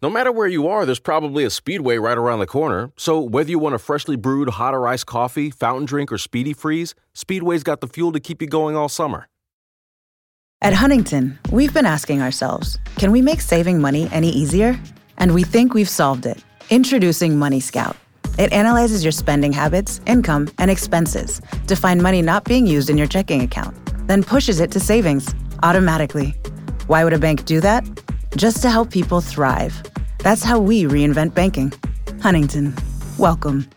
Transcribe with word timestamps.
No 0.00 0.08
matter 0.08 0.30
where 0.30 0.46
you 0.46 0.68
are, 0.68 0.86
there's 0.86 1.00
probably 1.00 1.42
a 1.42 1.50
Speedway 1.50 1.96
right 1.96 2.16
around 2.16 2.38
the 2.38 2.46
corner. 2.46 2.92
So 2.96 3.18
whether 3.18 3.50
you 3.50 3.58
want 3.58 3.74
a 3.74 3.80
freshly 3.80 4.14
brewed 4.14 4.50
hot 4.50 4.72
or 4.72 4.86
iced 4.86 5.06
coffee, 5.06 5.50
fountain 5.50 5.86
drink, 5.86 6.12
or 6.12 6.18
speedy 6.18 6.52
freeze, 6.52 6.94
Speedway's 7.14 7.64
got 7.64 7.80
the 7.80 7.88
fuel 7.88 8.12
to 8.12 8.20
keep 8.20 8.40
you 8.40 8.46
going 8.46 8.76
all 8.76 8.88
summer. 8.88 9.26
At 10.62 10.72
Huntington, 10.72 11.36
we've 11.50 11.74
been 11.74 11.84
asking 11.84 12.22
ourselves 12.22 12.78
can 12.94 13.10
we 13.10 13.20
make 13.20 13.40
saving 13.40 13.80
money 13.80 14.08
any 14.12 14.30
easier? 14.30 14.78
And 15.16 15.34
we 15.34 15.42
think 15.42 15.74
we've 15.74 15.88
solved 15.88 16.26
it. 16.26 16.44
Introducing 16.70 17.36
Money 17.36 17.58
Scout. 17.58 17.96
It 18.38 18.52
analyzes 18.52 19.02
your 19.02 19.10
spending 19.10 19.52
habits, 19.52 20.00
income, 20.06 20.48
and 20.58 20.70
expenses 20.70 21.42
to 21.66 21.74
find 21.74 22.00
money 22.00 22.22
not 22.22 22.44
being 22.44 22.68
used 22.68 22.88
in 22.88 22.98
your 22.98 23.08
checking 23.08 23.42
account, 23.42 23.76
then 24.06 24.22
pushes 24.22 24.60
it 24.60 24.70
to 24.70 24.78
savings 24.78 25.34
automatically. 25.64 26.36
Why 26.86 27.02
would 27.02 27.14
a 27.14 27.18
bank 27.18 27.46
do 27.46 27.60
that? 27.62 27.84
Just 28.36 28.62
to 28.62 28.70
help 28.70 28.90
people 28.90 29.20
thrive. 29.20 29.82
That's 30.18 30.44
how 30.44 30.58
we 30.58 30.84
reinvent 30.84 31.34
banking. 31.34 31.72
Huntington, 32.20 32.74
welcome. 33.18 33.68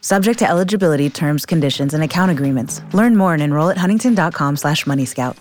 Subject 0.00 0.38
to 0.38 0.48
eligibility, 0.48 1.10
terms, 1.10 1.44
conditions, 1.44 1.94
and 1.94 2.02
account 2.02 2.30
agreements. 2.30 2.80
Learn 2.92 3.16
more 3.16 3.34
and 3.34 3.42
enroll 3.42 3.70
at 3.70 3.76
huntington.com 3.76 4.56
slash 4.56 4.84
moneyscout. 4.84 5.36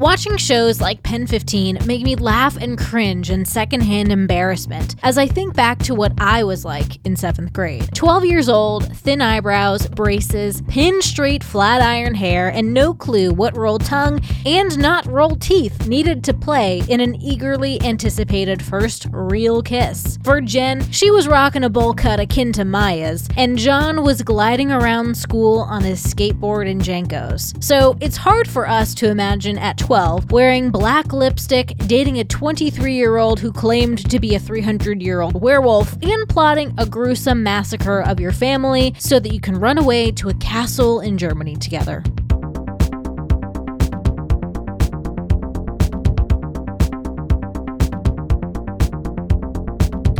Watching 0.00 0.38
shows 0.38 0.80
like 0.80 1.02
Pen 1.02 1.26
15 1.26 1.80
make 1.84 2.00
me 2.00 2.16
laugh 2.16 2.56
and 2.56 2.78
cringe 2.78 3.30
in 3.30 3.44
secondhand 3.44 4.10
embarrassment 4.10 4.96
as 5.02 5.18
I 5.18 5.26
think 5.26 5.54
back 5.54 5.78
to 5.80 5.94
what 5.94 6.14
I 6.16 6.42
was 6.42 6.64
like 6.64 7.04
in 7.04 7.16
seventh 7.16 7.52
grade. 7.52 7.90
12 7.94 8.24
years 8.24 8.48
old, 8.48 8.96
thin 8.96 9.20
eyebrows, 9.20 9.86
braces, 9.88 10.62
pin 10.68 11.02
straight 11.02 11.44
flat 11.44 11.82
iron 11.82 12.14
hair, 12.14 12.48
and 12.48 12.72
no 12.72 12.94
clue 12.94 13.30
what 13.30 13.58
rolled 13.58 13.84
tongue 13.84 14.22
and 14.46 14.78
not 14.78 15.04
rolled 15.04 15.42
teeth 15.42 15.86
needed 15.86 16.24
to 16.24 16.32
play 16.32 16.82
in 16.88 17.00
an 17.00 17.14
eagerly 17.16 17.78
anticipated 17.82 18.62
first 18.62 19.06
real 19.10 19.62
kiss. 19.62 20.18
For 20.24 20.40
Jen, 20.40 20.90
she 20.90 21.10
was 21.10 21.28
rocking 21.28 21.64
a 21.64 21.68
bowl 21.68 21.92
cut 21.92 22.20
akin 22.20 22.54
to 22.54 22.64
Maya's, 22.64 23.28
and 23.36 23.58
John 23.58 24.02
was 24.02 24.22
gliding 24.22 24.72
around 24.72 25.14
school 25.14 25.58
on 25.58 25.82
his 25.82 26.02
skateboard 26.02 26.70
and 26.70 26.80
JNCOs. 26.80 27.62
So 27.62 27.98
it's 28.00 28.16
hard 28.16 28.48
for 28.48 28.66
us 28.66 28.94
to 28.94 29.10
imagine 29.10 29.58
at 29.58 29.76
12, 29.76 29.89
wearing 29.90 30.70
black 30.70 31.12
lipstick, 31.12 31.76
dating 31.78 32.20
a 32.20 32.24
23 32.24 32.94
year 32.94 33.16
old 33.16 33.40
who 33.40 33.50
claimed 33.50 34.08
to 34.08 34.20
be 34.20 34.36
a 34.36 34.38
300 34.38 35.02
year 35.02 35.20
old 35.20 35.40
werewolf, 35.42 36.00
and 36.00 36.28
plotting 36.28 36.72
a 36.78 36.86
gruesome 36.86 37.42
massacre 37.42 38.00
of 38.00 38.20
your 38.20 38.30
family 38.30 38.94
so 38.98 39.18
that 39.18 39.32
you 39.32 39.40
can 39.40 39.56
run 39.56 39.78
away 39.78 40.12
to 40.12 40.28
a 40.28 40.34
castle 40.34 41.00
in 41.00 41.18
Germany 41.18 41.56
together. 41.56 42.04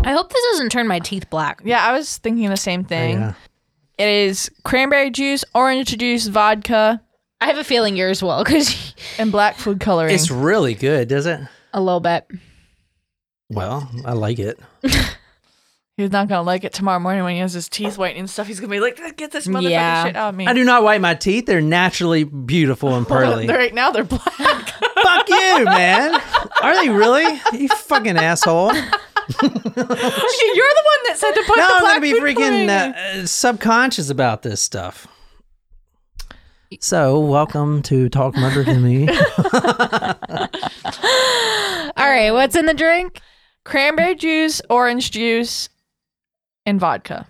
I 0.05 0.13
hope 0.13 0.33
this 0.33 0.45
doesn't 0.51 0.73
turn 0.73 0.89
my 0.89 0.99
teeth 0.99 1.31
black. 1.31 1.61
Yeah, 1.65 1.87
I 1.87 1.93
was 1.93 2.19
thinking 2.19 2.51
the 2.51 2.57
same 2.57 2.83
thing. 2.83 3.19
Oh, 3.19 3.21
yeah. 3.21 3.35
It 3.99 4.09
is 4.09 4.51
cranberry 4.65 5.11
juice, 5.11 5.45
orange 5.55 5.97
juice, 5.97 6.27
vodka, 6.27 7.01
I 7.41 7.47
have 7.47 7.57
a 7.59 7.65
feeling 7.65 7.97
yours 7.97 8.23
will, 8.23 8.43
because 8.45 8.95
and 9.19 9.33
black 9.33 9.57
food 9.57 9.81
coloring. 9.81 10.15
It's 10.15 10.31
really 10.31 10.75
good, 10.75 11.09
does 11.09 11.27
it? 11.27 11.41
a 11.73 11.81
little 11.81 12.01
bit. 12.01 12.27
Well, 13.49 13.89
I 14.05 14.13
like 14.13 14.39
it. 14.39 14.59
He's 15.97 16.11
not 16.11 16.29
gonna 16.29 16.43
like 16.43 16.65
it 16.65 16.73
tomorrow 16.73 16.99
morning 16.99 17.25
when 17.25 17.35
he 17.35 17.41
has 17.41 17.53
his 17.53 17.69
teeth 17.69 17.99
whitening 17.99 18.21
and 18.21 18.31
stuff. 18.31 18.47
He's 18.47 18.59
gonna 18.59 18.71
be 18.71 18.81
like, 18.81 18.99
"Get 19.17 19.33
this 19.33 19.47
motherfucking 19.47 19.71
Yeah. 19.71 20.05
shit 20.07 20.17
out 20.17 20.31
of 20.31 20.35
me." 20.35 20.47
I 20.47 20.55
do 20.55 20.65
not 20.65 20.83
white 20.83 21.01
my 21.01 21.15
teeth. 21.15 21.45
They're 21.47 21.61
naturally 21.61 22.25
beautiful 22.25 22.95
and 22.97 23.07
pearly. 23.09 23.47
right 23.47 23.75
now 23.75 23.91
they're 23.91 24.05
black. 24.05 24.23
Fuck 24.31 25.29
you, 25.29 25.65
man. 25.67 26.19
Are 26.63 26.75
they 26.83 26.89
really? 26.89 27.39
You 27.53 27.69
fucking 27.69 28.17
asshole. 28.17 28.73
You're 28.73 28.83
the 29.51 29.51
one 29.51 31.01
that 31.07 31.15
said 31.17 31.33
to 31.33 31.43
put 31.47 31.57
now 31.59 31.69
the 31.69 31.75
I'm 31.75 31.81
black 31.81 31.95
gonna 31.97 32.01
be 32.01 32.13
food 32.13 32.23
freaking 32.23 32.69
uh, 32.69 33.21
uh, 33.23 33.27
subconscious 33.27 34.09
about 34.11 34.43
this 34.43 34.61
stuff. 34.63 35.07
So, 36.79 37.19
welcome 37.19 37.83
to 37.83 38.09
Talk 38.09 38.37
Murder 38.37 38.63
to 38.63 38.79
Me. 38.79 39.09
All 41.97 42.09
right, 42.09 42.31
what's 42.31 42.55
in 42.55 42.67
the 42.67 42.75
drink? 42.75 43.21
cranberry 43.65 44.15
juice, 44.15 44.63
orange 44.71 45.11
juice, 45.11 45.69
and 46.65 46.79
vodka 46.81 47.27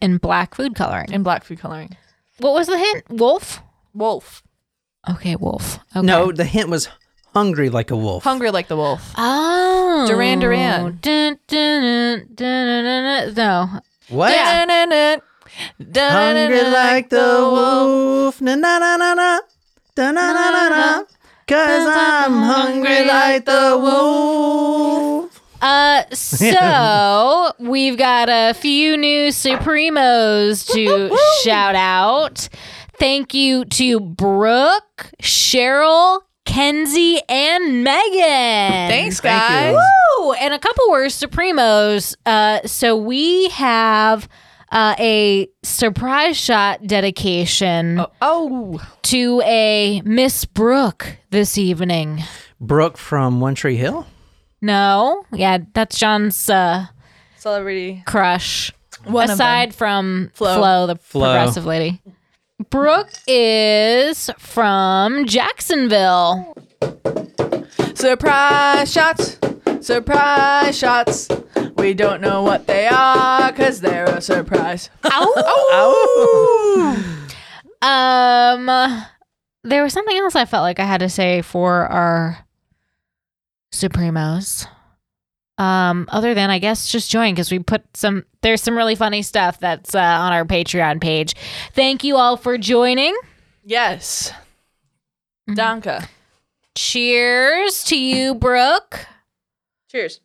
And 0.00 0.20
black 0.20 0.54
food 0.56 0.74
coloring. 0.74 1.12
and 1.12 1.22
black 1.24 1.44
food 1.44 1.60
coloring. 1.60 1.96
What 2.38 2.52
was 2.52 2.66
the 2.66 2.76
hint? 2.76 3.04
Wolf? 3.10 3.62
Wolf, 3.94 4.42
Okay, 5.08 5.36
wolf. 5.36 5.78
Okay. 5.94 6.04
No, 6.04 6.32
the 6.32 6.44
hint 6.44 6.68
was 6.68 6.88
hungry 7.32 7.70
like 7.70 7.92
a 7.92 7.96
wolf. 7.96 8.24
hungry 8.24 8.50
like 8.50 8.66
the 8.68 8.76
wolf. 8.76 9.12
Oh. 9.16 10.04
Duran 10.08 10.40
Duran. 10.40 10.98
Dun, 11.00 11.38
dun, 11.46 11.46
dun, 11.46 12.26
dun, 12.34 12.84
dun, 12.84 13.04
dun, 13.04 13.34
No. 13.36 13.80
What? 14.08 14.30
Dun-dun-dun. 14.30 15.20
Hungry 15.78 15.92
Dun-dun-dun. 15.92 16.72
like 16.72 17.08
the 17.10 17.16
wolf. 17.18 18.13
Na 18.44 18.54
na 18.56 18.78
na 18.78 18.96
na 18.98 19.14
na. 19.14 19.40
Da 19.96 20.10
na 20.12 20.32
na 20.34 20.50
na 20.50 20.68
na. 20.68 21.02
Cause 21.48 21.88
I'm 21.88 22.42
hungry 22.42 23.06
like 23.06 23.46
the 23.46 23.78
wolf. 23.80 25.40
Uh, 25.62 26.02
so 26.12 27.52
we've 27.58 27.96
got 27.96 28.28
a 28.28 28.52
few 28.52 28.98
new 28.98 29.28
Supremos 29.28 30.70
to 30.74 31.16
shout 31.42 31.74
out. 31.74 32.50
Thank 32.98 33.32
you 33.32 33.64
to 33.64 33.98
Brooke, 33.98 35.10
Cheryl, 35.22 36.20
Kenzie, 36.44 37.22
and 37.30 37.82
Megan. 37.82 38.90
Thanks, 38.92 39.20
Thank 39.20 39.40
guys. 39.40 39.72
you. 39.72 40.24
Woo! 40.26 40.32
And 40.34 40.52
a 40.52 40.58
couple 40.58 40.90
were 40.90 41.06
Supremos. 41.06 42.14
Uh, 42.26 42.60
so 42.66 42.94
we 42.94 43.48
have 43.48 44.28
uh, 44.74 44.94
a 44.98 45.48
surprise 45.62 46.36
shot 46.36 46.86
dedication 46.86 48.00
Oh, 48.00 48.10
oh, 48.20 48.88
to 49.04 49.40
a 49.44 50.02
Miss 50.04 50.44
Brooke 50.44 51.16
this 51.30 51.56
evening. 51.56 52.22
Brooke 52.60 52.98
from 52.98 53.40
One 53.40 53.54
Tree 53.54 53.76
Hill. 53.76 54.06
No, 54.60 55.24
yeah, 55.32 55.58
that's 55.74 55.98
John's 55.98 56.48
uh, 56.50 56.86
celebrity. 57.36 58.02
crush. 58.06 58.72
One 59.04 59.24
of 59.30 59.34
Aside 59.34 59.74
from 59.74 60.30
Flo, 60.34 60.56
Flo. 60.56 60.86
the 60.86 60.96
Flo. 60.96 61.24
progressive 61.24 61.66
lady. 61.66 62.00
Brooke 62.70 63.10
is 63.26 64.30
from 64.38 65.26
Jacksonville. 65.26 66.56
Surprise 67.94 68.92
shots, 68.92 69.38
surprise 69.84 70.76
shots. 70.78 71.28
We 71.76 71.94
don't 71.94 72.20
know 72.20 72.42
what 72.42 72.66
they 72.66 72.86
are 72.86 73.52
because 73.52 73.80
they're 73.80 74.06
a 74.06 74.20
surprise. 74.20 74.90
Ow! 75.04 75.32
Ow! 75.72 77.20
Um, 77.82 79.04
there 79.62 79.82
was 79.82 79.92
something 79.92 80.16
else 80.16 80.34
I 80.34 80.46
felt 80.46 80.62
like 80.62 80.80
I 80.80 80.84
had 80.84 81.00
to 81.00 81.08
say 81.08 81.42
for 81.42 81.86
our 81.86 82.38
Supremos. 83.72 84.66
Um, 85.56 86.08
other 86.10 86.34
than 86.34 86.50
I 86.50 86.58
guess 86.58 86.88
just 86.88 87.10
join 87.10 87.34
because 87.34 87.50
we 87.50 87.58
put 87.60 87.82
some. 87.96 88.24
There's 88.40 88.62
some 88.62 88.76
really 88.76 88.96
funny 88.96 89.22
stuff 89.22 89.60
that's 89.60 89.94
uh, 89.94 90.00
on 90.00 90.32
our 90.32 90.44
Patreon 90.44 91.00
page. 91.00 91.34
Thank 91.74 92.02
you 92.02 92.16
all 92.16 92.36
for 92.36 92.58
joining. 92.58 93.16
Yes. 93.64 94.32
Mm-hmm. 95.48 95.54
Danka. 95.54 96.08
Cheers 96.74 97.84
to 97.84 97.96
you, 97.96 98.34
Brooke. 98.34 99.06
Cheers. 99.94 100.20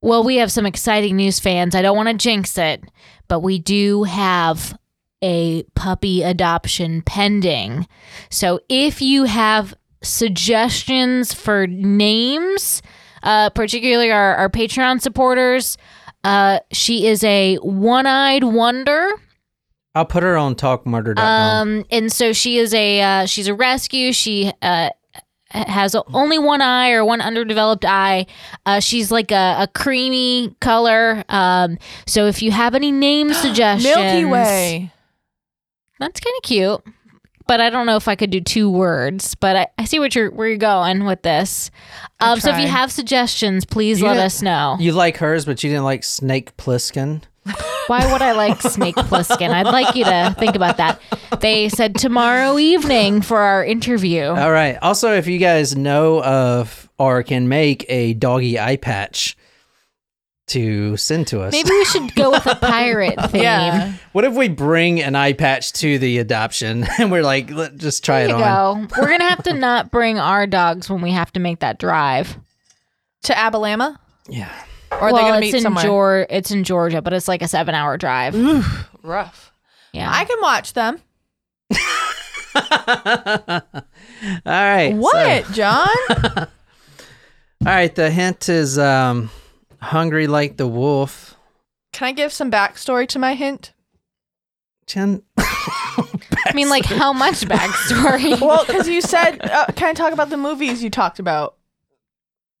Well, 0.00 0.24
we 0.24 0.36
have 0.36 0.50
some 0.50 0.64
exciting 0.64 1.16
news, 1.16 1.38
fans. 1.38 1.74
I 1.74 1.82
don't 1.82 1.96
want 1.96 2.08
to 2.08 2.14
jinx 2.14 2.56
it, 2.56 2.82
but 3.28 3.40
we 3.40 3.58
do 3.58 4.04
have 4.04 4.78
a 5.22 5.64
puppy 5.74 6.22
adoption 6.22 7.02
pending. 7.02 7.86
So 8.30 8.60
if 8.70 9.02
you 9.02 9.24
have 9.24 9.74
suggestions 10.02 11.34
for 11.34 11.66
names, 11.66 12.80
uh, 13.22 13.50
particularly 13.50 14.10
our, 14.10 14.36
our 14.36 14.48
Patreon 14.48 15.02
supporters, 15.02 15.76
uh, 16.24 16.60
she 16.72 17.06
is 17.06 17.22
a 17.22 17.56
one 17.56 18.06
eyed 18.06 18.44
wonder. 18.44 19.10
I'll 19.94 20.06
put 20.06 20.22
her 20.22 20.38
on 20.38 20.54
talkmurder.com. 20.54 21.18
Um, 21.18 21.84
and 21.90 22.10
so 22.10 22.32
she 22.32 22.56
is 22.56 22.72
a 22.72 23.02
uh, 23.02 23.26
she's 23.26 23.48
a 23.48 23.54
rescue. 23.54 24.14
She 24.14 24.50
uh 24.62 24.90
has 25.50 25.96
only 26.12 26.38
one 26.38 26.62
eye 26.62 26.90
or 26.92 27.04
one 27.04 27.20
underdeveloped 27.20 27.84
eye. 27.84 28.26
Uh, 28.66 28.80
she's 28.80 29.10
like 29.10 29.30
a, 29.32 29.56
a 29.60 29.68
creamy 29.74 30.54
color. 30.60 31.24
Um, 31.28 31.78
so 32.06 32.26
if 32.26 32.42
you 32.42 32.50
have 32.52 32.74
any 32.74 32.92
name 32.92 33.32
suggestions, 33.34 33.84
Milky 33.96 34.24
Way. 34.24 34.92
that's 35.98 36.20
kind 36.20 36.34
of 36.36 36.42
cute. 36.42 36.80
But 37.46 37.60
I 37.60 37.68
don't 37.68 37.84
know 37.86 37.96
if 37.96 38.06
I 38.06 38.14
could 38.14 38.30
do 38.30 38.40
two 38.40 38.70
words. 38.70 39.34
But 39.34 39.56
I, 39.56 39.66
I 39.76 39.84
see 39.84 39.98
what 39.98 40.14
you're 40.14 40.30
where 40.30 40.46
you're 40.46 40.56
going 40.56 41.04
with 41.04 41.22
this. 41.22 41.72
Um, 42.20 42.38
so 42.38 42.50
if 42.54 42.60
you 42.60 42.68
have 42.68 42.92
suggestions, 42.92 43.64
please 43.64 44.00
You 44.00 44.06
let 44.06 44.18
us 44.18 44.40
know. 44.40 44.76
you 44.78 44.92
like 44.92 45.16
hers, 45.16 45.46
but 45.46 45.64
you 45.64 45.70
didn't 45.70 45.84
like 45.84 46.04
Snake 46.04 46.56
Plissken. 46.56 47.22
Why 47.86 48.10
would 48.12 48.22
I 48.22 48.32
like 48.32 48.60
Snake 48.62 48.94
Plissken? 48.96 49.50
I'd 49.50 49.66
like 49.66 49.94
you 49.94 50.04
to 50.04 50.34
think 50.38 50.54
about 50.54 50.76
that. 50.76 51.00
They 51.40 51.68
said 51.68 51.96
tomorrow 51.96 52.58
evening 52.58 53.20
for 53.22 53.38
our 53.38 53.64
interview. 53.64 54.24
All 54.24 54.52
right. 54.52 54.78
Also, 54.82 55.12
if 55.14 55.26
you 55.26 55.38
guys 55.38 55.76
know 55.76 56.22
of 56.22 56.88
or 56.98 57.22
can 57.22 57.48
make 57.48 57.84
a 57.88 58.14
doggy 58.14 58.58
eye 58.60 58.76
patch 58.76 59.36
to 60.48 60.96
send 60.96 61.28
to 61.28 61.40
us. 61.40 61.52
Maybe 61.52 61.70
we 61.70 61.84
should 61.84 62.12
go 62.16 62.32
with 62.32 62.44
a 62.46 62.56
pirate 62.56 63.14
theme. 63.30 63.42
Yeah. 63.42 63.92
What 64.12 64.24
if 64.24 64.34
we 64.34 64.48
bring 64.48 65.00
an 65.00 65.14
eye 65.14 65.32
patch 65.32 65.72
to 65.74 65.98
the 65.98 66.18
adoption 66.18 66.86
and 66.98 67.12
we're 67.12 67.22
like, 67.22 67.50
Let, 67.50 67.76
just 67.76 68.04
try 68.04 68.26
There 68.26 68.34
it 68.34 68.38
you 68.38 68.44
on? 68.44 68.86
go. 68.86 69.00
We're 69.00 69.08
gonna 69.10 69.28
have 69.28 69.44
to 69.44 69.52
not 69.52 69.90
bring 69.92 70.18
our 70.18 70.46
dogs 70.48 70.90
when 70.90 71.02
we 71.02 71.12
have 71.12 71.32
to 71.34 71.40
make 71.40 71.60
that 71.60 71.78
drive. 71.78 72.36
To 73.24 73.38
Alabama? 73.38 74.00
Yeah. 74.28 74.50
Or 74.90 74.98
are 74.98 75.12
well, 75.12 75.16
they 75.16 75.20
going 75.30 75.40
to 75.40 75.46
it's 75.46 75.52
meet 75.52 75.58
in 75.58 75.62
somewhere? 75.62 75.84
Geor- 75.84 76.26
It's 76.30 76.50
in 76.50 76.64
Georgia, 76.64 77.00
but 77.02 77.12
it's 77.12 77.28
like 77.28 77.42
a 77.42 77.48
seven-hour 77.48 77.96
drive. 77.96 78.34
Rough. 79.02 79.52
Yeah. 79.92 80.10
I 80.12 80.24
can 80.24 80.38
watch 80.40 80.72
them. 80.72 81.00
All 82.54 82.60
right. 84.46 84.90
so- 84.92 84.96
What, 84.96 85.52
John? 85.52 85.88
all 86.38 86.46
right. 87.64 87.94
The 87.94 88.10
hint 88.10 88.48
is 88.48 88.78
um, 88.78 89.30
hungry 89.80 90.26
like 90.26 90.56
the 90.56 90.66
wolf. 90.66 91.36
Can 91.92 92.08
I 92.08 92.12
give 92.12 92.32
some 92.32 92.50
backstory 92.50 93.06
to 93.08 93.18
my 93.18 93.34
hint? 93.34 93.72
Jen. 94.86 95.22
I 95.38 96.52
mean, 96.54 96.68
like, 96.68 96.84
how 96.84 97.12
much 97.12 97.42
backstory? 97.42 98.40
Well, 98.40 98.64
because 98.64 98.88
you 98.88 99.00
said, 99.00 99.38
uh, 99.42 99.66
can 99.76 99.88
I 99.90 99.92
talk 99.92 100.12
about 100.12 100.30
the 100.30 100.36
movies 100.36 100.82
you 100.82 100.90
talked 100.90 101.18
about? 101.18 101.56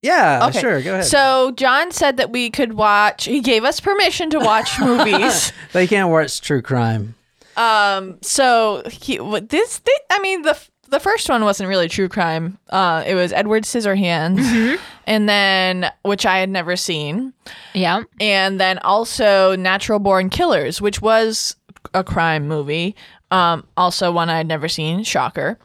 Yeah, 0.02 0.46
Okay. 0.48 0.60
sure. 0.60 0.80
Go 0.82 0.92
ahead. 0.94 1.04
So 1.04 1.52
John 1.56 1.92
said 1.92 2.16
that 2.16 2.30
we 2.30 2.48
could 2.50 2.72
watch. 2.74 3.24
He 3.26 3.40
gave 3.40 3.64
us 3.64 3.80
permission 3.80 4.30
to 4.30 4.38
watch 4.38 4.78
movies. 4.80 5.52
they 5.72 5.86
can't 5.86 6.08
watch 6.10 6.40
true 6.40 6.62
crime. 6.62 7.14
Um. 7.56 8.16
So 8.22 8.82
he 8.90 9.20
what 9.20 9.48
this. 9.50 9.78
thi- 9.78 9.92
I 10.08 10.18
mean 10.20 10.42
the 10.42 10.58
the 10.88 11.00
first 11.00 11.28
one 11.28 11.44
wasn't 11.44 11.68
really 11.68 11.88
true 11.88 12.08
crime. 12.08 12.58
Uh, 12.70 13.04
it 13.06 13.14
was 13.14 13.32
Edward 13.32 13.64
Scissorhands, 13.64 14.78
and 15.06 15.28
then 15.28 15.90
which 16.02 16.24
I 16.24 16.38
had 16.38 16.48
never 16.48 16.76
seen, 16.76 17.32
yeah. 17.74 18.02
and 18.20 18.58
then 18.58 18.78
also 18.78 19.54
Natural 19.56 19.98
Born 19.98 20.30
Killers, 20.30 20.80
which 20.80 21.02
was 21.02 21.54
a 21.92 22.02
crime 22.02 22.48
movie. 22.48 22.96
Um. 23.30 23.66
Also 23.76 24.10
one 24.10 24.30
I 24.30 24.38
had 24.38 24.46
never 24.48 24.68
seen. 24.68 25.04
Shocker. 25.04 25.58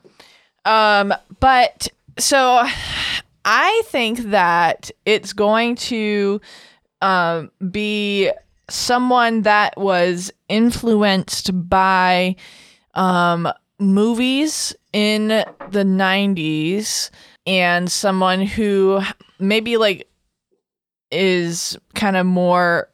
Um. 0.65 1.13
But 1.39 1.87
so 2.19 2.65
I 3.45 3.83
think 3.86 4.19
that 4.31 4.89
it's 5.06 5.31
going 5.31 5.75
to 5.75 6.42
um, 7.01 7.51
be 7.71 8.31
someone 8.69 9.44
that 9.44 9.77
was 9.77 10.31
influenced 10.50 11.51
by 11.69 12.36
um, 12.95 13.47
movies 13.80 14.75
in 14.94 15.27
the 15.27 15.83
90s 15.83 17.12
and 17.45 17.92
someone 17.92 18.42
who 18.42 19.01
maybe 19.39 19.77
like 19.77 20.09
is 21.12 21.77
kind 21.94 22.18
of 22.18 22.25
more 22.25 22.89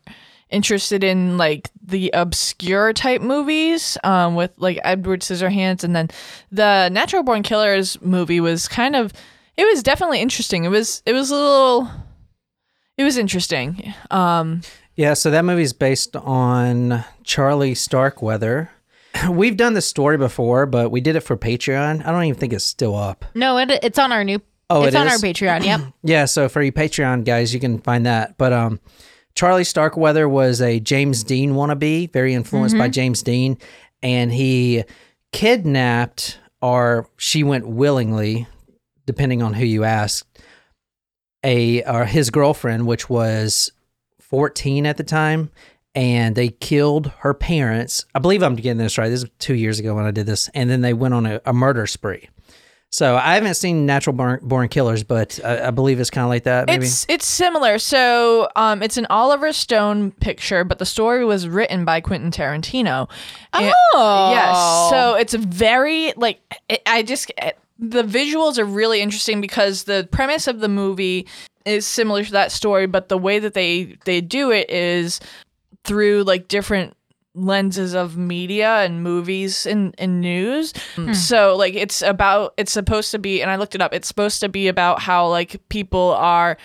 interested 0.49 1.01
in 1.01 1.37
like 1.37 1.69
the 1.81 2.11
obscure 2.13 2.91
type 2.91 3.21
movies 3.21 3.97
um, 4.03 4.35
with 4.35 4.51
like 4.57 4.79
Edward 4.83 5.21
Scissorhands. 5.21 5.85
And 5.85 5.95
then 5.95 6.09
the 6.51 6.89
Natural 6.89 7.23
Born 7.23 7.41
Killers 7.41 8.01
movie 8.01 8.41
was 8.41 8.67
kind 8.67 8.97
of 8.97 9.13
it 9.57 9.65
was 9.65 9.83
definitely 9.83 10.19
interesting. 10.21 10.63
It 10.65 10.69
was 10.69 11.01
it 11.05 11.13
was 11.13 11.31
a 11.31 11.35
little 11.35 11.89
it 12.97 13.03
was 13.03 13.17
interesting. 13.17 13.93
Um 14.09 14.61
Yeah, 14.95 15.13
so 15.13 15.31
that 15.31 15.45
movie's 15.45 15.73
based 15.73 16.15
on 16.15 17.03
Charlie 17.23 17.75
Starkweather. 17.75 18.69
We've 19.29 19.57
done 19.57 19.73
this 19.73 19.85
story 19.85 20.17
before, 20.17 20.65
but 20.65 20.89
we 20.91 21.01
did 21.01 21.15
it 21.15 21.21
for 21.21 21.35
Patreon. 21.35 22.05
I 22.05 22.11
don't 22.11 22.23
even 22.23 22.39
think 22.39 22.53
it's 22.53 22.65
still 22.65 22.95
up. 22.95 23.25
No, 23.35 23.57
it, 23.57 23.69
it's 23.83 23.99
on 23.99 24.11
our 24.11 24.23
new. 24.23 24.41
Oh, 24.69 24.83
it's 24.83 24.95
it 24.95 24.99
on 24.99 25.07
is? 25.07 25.13
our 25.13 25.19
Patreon. 25.19 25.65
Yep. 25.65 25.81
Yeah, 26.03 26.25
so 26.25 26.47
for 26.47 26.61
you 26.61 26.71
Patreon 26.71 27.25
guys, 27.25 27.53
you 27.53 27.59
can 27.59 27.79
find 27.79 28.05
that. 28.05 28.37
But 28.37 28.53
um, 28.53 28.79
Charlie 29.35 29.65
Starkweather 29.65 30.29
was 30.29 30.61
a 30.61 30.79
James 30.79 31.23
Dean 31.23 31.53
wannabe, 31.53 32.11
very 32.13 32.33
influenced 32.33 32.77
by 32.77 32.87
James 32.87 33.21
Dean, 33.21 33.57
and 34.01 34.31
he 34.31 34.83
kidnapped, 35.33 36.39
or 36.61 37.07
she 37.17 37.43
went 37.43 37.67
willingly, 37.67 38.47
depending 39.05 39.41
on 39.41 39.53
who 39.53 39.65
you 39.65 39.83
ask, 39.83 40.25
a 41.43 41.83
or 41.83 42.05
his 42.05 42.29
girlfriend, 42.29 42.87
which 42.87 43.09
was 43.09 43.71
fourteen 44.19 44.85
at 44.85 44.97
the 44.97 45.03
time. 45.03 45.51
And 45.93 46.35
they 46.37 46.47
killed 46.47 47.11
her 47.19 47.33
parents. 47.33 48.05
I 48.15 48.19
believe 48.19 48.41
I'm 48.43 48.55
getting 48.55 48.77
this 48.77 48.97
right. 48.97 49.09
This 49.09 49.23
is 49.23 49.29
two 49.39 49.55
years 49.55 49.77
ago 49.77 49.93
when 49.93 50.05
I 50.05 50.11
did 50.11 50.25
this. 50.25 50.49
And 50.53 50.69
then 50.69 50.79
they 50.79 50.93
went 50.93 51.13
on 51.13 51.25
a, 51.25 51.41
a 51.45 51.51
murder 51.51 51.85
spree. 51.85 52.29
So 52.93 53.17
I 53.17 53.35
haven't 53.35 53.55
seen 53.55 53.85
Natural 53.85 54.13
Born, 54.15 54.39
Born 54.41 54.69
Killers, 54.69 55.03
but 55.03 55.37
I, 55.43 55.67
I 55.67 55.71
believe 55.71 55.99
it's 55.99 56.09
kind 56.09 56.23
of 56.23 56.29
like 56.29 56.43
that. 56.43 56.67
Maybe. 56.67 56.85
It's 56.85 57.05
it's 57.09 57.25
similar. 57.25 57.77
So 57.77 58.47
um, 58.55 58.81
it's 58.81 58.95
an 58.95 59.05
Oliver 59.09 59.51
Stone 59.51 60.11
picture, 60.11 60.63
but 60.63 60.79
the 60.79 60.85
story 60.85 61.25
was 61.25 61.45
written 61.49 61.83
by 61.83 61.99
Quentin 61.99 62.31
Tarantino. 62.31 63.09
And- 63.51 63.73
Oh. 63.93 64.31
yes. 64.31 64.89
So 64.91 65.15
it's 65.15 65.33
very 65.33 66.13
like 66.15 66.39
it, 66.69 66.81
I 66.85 67.03
just 67.03 67.31
it- 67.37 67.57
the 67.81 68.03
visuals 68.03 68.59
are 68.59 68.65
really 68.65 69.01
interesting 69.01 69.41
because 69.41 69.83
the 69.83 70.07
premise 70.11 70.47
of 70.47 70.59
the 70.59 70.69
movie 70.69 71.27
is 71.65 71.85
similar 71.85 72.23
to 72.23 72.31
that 72.31 72.51
story, 72.51 72.85
but 72.85 73.09
the 73.09 73.17
way 73.17 73.39
that 73.39 73.55
they 73.55 73.97
they 74.05 74.21
do 74.21 74.51
it 74.51 74.69
is 74.69 75.19
through 75.83 76.23
like 76.23 76.47
different 76.47 76.95
lenses 77.33 77.93
of 77.93 78.17
media 78.17 78.79
and 78.81 79.03
movies 79.03 79.65
and, 79.65 79.95
and 79.97 80.21
news. 80.21 80.73
Hmm. 80.95 81.13
So 81.13 81.55
like 81.55 81.73
it's 81.73 82.01
about 82.03 82.53
it's 82.57 82.71
supposed 82.71 83.11
to 83.11 83.19
be 83.19 83.41
and 83.41 83.49
I 83.49 83.55
looked 83.55 83.73
it 83.73 83.81
up. 83.81 83.93
It's 83.93 84.07
supposed 84.07 84.41
to 84.41 84.49
be 84.49 84.67
about 84.67 85.01
how 85.01 85.27
like 85.27 85.59
people 85.69 86.11
are 86.11 86.57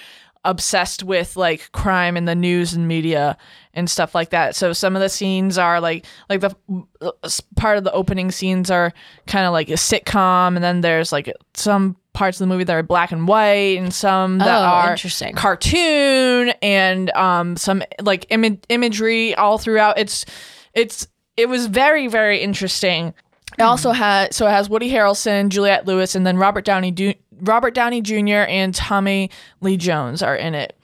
obsessed 0.47 1.03
with 1.03 1.37
like 1.37 1.71
crime 1.73 2.17
in 2.17 2.25
the 2.25 2.35
news 2.35 2.73
and 2.73 2.89
media 2.89 3.37
and 3.75 3.91
stuff 3.91 4.15
like 4.15 4.31
that. 4.31 4.57
So 4.57 4.73
some 4.73 4.97
of 4.97 5.03
the 5.03 5.09
scenes 5.11 5.59
are 5.59 5.81
like 5.81 6.07
like 6.31 6.41
the 6.41 6.55
uh, 7.03 7.11
part 7.57 7.77
of 7.77 7.85
the 7.85 7.93
opening 7.93 8.31
scenes 8.31 8.71
are 8.71 8.93
kind 9.27 9.45
of 9.47 9.53
like 9.53 9.69
a 9.69 9.75
sitcom 9.75 10.55
and 10.57 10.65
then 10.65 10.81
there's 10.81 11.13
like 11.13 11.31
some 11.55 11.97
parts 12.15 12.41
of 12.41 12.49
the 12.49 12.53
movie 12.53 12.65
that 12.65 12.73
are 12.75 12.83
black 12.83 13.13
and 13.13 13.29
white 13.29 13.77
and 13.77 13.93
some 13.93 14.39
that 14.39 14.49
Oh, 14.49 14.65
are 14.65 14.91
interesting. 14.93 15.35
cartoon 15.35 16.49
and 16.63 17.11
um 17.11 17.57
some 17.59 17.83
like 18.01 18.25
Im- 18.31 18.61
imagery 18.71 19.35
all 19.35 19.59
throughout 19.59 19.99
it's 19.99 20.25
it's 20.73 21.07
it 21.37 21.47
was 21.51 21.67
very 21.67 22.07
very 22.07 22.39
interesting 22.41 23.13
it 23.59 23.63
also 23.63 23.91
had 23.93 24.33
so 24.35 24.47
it 24.47 24.51
has 24.51 24.69
Woody 24.69 24.91
Harrelson, 24.91 25.49
Juliette 25.49 25.87
Lewis, 25.87 26.15
and 26.15 26.27
then 26.27 26.37
Robert 26.37 26.65
Downey 26.65 26.91
du- 26.91 27.15
Robert 27.41 27.75
Downey 27.75 28.00
Jr. 28.00 28.44
and 28.49 28.75
Tommy 28.75 29.31
Lee 29.61 29.77
Jones 29.77 30.23
are 30.23 30.37
in 30.37 30.55
it. 30.55 30.77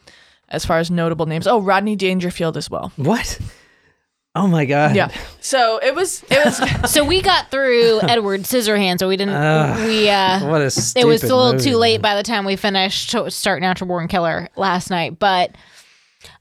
As 0.49 0.67
far 0.67 0.79
as 0.79 0.91
notable 0.91 1.25
names, 1.27 1.47
oh 1.47 1.61
Rodney 1.63 1.97
Dangerfield 1.97 2.57
as 2.59 2.69
well. 2.69 2.93
what? 2.97 3.39
Oh 4.35 4.47
my 4.47 4.65
god! 4.65 4.97
Yeah. 4.97 5.09
So 5.41 5.79
it 5.83 5.95
was 5.95 6.23
it 6.31 6.45
was 6.45 6.61
So 6.91 7.05
we 7.05 7.21
got 7.21 7.51
through 7.51 8.01
Edward 8.03 8.43
Scissorhands, 8.43 9.01
so 9.01 9.09
we 9.09 9.17
didn't. 9.17 9.35
Ugh. 9.35 9.87
we 9.87 10.09
uh, 10.09 10.47
What 10.47 10.63
a 10.63 10.67
it 10.97 11.07
was 11.07 11.23
a 11.23 11.35
little 11.35 11.53
movie, 11.53 11.71
too 11.71 11.77
late 11.77 11.97
man. 12.01 12.03
by 12.03 12.17
the 12.17 12.23
time 12.23 12.45
we 12.45 12.57
finished 12.57 13.11
to 13.11 13.31
start 13.31 13.61
Natural 13.61 13.89
Born 13.89 14.09
Killer 14.09 14.49
last 14.57 14.89
night. 14.91 15.19
But 15.19 15.55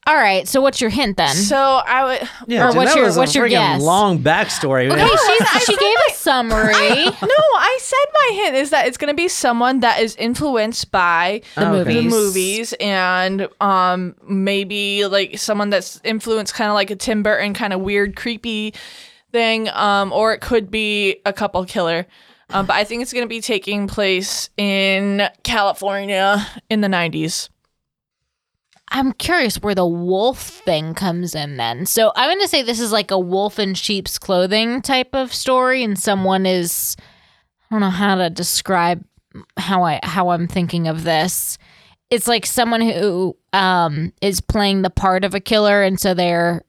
all 0.07 0.15
right, 0.15 0.47
so 0.47 0.61
what's 0.61 0.81
your 0.81 0.89
hint 0.89 1.17
then? 1.17 1.35
so 1.35 1.57
I 1.57 2.03
would 2.03 2.29
Yeah, 2.47 2.65
Or 2.67 2.69
Jen, 2.71 2.77
what's 2.77 2.91
that 2.93 2.97
your- 2.97 3.05
was 3.05 3.17
a 3.17 3.19
what's 3.19 3.35
your 3.35 3.45
freaking 3.47 3.49
guess? 3.51 3.81
Long 3.81 4.19
backstory. 4.19 4.91
okay, 4.91 5.07
she's, 5.53 5.63
she 5.65 5.75
gave 5.77 5.95
a 6.09 6.13
summary. 6.13 6.73
no 7.05 7.11
I 7.53 7.77
said 7.81 7.97
my 8.13 8.35
hint 8.43 8.55
is 8.55 8.69
that 8.71 8.87
it's 8.87 8.97
going 8.97 9.09
to 9.09 9.15
be 9.15 9.27
someone 9.27 9.81
that 9.81 10.01
is 10.01 10.15
influenced 10.15 10.91
by 10.91 11.41
The 11.55 11.67
Oh, 11.67 11.73
okay. 11.75 11.93
the 11.93 12.01
movies. 12.01 12.11
movies 12.11 12.73
and 12.79 13.47
um 13.61 14.15
maybe 14.27 15.05
like 15.05 15.37
someone 15.37 15.69
that's 15.69 16.01
influenced 16.03 16.53
kind 16.55 16.69
of 16.69 16.73
like 16.75 16.89
a 16.89 16.95
Tim 16.95 17.21
Burton 17.23 17.53
kind 17.53 17.71
of 17.73 17.81
weird 17.81 18.15
creepy 18.15 18.73
thing 19.31 19.69
um 19.69 20.11
or 20.11 20.33
it 20.33 20.41
could 20.41 20.69
be 20.71 21.21
a 21.25 21.31
couple 21.33 21.63
killer 21.65 22.05
um, 22.53 22.65
but 22.65 22.75
I 22.75 22.83
think 22.83 23.01
it's 23.01 23.13
going 23.13 23.23
to 23.23 23.29
be 23.29 23.39
taking 23.39 23.87
place 23.87 24.49
in 24.57 25.29
California 25.43 26.45
in 26.69 26.81
the 26.81 26.89
90s. 26.89 27.47
I'm 28.91 29.13
curious 29.13 29.55
where 29.61 29.73
the 29.73 29.85
wolf 29.85 30.39
thing 30.39 30.93
comes 30.93 31.33
in 31.33 31.55
then. 31.55 31.85
So 31.85 32.11
I'm 32.15 32.27
going 32.27 32.41
to 32.41 32.47
say 32.47 32.61
this 32.61 32.81
is 32.81 32.91
like 32.91 33.09
a 33.09 33.19
wolf 33.19 33.57
in 33.57 33.73
sheep's 33.73 34.19
clothing 34.19 34.81
type 34.81 35.15
of 35.15 35.33
story, 35.33 35.83
and 35.83 35.97
someone 35.97 36.45
is 36.45 36.97
I 36.99 37.75
don't 37.75 37.81
know 37.81 37.89
how 37.89 38.15
to 38.15 38.29
describe 38.29 39.03
how 39.57 39.83
I 39.83 40.01
how 40.03 40.29
I'm 40.29 40.47
thinking 40.47 40.87
of 40.89 41.03
this. 41.03 41.57
It's 42.09 42.27
like 42.27 42.45
someone 42.45 42.81
who 42.81 43.37
um 43.53 44.11
is 44.21 44.41
playing 44.41 44.81
the 44.81 44.89
part 44.89 45.23
of 45.23 45.33
a 45.33 45.39
killer, 45.39 45.81
and 45.81 45.97
so 45.99 46.13
they're 46.13 46.63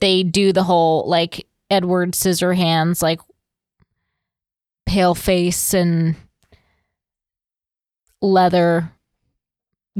they 0.00 0.22
do 0.22 0.52
the 0.52 0.62
whole 0.62 1.08
like 1.08 1.46
Edward 1.70 2.12
Scissorhands 2.12 3.02
like 3.02 3.20
pale 4.86 5.16
face 5.16 5.74
and 5.74 6.14
leather 8.22 8.92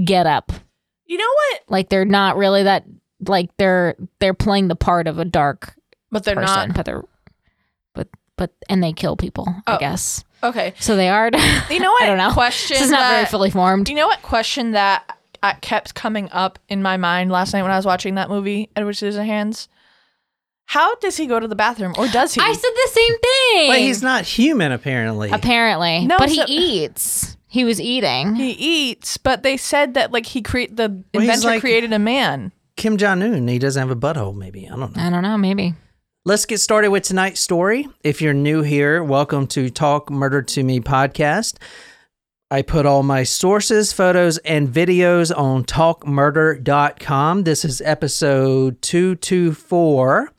get 0.05 0.27
up 0.27 0.53
You 1.07 1.19
know 1.19 1.25
what? 1.25 1.63
like 1.69 1.89
they're 1.89 2.05
not 2.05 2.37
really 2.37 2.65
that 2.65 2.85
like 3.27 3.51
they're 3.57 3.95
they're 4.19 4.35
playing 4.35 4.69
the 4.69 4.77
part 4.77 5.07
of 5.07 5.19
a 5.19 5.25
dark 5.25 5.75
But 6.11 6.25
they're 6.25 6.35
person 6.35 6.69
not. 6.69 6.75
but 6.77 6.85
they're 6.87 7.03
but 7.95 8.09
but 8.37 8.53
and 8.69 8.83
they 8.83 8.93
kill 8.93 9.17
people. 9.17 9.47
I 9.67 9.77
Oh. 9.77 9.79
guess 9.79 10.25
Okay. 10.43 10.75
so. 10.79 10.97
They 10.97 11.09
are. 11.09 11.31
You 11.71 11.81
know 11.81 11.91
what? 11.93 12.03
I 12.03 12.07
don't 12.07 12.19
know. 12.19 12.31
Question 12.33 12.75
This 12.77 12.85
is 12.87 12.91
not 12.91 13.11
very 13.11 13.27
fully 13.27 13.51
formed. 13.51 13.89
You 13.89 13.95
know 13.97 14.07
what 14.07 14.21
question 14.23 14.73
that 14.73 15.19
uh, 15.43 15.55
kept 15.61 15.95
coming 15.95 16.29
up 16.31 16.59
in 16.69 16.83
my 16.83 16.97
mind 16.99 17.31
last 17.33 17.53
night 17.53 17.63
when 17.63 17.71
I 17.71 17.77
was 17.77 17.87
watching 17.87 18.17
that 18.17 18.29
movie, 18.29 18.69
Edward 18.77 18.95
Scissorhands? 18.97 19.69
How 20.67 20.95
does 20.97 21.17
he 21.17 21.27
go 21.27 21.39
to 21.39 21.47
the 21.47 21.55
bathroom, 21.55 21.95
or 21.97 22.09
does 22.09 22.35
he? 22.35 22.41
I 22.41 22.53
said 22.53 22.71
the 22.75 22.91
same 22.93 23.15
thing. 23.19 23.71
But 23.71 23.79
he's 23.79 24.03
not 24.03 24.25
human, 24.25 24.73
apparently. 24.73 25.31
apparently, 25.31 26.05
No, 26.07 26.19
but 26.19 26.29
he 26.29 26.43
eats. 26.49 27.36
He 27.49 27.65
was 27.65 27.81
eating. 27.81 28.35
he 28.35 28.51
eats, 28.53 29.17
but 29.17 29.43
they 29.43 29.57
said 29.57 29.95
that 29.95 30.13
like 30.13 30.27
he 30.27 30.43
create 30.43 30.77
the 30.77 30.89
Well, 31.15 31.23
he's 31.23 31.23
inventor 31.23 31.47
like- 31.49 31.61
created 31.61 31.93
a 31.93 31.99
man. 31.99 32.53
Kim 32.77 32.97
Jong 32.99 33.23
Un, 33.23 33.49
he 33.49 33.59
doesn't 33.59 33.81
have 33.89 33.91
a 33.91 33.99
butthole, 33.99 34.35
maybe. 34.37 34.67
I 34.69 34.77
don't 34.77 34.95
know. 34.95 35.03
I 35.03 35.09
don't 35.11 35.23
know. 35.23 35.39
Maybe. 35.39 35.75
Let's 36.27 36.45
get 36.45 36.59
started 36.61 36.91
with 36.91 37.05
tonight's 37.05 37.41
story. 37.41 37.89
If 38.03 38.21
you're 38.21 38.35
new 38.35 38.63
here, 38.63 39.03
welcome 39.03 39.47
to 39.49 39.71
Talk 39.71 40.11
Murder 40.11 40.43
to 40.43 40.63
Me 40.65 40.81
podcast. 40.81 41.55
I 42.51 42.63
put 42.63 42.85
all 42.85 43.03
my 43.03 43.23
sources, 43.23 43.93
photos, 43.93 44.39
and 44.39 44.69
videos 44.69 45.37
on 45.37 45.65
talkmurder.com. 45.65 47.45
This 47.45 47.65
is 47.65 47.81
episode 47.81 48.83
224. 48.83 50.31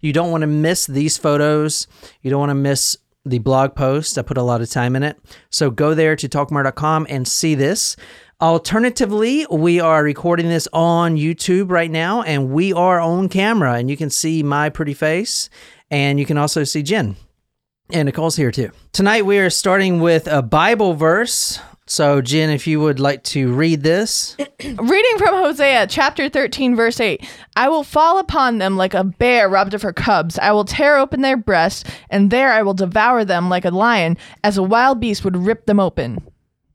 You 0.00 0.12
don't 0.12 0.30
want 0.30 0.42
to 0.42 0.46
miss 0.46 0.86
these 0.86 1.16
photos. 1.16 1.86
You 2.22 2.30
don't 2.30 2.40
want 2.40 2.50
to 2.50 2.54
miss 2.54 2.96
the 3.24 3.38
blog 3.38 3.74
post. 3.74 4.18
I 4.18 4.22
put 4.22 4.36
a 4.36 4.42
lot 4.42 4.60
of 4.60 4.70
time 4.70 4.96
in 4.96 5.02
it. 5.02 5.18
So 5.50 5.70
go 5.70 5.94
there 5.94 6.16
to 6.16 6.28
talkmurder.com 6.28 7.06
and 7.08 7.26
see 7.26 7.54
this. 7.54 7.96
Alternatively, 8.40 9.46
we 9.50 9.80
are 9.80 10.02
recording 10.02 10.48
this 10.48 10.68
on 10.72 11.16
YouTube 11.16 11.70
right 11.70 11.90
now 11.90 12.22
and 12.22 12.50
we 12.50 12.72
are 12.72 13.00
on 13.00 13.28
camera 13.28 13.74
and 13.74 13.88
you 13.88 13.96
can 13.96 14.10
see 14.10 14.42
my 14.42 14.68
pretty 14.68 14.94
face 14.94 15.48
and 15.90 16.18
you 16.18 16.26
can 16.26 16.36
also 16.36 16.64
see 16.64 16.82
Jen. 16.82 17.16
And 17.90 18.06
Nicole's 18.06 18.36
here 18.36 18.50
too. 18.50 18.70
Tonight 18.92 19.26
we 19.26 19.38
are 19.38 19.50
starting 19.50 20.00
with 20.00 20.26
a 20.26 20.42
Bible 20.42 20.94
verse. 20.94 21.60
So, 21.86 22.22
Jen, 22.22 22.48
if 22.48 22.66
you 22.66 22.80
would 22.80 22.98
like 22.98 23.22
to 23.24 23.52
read 23.52 23.82
this. 23.82 24.36
Reading 24.64 25.18
from 25.18 25.34
Hosea 25.34 25.86
chapter 25.86 26.30
13, 26.30 26.74
verse 26.74 26.98
8 26.98 27.28
I 27.56 27.68
will 27.68 27.84
fall 27.84 28.18
upon 28.18 28.56
them 28.56 28.78
like 28.78 28.94
a 28.94 29.04
bear 29.04 29.50
robbed 29.50 29.74
of 29.74 29.82
her 29.82 29.92
cubs. 29.92 30.38
I 30.38 30.52
will 30.52 30.64
tear 30.64 30.96
open 30.96 31.20
their 31.20 31.36
breasts, 31.36 31.84
and 32.08 32.30
there 32.30 32.52
I 32.52 32.62
will 32.62 32.72
devour 32.72 33.22
them 33.26 33.50
like 33.50 33.66
a 33.66 33.70
lion, 33.70 34.16
as 34.42 34.56
a 34.56 34.62
wild 34.62 34.98
beast 34.98 35.24
would 35.24 35.36
rip 35.36 35.66
them 35.66 35.78
open. 35.78 36.26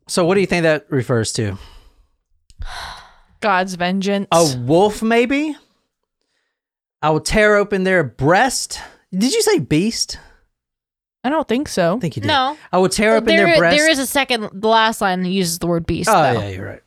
So, 0.07 0.25
what 0.25 0.35
do 0.35 0.41
you 0.41 0.47
think 0.47 0.61
that 0.61 0.85
refers 0.91 1.33
to? 1.33 1.57
God's 3.41 3.73
vengeance. 3.73 4.27
A 4.31 4.57
wolf, 4.59 5.01
maybe? 5.01 5.55
I 7.01 7.09
will 7.09 7.19
tear 7.19 7.55
open 7.55 7.83
their 7.83 8.03
breast. 8.03 8.79
Did 9.11 9.33
you 9.33 9.41
say 9.41 9.57
beast? 9.57 10.19
I 11.23 11.29
don't 11.29 11.47
think 11.47 11.67
so. 11.67 11.97
I 11.97 11.99
think 11.99 12.15
you 12.15 12.21
did. 12.21 12.27
No. 12.29 12.57
I 12.71 12.77
will 12.77 12.89
tear 12.89 13.15
open 13.15 13.27
There, 13.35 13.45
their 13.45 13.57
breast. 13.57 13.75
there 13.77 13.89
is 13.89 13.99
a 13.99 14.05
second. 14.07 14.49
The 14.53 14.67
last 14.67 15.01
line 15.01 15.21
that 15.23 15.29
uses 15.29 15.59
the 15.59 15.67
word 15.67 15.85
beast. 15.85 16.09
Oh, 16.09 16.13
though. 16.33 16.39
yeah, 16.39 16.47
you're 16.49 16.65
right. 16.65 16.81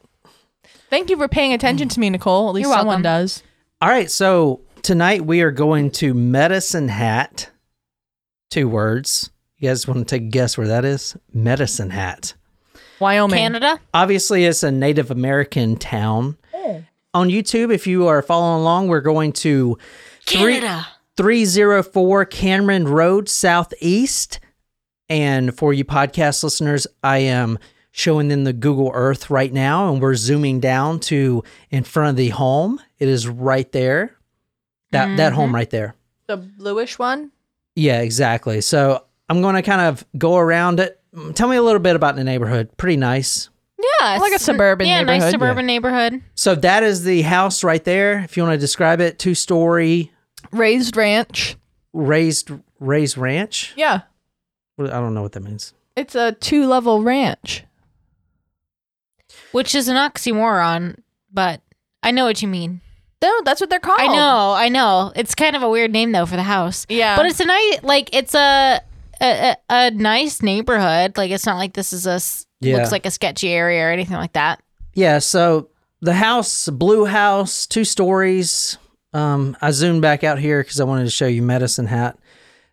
Thank 0.89 1.11
you 1.11 1.17
for 1.17 1.29
paying 1.29 1.53
attention 1.53 1.89
to 1.89 2.01
me, 2.01 2.11
Nicole. 2.11 2.49
At 2.49 2.55
least 2.55 2.67
You're 2.69 2.73
someone 2.77 3.03
welcome. 3.03 3.03
does. 3.03 3.43
All 3.81 3.89
right, 3.89 4.11
so 4.11 4.61
tonight 4.83 5.25
we 5.27 5.41
are 5.43 5.51
going 5.51 5.91
to 5.93 6.15
Medicine 6.15 6.89
Hat. 6.89 7.51
Two 8.51 8.69
words. 8.69 9.31
You 9.59 9.69
guys 9.69 9.87
want 9.87 10.01
to 10.01 10.05
take 10.05 10.23
a 10.27 10.31
guess 10.31 10.59
where 10.59 10.67
that 10.69 10.85
is? 10.85 11.17
Medicine 11.33 11.91
Hat. 11.91 12.35
Wyoming. 13.01 13.39
Canada. 13.39 13.81
Obviously, 13.95 14.45
it's 14.45 14.63
a 14.63 14.71
Native 14.71 15.11
American 15.11 15.77
town. 15.77 16.37
Oh. 16.55 16.83
On 17.15 17.29
YouTube, 17.29 17.73
if 17.73 17.87
you 17.87 18.07
are 18.07 18.23
following 18.23 18.61
along, 18.61 18.89
we're 18.89 19.01
going 19.01 19.33
to 19.35 19.79
three- 20.27 20.55
Canada. 20.61 20.87
304 21.17 22.25
Cameron 22.27 22.89
Road 22.89 23.29
Southeast. 23.29 24.41
And 25.09 25.57
for 25.57 25.73
you 25.73 25.85
podcast 25.85 26.43
listeners, 26.43 26.87
I 27.03 27.19
am 27.19 27.59
showing 27.91 28.29
them 28.29 28.45
the 28.45 28.53
Google 28.53 28.91
Earth 28.95 29.29
right 29.31 29.53
now, 29.53 29.93
and 29.93 30.01
we're 30.01 30.15
zooming 30.15 30.59
down 30.59 30.99
to 31.01 31.45
in 31.71 31.85
front 31.85 32.11
of 32.11 32.17
the 32.17 32.31
home. 32.31 32.81
It 32.99 33.09
is 33.09 33.29
right 33.29 33.71
there. 33.73 34.17
That 34.93 35.17
that 35.17 35.33
mm-hmm. 35.33 35.37
home 35.37 35.55
right 35.55 35.69
there. 35.71 35.95
The 36.27 36.37
bluish 36.37 36.99
one? 36.99 37.31
Yeah, 37.75 38.01
exactly. 38.01 38.61
So 38.61 39.05
I'm 39.29 39.41
going 39.41 39.55
to 39.55 39.63
kind 39.63 39.83
of 39.83 40.05
go 40.17 40.37
around 40.37 40.81
it. 40.81 41.01
Tell 41.35 41.49
me 41.49 41.57
a 41.57 41.63
little 41.63 41.81
bit 41.81 41.97
about 41.97 42.17
the 42.17 42.25
neighborhood. 42.25 42.75
Pretty 42.77 42.97
nice. 42.97 43.49
Yeah, 44.01 44.19
Like 44.19 44.33
a 44.33 44.39
suburban 44.39 44.87
yeah, 44.87 45.03
nice 45.03 45.23
neighborhood. 45.23 45.33
suburban 45.33 45.67
neighborhood. 45.67 46.23
So 46.35 46.55
that 46.55 46.83
is 46.83 47.05
the 47.05 47.23
house 47.23 47.65
right 47.65 47.83
there. 47.83 48.21
If 48.21 48.37
you 48.37 48.43
want 48.43 48.55
to 48.55 48.59
describe 48.59 49.01
it, 49.01 49.19
two 49.19 49.35
story 49.35 50.12
Raised 50.53 50.97
ranch. 50.97 51.57
raised 51.93 52.51
raised 52.81 53.17
ranch. 53.19 53.73
Yeah. 53.77 54.03
I 54.79 54.87
don't 54.87 55.15
know 55.15 55.23
what 55.23 55.33
that 55.33 55.43
means. 55.43 55.73
It's 55.97 56.15
a 56.15 56.33
two 56.33 56.67
level 56.67 57.03
ranch. 57.03 57.65
which 59.53 59.75
is 59.75 59.89
an 59.89 59.97
oxymoron, 59.97 60.99
but 61.33 61.61
I 62.03 62.11
know 62.11 62.25
what 62.25 62.43
you 62.43 62.49
mean. 62.49 62.81
No, 63.23 63.41
that's 63.45 63.61
what 63.61 63.71
they're 63.71 63.79
called. 63.79 64.01
I 64.01 64.09
know, 64.09 64.53
I 64.53 64.69
know. 64.69 65.13
It's 65.15 65.35
kind 65.35 65.55
of 65.55 65.63
a 65.63 65.69
weird 65.69 65.93
name 65.93 66.13
though 66.13 66.27
for 66.27 66.37
the 66.37 66.43
house. 66.43 66.87
Yeah. 66.89 67.17
but 67.17 67.27
it's 67.27 67.39
a 67.41 67.45
nice, 67.45 67.83
like 67.83 68.15
it's 68.15 68.35
a 68.35 68.81
a, 69.21 69.27
a, 69.53 69.57
a 69.71 69.91
nice 69.93 70.43
neighborhood. 70.43 71.17
Like 71.17 71.31
it's 71.31 71.47
not 71.47 71.57
like 71.57 71.75
this 71.75 71.93
is 71.93 72.07
a 72.07 72.21
Yeah. 72.67 72.77
looks 72.79 72.91
like 72.91 73.07
a 73.07 73.11
sketchy 73.11 73.51
area 73.51 73.85
or 73.87 73.91
anything 73.93 74.17
like 74.17 74.33
that. 74.33 74.61
Yeah, 74.95 75.19
so 75.21 75.69
the 76.01 76.15
house, 76.15 76.69
blue 76.69 77.05
house, 77.05 77.67
two 77.67 77.85
stories. 77.85 78.77
Um, 79.13 79.57
I 79.61 79.71
zoomed 79.71 80.03
back 80.03 80.25
out 80.25 80.39
here 80.39 80.63
because 80.63 80.81
I 80.81 80.85
wanted 80.85 81.05
to 81.05 81.11
show 81.11 81.27
you 81.27 81.43
Medicine 81.43 81.87
Hat. 81.87 82.19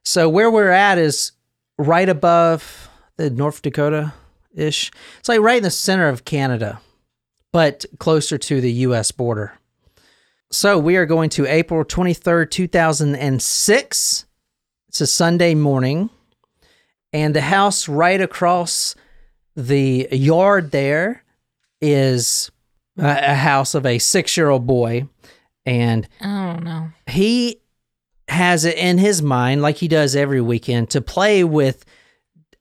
So 0.03 0.29
where 0.29 0.49
we're 0.49 0.71
at 0.71 0.97
is 0.97 1.33
right 1.77 2.07
above 2.07 2.89
the 3.17 3.29
North 3.29 3.61
Dakota 3.61 4.13
ish. 4.53 4.91
It's 5.19 5.29
like 5.29 5.41
right 5.41 5.57
in 5.57 5.63
the 5.63 5.71
center 5.71 6.07
of 6.07 6.25
Canada, 6.25 6.81
but 7.51 7.85
closer 7.99 8.37
to 8.37 8.61
the 8.61 8.71
U.S. 8.71 9.11
border. 9.11 9.53
So 10.51 10.79
we 10.79 10.95
are 10.95 11.05
going 11.05 11.29
to 11.31 11.45
April 11.45 11.83
23rd, 11.85 12.49
2006. 12.49 14.25
It's 14.87 15.01
a 15.01 15.07
Sunday 15.07 15.53
morning. 15.53 16.09
And 17.13 17.35
the 17.35 17.41
house 17.41 17.87
right 17.87 18.19
across 18.19 18.95
the 19.55 20.07
yard 20.11 20.71
there 20.71 21.23
is 21.81 22.49
a, 22.97 23.31
a 23.31 23.35
house 23.35 23.75
of 23.75 23.85
a 23.85 23.99
six 23.99 24.37
year 24.37 24.49
old 24.49 24.65
boy. 24.65 25.07
And 25.69 26.07
I 26.19 26.53
don't 26.53 26.63
know. 26.63 26.89
he 27.05 27.61
has 28.27 28.65
it 28.65 28.75
in 28.75 28.97
his 28.97 29.21
mind, 29.21 29.61
like 29.61 29.77
he 29.77 29.87
does 29.87 30.15
every 30.15 30.41
weekend, 30.41 30.89
to 30.89 30.99
play 30.99 31.43
with 31.43 31.85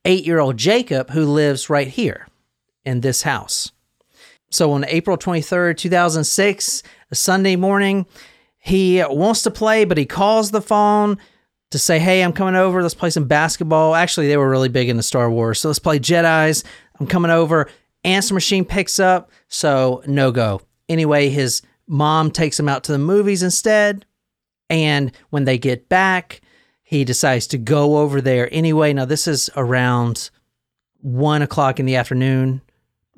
eight 0.04 0.26
year 0.26 0.38
old 0.38 0.58
Jacob, 0.58 1.08
who 1.10 1.24
lives 1.24 1.70
right 1.70 1.88
here 1.88 2.28
in 2.84 3.00
this 3.00 3.22
house. 3.22 3.72
So 4.50 4.72
on 4.72 4.84
April 4.84 5.16
23rd, 5.16 5.78
2006, 5.78 6.82
a 7.10 7.14
Sunday 7.14 7.56
morning, 7.56 8.04
he 8.58 9.02
wants 9.02 9.40
to 9.42 9.50
play, 9.50 9.86
but 9.86 9.96
he 9.96 10.04
calls 10.04 10.50
the 10.50 10.60
phone 10.60 11.16
to 11.70 11.78
say, 11.78 11.98
Hey, 11.98 12.22
I'm 12.22 12.34
coming 12.34 12.56
over. 12.56 12.82
Let's 12.82 12.94
play 12.94 13.10
some 13.10 13.26
basketball. 13.26 13.94
Actually, 13.94 14.28
they 14.28 14.36
were 14.36 14.50
really 14.50 14.68
big 14.68 14.90
into 14.90 15.02
Star 15.02 15.30
Wars. 15.30 15.60
So 15.60 15.68
let's 15.68 15.78
play 15.78 15.98
Jedi's. 15.98 16.62
I'm 17.00 17.06
coming 17.06 17.30
over. 17.30 17.70
Answer 18.04 18.34
machine 18.34 18.66
picks 18.66 18.98
up. 18.98 19.30
So 19.48 20.02
no 20.06 20.30
go. 20.30 20.60
Anyway, 20.90 21.30
his 21.30 21.62
mom 21.88 22.30
takes 22.30 22.61
him 22.61 22.68
out 22.68 22.85
to 22.85 22.92
the 22.92 22.99
movies 22.99 23.42
instead. 23.42 24.04
And 24.71 25.12
when 25.30 25.45
they 25.45 25.59
get 25.59 25.88
back, 25.88 26.40
he 26.83 27.04
decides 27.04 27.47
to 27.49 27.59
go 27.59 27.99
over 27.99 28.21
there 28.21 28.49
anyway. 28.52 28.92
Now, 28.92 29.07
this 29.07 29.26
is 29.26 29.50
around 29.57 30.30
one 31.00 31.42
o'clock 31.42 31.80
in 31.80 31.87
the 31.87 31.97
afternoon, 31.97 32.61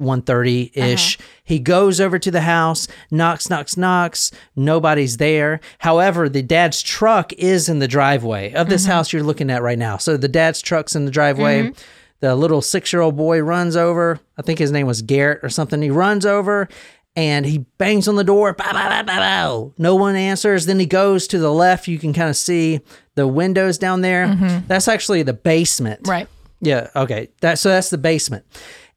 1.30 0.01 0.71
ish. 0.75 1.19
Uh-huh. 1.19 1.29
He 1.45 1.59
goes 1.59 2.01
over 2.01 2.19
to 2.19 2.31
the 2.31 2.43
house, 2.43 2.89
knocks, 3.11 3.51
knocks, 3.51 3.77
knocks. 3.77 4.31
Nobody's 4.57 5.19
there. 5.19 5.61
However, 5.79 6.29
the 6.29 6.43
dad's 6.43 6.83
truck 6.83 7.33
is 7.35 7.69
in 7.69 7.81
the 7.81 7.89
driveway 7.89 8.53
of 8.53 8.69
this 8.69 8.83
mm-hmm. 8.83 8.93
house 8.93 9.13
you're 9.13 9.23
looking 9.23 9.51
at 9.51 9.63
right 9.63 9.79
now. 9.79 9.97
So 9.97 10.17
the 10.17 10.29
dad's 10.29 10.63
truck's 10.63 10.97
in 10.97 11.05
the 11.05 11.11
driveway. 11.11 11.65
Mm-hmm. 11.65 11.81
The 12.21 12.37
little 12.37 12.61
six 12.61 12.93
year 12.93 13.03
old 13.03 13.17
boy 13.17 13.41
runs 13.41 13.77
over. 13.77 14.21
I 14.37 14.43
think 14.43 14.59
his 14.59 14.73
name 14.73 14.87
was 14.87 15.01
Garrett 15.01 15.41
or 15.43 15.49
something. 15.49 15.81
He 15.81 15.91
runs 15.91 16.27
over 16.27 16.69
and 17.17 17.45
he 17.45 17.59
bangs 17.79 18.09
on 18.09 18.17
the 18.17 18.25
door. 18.25 18.53
Bow, 18.55 18.73
bow, 18.73 18.89
bow, 18.89 19.03
bow, 19.03 19.19
bow. 19.19 19.75
No 19.79 19.95
one 19.97 20.17
answers. 20.17 20.67
Then 20.67 20.79
he 20.79 20.87
goes 20.87 21.27
to 21.29 21.39
the 21.39 21.53
left. 21.53 21.89
You 21.89 21.99
can 21.99 22.13
kind 22.13 22.31
of 22.31 22.37
see 22.37 22.81
the 23.15 23.27
windows 23.27 23.79
down 23.79 24.01
there. 24.01 24.27
Mm-hmm. 24.27 24.67
That's 24.67 24.89
actually 24.89 25.23
the 25.23 25.33
basement. 25.33 26.07
Right. 26.07 26.29
Yeah. 26.61 26.91
Okay. 26.95 27.29
That 27.41 27.59
so 27.59 27.69
that's 27.71 27.91
the 27.91 27.99
basement, 27.99 28.45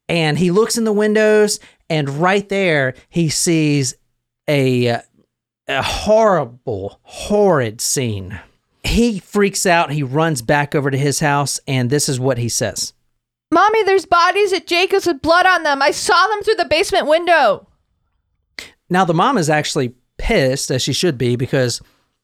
and 0.09 0.37
he 0.37 0.51
looks 0.51 0.77
in 0.77 0.83
the 0.83 0.93
windows, 0.93 1.59
and 1.89 2.09
right 2.09 2.47
there 2.49 2.93
he 3.09 3.29
sees 3.29 3.95
a 4.49 5.01
a 5.67 5.81
horrible, 5.81 6.99
horrid 7.03 7.81
scene. 7.81 8.39
He 8.83 9.19
freaks 9.19 9.65
out. 9.65 9.91
He 9.91 10.03
runs 10.03 10.41
back 10.41 10.75
over 10.75 10.91
to 10.91 10.97
his 10.97 11.21
house, 11.21 11.59
and 11.67 11.89
this 11.89 12.09
is 12.09 12.19
what 12.19 12.37
he 12.37 12.49
says. 12.49 12.93
Mommy, 13.51 13.83
there's 13.83 14.05
bodies 14.05 14.51
at 14.51 14.67
Jacob's 14.67 15.05
with 15.07 15.21
blood 15.21 15.45
on 15.45 15.63
them. 15.63 15.81
I 15.81 15.91
saw 15.91 16.27
them 16.27 16.41
through 16.43 16.55
the 16.55 16.65
basement 16.65 17.07
window. 17.07 17.67
Now 18.93 19.05
the 19.05 19.13
mom 19.15 19.39
is 19.39 19.49
actually 19.49 19.95
pissed, 20.19 20.69
as 20.69 20.83
she 20.83 20.93
should 20.93 21.17
be, 21.17 21.35
because 21.35 21.81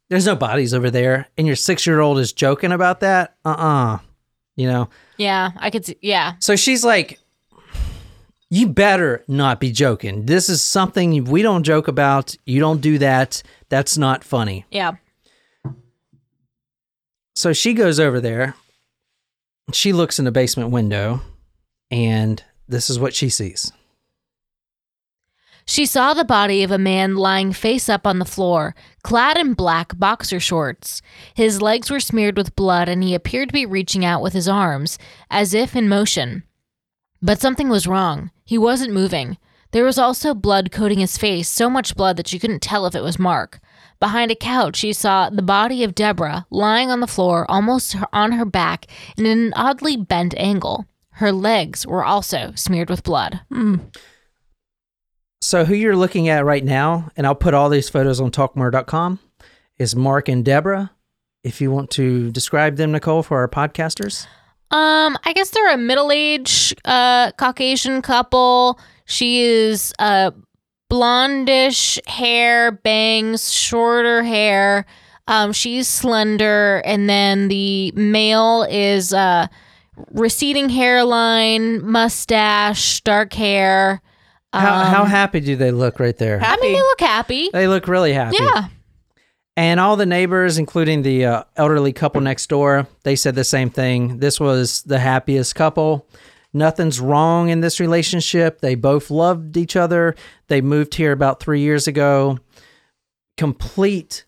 there's 0.09 0.27
no 0.27 0.35
bodies 0.35 0.71
over 0.71 0.91
there, 0.91 1.27
and 1.35 1.47
your 1.47 1.55
six 1.55 1.88
year 1.88 1.99
old 1.99 2.19
is 2.19 2.31
joking 2.31 2.71
about 2.71 2.99
that. 2.99 3.35
Uh 3.43 3.49
uh 3.49 3.97
you 4.55 4.67
know. 4.67 4.88
Yeah, 5.17 5.49
I 5.57 5.71
could 5.71 5.83
see. 5.83 5.97
Yeah. 6.01 6.33
So 6.38 6.55
she's 6.55 6.85
like, 6.85 7.17
You 8.51 8.67
better 8.67 9.23
not 9.27 9.59
be 9.59 9.71
joking. 9.71 10.27
This 10.27 10.47
is 10.47 10.61
something 10.61 11.23
we 11.23 11.41
don't 11.41 11.63
joke 11.63 11.88
about. 11.88 12.35
You 12.45 12.59
don't 12.59 12.81
do 12.81 12.99
that. 12.99 13.41
That's 13.69 13.97
not 13.97 14.23
funny. 14.23 14.67
Yeah. 14.69 14.91
So 17.33 17.51
she 17.51 17.73
goes 17.73 17.99
over 17.99 18.21
there. 18.21 18.53
She 19.73 19.91
looks 19.91 20.19
in 20.19 20.25
the 20.25 20.31
basement 20.31 20.69
window, 20.69 21.21
and 21.89 22.43
this 22.67 22.91
is 22.91 22.99
what 22.99 23.15
she 23.15 23.29
sees. 23.29 23.71
She 25.69 25.85
saw 25.85 26.15
the 26.15 26.25
body 26.25 26.63
of 26.63 26.71
a 26.71 26.79
man 26.79 27.15
lying 27.15 27.53
face 27.53 27.89
up 27.89 28.07
on 28.07 28.17
the 28.17 28.25
floor, 28.25 28.73
clad 29.03 29.38
in 29.38 29.53
black 29.53 29.95
boxer 29.99 30.39
shorts. 30.39 31.03
His 31.35 31.61
legs 31.61 31.91
were 31.91 31.99
smeared 31.99 32.38
with 32.38 32.55
blood, 32.55 32.89
and 32.89 33.03
he 33.03 33.13
appeared 33.13 33.49
to 33.49 33.53
be 33.53 33.67
reaching 33.67 34.03
out 34.03 34.23
with 34.23 34.33
his 34.33 34.47
arms, 34.47 34.97
as 35.29 35.53
if 35.53 35.75
in 35.75 35.88
motion. 35.88 36.41
But 37.21 37.39
something 37.39 37.69
was 37.69 37.85
wrong. 37.85 38.31
He 38.43 38.57
wasn't 38.57 38.95
moving. 38.95 39.38
There 39.69 39.83
was 39.83 39.99
also 39.99 40.33
blood 40.33 40.71
coating 40.71 40.97
his 40.97 41.19
face, 41.19 41.47
so 41.47 41.69
much 41.69 41.95
blood 41.95 42.17
that 42.17 42.27
she 42.27 42.39
couldn't 42.39 42.63
tell 42.63 42.88
if 42.88 42.95
it 42.95 43.03
was 43.03 43.19
Mark. 43.19 43.59
Behind 43.99 44.31
a 44.31 44.35
couch, 44.35 44.77
she 44.77 44.91
saw 44.91 45.29
the 45.29 45.43
body 45.43 45.83
of 45.83 45.93
Deborah 45.93 46.47
lying 46.49 46.89
on 46.89 46.99
the 46.99 47.05
floor, 47.05 47.45
almost 47.47 47.95
on 48.11 48.31
her 48.31 48.45
back, 48.45 48.88
in 49.17 49.27
an 49.27 49.53
oddly 49.55 49.95
bent 49.95 50.33
angle. 50.35 50.88
Her 51.11 51.31
legs 51.31 51.85
were 51.85 52.03
also 52.03 52.53
smeared 52.55 52.89
with 52.89 53.03
blood. 53.03 53.41
Hmm. 53.49 53.75
So 55.41 55.65
who 55.65 55.74
you're 55.74 55.96
looking 55.96 56.27
at 56.27 56.43
right 56.43 56.63
now, 56.63 57.10
and 57.15 57.25
I'll 57.25 57.36
put 57.36 57.53
all 57.53 57.69
these 57.69 57.89
photos 57.89 58.19
on 58.19 58.31
talkmurder.com, 58.31 59.19
is 59.77 59.96
Mark 59.96 60.27
and 60.27 60.43
Deborah. 60.43 60.91
If 61.43 61.62
you 61.62 61.72
want 61.72 61.89
to 61.91 62.31
describe 62.31 62.75
them, 62.75 62.91
Nicole, 62.91 63.24
for 63.24 63.38
our 63.38 63.48
podcasters. 63.48 64.27
Um, 64.72 65.17
I 65.24 65.34
guess 65.34 65.50
they're 65.51 65.74
a 65.74 65.77
middle-aged 65.77 66.79
uh 66.86 67.31
Caucasian 67.38 68.01
couple. 68.01 68.79
She 69.05 69.41
is 69.41 69.93
uh 69.98 70.31
blondish 70.91 72.05
hair, 72.08 72.72
bangs, 72.72 73.51
shorter 73.51 74.22
hair. 74.24 74.86
Um, 75.27 75.53
she's 75.53 75.88
slender, 75.88 76.81
and 76.86 77.10
then 77.10 77.48
the 77.48 77.91
male 77.93 78.63
is 78.69 79.13
uh 79.13 79.48
receding 80.12 80.69
hairline, 80.69 81.84
mustache, 81.89 83.01
dark 83.01 83.34
hair. 83.34 84.01
How, 84.53 84.82
Um, 84.82 84.88
how 84.88 85.06
happy 85.06 85.39
do 85.39 85.56
they 85.56 85.72
look 85.72 86.00
right 86.00 86.18
there? 86.18 86.39
I 86.41 86.58
mean, 86.58 86.74
they 86.74 86.82
look 86.82 87.00
happy. 87.01 87.50
They 87.53 87.68
look 87.68 87.88
really 87.88 88.13
happy. 88.13 88.38
Yeah. 88.39 88.68
And 89.56 89.79
all 89.79 89.96
the 89.98 90.06
neighbors, 90.06 90.58
including 90.58 91.01
the 91.01 91.25
uh, 91.25 91.44
elderly 91.58 91.91
couple 91.91 92.22
next 92.22 92.48
door, 92.48 92.88
they 93.03 93.15
said 93.15 93.36
the 93.36 93.44
same 93.44 93.70
thing. 93.70 94.20
This 94.20 94.39
was 94.39 94.84
the 94.84 95.00
happiest 95.00 95.53
couple. 95.53 96.08
Nothing's 96.53 97.00
wrong 97.00 97.50
in 97.50 97.60
this 97.60 97.79
relationship. 97.79 98.62
They 98.62 98.75
both 98.75 99.12
loved 99.12 99.58
each 99.58 99.75
other. 99.75 100.15
They 100.48 100.62
moved 100.62 100.96
here 100.96 101.12
about 101.12 101.41
three 101.41 101.60
years 101.60 101.88
ago. 101.88 102.39
Complete, 103.38 104.25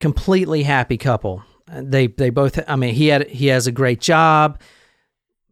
completely 0.00 0.62
happy 0.62 0.98
couple. 0.98 1.42
They 1.68 2.06
they 2.06 2.30
both. 2.30 2.60
I 2.68 2.76
mean, 2.76 2.94
he 2.94 3.08
had 3.08 3.28
he 3.28 3.46
has 3.48 3.66
a 3.66 3.72
great 3.72 4.00
job. 4.00 4.60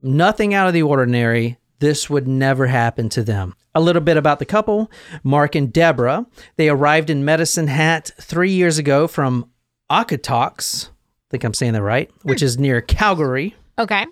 Nothing 0.01 0.55
out 0.55 0.69
of 0.69 0.75
the 0.75 0.83
ordinary. 0.83 1.59
This 1.85 2.09
would 2.09 2.27
never 2.27 2.69
happen 2.69 3.11
to 3.11 3.23
them. 3.23 3.55
A 3.75 3.81
little 3.83 4.01
bit 4.01 4.17
about 4.17 4.39
the 4.39 4.47
couple 4.47 4.91
Mark 5.23 5.55
and 5.55 5.71
Deborah. 5.71 6.25
They 6.57 6.71
arrived 6.71 7.11
in 7.11 7.27
Medicine 7.27 7.67
Hat 7.67 8.11
three 8.19 8.53
years 8.53 8.79
ago 8.79 9.07
from 9.07 9.51
Okotoks. 9.93 10.89
I 10.89 10.91
think 11.31 11.45
I'm 11.45 11.53
saying 11.53 11.75
that 11.75 11.83
right, 11.83 12.11
which 12.23 12.41
hmm. 12.41 12.47
is 12.47 12.59
near 12.59 12.81
Calgary. 12.81 13.55
Okay. 13.79 14.07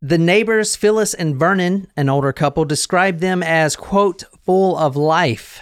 The 0.00 0.16
neighbors, 0.16 0.74
Phyllis 0.74 1.12
and 1.12 1.36
Vernon, 1.36 1.86
an 1.98 2.08
older 2.08 2.32
couple, 2.32 2.64
described 2.64 3.20
them 3.20 3.42
as, 3.42 3.76
quote, 3.76 4.24
full 4.42 4.78
of 4.78 4.96
life, 4.96 5.60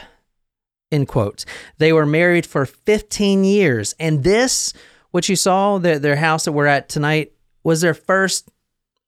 end 0.93 1.09
quote. 1.09 1.45
They 1.79 1.93
were 1.93 2.07
married 2.07 2.47
for 2.47 2.65
15 2.65 3.43
years. 3.43 3.97
And 3.99 4.23
this, 4.23 4.73
what 5.11 5.29
you 5.29 5.35
saw, 5.35 5.79
their, 5.79 5.99
their 5.99 6.15
house 6.15 6.45
that 6.45 6.53
we're 6.53 6.67
at 6.67 6.89
tonight, 6.89 7.33
was 7.65 7.81
their 7.81 7.95
first 7.95 8.53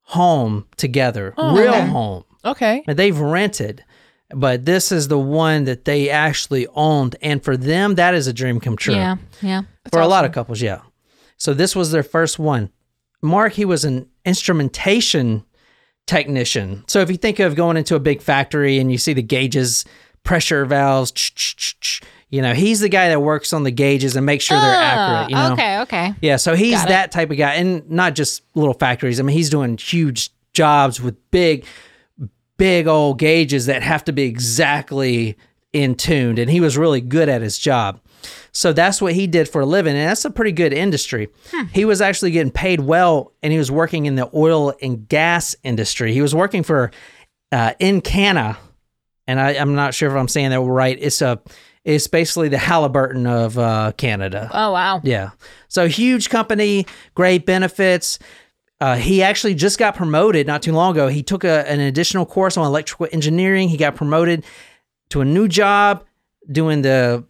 home 0.07 0.67
together, 0.77 1.35
oh, 1.37 1.57
real 1.57 1.75
okay. 1.75 1.87
home. 1.87 2.25
Okay. 2.45 2.85
And 2.87 2.97
they've 2.97 3.19
rented, 3.19 3.85
but 4.31 4.65
this 4.65 4.93
is 4.93 5.09
the 5.09 5.19
one 5.19 5.65
that 5.65 5.85
they 5.85 6.09
actually 6.11 6.67
owned. 6.69 7.17
And 7.23 7.43
for 7.43 7.57
them, 7.57 7.97
that 7.97 8.15
is 8.15 8.27
a 8.27 8.33
dream 8.33 8.61
come 8.61 8.77
true. 8.77 8.95
Yeah. 8.95 9.17
Yeah. 9.43 9.63
for 9.91 10.01
a 10.01 10.07
lot 10.07 10.25
of 10.25 10.33
couples, 10.33 10.63
yeah. 10.63 10.81
So 11.37 11.53
this 11.53 11.75
was 11.75 11.91
their 11.91 12.05
first 12.05 12.39
one. 12.39 12.71
Mark, 13.21 13.55
he 13.55 13.65
was 13.65 13.85
an 13.85 14.09
instrumentation 14.25 15.45
technician. 16.07 16.85
So 16.87 17.01
if 17.01 17.11
you 17.11 17.17
think 17.17 17.41
of 17.41 17.57
going 17.57 17.77
into 17.77 17.97
a 17.97 18.01
big 18.01 18.23
factory 18.23 18.79
and 18.79 18.93
you 18.93 18.99
see 18.99 19.13
the 19.13 19.23
gauges, 19.23 19.85
pressure 20.23 20.65
valves, 20.65 21.11
ch- 21.11 21.35
ch- 21.35 21.81
ch, 21.81 22.03
you 22.31 22.43
know, 22.43 22.55
he's 22.55 22.81
the 22.81 22.89
guy 22.89 23.09
that 23.09 23.21
works 23.23 23.53
on 23.53 23.63
the 23.63 23.71
gauges 23.71 24.17
and 24.17 24.27
makes 24.27 24.45
sure 24.45 24.59
they're 24.61 24.75
accurate. 24.75 25.31
You 25.31 25.37
know? 25.37 25.43
Ah, 25.43 25.53
Okay. 25.53 25.79
Okay. 25.81 26.15
Yeah, 26.21 26.37
so 26.37 26.55
he's 26.57 26.75
Got 26.75 26.87
it. 26.87 26.89
that 26.89 27.13
type 27.13 27.31
of 27.31 27.37
guy, 27.37 27.55
and 27.55 27.89
not 27.91 28.15
just 28.15 28.43
little 28.55 28.75
factories. 28.75 29.21
I 29.21 29.23
mean, 29.23 29.37
he's 29.37 29.51
doing 29.51 29.77
huge 29.79 30.31
jobs 30.53 31.01
with 31.01 31.15
big, 31.31 31.65
big 32.57 32.87
old 32.87 33.19
gauges 33.19 33.67
that 33.67 33.83
have 33.83 34.05
to 34.05 34.13
be 34.13 34.25
exactly 34.25 35.37
in 35.73 35.95
tuned, 35.95 36.39
and 36.39 36.51
he 36.51 36.61
was 36.61 36.77
really 36.79 37.01
good 37.01 37.29
at 37.29 37.43
his 37.43 37.59
job. 37.59 38.01
So 38.51 38.73
that's 38.73 39.01
what 39.03 39.13
he 39.13 39.27
did 39.27 39.49
for 39.49 39.61
a 39.61 39.67
living, 39.67 39.95
and 39.95 40.09
that's 40.09 40.25
a 40.25 40.31
pretty 40.31 40.53
good 40.53 40.73
industry. 40.73 41.29
He 41.73 41.85
was 41.85 42.01
actually 42.01 42.31
getting 42.31 42.51
paid 42.51 42.81
well, 42.81 43.33
and 43.43 43.53
he 43.53 43.59
was 43.59 43.71
working 43.71 44.07
in 44.07 44.15
the 44.17 44.31
oil 44.35 44.73
and 44.81 45.07
gas 45.07 45.55
industry. 45.63 46.13
He 46.15 46.23
was 46.23 46.35
working 46.35 46.63
for 46.63 46.91
uh, 47.53 47.75
Encana, 47.79 48.57
and 49.27 49.39
I, 49.39 49.51
I'm 49.51 49.75
not 49.75 49.93
sure 49.95 50.11
if 50.11 50.17
I'm 50.17 50.29
saying 50.29 50.51
that 50.51 50.61
right. 50.61 50.97
It's 50.99 51.21
a, 51.21 51.39
it's 51.87 52.09
basically 52.09 52.49
the 52.49 52.59
Halliburton 52.59 53.29
of 53.29 53.57
uh, 53.57 53.93
Canada. 53.97 54.51
Oh 54.53 54.73
wow. 54.73 55.01
Yeah. 55.05 55.31
So 55.69 55.87
huge 55.87 56.29
company, 56.29 56.85
great 57.15 57.47
benefits. 57.47 58.19
Uh, 58.81 58.97
he 58.97 59.23
actually 59.23 59.55
just 59.55 59.79
got 59.79 59.95
promoted 59.95 60.49
not 60.49 60.63
too 60.63 60.73
long 60.73 60.91
ago. 60.91 61.07
He 61.07 61.23
took 61.23 61.45
a, 61.45 61.67
an 61.71 61.79
additional 61.81 62.27
course 62.27 62.57
on 62.57 62.67
electrical 62.67 63.07
engineering. 63.13 63.69
He 63.69 63.77
got 63.77 63.95
promoted 63.95 64.45
to 65.11 65.21
a 65.21 65.25
new 65.25 65.47
job 65.47 66.05
doing 66.51 66.83
the, 66.83 67.25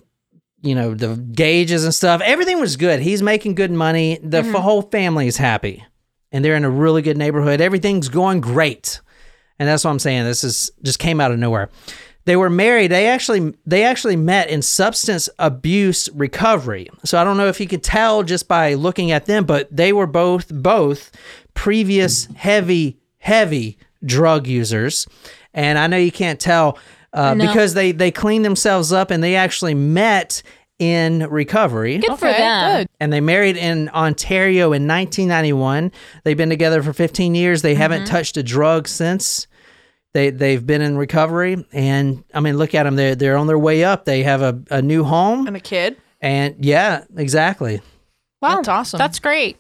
you 0.62 0.75
know, 0.75 0.95
the 0.95 1.16
gauges 1.16 1.85
and 1.85 1.95
stuff. 1.95 2.23
Everything 2.25 2.59
was 2.59 2.77
good. 2.77 3.01
He's 3.01 3.23
making 3.23 3.57
good 3.57 3.71
money. 3.71 4.19
The 4.23 4.38
f- 4.38 4.55
whole 4.55 4.83
family 4.83 5.27
is 5.27 5.37
happy, 5.37 5.85
and 6.33 6.42
they're 6.42 6.57
in 6.57 6.64
a 6.64 6.71
really 6.71 7.03
good 7.03 7.19
neighborhood. 7.19 7.61
Everything's 7.61 8.09
going 8.09 8.40
great, 8.40 9.01
and 9.59 9.69
that's 9.69 9.85
what 9.85 9.90
I'm 9.90 9.99
saying. 9.99 10.25
This 10.25 10.42
is 10.42 10.73
just 10.83 10.99
came 10.99 11.21
out 11.21 11.31
of 11.31 11.38
nowhere. 11.38 11.69
They 12.27 12.37
were 12.37 12.51
married. 12.51 12.91
They 12.91 13.07
actually 13.09 13.55
they 13.65 13.83
actually 13.85 14.17
met 14.17 14.51
in 14.51 14.61
substance 14.61 15.29
abuse 15.39 16.09
recovery. 16.12 16.89
So 17.05 17.19
I 17.19 17.25
don't 17.25 17.37
know 17.39 17.47
if 17.49 17.61
you 17.61 17.67
could 17.67 17.83
tell 17.83 18.23
just 18.23 18.47
by 18.49 18.75
looking 18.75 19.11
at 19.12 19.27
them, 19.27 19.45
but 19.45 19.75
they 19.75 19.93
were 19.93 20.07
both 20.07 20.53
both 20.53 21.11
previous 21.55 22.27
heavy 22.37 22.99
heavy 23.19 23.79
drug 24.05 24.47
users, 24.47 25.07
and 25.55 25.79
I 25.79 25.87
know 25.87 25.97
you 25.97 26.12
can't 26.12 26.39
tell 26.39 26.79
uh, 27.12 27.35
No. 27.35 27.47
because 27.47 27.75
they 27.75 27.93
they 27.93 28.11
cleaned 28.11 28.45
themselves 28.45 28.93
up 28.93 29.11
and 29.11 29.23
they 29.23 29.37
actually 29.37 29.75
met 29.75 30.43
in 30.79 31.27
recovery. 31.31 31.97
Good 31.99 32.19
for 32.19 32.27
them. 32.29 32.81
good. 32.81 32.89
And 33.01 33.11
they 33.12 33.21
married 33.21 33.57
in 33.57 33.89
Ontario 33.91 34.67
in 34.73 34.87
1991. 34.87 35.91
They've 36.25 36.37
been 36.37 36.51
together 36.51 36.83
for 36.83 36.93
15 36.93 37.35
years. 37.35 37.62
They 37.62 37.75
haven't 37.75 38.05
touched 38.07 38.37
a 38.37 38.43
drug 38.43 38.87
since. 38.87 39.47
They 40.16 40.31
they've 40.31 40.66
been 40.66 40.81
in 40.81 40.96
recovery, 40.96 41.62
and 41.72 42.24
I 42.33 42.40
mean, 42.40 42.57
look 42.57 42.74
at 42.74 42.85
them. 42.85 42.96
They're 42.96 43.14
they're 43.14 43.37
on 43.37 43.46
their 43.48 43.59
way 43.59 43.85
up. 43.85 44.07
They 44.07 44.22
have 44.22 44.40
a, 44.40 44.59
a 44.70 44.81
new 44.81 45.05
home, 45.05 45.46
And 45.46 45.55
a 45.55 45.61
kid. 45.61 45.98
and 46.22 46.57
yeah, 46.64 47.05
exactly. 47.18 47.83
Wow. 48.40 48.57
That's 48.57 48.68
awesome. 48.68 48.96
That's 48.96 49.18
great. 49.18 49.59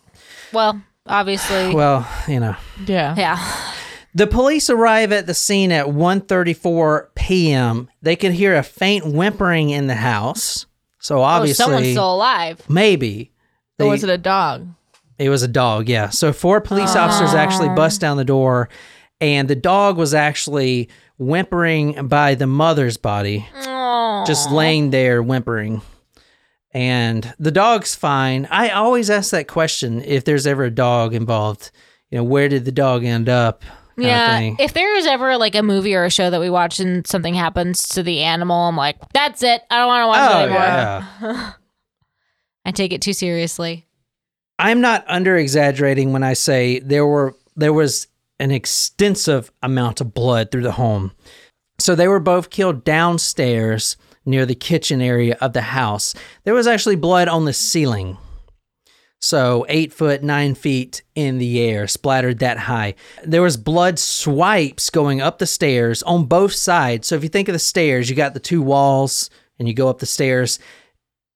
Well, 0.54 0.80
obviously. 1.06 1.74
Well, 1.74 2.08
you 2.26 2.40
know, 2.40 2.56
Yeah. 2.86 3.14
yeah. 3.18 3.72
the 4.14 4.26
police 4.26 4.70
arrive 4.70 5.12
at 5.12 5.26
the 5.26 5.34
scene 5.34 5.72
at 5.72 5.88
1:34 5.88 7.08
p.m. 7.14 7.90
They 8.00 8.16
could 8.16 8.32
hear 8.32 8.56
a 8.56 8.62
faint 8.62 9.04
whimpering 9.06 9.68
in 9.68 9.88
the 9.88 9.96
house. 9.96 10.64
So 11.00 11.18
Oh, 11.18 11.22
obviously, 11.22 11.62
someone's 11.64 11.90
still 11.90 12.14
alive. 12.14 12.62
maybe 12.66 13.30
Or 13.78 13.88
was 13.88 14.02
it 14.04 14.08
a 14.10 14.16
dog? 14.16 14.68
It 15.18 15.28
was 15.28 15.42
a 15.42 15.48
dog, 15.48 15.90
yeah. 15.90 16.08
So 16.08 16.32
four 16.32 16.62
police 16.62 16.94
ah. 16.96 17.04
officers 17.04 17.34
actually 17.34 17.68
bust 17.70 18.00
down 18.00 18.16
the 18.16 18.24
door, 18.24 18.70
and 19.20 19.48
the 19.48 19.56
dog 19.56 19.96
was 19.96 20.14
actually 20.14 20.88
whimpering 21.18 22.08
by 22.08 22.34
the 22.34 22.46
mother's 22.46 22.96
body, 22.96 23.46
just 24.26 24.50
laying 24.50 24.90
there 24.90 25.22
whimpering. 25.22 25.80
And 26.72 27.32
the 27.38 27.50
dog's 27.50 27.94
fine. 27.94 28.46
I 28.50 28.70
always 28.70 29.08
ask 29.08 29.30
that 29.30 29.48
question 29.48 30.02
if 30.02 30.24
there's 30.24 30.46
ever 30.46 30.64
a 30.64 30.70
dog 30.70 31.14
involved. 31.14 31.70
You 32.10 32.18
know, 32.18 32.24
where 32.24 32.48
did 32.48 32.64
the 32.66 32.72
dog 32.72 33.04
end 33.04 33.28
up? 33.30 33.62
kind 33.96 34.52
of 34.52 34.58
Yeah. 34.58 34.64
If 34.64 34.74
there 34.74 34.94
is 34.96 35.06
ever 35.06 35.38
like 35.38 35.54
a 35.54 35.62
movie 35.62 35.94
or 35.94 36.04
a 36.04 36.10
show 36.10 36.28
that 36.28 36.38
we 36.40 36.50
watch 36.50 36.78
and 36.78 37.06
something 37.06 37.32
happens 37.34 37.88
to 37.88 38.02
the 38.02 38.20
animal, 38.22 38.56
I'm 38.68 38.76
like, 38.76 38.96
that's 39.14 39.42
it. 39.42 39.62
I 39.70 39.78
don't 39.78 39.86
want 39.88 40.02
to 40.02 40.06
watch 40.08 40.30
it 40.30 40.34
Oh, 40.34 40.38
anymore. 40.44 41.32
yeah. 41.32 41.52
I 42.66 42.70
take 42.72 42.92
it 42.92 43.00
too 43.00 43.12
seriously. 43.14 43.86
I'm 44.58 44.80
not 44.82 45.04
under 45.06 45.36
exaggerating 45.36 46.12
when 46.12 46.22
I 46.22 46.32
say 46.34 46.78
there 46.80 47.06
were 47.06 47.34
there 47.56 47.72
was 47.72 48.06
an 48.38 48.50
extensive 48.50 49.50
amount 49.62 50.00
of 50.00 50.14
blood 50.14 50.50
through 50.50 50.62
the 50.62 50.72
home. 50.72 51.12
So 51.78 51.94
they 51.94 52.08
were 52.08 52.20
both 52.20 52.50
killed 52.50 52.84
downstairs 52.84 53.96
near 54.24 54.46
the 54.46 54.54
kitchen 54.54 55.00
area 55.00 55.36
of 55.40 55.52
the 55.52 55.62
house. 55.62 56.14
There 56.44 56.54
was 56.54 56.66
actually 56.66 56.96
blood 56.96 57.28
on 57.28 57.44
the 57.44 57.52
ceiling. 57.52 58.18
So 59.20 59.64
eight 59.68 59.92
foot, 59.92 60.22
nine 60.22 60.54
feet 60.54 61.02
in 61.14 61.38
the 61.38 61.60
air, 61.60 61.86
splattered 61.86 62.38
that 62.40 62.58
high. 62.58 62.94
There 63.24 63.42
was 63.42 63.56
blood 63.56 63.98
swipes 63.98 64.90
going 64.90 65.20
up 65.20 65.38
the 65.38 65.46
stairs 65.46 66.02
on 66.02 66.26
both 66.26 66.52
sides. 66.52 67.08
So 67.08 67.14
if 67.14 67.22
you 67.22 67.28
think 67.28 67.48
of 67.48 67.54
the 67.54 67.58
stairs, 67.58 68.10
you 68.10 68.16
got 68.16 68.34
the 68.34 68.40
two 68.40 68.62
walls 68.62 69.30
and 69.58 69.66
you 69.66 69.74
go 69.74 69.88
up 69.88 70.00
the 70.00 70.06
stairs 70.06 70.58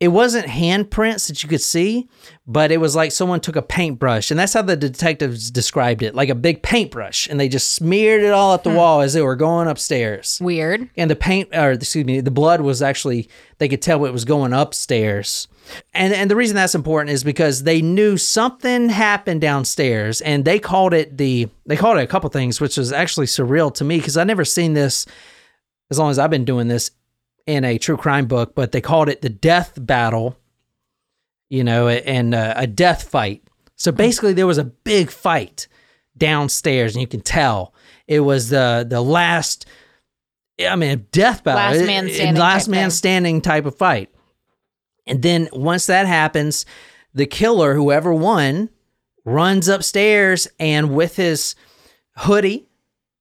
it 0.00 0.08
wasn't 0.08 0.46
handprints 0.46 1.28
that 1.28 1.42
you 1.42 1.48
could 1.48 1.60
see, 1.60 2.08
but 2.46 2.72
it 2.72 2.78
was 2.78 2.96
like 2.96 3.12
someone 3.12 3.38
took 3.38 3.54
a 3.54 3.62
paintbrush, 3.62 4.30
and 4.30 4.40
that's 4.40 4.54
how 4.54 4.62
the 4.62 4.74
detectives 4.74 5.50
described 5.50 6.02
it, 6.02 6.14
like 6.14 6.30
a 6.30 6.34
big 6.34 6.62
paintbrush, 6.62 7.28
and 7.28 7.38
they 7.38 7.50
just 7.50 7.74
smeared 7.74 8.22
it 8.22 8.32
all 8.32 8.52
up 8.52 8.62
the 8.62 8.70
hmm. 8.70 8.76
wall 8.76 9.02
as 9.02 9.12
they 9.12 9.20
were 9.20 9.36
going 9.36 9.68
upstairs. 9.68 10.38
Weird. 10.40 10.88
And 10.96 11.10
the 11.10 11.16
paint, 11.16 11.54
or 11.54 11.72
excuse 11.72 12.06
me, 12.06 12.22
the 12.22 12.30
blood 12.30 12.62
was 12.62 12.80
actually 12.80 13.28
they 13.58 13.68
could 13.68 13.82
tell 13.82 14.06
it 14.06 14.12
was 14.12 14.24
going 14.24 14.54
upstairs. 14.54 15.48
And 15.92 16.14
and 16.14 16.30
the 16.30 16.36
reason 16.36 16.56
that's 16.56 16.74
important 16.74 17.12
is 17.12 17.22
because 17.22 17.64
they 17.64 17.82
knew 17.82 18.16
something 18.16 18.88
happened 18.88 19.42
downstairs, 19.42 20.22
and 20.22 20.46
they 20.46 20.58
called 20.58 20.94
it 20.94 21.18
the 21.18 21.50
they 21.66 21.76
called 21.76 21.98
it 21.98 22.04
a 22.04 22.06
couple 22.06 22.30
things, 22.30 22.58
which 22.58 22.78
was 22.78 22.90
actually 22.90 23.26
surreal 23.26 23.72
to 23.74 23.84
me 23.84 23.98
because 23.98 24.16
I 24.16 24.24
never 24.24 24.46
seen 24.46 24.72
this 24.72 25.04
as 25.90 25.98
long 25.98 26.10
as 26.10 26.18
I've 26.18 26.30
been 26.30 26.46
doing 26.46 26.68
this 26.68 26.90
in 27.46 27.64
a 27.64 27.78
true 27.78 27.96
crime 27.96 28.26
book, 28.26 28.54
but 28.54 28.72
they 28.72 28.80
called 28.80 29.08
it 29.08 29.22
the 29.22 29.28
death 29.28 29.72
battle, 29.76 30.36
you 31.48 31.64
know, 31.64 31.88
and 31.88 32.34
uh, 32.34 32.54
a 32.56 32.66
death 32.66 33.04
fight. 33.04 33.42
So 33.76 33.92
basically, 33.92 34.32
there 34.32 34.46
was 34.46 34.58
a 34.58 34.64
big 34.64 35.10
fight 35.10 35.66
downstairs, 36.16 36.94
and 36.94 37.00
you 37.00 37.08
can 37.08 37.22
tell 37.22 37.74
it 38.06 38.20
was 38.20 38.50
the 38.50 38.86
the 38.88 39.00
last. 39.00 39.66
I 40.60 40.76
mean, 40.76 41.06
death 41.10 41.42
battle, 41.42 41.78
Last 41.78 41.86
man 41.86 42.10
standing 42.10 42.40
last 42.40 42.64
type 42.66 42.70
man 42.70 42.90
standing 42.90 43.40
type 43.40 43.64
of 43.64 43.76
fight. 43.78 44.10
And 45.06 45.22
then 45.22 45.48
once 45.52 45.86
that 45.86 46.06
happens, 46.06 46.66
the 47.14 47.26
killer, 47.26 47.74
whoever 47.74 48.12
won, 48.12 48.68
runs 49.24 49.68
upstairs 49.68 50.46
and 50.58 50.94
with 50.94 51.16
his 51.16 51.54
hoodie, 52.16 52.68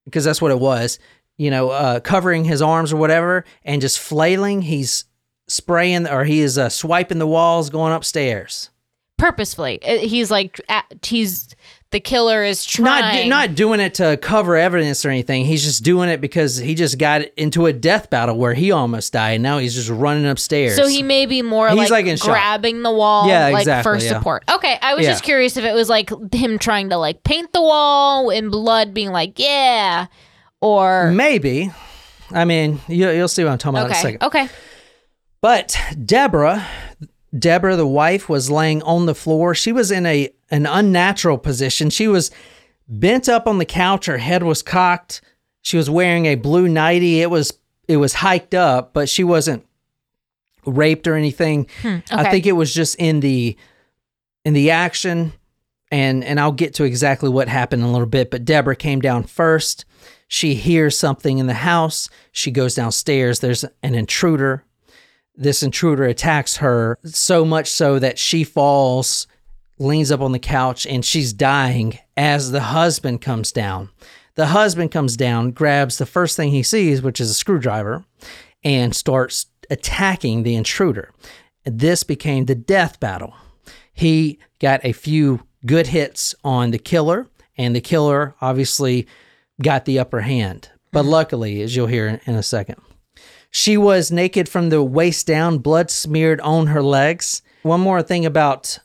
because 0.06 0.26
that's 0.26 0.42
what 0.42 0.52
it 0.52 0.60
was, 0.60 1.00
you 1.40 1.50
know, 1.50 1.70
uh, 1.72 2.00
covering 2.02 2.44
his 2.44 2.62
arms 2.62 2.94
or 2.94 2.98
whatever, 2.98 3.46
and 3.66 3.82
just 3.82 3.98
flailing. 3.98 4.62
He's 4.62 5.06
spraying 5.48 6.08
or 6.08 6.24
he 6.26 6.42
is 6.42 6.60
uh, 6.60 6.70
swiping 6.70 7.18
the 7.18 7.26
walls 7.26 7.72
going 7.72 7.94
upstairs. 7.94 8.70
Purposefully. 9.18 9.82
Uh, 9.84 9.98
He's 9.98 10.30
like, 10.32 10.62
he's, 11.04 11.50
the 11.92 12.00
killer 12.00 12.44
is 12.44 12.64
trying. 12.64 13.28
not 13.30 13.50
not 13.50 13.56
doing 13.56 13.80
it 13.82 13.96
to 13.96 14.16
cover 14.18 14.56
evidence 14.56 15.04
or 15.04 15.10
anything. 15.10 15.44
He's 15.44 15.64
just 15.64 15.84
doing 15.84 16.08
it 16.08 16.22
because 16.22 16.56
he 16.56 16.74
just 16.76 16.98
got 16.98 17.24
into 17.36 17.66
a 17.66 17.74
death 17.74 18.10
battle 18.10 18.38
where 18.38 18.54
he 18.54 18.72
almost 18.72 19.12
died. 19.12 19.32
And 19.34 19.44
now 19.44 19.58
he's 19.58 19.76
just 19.76 19.90
running 19.90 20.26
upstairs. 20.26 20.76
So 20.78 20.88
he 20.88 21.04
may 21.04 21.26
be 21.26 21.42
more 21.42 21.68
He's, 21.70 21.78
like, 21.78 21.90
like, 21.90 22.06
in 22.06 22.16
shock. 22.16 22.28
grabbing 22.28 22.82
the 22.84 22.92
wall, 22.94 23.28
Yeah, 23.28 23.48
like 23.50 23.62
exactly, 23.64 24.00
for 24.00 24.06
yeah. 24.06 24.14
support. 24.18 24.44
Okay, 24.54 24.78
I 24.82 24.94
was 24.94 25.04
Yeah. 25.06 25.12
just 25.14 25.24
curious 25.24 25.58
if 25.58 25.66
it 25.66 25.74
was 25.74 25.90
like 25.90 26.12
him 26.34 26.58
trying 26.60 26.90
to 26.92 26.98
like 26.98 27.24
paint 27.24 27.52
the 27.52 27.62
wall 27.62 28.30
in 28.30 28.50
blood, 28.50 28.94
being 28.94 29.12
like, 29.12 29.38
yeah, 29.40 30.06
or 30.62 31.12
maybe. 31.12 31.72
I 32.32 32.46
mean, 32.46 32.80
you, 32.88 33.10
you'll 33.10 33.28
see 33.28 33.44
what 33.44 33.52
I'm 33.52 33.58
talking 33.58 33.78
about 33.78 33.88
in 33.88 33.92
a 33.92 33.96
okay, 33.96 34.02
second. 34.02 34.24
okay, 34.24 34.50
But 35.42 35.78
Deborah, 36.06 36.66
Deborah, 37.38 37.76
the 37.76 37.88
wife, 37.88 38.30
was 38.30 38.52
laying 38.52 38.84
on 38.84 39.06
the 39.06 39.16
floor. 39.16 39.56
She 39.56 39.72
was 39.72 39.92
in 39.92 40.06
a 40.06 40.30
an 40.52 40.66
unnatural 40.66 41.38
position. 41.38 41.90
She 41.90 42.08
was 42.08 42.32
bent 42.88 43.30
up 43.30 43.48
on 43.48 43.58
the 43.58 43.66
couch. 43.66 44.08
Her 44.08 44.18
head 44.18 44.44
was 44.44 44.62
cocked. 44.62 45.22
She 45.62 45.78
was 45.78 45.90
wearing 45.90 46.26
a 46.26 46.36
blue 46.36 46.68
nightie. 46.68 47.22
It 47.22 47.30
was 47.30 47.54
it 47.88 47.98
was 47.98 48.14
hiked 48.14 48.54
up, 48.54 48.94
but 48.94 49.10
she 49.10 49.24
wasn't 49.24 49.66
raped 50.66 51.08
or 51.08 51.16
anything. 51.16 51.68
Hmm, 51.82 51.98
I 52.12 52.22
okay. 52.22 52.32
think 52.32 52.46
it 52.46 52.52
was 52.54 52.74
just 52.74 52.96
in 52.96 53.20
the 53.20 53.58
in 54.46 54.54
the 54.54 54.72
action 54.72 55.34
and 55.92 56.24
and 56.24 56.40
I'll 56.40 56.52
get 56.52 56.76
to 56.76 56.84
exactly 56.84 57.30
what 57.30 57.48
happened 57.48 57.82
in 57.82 57.90
a 57.90 57.92
little 57.92 58.08
bit, 58.08 58.30
but 58.32 58.46
Deborah 58.46 58.76
came 58.76 59.02
down 59.02 59.24
first. 59.24 59.86
She 60.30 60.54
hears 60.54 60.98
something 60.98 61.40
in 61.40 61.48
the 61.48 61.54
house. 61.56 62.08
She 62.32 62.52
goes 62.52 62.76
downstairs. 62.76 63.40
There's 63.40 63.66
an 63.84 63.96
intruder. 63.96 64.64
This 65.36 65.64
intruder 65.64 66.04
attacks 66.04 66.58
her 66.58 66.98
so 67.04 67.44
much 67.44 67.68
so 67.68 67.98
that 67.98 68.20
she 68.20 68.44
falls, 68.44 69.28
leans 69.80 70.12
up 70.12 70.22
on 70.22 70.32
the 70.32 70.40
couch, 70.40 70.86
and 70.86 71.04
she's 71.04 71.34
dying 71.34 71.98
as 72.16 72.52
the 72.52 72.62
husband 72.62 73.22
comes 73.22 73.52
down. 73.52 73.90
The 74.36 74.48
husband 74.48 74.92
comes 74.92 75.18
down, 75.18 75.52
grabs 75.52 75.98
the 75.98 76.06
first 76.06 76.36
thing 76.38 76.52
he 76.52 76.64
sees, 76.64 77.02
which 77.02 77.20
is 77.20 77.32
a 77.32 77.34
screwdriver, 77.34 78.06
and 78.64 78.96
starts 78.96 79.48
attacking 79.72 80.44
the 80.44 80.56
intruder. 80.56 81.12
This 81.66 82.04
became 82.04 82.46
the 82.46 82.56
death 82.56 83.00
battle. 83.00 83.34
He 83.92 84.38
got 84.60 84.86
a 84.86 84.94
few 84.94 85.42
good 85.66 85.88
hits 85.88 86.36
on 86.44 86.70
the 86.70 86.80
killer, 86.80 87.28
and 87.58 87.76
the 87.76 87.82
killer 87.82 88.36
obviously 88.42 89.08
got 89.62 89.86
the 89.86 90.00
upper 90.00 90.22
hand. 90.22 90.70
But 90.92 91.02
mm-hmm. 91.02 91.10
luckily, 91.10 91.62
as 91.62 91.76
you'll 91.76 91.88
hear 91.88 92.20
in- 92.26 92.36
a 92.36 92.44
second, 92.44 92.82
she 93.52 93.78
was 93.78 94.12
naked 94.12 94.48
from 94.48 94.70
the 94.70 94.84
waist 94.84 95.26
down, 95.28 95.58
blood 95.60 95.90
smeared 95.90 96.40
on 96.42 96.68
her 96.68 96.84
legs. 96.84 97.42
One 97.64 97.82
more 97.82 98.02
thing 98.02 98.26
about 98.26 98.80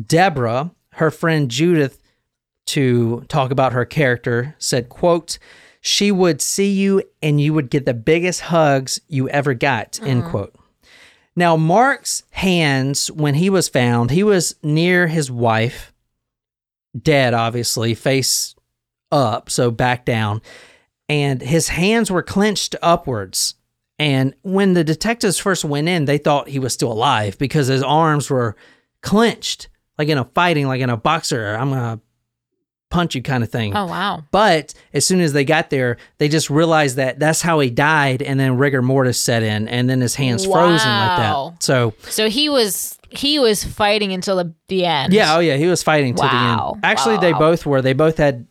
Deborah, 0.00 0.72
her 0.94 1.10
friend 1.10 1.50
Judith, 1.50 2.00
to 2.66 3.24
talk 3.28 3.50
about 3.50 3.72
her 3.72 3.84
character, 3.84 4.54
said, 4.58 4.88
quote, 4.88 5.38
she 5.80 6.12
would 6.12 6.42
see 6.42 6.70
you 6.70 7.02
and 7.22 7.40
you 7.40 7.54
would 7.54 7.70
get 7.70 7.86
the 7.86 7.94
biggest 7.94 8.42
hugs 8.42 9.00
you 9.08 9.28
ever 9.28 9.54
got, 9.54 9.92
mm-hmm. 9.92 10.06
end 10.06 10.24
quote. 10.24 10.54
Now, 11.34 11.56
Mark's 11.56 12.24
hands, 12.30 13.10
when 13.12 13.34
he 13.34 13.48
was 13.48 13.68
found, 13.68 14.10
he 14.10 14.24
was 14.24 14.56
near 14.62 15.06
his 15.06 15.30
wife, 15.30 15.92
dead, 17.00 17.32
obviously, 17.32 17.94
face 17.94 18.56
up, 19.12 19.50
so 19.50 19.70
back 19.70 20.04
down. 20.04 20.42
And 21.08 21.40
his 21.40 21.68
hands 21.68 22.10
were 22.10 22.22
clenched 22.22 22.76
upwards. 22.82 23.54
And 23.98 24.34
when 24.42 24.74
the 24.74 24.84
detectives 24.84 25.38
first 25.38 25.64
went 25.64 25.88
in, 25.88 26.04
they 26.04 26.18
thought 26.18 26.48
he 26.48 26.58
was 26.58 26.72
still 26.72 26.92
alive 26.92 27.38
because 27.38 27.66
his 27.66 27.82
arms 27.82 28.30
were 28.30 28.56
clenched, 29.02 29.68
like 29.98 30.08
in 30.08 30.18
a 30.18 30.24
fighting, 30.24 30.66
like 30.66 30.80
in 30.80 30.90
a 30.90 30.96
boxer. 30.96 31.54
I'm 31.54 31.70
to 31.70 32.00
punch 32.90 33.14
you 33.14 33.22
kind 33.22 33.42
of 33.44 33.50
thing. 33.50 33.76
oh 33.76 33.86
wow, 33.86 34.24
But 34.30 34.72
as 34.94 35.06
soon 35.06 35.20
as 35.20 35.32
they 35.34 35.44
got 35.44 35.68
there, 35.70 35.98
they 36.18 36.28
just 36.28 36.48
realized 36.48 36.96
that 36.96 37.18
that's 37.18 37.42
how 37.42 37.60
he 37.60 37.68
died, 37.70 38.22
and 38.22 38.38
then 38.40 38.56
rigor 38.56 38.80
mortis 38.82 39.20
set 39.20 39.42
in, 39.42 39.68
and 39.68 39.90
then 39.90 40.00
his 40.00 40.14
hands 40.14 40.44
frozen 40.46 40.88
like 40.98 41.18
that. 41.18 41.62
So 41.62 41.92
so 42.08 42.28
he 42.30 42.48
was 42.48 42.98
he 43.10 43.38
was 43.38 43.62
fighting 43.64 44.12
until 44.12 44.36
the, 44.36 44.54
the 44.68 44.84
end. 44.84 45.12
yeah, 45.12 45.36
oh 45.36 45.40
yeah, 45.40 45.56
he 45.56 45.66
was 45.66 45.82
fighting 45.82 46.14
to 46.14 46.20
the 46.22 46.26
Wow. 46.28 46.72
end. 46.74 46.84
Actually, 46.84 47.16
they 47.18 47.32
both 47.32 47.66
were. 47.66 47.82
They 47.82 47.94
both 47.94 48.16
had 48.18 48.46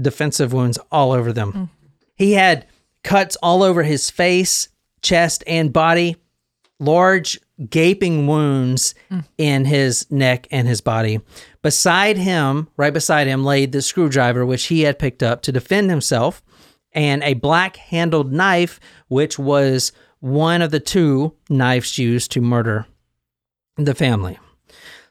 defensive 0.00 0.52
wounds 0.52 0.78
all 0.90 1.12
over 1.12 1.32
them. 1.32 1.52
Mm. 1.52 1.68
He 2.16 2.32
had 2.32 2.66
cuts 3.04 3.36
all 3.42 3.62
over 3.62 3.82
his 3.82 4.10
face, 4.10 4.68
chest, 5.02 5.42
and 5.46 5.72
body. 5.72 6.16
Large 6.78 7.38
gaping 7.70 8.26
wounds 8.26 8.94
Mm. 9.10 9.24
in 9.38 9.64
his 9.66 10.10
neck 10.10 10.48
and 10.50 10.66
his 10.66 10.80
body. 10.80 11.20
Beside 11.62 12.16
him, 12.16 12.68
right 12.76 12.92
beside 12.92 13.26
him, 13.28 13.44
laid 13.44 13.70
the 13.72 13.82
screwdriver, 13.82 14.44
which 14.44 14.64
he 14.66 14.80
had 14.82 14.98
picked 14.98 15.22
up 15.22 15.42
to 15.42 15.52
defend 15.52 15.90
himself, 15.90 16.42
and 16.92 17.22
a 17.22 17.34
black 17.34 17.76
handled 17.76 18.32
knife, 18.32 18.80
which 19.08 19.38
was 19.38 19.92
one 20.18 20.60
of 20.62 20.70
the 20.72 20.80
two 20.80 21.34
knives 21.48 21.98
used 21.98 22.32
to 22.32 22.40
murder 22.40 22.86
the 23.76 23.94
family. 23.94 24.38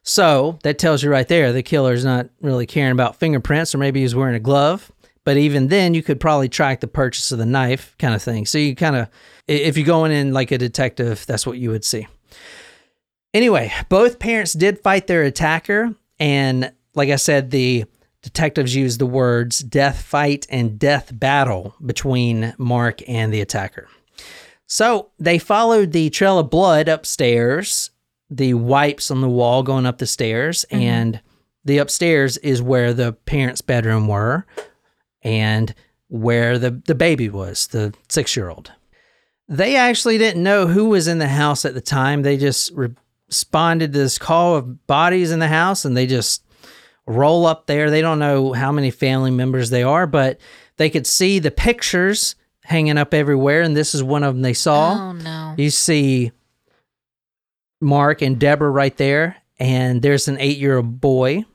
So 0.03 0.59
that 0.63 0.79
tells 0.79 1.03
you 1.03 1.11
right 1.11 1.27
there 1.27 1.53
the 1.53 1.63
killer's 1.63 2.03
not 2.03 2.29
really 2.41 2.65
caring 2.65 2.91
about 2.91 3.17
fingerprints, 3.17 3.75
or 3.75 3.77
maybe 3.77 4.01
he's 4.01 4.15
wearing 4.15 4.35
a 4.35 4.39
glove. 4.39 4.91
But 5.23 5.37
even 5.37 5.67
then, 5.67 5.93
you 5.93 6.01
could 6.01 6.19
probably 6.19 6.49
track 6.49 6.79
the 6.79 6.87
purchase 6.87 7.31
of 7.31 7.37
the 7.37 7.45
knife, 7.45 7.95
kind 7.99 8.15
of 8.15 8.23
thing. 8.23 8.47
So 8.47 8.57
you 8.57 8.75
kind 8.75 8.95
of, 8.95 9.07
if 9.47 9.77
you're 9.77 9.85
going 9.85 10.11
in 10.11 10.33
like 10.33 10.51
a 10.51 10.57
detective, 10.57 11.25
that's 11.27 11.45
what 11.45 11.59
you 11.59 11.69
would 11.69 11.85
see. 11.85 12.07
Anyway, 13.33 13.71
both 13.87 14.17
parents 14.17 14.53
did 14.53 14.79
fight 14.79 15.05
their 15.05 15.21
attacker. 15.21 15.93
And 16.19 16.71
like 16.95 17.09
I 17.09 17.17
said, 17.17 17.51
the 17.51 17.85
detectives 18.23 18.75
used 18.75 18.99
the 18.99 19.05
words 19.05 19.59
death 19.59 20.01
fight 20.01 20.47
and 20.49 20.79
death 20.79 21.11
battle 21.13 21.75
between 21.85 22.53
Mark 22.57 23.07
and 23.07 23.31
the 23.31 23.41
attacker. 23.41 23.87
So 24.65 25.11
they 25.19 25.37
followed 25.37 25.91
the 25.91 26.09
trail 26.09 26.39
of 26.39 26.49
blood 26.49 26.87
upstairs, 26.87 27.91
the 28.31 28.53
wipes 28.53 29.11
on 29.11 29.21
the 29.21 29.29
wall 29.29 29.61
going 29.61 29.85
up 29.85 29.97
the 29.97 30.07
stairs, 30.07 30.65
mm-hmm. 30.71 30.81
and 30.81 31.21
the 31.65 31.77
upstairs 31.77 32.37
is 32.37 32.61
where 32.61 32.93
the 32.93 33.13
parents' 33.13 33.61
bedroom 33.61 34.07
were 34.07 34.47
and 35.21 35.75
where 36.07 36.57
the, 36.57 36.71
the 36.87 36.95
baby 36.95 37.29
was, 37.29 37.67
the 37.67 37.93
six 38.09 38.35
year 38.35 38.49
old. 38.49 38.71
They 39.47 39.75
actually 39.75 40.17
didn't 40.17 40.43
know 40.43 40.65
who 40.65 40.89
was 40.89 41.07
in 41.07 41.17
the 41.19 41.27
house 41.27 41.65
at 41.65 41.73
the 41.73 41.81
time. 41.81 42.21
They 42.21 42.37
just 42.37 42.71
re- 42.73 42.95
responded 43.27 43.93
to 43.93 43.99
this 43.99 44.17
call 44.17 44.55
of 44.55 44.87
bodies 44.87 45.31
in 45.31 45.39
the 45.39 45.47
house 45.47 45.85
and 45.85 45.95
they 45.95 46.07
just 46.07 46.43
roll 47.05 47.45
up 47.45 47.67
there. 47.67 47.89
They 47.89 48.01
don't 48.01 48.19
know 48.19 48.53
how 48.53 48.71
many 48.71 48.91
family 48.91 49.31
members 49.31 49.69
they 49.69 49.83
are, 49.83 50.07
but 50.07 50.39
they 50.77 50.89
could 50.89 51.05
see 51.05 51.39
the 51.39 51.51
pictures 51.51 52.35
hanging 52.63 52.97
up 52.97 53.13
everywhere. 53.13 53.61
And 53.61 53.75
this 53.75 53.93
is 53.93 54.03
one 54.03 54.23
of 54.23 54.33
them 54.33 54.41
they 54.41 54.53
saw. 54.53 54.93
Oh 54.93 55.11
no. 55.13 55.55
You 55.57 55.69
see 55.69 56.31
Mark 57.81 58.21
and 58.21 58.39
Deborah 58.39 58.69
right 58.69 58.95
there, 58.95 59.37
and 59.59 60.01
there's 60.01 60.27
an 60.27 60.37
eight 60.39 60.57
year 60.57 60.77
old 60.77 61.01
boy. 61.01 61.45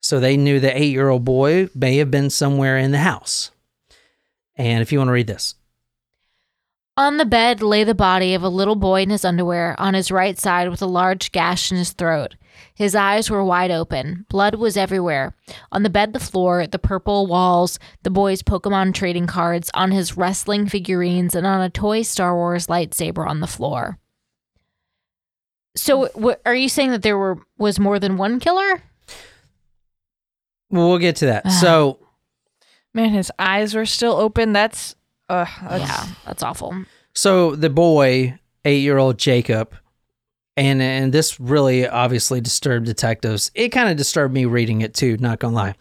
So 0.00 0.20
they 0.20 0.36
knew 0.36 0.60
the 0.60 0.76
eight 0.76 0.92
year 0.92 1.08
old 1.08 1.24
boy 1.24 1.68
may 1.74 1.96
have 1.96 2.10
been 2.10 2.30
somewhere 2.30 2.78
in 2.78 2.92
the 2.92 2.98
house. 2.98 3.50
And 4.56 4.82
if 4.82 4.92
you 4.92 4.98
want 4.98 5.08
to 5.08 5.12
read 5.12 5.26
this, 5.26 5.54
On 6.96 7.16
the 7.16 7.24
bed 7.24 7.62
lay 7.62 7.84
the 7.84 7.94
body 7.94 8.34
of 8.34 8.42
a 8.42 8.48
little 8.48 8.76
boy 8.76 9.02
in 9.02 9.10
his 9.10 9.24
underwear 9.24 9.74
on 9.78 9.94
his 9.94 10.10
right 10.10 10.38
side 10.38 10.68
with 10.68 10.82
a 10.82 10.86
large 10.86 11.32
gash 11.32 11.70
in 11.70 11.78
his 11.78 11.92
throat. 11.92 12.34
His 12.74 12.94
eyes 12.94 13.30
were 13.30 13.44
wide 13.44 13.70
open. 13.70 14.26
Blood 14.28 14.56
was 14.56 14.76
everywhere. 14.76 15.34
On 15.70 15.82
the 15.82 15.90
bed, 15.90 16.12
the 16.12 16.20
floor, 16.20 16.66
the 16.66 16.78
purple 16.78 17.26
walls, 17.26 17.78
the 18.02 18.10
boy's 18.10 18.42
Pokemon 18.42 18.94
trading 18.94 19.26
cards, 19.26 19.70
on 19.74 19.90
his 19.92 20.16
wrestling 20.16 20.68
figurines, 20.68 21.34
and 21.34 21.46
on 21.46 21.60
a 21.60 21.70
toy 21.70 22.02
Star 22.02 22.34
Wars 22.34 22.66
lightsaber 22.66 23.26
on 23.28 23.40
the 23.40 23.46
floor. 23.46 23.98
So, 25.80 26.08
w- 26.08 26.36
are 26.44 26.54
you 26.54 26.68
saying 26.68 26.90
that 26.90 27.02
there 27.02 27.16
were 27.16 27.38
was 27.56 27.78
more 27.78 27.98
than 27.98 28.16
one 28.16 28.40
killer? 28.40 28.82
well, 30.70 30.88
we'll 30.88 30.98
get 30.98 31.16
to 31.16 31.26
that. 31.26 31.50
so 31.60 31.98
Man, 32.94 33.10
his 33.10 33.30
eyes 33.38 33.74
were 33.74 33.86
still 33.86 34.14
open. 34.14 34.52
That's, 34.52 34.96
uh, 35.28 35.46
that's 35.68 35.84
yeah, 35.88 36.06
that's 36.24 36.42
awful. 36.42 36.84
So 37.14 37.54
the 37.54 37.70
boy, 37.70 38.38
eight 38.64 38.80
year 38.80 38.98
old 38.98 39.18
Jacob, 39.18 39.74
and 40.56 40.82
and 40.82 41.12
this 41.12 41.38
really 41.38 41.86
obviously 41.86 42.40
disturbed 42.40 42.86
detectives. 42.86 43.50
It 43.54 43.68
kind 43.68 43.88
of 43.88 43.96
disturbed 43.96 44.34
me 44.34 44.46
reading 44.46 44.80
it 44.80 44.94
too, 44.94 45.16
not 45.18 45.38
gonna 45.38 45.54
lie. 45.54 45.74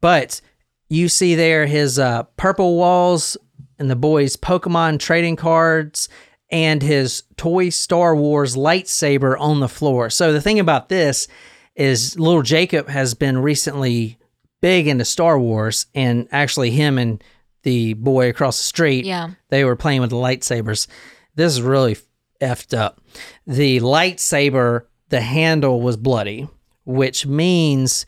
But 0.00 0.40
you 0.88 1.08
see 1.08 1.34
there 1.34 1.66
his 1.66 1.98
uh, 1.98 2.24
purple 2.36 2.76
walls 2.76 3.36
and 3.78 3.90
the 3.90 3.96
boy's 3.96 4.36
Pokemon 4.36 4.98
trading 4.98 5.36
cards 5.36 6.08
and 6.50 6.82
his 6.82 7.24
toy 7.36 7.70
Star 7.70 8.14
Wars 8.14 8.56
lightsaber 8.56 9.38
on 9.38 9.60
the 9.60 9.68
floor. 9.68 10.10
So 10.10 10.32
the 10.32 10.40
thing 10.40 10.60
about 10.60 10.88
this 10.88 11.28
is 11.74 12.18
little 12.18 12.42
Jacob 12.42 12.88
has 12.88 13.14
been 13.14 13.38
recently 13.38 14.18
big 14.60 14.86
into 14.86 15.04
Star 15.04 15.38
Wars 15.38 15.86
and 15.94 16.28
actually 16.30 16.70
him 16.70 16.98
and 16.98 17.22
the 17.62 17.94
boy 17.94 18.28
across 18.28 18.58
the 18.58 18.64
street 18.64 19.04
Yeah. 19.04 19.30
they 19.50 19.64
were 19.64 19.76
playing 19.76 20.00
with 20.00 20.10
the 20.10 20.16
lightsabers. 20.16 20.86
This 21.34 21.52
is 21.52 21.62
really 21.62 21.96
effed 22.40 22.76
up. 22.76 23.00
The 23.46 23.80
lightsaber, 23.80 24.86
the 25.08 25.20
handle 25.20 25.80
was 25.82 25.96
bloody, 25.96 26.48
which 26.84 27.26
means 27.26 28.06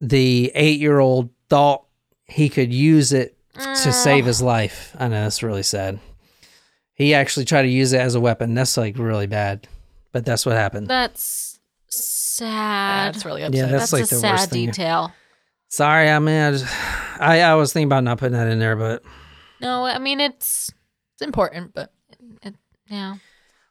the 0.00 0.50
eight 0.54 0.80
year 0.80 0.98
old 0.98 1.30
thought 1.48 1.84
he 2.26 2.48
could 2.48 2.72
use 2.72 3.12
it 3.12 3.36
to 3.54 3.60
mm. 3.60 3.92
save 3.92 4.26
his 4.26 4.42
life. 4.42 4.94
I 4.98 5.08
know 5.08 5.22
that's 5.22 5.42
really 5.42 5.62
sad. 5.62 5.98
He 6.98 7.14
actually 7.14 7.46
tried 7.46 7.62
to 7.62 7.68
use 7.68 7.92
it 7.92 8.00
as 8.00 8.14
a 8.16 8.20
weapon. 8.20 8.54
That's 8.54 8.76
like 8.76 8.98
really 8.98 9.26
bad, 9.28 9.66
but 10.12 10.24
that's 10.26 10.44
what 10.44 10.56
happened. 10.56 10.88
That's 10.88 11.58
sad. 11.88 13.14
that's 13.14 13.24
really 13.24 13.40
Yeah, 13.42 13.46
upsetting. 13.48 13.70
that's 13.72 13.90
That's, 13.90 13.92
like 13.92 14.04
a 14.20 14.22
the 14.22 14.28
worst 14.28 14.42
sad 14.42 14.50
thing. 14.50 14.66
detail. 14.66 15.12
Sorry, 15.68 16.08
I 16.10 16.18
mean, 16.18 16.40
I, 16.40 16.50
just, 16.52 16.66
I 17.20 17.40
I 17.42 17.54
was 17.54 17.72
thinking 17.72 17.88
about 17.88 18.02
not 18.04 18.18
putting 18.18 18.32
that 18.36 18.48
in 18.48 18.58
there, 18.58 18.74
but 18.76 19.02
No, 19.60 19.84
I 19.84 19.98
mean 19.98 20.20
it's 20.20 20.70
it's 21.14 21.22
important, 21.22 21.72
but 21.74 21.92
yeah. 22.88 23.16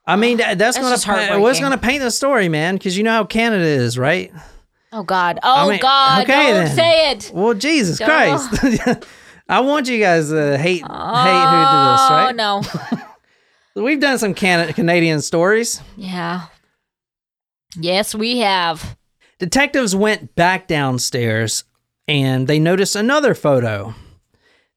I 0.06 0.16
mean 0.16 0.38
that, 0.38 0.58
that's 0.58 0.78
That's 0.78 0.86
gonna 0.86 0.96
just 0.96 1.06
pa- 1.06 1.36
it 1.36 1.40
was 1.40 1.60
gonna 1.60 1.78
paint 1.78 2.02
the 2.02 2.12
story, 2.12 2.48
man, 2.50 2.76
because 2.76 2.98
you 2.98 3.04
know 3.04 3.12
how 3.12 3.24
Canada 3.26 3.66
is, 3.66 3.98
right? 3.98 4.32
Oh 4.94 5.04
God. 5.04 5.40
Oh 5.44 5.70
mean, 5.70 5.80
God. 5.82 6.22
okay 6.24 6.52
don't 6.52 6.66
then. 6.66 6.76
say 6.76 7.12
it. 7.12 7.32
Well, 7.34 7.54
Jesus 7.56 7.98
Duh. 7.98 8.06
Christ. 8.06 9.06
I 9.50 9.60
want 9.62 9.88
you 9.90 10.00
guys 10.00 10.30
to 10.30 10.58
hate 10.58 10.82
hate 10.82 10.82
who 10.82 10.84
did 10.84 10.94
this, 10.94 10.94
right? 12.10 12.10
Oh 12.10 12.26
right? 12.28 12.36
no. 12.36 12.62
We've 13.84 14.00
done 14.00 14.18
some 14.18 14.34
Can- 14.34 14.74
Canadian 14.74 15.22
stories. 15.22 15.82
yeah. 15.96 16.48
Yes, 17.80 18.16
we 18.16 18.40
have. 18.40 18.98
Detectives 19.40 19.96
went 19.96 20.34
back 20.36 20.68
downstairs 20.68 21.64
and 22.08 22.48
they 22.48 22.58
noticed 22.60 22.96
another 22.96 23.36
photo. 23.36 23.94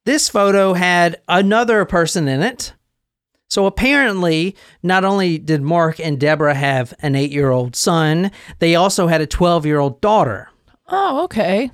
This 0.04 0.28
photo 0.28 0.74
had 0.74 1.20
another 1.28 1.84
person 1.86 2.28
in 2.28 2.42
it. 2.42 2.74
So 3.48 3.64
apparently, 3.66 4.54
not 4.82 5.04
only 5.04 5.38
did 5.38 5.62
Mark 5.62 5.98
and 5.98 6.20
Deborah 6.20 6.54
have 6.54 6.92
an 7.00 7.14
eight 7.16 7.30
year 7.30 7.50
old 7.50 7.74
son, 7.74 8.30
they 8.58 8.74
also 8.74 9.06
had 9.06 9.20
a 9.22 9.26
12 9.26 9.64
year 9.64 9.78
old 9.78 10.00
daughter. 10.00 10.50
oh, 10.88 11.24
okay. 11.24 11.70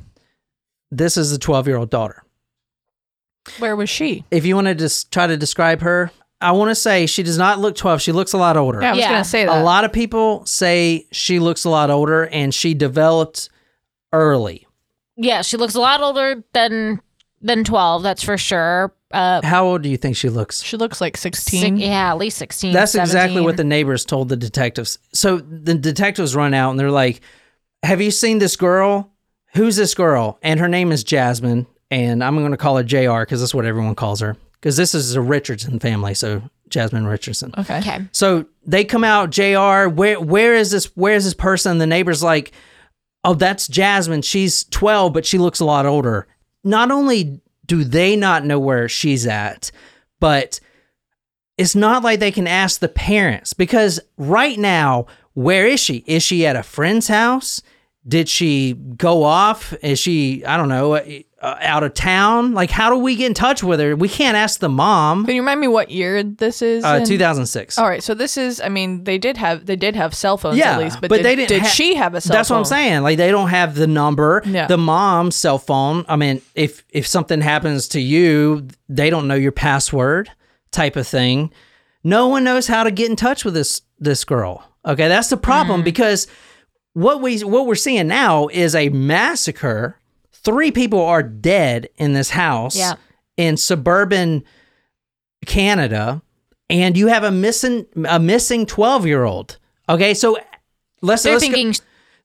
This 0.93 1.17
is 1.17 1.33
the 1.33 1.39
12 1.39 1.67
year 1.67 1.77
old 1.77 1.91
daughter. 1.91 2.23
Where 3.59 3.75
was 3.75 3.91
she? 3.91 4.25
If 4.31 4.45
you 4.47 4.55
want 4.55 4.69
to 4.69 4.75
just 4.75 5.11
try 5.12 5.27
to 5.27 5.37
describe 5.37 5.81
her, 5.81 6.11
I 6.40 6.53
want 6.53 6.70
to 6.70 6.75
say 6.75 7.07
she 7.07 7.22
does 7.22 7.38
not 7.38 7.59
look 7.61 7.77
12. 7.77 8.03
She 8.03 8.12
looks 8.12 8.33
a 8.33 8.38
lot 8.38 8.57
older. 8.57 8.81
Yeah, 8.83 8.88
I 8.88 8.92
was 8.92 8.99
Yeah. 9.01 9.09
gonna 9.11 9.25
say 9.25 9.44
that. 9.46 9.61
A 9.61 9.62
lot 9.64 9.85
of 9.85 9.92
people 9.92 10.44
say 10.44 11.07
she 11.11 11.38
looks 11.38 11.64
a 11.64 11.70
lot 11.70 11.90
older 11.90 12.27
and 12.27 12.55
she 12.55 12.75
developed 12.75 13.49
early. 14.12 14.66
Yeah, 15.16 15.42
she 15.42 15.57
looks 15.57 15.75
a 15.75 15.81
lot 15.81 16.01
older 16.03 16.42
than 16.53 17.01
than 17.40 17.64
twelve. 17.64 18.03
That's 18.03 18.22
for 18.22 18.37
sure. 18.37 18.92
Uh, 19.12 19.40
How 19.44 19.64
old 19.66 19.83
do 19.83 19.88
you 19.88 19.96
think 19.96 20.16
she 20.16 20.29
looks? 20.29 20.62
She 20.62 20.77
looks 20.77 21.01
like 21.01 21.16
six, 21.16 21.42
sixteen. 21.42 21.77
yeah, 21.79 22.11
at 22.11 22.18
least 22.18 22.37
sixteen. 22.38 22.72
That's 22.72 22.94
exactly 22.94 23.37
17. 23.37 23.44
what 23.44 23.57
the 23.57 23.64
neighbors 23.64 24.05
told 24.05 24.29
the 24.29 24.37
detectives. 24.37 24.99
So 25.12 25.38
the 25.38 25.75
detectives 25.75 26.35
run 26.37 26.53
out 26.55 26.70
and 26.70 26.79
they're 26.81 26.90
like, 26.90 27.20
Have 27.83 28.01
you 28.01 28.11
seen 28.11 28.38
this 28.38 28.57
girl? 28.57 29.11
Who's 29.55 29.77
this 29.77 29.94
girl? 29.94 30.38
And 30.42 30.61
her 30.61 30.68
name 30.68 30.92
is 30.92 31.03
Jasmine. 31.05 31.66
And 31.90 32.22
I'm 32.22 32.37
going 32.37 32.51
to 32.51 32.57
call 32.57 32.77
her 32.77 32.83
JR 32.83 33.20
because 33.20 33.40
that's 33.40 33.55
what 33.55 33.64
everyone 33.64 33.94
calls 33.94 34.20
her. 34.20 34.37
Because 34.61 34.77
this 34.77 34.95
is 34.95 35.14
a 35.14 35.21
Richardson 35.21 35.79
family. 35.79 36.14
So 36.14 36.42
Jasmine 36.69 37.07
Richardson. 37.07 37.53
Okay. 37.57 37.79
Okay. 37.79 38.05
So 38.12 38.47
they 38.64 38.85
come 38.85 39.05
out, 39.05 39.31
JR, 39.31 39.88
where 39.88 40.21
where 40.21 40.55
is 40.55 40.71
this 40.71 40.87
where 40.97 41.14
is 41.14 41.25
this 41.25 41.35
person? 41.35 41.79
The 41.79 41.87
neighbor's 41.87 42.23
like, 42.23 42.53
Oh, 43.25 43.35
that's 43.35 43.66
Jasmine. 43.66 44.23
She's 44.23 44.64
12, 44.64 45.12
but 45.12 45.27
she 45.27 45.38
looks 45.38 45.59
a 45.59 45.64
lot 45.64 45.85
older. 45.85 46.29
Not 46.62 46.90
only 46.92 47.40
do 47.66 47.83
they 47.83 48.14
not 48.14 48.45
know 48.45 48.61
where 48.61 48.88
she's 48.88 49.27
at, 49.27 49.73
but 50.21 50.61
it's 51.59 51.75
not 51.75 52.05
like 52.05 52.21
they 52.21 52.31
can 52.31 52.47
ask 52.47 52.81
the 52.81 52.88
parents 52.88 53.53
because 53.53 53.99
right 54.16 54.59
now, 54.59 55.07
where 55.35 55.66
is 55.66 55.81
she? 55.81 56.05
Is 56.07 56.23
she 56.23 56.47
at 56.47 56.55
a 56.57 56.62
friend's 56.62 57.09
house? 57.09 57.62
Did 58.07 58.29
she 58.29 58.75
go 58.75 59.25
off? 59.25 59.75
Is 59.83 59.99
she, 59.99 60.45
I 60.45 60.57
don't 60.57 60.69
know, 60.69 60.95
uh, 61.47 61.57
out 61.61 61.85
of 61.85 61.95
town? 61.95 62.55
Like, 62.55 62.73
how 62.73 62.91
do 62.91 62.97
we 62.97 63.15
get 63.15 63.27
in 63.27 63.35
touch 63.35 63.63
with 63.63 63.79
her? 63.79 63.95
We 63.95 64.09
can't 64.09 64.37
ask 64.37 64.59
the 64.59 64.69
mom. 64.69 65.25
Can 65.25 65.37
you 65.37 65.43
remind 65.43 65.61
me 65.61 65.69
what 65.69 65.91
year 65.91 66.25
this 66.25 66.61
is? 66.61 66.85
Uh, 66.85 66.99
in? 67.01 67.07
2006. 67.07 67.79
All 67.79 67.89
right, 67.89 68.03
so 68.03 68.15
this 68.15 68.37
is. 68.37 68.61
I 68.61 68.69
mean, 68.69 69.05
they 69.05 69.17
did 69.17 69.37
have 69.37 69.67
they 69.67 69.77
did 69.77 69.95
have 69.95 70.13
cell 70.13 70.37
phones 70.37 70.59
Yeah, 70.59 70.73
at 70.73 70.81
least, 70.81 71.01
but, 71.01 71.09
but 71.09 71.19
did, 71.19 71.25
they 71.25 71.37
didn't 71.37 71.49
Did 71.51 71.63
ha- 71.63 71.69
she 71.69 71.95
have 71.95 72.15
a 72.15 72.21
cell 72.21 72.31
phone? 72.33 72.37
That's 72.37 72.49
phone? 72.49 72.57
what 72.57 72.59
I'm 72.61 72.65
saying. 72.65 73.03
Like 73.03 73.17
they 73.17 73.31
don't 73.31 73.51
have 73.51 73.77
the 73.77 73.87
number. 73.87 74.43
Yeah. 74.45 74.67
The 74.67 74.77
mom's 74.77 75.37
cell 75.37 75.59
phone. 75.59 76.05
I 76.09 76.17
mean, 76.17 76.43
if 76.57 76.85
if 76.91 77.07
something 77.07 77.41
happens 77.41 77.87
to 77.89 78.01
you, 78.01 78.67
they 78.89 79.09
don't 79.09 79.29
know 79.29 79.35
your 79.37 79.53
password, 79.53 80.31
type 80.73 80.97
of 80.97 81.07
thing. 81.07 81.53
No 82.03 82.27
one 82.27 82.43
knows 82.43 82.67
how 82.67 82.83
to 82.83 82.91
get 82.91 83.09
in 83.09 83.15
touch 83.17 83.45
with 83.45 83.55
this 83.55 83.83
this 84.01 84.25
girl. 84.25 84.69
Okay, 84.85 85.07
that's 85.07 85.29
the 85.29 85.37
problem 85.37 85.85
because 85.85 86.27
what 86.93 87.21
we 87.21 87.39
what 87.41 87.67
we're 87.67 87.77
seeing 87.77 88.09
now 88.09 88.49
is 88.49 88.75
a 88.75 88.89
massacre. 88.89 90.01
Three 90.47 90.71
people 90.71 91.01
are 91.05 91.23
dead 91.23 91.89
in 91.99 92.13
this 92.15 92.31
house 92.31 92.77
Yeah. 92.77 92.95
in 93.37 93.57
suburban 93.59 94.45
Canada, 95.45 96.23
and 96.71 96.97
you 96.97 97.09
have 97.09 97.25
a 97.25 97.31
missing 97.31 97.87
a 98.09 98.19
missing 98.19 98.67
twelve 98.67 99.07
year 99.07 99.25
old. 99.25 99.59
Okay, 99.89 100.15
so 100.15 100.39
let's 101.03 101.23
They're 101.23 101.35
let's 101.35 101.45
go- 101.45 101.53
thinking 101.53 101.75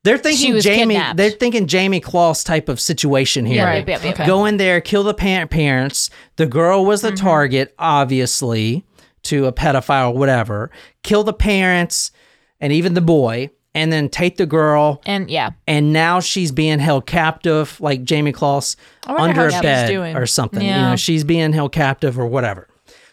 they're 0.03 0.17
thinking 0.17 0.59
Jamie. 0.59 0.95
kidnapped. 0.95 1.17
They're 1.17 1.29
thinking 1.29 1.67
Jayme 1.67 2.01
Closs 2.01 2.43
type 2.43 2.69
of 2.69 2.79
situation 2.79 3.45
here. 3.45 3.57
Yeah, 3.57 3.65
Right. 3.65 3.87
yep, 3.87 4.03
yep, 4.03 4.13
Okay. 4.15 4.25
Go 4.25 4.45
in 4.45 4.57
there, 4.57 4.81
kill 4.81 5.03
the 5.03 5.13
pa- 5.13 5.45
parents. 5.45 6.09
The 6.37 6.47
girl 6.47 6.85
was 6.85 7.01
the 7.01 7.09
mm-hmm. 7.09 7.23
target, 7.23 7.75
obviously, 7.77 8.83
to 9.23 9.45
a 9.45 9.53
pedophile 9.53 10.11
or 10.13 10.17
whatever. 10.17 10.71
Kill 11.03 11.23
the 11.23 11.33
parents 11.33 12.11
and 12.59 12.73
even 12.73 12.95
the 12.95 13.01
boy, 13.01 13.51
and 13.73 13.91
then 13.91 14.09
take 14.09 14.37
the 14.37 14.45
girl. 14.45 15.01
and 15.05 15.29
yeah. 15.29 15.51
And 15.67 15.93
now 15.93 16.19
she's 16.19 16.51
being 16.51 16.79
held 16.79 17.05
captive, 17.05 17.79
like 17.79 18.03
Jayme 18.03 18.33
Closs, 18.33 18.75
under 19.07 19.47
a 19.47 19.61
bed 19.61 20.15
or 20.15 20.25
something. 20.25 20.61
You 20.61 20.71
know, 20.71 20.95
she's 20.95 21.23
being 21.23 21.53
held 21.53 21.71
captive 21.71 22.19
or 22.19 22.25
whatever. 22.25 22.67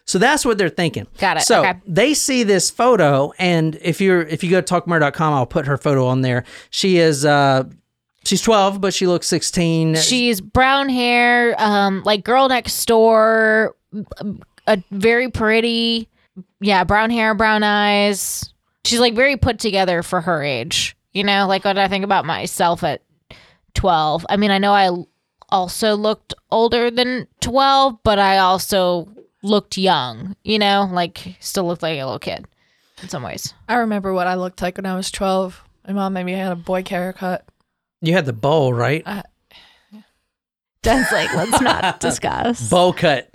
So 0.04 0.18
that's 0.18 0.44
what 0.46 0.56
they're 0.56 0.70
thinking. 0.70 1.06
Got 1.18 1.36
it. 1.36 1.42
So 1.42 1.60
Okay. 1.60 1.74
they 1.86 2.14
see 2.14 2.42
this 2.42 2.70
photo, 2.70 3.32
and 3.38 3.78
if 3.82 4.00
you're 4.00 4.22
if 4.22 4.42
you 4.42 4.48
go 4.50 4.60
to 4.62 4.74
talkmurder.com, 4.74 5.34
I'll 5.34 5.44
put 5.46 5.66
her 5.66 5.76
photo 5.76 6.06
on 6.06 6.22
there. 6.22 6.44
She 6.70 6.96
is 6.96 7.26
uh 7.26 7.64
she's 8.24 8.40
12, 8.40 8.80
but 8.80 8.94
she 8.94 9.06
looks 9.06 9.26
16. 9.26 9.96
She's 9.96 10.40
brown 10.40 10.88
hair, 10.88 11.54
um, 11.58 12.02
like 12.04 12.24
girl 12.24 12.48
next 12.48 12.86
door, 12.86 13.74
a 14.66 14.82
very 14.90 15.30
pretty, 15.30 16.08
yeah, 16.60 16.84
brown 16.84 17.10
hair, 17.10 17.34
brown 17.34 17.62
eyes. 17.62 18.50
She's 18.84 19.00
like 19.00 19.14
very 19.14 19.36
put 19.36 19.58
together 19.58 20.02
for 20.02 20.20
her 20.20 20.42
age. 20.42 20.96
You 21.12 21.24
know, 21.24 21.46
like 21.46 21.64
when 21.64 21.78
I 21.78 21.88
think 21.88 22.04
about 22.04 22.24
myself 22.24 22.84
at 22.84 23.02
12. 23.74 24.26
I 24.28 24.36
mean, 24.36 24.50
I 24.50 24.58
know 24.58 24.72
I 24.72 24.90
also 25.50 25.94
looked 25.94 26.34
older 26.50 26.90
than 26.90 27.26
12, 27.40 27.98
but 28.02 28.18
I 28.18 28.38
also 28.38 29.08
looked 29.42 29.78
young, 29.78 30.34
you 30.42 30.58
know, 30.58 30.88
like 30.92 31.36
still 31.40 31.64
looked 31.66 31.82
like 31.82 31.98
a 31.98 32.04
little 32.04 32.18
kid 32.18 32.46
in 33.02 33.08
some 33.08 33.22
ways. 33.22 33.54
I 33.68 33.76
remember 33.76 34.12
what 34.12 34.26
I 34.26 34.34
looked 34.34 34.60
like 34.62 34.76
when 34.76 34.86
I 34.86 34.96
was 34.96 35.10
12. 35.10 35.62
My 35.86 35.92
mom 35.94 36.12
made 36.12 36.24
me 36.24 36.32
had 36.32 36.52
a 36.52 36.56
boy 36.56 36.82
haircut. 36.86 37.44
You 38.00 38.12
had 38.12 38.26
the 38.26 38.32
bowl, 38.32 38.72
right? 38.74 39.04
Dan's 40.82 41.06
like, 41.12 41.32
let's 41.34 41.60
not 41.60 42.00
discuss. 42.00 42.68
bowl 42.68 42.92
cut. 42.92 43.32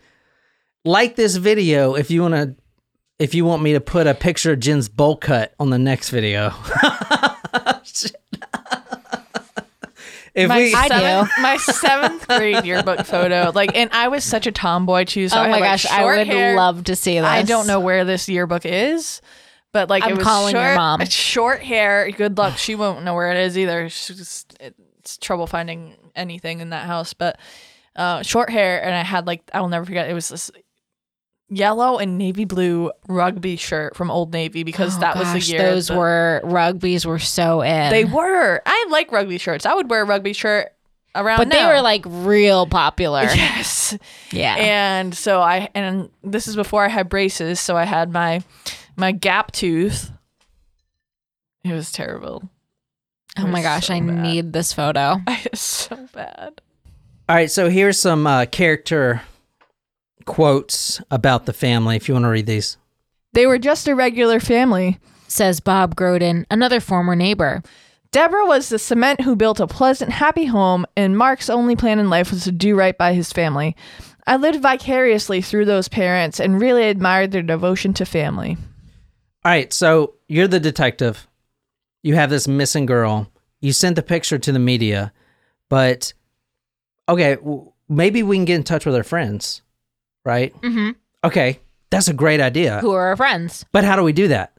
Like 0.86 1.16
this 1.16 1.38
video 1.38 1.96
if 1.96 2.12
you 2.12 2.22
want 2.22 2.34
to 2.34 2.56
if 3.24 3.34
you 3.34 3.46
want 3.46 3.64
me 3.64 3.72
to 3.72 3.80
put 3.80 4.06
a 4.06 4.14
picture 4.14 4.52
of 4.52 4.60
Jen's 4.60 4.90
bowl 4.90 5.16
cut 5.16 5.54
on 5.58 5.70
the 5.70 5.80
next 5.80 6.10
video. 6.10 6.48
if 10.36 10.50
my 10.50 10.58
we 10.58 10.74
I 10.76 10.90
do. 10.90 10.94
seventh, 10.94 11.32
my 11.40 11.56
seventh 11.56 12.28
grade 12.28 12.66
yearbook 12.66 13.06
photo, 13.06 13.54
like, 13.56 13.74
and 13.78 13.90
I 13.94 14.10
was 14.10 14.26
such 14.26 14.46
a 14.46 14.52
tomboy 14.52 15.06
too. 15.06 15.30
So 15.30 15.38
oh 15.38 15.40
I 15.40 15.48
my 15.48 15.54
had, 15.54 15.62
like, 15.62 15.72
gosh, 15.72 15.86
I 15.86 16.04
would 16.04 16.28
hair. 16.28 16.58
love 16.58 16.84
to 16.84 16.98
see 16.98 17.14
this. 17.14 17.24
I 17.24 17.44
don't 17.44 17.66
know 17.66 17.80
where 17.80 18.04
this 18.04 18.28
yearbook 18.28 18.66
is, 18.66 19.22
but 19.72 19.90
like 19.90 20.04
I'm 20.04 20.12
it 20.12 20.18
was 20.18 20.26
calling 20.26 20.54
short, 20.54 20.66
your 20.66 20.76
mom. 20.76 21.00
it's 21.00 21.14
Short 21.16 21.62
hair. 21.62 22.12
Good 22.12 22.38
luck. 22.38 22.58
She 22.58 22.76
won't 22.76 23.06
know 23.06 23.16
where 23.16 23.32
it 23.32 23.38
is 23.38 23.58
either. 23.58 23.88
She's 23.88 24.18
just, 24.18 24.58
it's 24.60 25.18
trouble 25.18 25.48
finding 25.48 25.96
anything 26.14 26.60
in 26.60 26.72
that 26.72 26.88
house. 26.88 27.14
But 27.14 27.40
uh, 27.96 28.22
short 28.22 28.50
hair, 28.50 28.84
and 28.84 28.94
I 28.94 29.04
had 29.04 29.28
like 29.28 29.50
I 29.54 29.62
will 29.62 29.70
never 29.70 29.86
forget. 29.86 30.10
It 30.10 30.14
was 30.14 30.28
this 30.28 30.52
yellow 31.56 31.98
and 31.98 32.18
navy 32.18 32.46
blue 32.46 32.92
rugby 33.08 33.56
shirt 33.56 33.96
from 33.96 34.10
Old 34.12 34.34
Navy 34.34 34.64
because 34.64 34.98
Oh 34.98 35.00
that 35.02 35.16
was 35.18 35.32
the 35.34 35.40
year 35.40 35.60
those 35.62 35.88
that- 35.88 35.98
were 35.98 36.42
rugbies 36.44 37.06
were 37.06 37.20
so 37.20 37.62
in. 37.62 37.90
They 37.92 38.06
were. 38.06 38.62
I 38.66 38.88
like 38.90 39.12
rugby 39.12 39.38
shirts. 39.38 39.66
I 39.66 39.74
would 39.74 39.90
wear 39.90 40.02
a 40.02 40.06
rugby 40.06 40.34
shirt 40.34 40.70
around. 41.16 41.38
but 41.38 41.50
they 41.50 41.66
were 41.66 41.82
like 41.82 42.04
real 42.08 42.66
popular. 42.66 43.22
yes. 43.36 43.98
Yeah. 44.32 44.56
And 44.58 45.16
so 45.16 45.42
I 45.42 45.70
and 45.76 46.10
this 46.24 46.48
is 46.48 46.56
before 46.56 46.84
I 46.84 46.90
had 46.90 47.10
braces, 47.10 47.60
so 47.60 47.78
I 47.78 47.84
had 47.86 48.12
my 48.12 48.44
my 48.96 49.12
gap 49.12 49.52
tooth. 49.52 50.12
It 51.64 51.72
was 51.74 51.92
terrible. 51.92 52.50
oh 53.38 53.48
my 53.48 53.62
gosh, 53.62 53.88
so 53.88 53.94
I 53.94 54.02
bad. 54.02 54.22
need 54.22 54.54
this 54.54 54.74
photo. 54.74 55.18
It's 55.28 55.62
so 55.62 56.08
bad. 56.14 56.62
All 57.30 57.36
right, 57.38 57.50
so 57.50 57.70
here's 57.70 57.98
some 58.00 58.28
uh, 58.28 58.46
character 58.48 59.22
quotes 60.26 61.02
about 61.12 61.46
the 61.46 61.54
family 61.54 61.96
if 61.96 62.08
you 62.08 62.14
want 62.14 62.24
to 62.24 62.30
read 62.30 62.46
these. 62.46 62.78
They 63.34 63.48
were 63.48 63.58
just 63.58 63.88
a 63.88 63.96
regular 63.96 64.40
family. 64.40 65.00
Says 65.28 65.60
Bob 65.60 65.96
Groden, 65.96 66.46
another 66.52 66.80
former 66.80 67.16
neighbor. 67.16 67.64
Deborah 68.12 68.46
was 68.46 68.70
the 68.70 68.78
cement 68.78 69.22
who 69.22 69.36
built 69.36 69.60
a 69.60 69.66
pleasant, 69.66 70.12
happy 70.12 70.46
home, 70.46 70.86
and 70.96 71.18
Mark's 71.18 71.50
only 71.50 71.76
plan 71.76 71.98
in 71.98 72.12
life 72.12 72.30
was 72.30 72.44
to 72.44 72.52
do 72.52 72.76
right 72.76 72.96
by 72.96 73.14
his 73.14 73.34
family. 73.34 73.76
I 74.28 74.36
lived 74.38 74.62
vicariously 74.62 75.42
through 75.42 75.66
those 75.66 75.88
parents 75.88 76.40
and 76.40 76.62
really 76.62 76.84
admired 76.84 77.32
their 77.32 77.42
devotion 77.42 77.92
to 77.96 78.06
family. 78.06 78.56
All 79.44 79.52
right, 79.52 79.74
so 79.74 80.14
you're 80.28 80.48
the 80.48 80.60
detective. 80.60 81.28
You 82.04 82.14
have 82.14 82.30
this 82.30 82.48
missing 82.48 82.86
girl. 82.86 83.32
You 83.60 83.74
sent 83.74 83.96
the 83.96 84.04
picture 84.04 84.38
to 84.38 84.52
the 84.52 84.60
media, 84.60 85.12
but 85.68 86.14
okay, 87.10 87.38
maybe 87.90 88.22
we 88.22 88.38
can 88.38 88.46
get 88.46 88.58
in 88.58 88.64
touch 88.64 88.86
with 88.86 88.94
her 88.94 89.04
friends, 89.04 89.63
right? 90.26 90.54
Mm-hmm. 90.62 90.92
Okay, 91.24 91.60
that's 91.90 92.08
a 92.08 92.14
great 92.14 92.40
idea. 92.42 92.80
Who 92.80 92.92
are 92.92 93.08
our 93.08 93.18
friends? 93.18 93.66
But 93.72 93.84
how 93.84 93.96
do 93.96 94.04
we 94.04 94.14
do 94.14 94.28
that? 94.30 94.54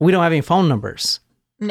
We 0.00 0.12
don't 0.12 0.22
have 0.22 0.32
any 0.32 0.40
phone 0.40 0.68
numbers. 0.68 1.20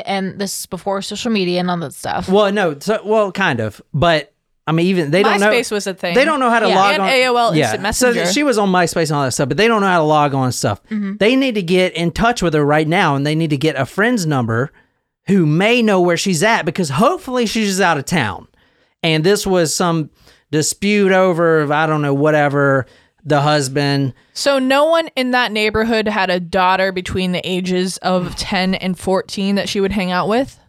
And 0.06 0.40
this 0.40 0.62
is 0.62 0.66
before 0.66 1.02
social 1.02 1.32
media 1.32 1.60
and 1.60 1.70
all 1.70 1.78
that 1.78 1.94
stuff. 1.94 2.30
Well, 2.30 2.52
no, 2.52 2.78
so, 2.80 3.02
well, 3.06 3.32
kind 3.32 3.60
of, 3.60 3.82
but 3.94 4.34
I 4.66 4.72
mean, 4.72 4.86
even 4.88 5.12
they 5.12 5.24
don't 5.24 5.40
know. 5.42 5.52
MySpace 5.52 5.72
was 5.72 5.88
a 5.88 5.94
thing. 5.94 6.16
They 6.16 6.24
don't 6.24 6.40
know 6.40 6.50
how 6.50 6.60
to 6.62 6.70
Yeah. 6.70 6.76
log 6.76 6.94
And 6.94 7.02
on. 7.04 7.10
AOL 7.10 7.56
Instant 7.58 7.82
Messenger. 7.84 8.26
So 8.28 8.32
she 8.32 8.44
was 8.44 8.58
on 8.58 8.70
MySpace 8.70 9.10
and 9.10 9.18
all 9.18 9.24
that 9.26 9.32
stuff, 9.34 9.50
but 9.50 9.58
they 9.58 9.68
don't 9.68 9.82
know 9.82 9.88
how 9.88 9.98
to 10.00 10.06
log 10.06 10.34
on 10.34 10.46
and 10.46 10.56
stuff. 10.56 10.82
Mm-hmm. 10.86 11.18
They 11.20 11.36
need 11.36 11.56
to 11.56 11.62
get 11.62 11.94
in 11.96 12.12
touch 12.12 12.42
with 12.42 12.54
her 12.54 12.66
right 12.66 12.88
now, 12.88 13.16
and 13.16 13.28
they 13.28 13.36
need 13.36 13.50
to 13.50 13.58
get 13.58 13.76
a 13.76 13.86
friend's 13.86 14.26
number 14.26 14.72
who 15.28 15.46
may 15.46 15.82
know 15.82 16.00
where 16.02 16.18
she's 16.18 16.44
at 16.44 16.64
because 16.64 16.90
hopefully 16.90 17.46
she's 17.46 17.82
out 17.82 17.98
of 17.98 18.06
town. 18.06 18.48
And 19.04 19.24
this 19.26 19.46
was 19.46 19.76
some 19.76 20.10
dispute 20.50 21.12
over 21.12 21.72
I 21.72 21.86
don't 21.86 22.02
know 22.02 22.14
whatever 22.14 22.86
the 23.24 23.42
husband. 23.42 24.14
So 24.34 24.60
no 24.60 24.86
one 24.86 25.10
in 25.16 25.32
that 25.32 25.52
neighborhood 25.52 26.08
had 26.08 26.30
a 26.30 26.40
daughter 26.40 26.92
between 26.92 27.32
the 27.32 27.42
ages 27.48 27.98
of 27.98 28.36
10 28.36 28.76
and 28.76 28.98
14 28.98 29.56
that 29.56 29.70
she 29.70 29.80
would 29.80 29.92
hang 29.92 30.12
out 30.12 30.28
with? 30.28 30.60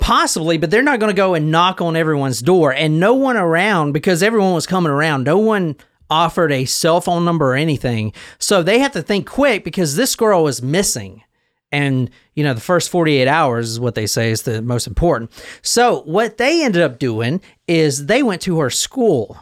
Possibly, 0.00 0.58
but 0.58 0.70
they're 0.70 0.82
not 0.82 1.00
going 1.00 1.10
to 1.10 1.16
go 1.16 1.34
and 1.34 1.50
knock 1.50 1.80
on 1.80 1.96
everyone's 1.96 2.42
door, 2.42 2.74
and 2.74 3.00
no 3.00 3.14
one 3.14 3.38
around 3.38 3.92
because 3.92 4.22
everyone 4.22 4.52
was 4.52 4.66
coming 4.66 4.92
around. 4.92 5.24
No 5.24 5.38
one 5.38 5.76
offered 6.10 6.52
a 6.52 6.66
cell 6.66 7.00
phone 7.00 7.24
number 7.24 7.52
or 7.52 7.56
anything, 7.56 8.12
so 8.38 8.62
they 8.62 8.80
have 8.80 8.92
to 8.92 9.00
think 9.00 9.26
quick 9.26 9.64
because 9.64 9.96
this 9.96 10.14
girl 10.14 10.44
was 10.44 10.60
missing, 10.60 11.22
and 11.70 12.10
you 12.34 12.44
know 12.44 12.52
the 12.52 12.60
first 12.60 12.90
forty 12.90 13.16
eight 13.16 13.28
hours 13.28 13.70
is 13.70 13.80
what 13.80 13.94
they 13.94 14.06
say 14.06 14.30
is 14.30 14.42
the 14.42 14.60
most 14.60 14.86
important. 14.86 15.30
So 15.62 16.02
what 16.02 16.36
they 16.36 16.62
ended 16.62 16.82
up 16.82 16.98
doing 16.98 17.40
is 17.66 18.04
they 18.04 18.22
went 18.22 18.42
to 18.42 18.58
her 18.58 18.68
school, 18.68 19.38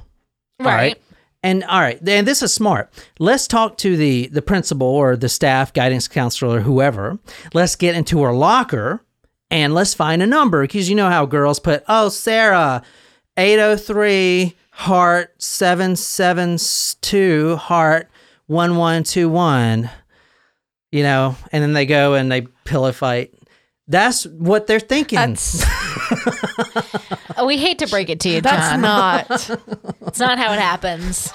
all 0.61 0.67
Right. 0.67 0.97
And 1.43 1.65
all 1.65 1.81
right, 1.81 1.99
and 2.07 2.29
this 2.29 2.43
is 2.43 2.53
smart. 2.53 2.93
Let's 3.19 3.49
talk 3.49 3.79
to 3.79 3.97
the 3.97 4.27
the 4.27 4.43
principal 4.43 4.87
or 4.87 5.17
the 5.17 5.31
staff, 5.31 5.73
guidance 5.73 6.07
counselor, 6.07 6.59
or 6.59 6.61
whoever. 6.61 7.19
Let's 7.55 7.77
get 7.77 7.95
into 7.95 8.21
her 8.23 8.33
locker 8.33 9.03
and 9.51 9.73
let's 9.75 9.95
find 9.95 10.23
a 10.23 10.27
number 10.27 10.63
because 10.63 10.91
you 10.91 10.97
know 10.97 11.09
how 11.09 11.25
girls 11.27 11.59
put, 11.59 11.83
oh, 11.89 12.11
Sarah, 12.11 12.83
803 13.37 14.55
heart 14.71 15.35
772 15.43 17.57
heart 17.57 18.09
1121, 18.47 19.91
you 20.93 21.03
know, 21.03 21.35
and 21.53 21.63
then 21.63 21.73
they 21.73 21.87
go 21.87 22.15
and 22.15 22.31
they 22.31 22.43
pillow 22.65 22.93
fight. 22.93 23.33
That's 23.89 24.27
what 24.27 24.67
they're 24.67 24.79
thinking. 24.79 25.37
We 27.45 27.57
hate 27.57 27.79
to 27.79 27.87
break 27.87 28.11
it 28.11 28.21
to 28.21 28.29
you, 28.29 28.41
that's 28.41 28.71
John. 28.71 28.81
not. 28.83 29.51
It's 30.11 30.19
not 30.19 30.39
how 30.39 30.53
it 30.53 30.59
happens. 30.59 31.33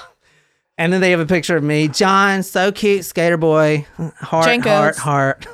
and 0.78 0.92
then 0.92 1.00
they 1.00 1.12
have 1.12 1.22
a 1.22 1.26
picture 1.26 1.56
of 1.56 1.64
me, 1.64 1.88
John, 1.88 2.44
so 2.44 2.72
cute, 2.74 3.06
skater 3.06 3.38
boy, 3.38 3.86
heart, 4.20 4.48
JNCOs. 4.48 4.98
heart, 4.98 5.46
heart. 5.46 5.48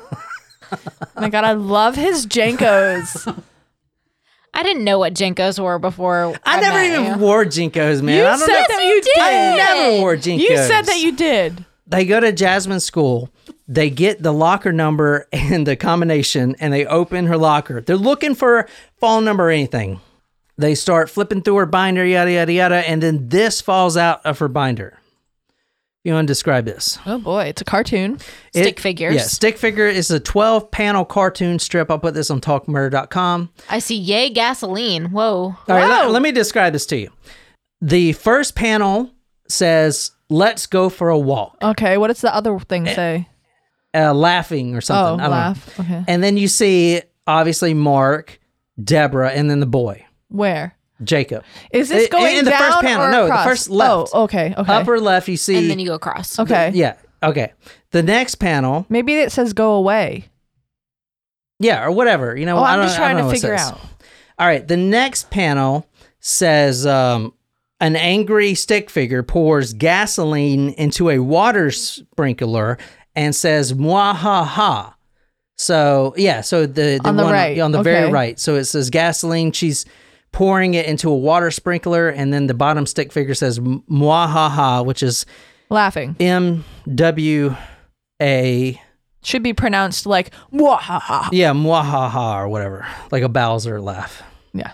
Oh 0.72 1.20
my 1.20 1.28
god, 1.28 1.44
I 1.44 1.52
love 1.52 1.94
his 1.94 2.26
JNCOs. 2.26 3.42
I 4.54 4.62
didn't 4.62 4.84
know 4.84 4.98
what 4.98 5.14
JNCOs 5.14 5.62
were 5.62 5.78
before. 5.78 6.34
I, 6.44 6.60
never 6.60 6.76
met 6.78 6.86
even 7.00 7.12
you. 7.12 7.18
wore 7.24 7.44
JNCOs, 7.44 8.02
man. 8.02 8.16
You 8.18 8.24
I 8.24 8.36
don't 8.36 8.38
said 8.40 8.48
know. 8.48 8.76
that 8.76 8.82
you 8.84 9.00
did. 9.02 9.18
I 9.18 9.56
never 9.56 10.00
wore 10.00 10.16
JNCOs. 10.16 10.38
You 10.40 10.56
said 10.56 10.82
that 10.82 10.98
you 11.00 11.12
did. 11.12 11.64
they 11.86 12.04
go 12.04 12.20
to 12.20 12.32
Jasmine 12.32 12.80
school. 12.80 13.30
They 13.68 13.88
get 13.88 14.22
the 14.22 14.32
locker 14.32 14.72
number 14.72 15.28
and 15.32 15.66
the 15.66 15.76
combination, 15.76 16.56
and 16.58 16.72
they 16.72 16.84
open 16.86 17.26
her 17.26 17.36
locker. 17.38 17.80
They're 17.80 17.96
looking 17.96 18.34
for 18.34 18.68
phone 18.98 19.24
number 19.24 19.46
or 19.46 19.50
anything. 19.50 20.00
They 20.62 20.74
start 20.74 21.10
flipping 21.10 21.42
through 21.42 21.56
her 21.56 21.66
binder, 21.66 22.04
yada 22.06 22.30
yada 22.32 22.52
yada, 22.52 22.88
and 22.88 23.02
then 23.02 23.28
this 23.28 23.60
falls 23.60 23.96
out 23.96 24.24
of 24.24 24.38
her 24.38 24.48
binder. 24.48 24.98
You 26.04 26.14
want 26.14 26.26
to 26.26 26.30
describe 26.32 26.64
this? 26.64 26.98
Oh 27.06 27.18
boy, 27.18 27.44
it's 27.44 27.60
a 27.62 27.64
cartoon. 27.64 28.18
Stick 28.50 28.80
figures. 28.80 29.14
Yeah, 29.14 29.22
stick 29.22 29.56
figure 29.56 29.86
is 29.86 30.10
a 30.10 30.18
12 30.18 30.70
panel 30.70 31.04
cartoon 31.04 31.58
strip. 31.60 31.90
I'll 31.90 31.98
put 31.98 32.14
this 32.14 32.28
on 32.30 32.40
talkmurder.com. 32.40 33.50
I 33.70 33.78
see 33.78 33.96
yay 33.96 34.30
gasoline. 34.30 35.12
Whoa. 35.12 35.54
All 35.56 35.56
right, 35.68 35.88
let, 35.88 36.10
let 36.10 36.22
me 36.22 36.32
describe 36.32 36.72
this 36.72 36.86
to 36.86 36.96
you. 36.96 37.10
The 37.80 38.12
first 38.14 38.54
panel 38.56 39.10
says, 39.48 40.10
Let's 40.28 40.66
go 40.66 40.88
for 40.88 41.08
a 41.10 41.18
walk, 41.18 41.58
Okay, 41.62 41.98
what 41.98 42.08
does 42.08 42.20
the 42.22 42.34
other 42.34 42.58
thing 42.58 42.86
say? 42.86 43.28
uh, 43.94 44.14
laughing 44.14 44.74
or 44.74 44.78
Oh, 44.78 44.80
something. 44.80 45.20
I 45.20 45.22
don't 45.24 45.30
know. 45.30 45.36
laugh. 45.36 45.80
Okay. 45.80 46.04
And 46.08 46.22
then 46.24 46.36
you 46.36 46.48
see 46.48 47.02
obviously 47.26 47.74
Mark, 47.74 48.40
Deborah, 48.82 49.30
and 49.30 49.50
then 49.50 49.60
the 49.60 49.66
boy, 49.66 50.04
Where? 50.32 50.74
Jacob. 51.04 51.44
Is 51.72 51.88
this 51.88 52.08
going 52.08 52.36
in 52.36 52.44
the 52.44 52.50
down 52.52 52.60
first 52.72 52.80
panel. 52.82 53.06
or 53.06 53.10
No, 53.10 53.26
the 53.26 53.42
first 53.44 53.68
left. 53.70 54.10
Oh, 54.14 54.24
okay, 54.24 54.54
okay. 54.56 54.72
Upper 54.72 55.00
left, 55.00 55.28
you 55.28 55.36
see. 55.36 55.56
And 55.56 55.68
then 55.70 55.78
you 55.78 55.86
go 55.86 55.94
across. 55.94 56.38
okay. 56.38 56.70
Yeah. 56.74 56.94
Okay. 57.22 57.52
The 57.90 58.02
next 58.02 58.36
panel, 58.36 58.86
Maybe 58.88 59.14
it 59.14 59.30
says 59.32 59.52
go 59.52 59.72
away. 59.74 60.28
yeah, 61.58 61.84
or 61.84 61.90
whatever. 61.90 62.36
You 62.36 62.46
know, 62.46 62.58
Oh, 62.58 62.62
I 62.62 62.72
I'm 62.72 62.78
don't, 62.78 62.86
just 62.86 62.98
I 62.98 63.00
don't 63.00 63.06
trying 63.10 63.16
know 63.16 63.22
to 63.22 63.26
what 63.26 63.36
it 63.36 63.40
figure 63.40 63.58
says. 63.58 63.68
out. 63.72 63.80
All 64.38 64.46
right. 64.46 64.66
The 64.66 64.76
next 64.76 65.30
panel 65.30 65.86
says 66.20 66.86
um, 66.86 67.32
an 67.80 67.96
angry 67.96 68.54
stick 68.54 68.88
figure 68.90 69.22
pours 69.22 69.72
gasoline 69.72 70.70
into 70.70 71.10
a 71.10 71.18
water 71.18 71.70
sprinkler 71.70 72.78
and 73.14 73.34
says 73.34 73.72
"mwahaha." 73.72 74.94
So 75.56 76.14
yeah, 76.16 76.40
so 76.40 76.66
the, 76.66 76.98
the 77.02 77.08
On 77.08 77.16
the 77.16 77.24
one 77.24 77.32
right, 77.32 77.58
on 77.58 77.72
the 77.72 77.82
very 77.82 78.04
okay. 78.04 78.12
right. 78.12 78.40
So 78.40 78.56
it 78.56 78.64
says 78.64 78.90
gasoline. 78.90 79.52
She's 79.52 79.84
pouring 80.32 80.74
it 80.74 80.86
into 80.86 81.10
a 81.10 81.16
water 81.16 81.50
sprinkler, 81.50 82.08
and 82.08 82.32
then 82.32 82.46
the 82.46 82.54
bottom 82.54 82.86
stick 82.86 83.12
figure 83.12 83.34
says 83.34 83.58
"mwahaha," 83.58 84.84
which 84.84 85.02
is 85.02 85.24
Laughing. 85.70 86.16
M 86.20 86.64
W 86.94 87.56
A 88.20 88.80
Should 89.22 89.42
be 89.42 89.52
pronounced 89.54 90.04
like 90.04 90.30
Mwahaha. 90.52 91.28
Yeah, 91.32 91.52
mwahaha 91.52 92.34
or 92.36 92.48
whatever, 92.48 92.86
like 93.10 93.22
a 93.22 93.28
Bowser 93.28 93.80
laugh. 93.80 94.22
Yeah. 94.52 94.72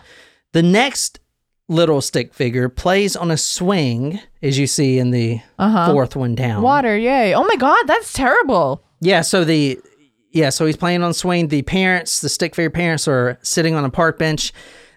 The 0.52 0.62
next 0.62 1.20
little 1.68 2.00
stick 2.00 2.32
figure 2.34 2.68
plays 2.68 3.14
on 3.14 3.30
a 3.30 3.36
swing, 3.36 4.18
as 4.42 4.58
you 4.58 4.66
see 4.66 4.98
in 4.98 5.10
the 5.10 5.40
Uh-huh. 5.58 5.92
fourth 5.92 6.16
one 6.16 6.34
down. 6.34 6.62
Water, 6.62 6.96
yay. 6.96 7.34
Oh 7.34 7.44
my 7.44 7.56
god, 7.56 7.84
that's 7.86 8.12
terrible. 8.12 8.82
Yeah, 9.00 9.20
so 9.20 9.44
the 9.44 9.78
yeah, 10.32 10.50
so 10.50 10.66
he's 10.66 10.76
playing 10.76 11.02
on 11.02 11.14
swing. 11.14 11.48
The 11.48 11.62
parents, 11.62 12.20
the 12.20 12.28
stick 12.28 12.54
figure 12.54 12.70
parents, 12.70 13.06
are 13.06 13.38
sitting 13.42 13.74
on 13.74 13.84
a 13.84 13.90
park 13.90 14.18
bench. 14.18 14.52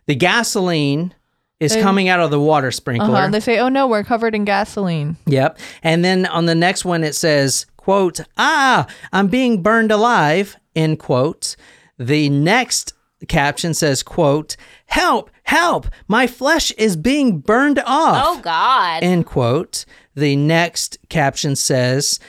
The 0.07 0.15
gasoline 0.15 1.13
is 1.59 1.75
coming 1.75 2.09
out 2.09 2.19
of 2.19 2.31
the 2.31 2.39
water 2.39 2.71
sprinkler. 2.71 3.15
Uh-huh. 3.15 3.27
They 3.29 3.39
say, 3.39 3.59
"Oh 3.59 3.69
no, 3.69 3.87
we're 3.87 4.03
covered 4.03 4.33
in 4.33 4.45
gasoline." 4.45 5.17
Yep. 5.27 5.59
And 5.83 6.03
then 6.03 6.25
on 6.25 6.47
the 6.47 6.55
next 6.55 6.85
one 6.85 7.03
it 7.03 7.13
says, 7.13 7.65
quote, 7.81 8.21
ah, 8.37 8.87
I'm 9.11 9.27
being 9.27 9.61
burned 9.61 9.91
alive, 9.91 10.55
end 10.75 10.99
quote. 10.99 11.55
The 11.97 12.29
next 12.29 12.93
caption 13.27 13.73
says, 13.73 14.03
quote, 14.03 14.55
help, 14.85 15.29
help, 15.43 15.87
my 16.07 16.27
flesh 16.27 16.71
is 16.71 16.95
being 16.95 17.39
burned 17.39 17.79
off. 17.79 18.23
Oh 18.27 18.41
God. 18.41 19.03
End 19.03 19.25
quote. 19.25 19.85
The 20.15 20.35
next 20.35 20.97
caption 21.09 21.55
says, 21.55 22.19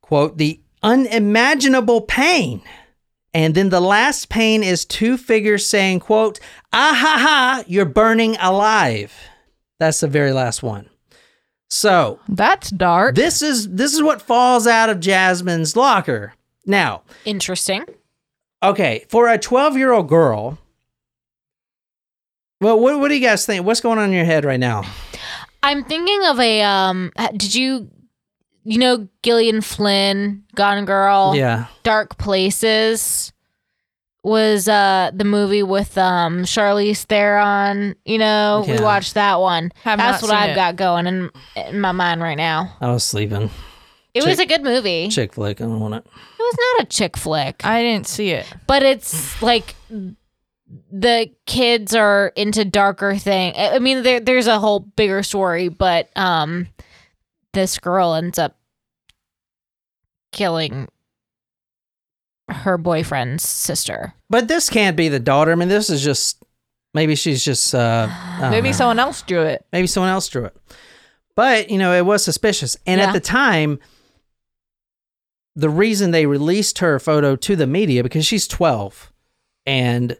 quote, 0.00 0.38
the 0.38 0.60
unimaginable 0.82 2.02
pain. 2.02 2.62
And 3.32 3.54
then 3.54 3.68
the 3.68 3.80
last 3.80 4.28
pain 4.28 4.62
is 4.64 4.84
two 4.84 5.16
figures 5.16 5.64
saying, 5.66 6.00
quote, 6.00 6.40
ah 6.72 6.94
ha 6.98 7.16
ha, 7.18 7.64
you're 7.66 7.84
burning 7.84 8.36
alive. 8.40 9.12
That's 9.78 10.00
the 10.00 10.08
very 10.08 10.32
last 10.32 10.62
one. 10.62 10.88
So 11.68 12.18
That's 12.28 12.70
dark. 12.70 13.14
this 13.14 13.40
is 13.42 13.68
this 13.70 13.94
is 13.94 14.02
what 14.02 14.20
falls 14.20 14.66
out 14.66 14.90
of 14.90 14.98
Jasmine's 14.98 15.76
locker. 15.76 16.34
Now, 16.66 17.02
Interesting. 17.24 17.84
okay, 18.62 19.04
for 19.08 19.28
a 19.28 19.38
12-year-old 19.38 20.08
girl, 20.08 20.58
well, 22.60 22.78
what, 22.78 22.98
what 23.00 23.08
do 23.08 23.14
you 23.14 23.24
guys 23.26 23.46
think? 23.46 23.64
What's 23.64 23.80
going 23.80 23.98
on 23.98 24.06
in 24.08 24.14
your 24.14 24.24
head 24.24 24.44
right 24.44 24.60
now? 24.60 24.82
I'm 25.62 25.84
thinking 25.84 26.24
of 26.26 26.40
a 26.40 26.62
um 26.62 27.12
did 27.36 27.54
you 27.54 27.88
you 28.64 28.78
know 28.78 29.08
Gillian 29.22 29.60
Flynn, 29.60 30.44
Gone 30.54 30.84
Girl, 30.84 31.32
Yeah. 31.36 31.66
Dark 31.82 32.18
Places 32.18 33.32
was 34.22 34.68
uh 34.68 35.10
the 35.14 35.24
movie 35.24 35.62
with 35.62 35.96
um 35.96 36.42
Charlize 36.44 37.04
Theron, 37.04 37.94
you 38.04 38.18
know, 38.18 38.64
Yeah. 38.66 38.76
we 38.78 38.82
watched 38.84 39.14
that 39.14 39.40
one. 39.40 39.72
Have 39.84 39.98
That's 39.98 40.22
what 40.22 40.30
I've 40.32 40.50
it. 40.50 40.54
got 40.54 40.76
going 40.76 41.06
in 41.06 41.30
in 41.56 41.80
my 41.80 41.92
mind 41.92 42.20
right 42.20 42.36
now. 42.36 42.76
I 42.80 42.90
was 42.92 43.02
sleeping. 43.04 43.50
It 44.12 44.24
was 44.26 44.38
a 44.40 44.44
good 44.46 44.62
movie. 44.64 45.08
Chick 45.08 45.34
flick. 45.34 45.60
I 45.60 45.64
don't 45.64 45.78
want 45.80 45.94
it. 45.94 46.04
It 46.04 46.42
was 46.42 46.56
not 46.76 46.82
a 46.82 46.86
chick 46.90 47.16
flick, 47.16 47.64
I 47.64 47.82
didn't 47.82 48.08
see 48.08 48.30
it. 48.30 48.44
but 48.66 48.82
it's 48.82 49.40
like 49.40 49.74
the 50.92 51.30
kids 51.46 51.94
are 51.94 52.32
into 52.36 52.64
darker 52.64 53.16
thing. 53.16 53.54
I 53.56 53.76
I 53.76 53.78
mean, 53.78 54.02
there 54.02 54.20
there's 54.20 54.46
a 54.48 54.58
whole 54.58 54.80
bigger 54.80 55.22
story, 55.22 55.68
but 55.68 56.10
um, 56.16 56.66
this 57.52 57.78
girl 57.78 58.14
ends 58.14 58.38
up 58.38 58.56
killing 60.32 60.88
her 62.48 62.78
boyfriend's 62.78 63.46
sister. 63.46 64.14
But 64.28 64.48
this 64.48 64.68
can't 64.68 64.96
be 64.96 65.08
the 65.08 65.20
daughter. 65.20 65.52
I 65.52 65.54
mean, 65.54 65.68
this 65.68 65.90
is 65.90 66.02
just 66.02 66.42
maybe 66.94 67.14
she's 67.14 67.44
just 67.44 67.74
uh 67.74 68.08
Maybe 68.50 68.68
know. 68.70 68.72
someone 68.76 68.98
else 68.98 69.22
drew 69.22 69.42
it. 69.42 69.64
maybe 69.72 69.86
someone 69.86 70.10
else 70.10 70.28
drew 70.28 70.44
it. 70.44 70.56
But, 71.36 71.70
you 71.70 71.78
know, 71.78 71.94
it 71.94 72.04
was 72.04 72.24
suspicious. 72.24 72.76
And 72.86 73.00
Yeah. 73.00 73.06
at 73.08 73.12
the 73.12 73.20
time, 73.20 73.78
the 75.56 75.70
reason 75.70 76.10
they 76.10 76.26
released 76.26 76.78
her 76.78 76.98
photo 76.98 77.36
to 77.36 77.56
the 77.56 77.66
media 77.66 78.02
because 78.02 78.26
she's 78.26 78.46
12 78.48 79.12
and 79.66 80.16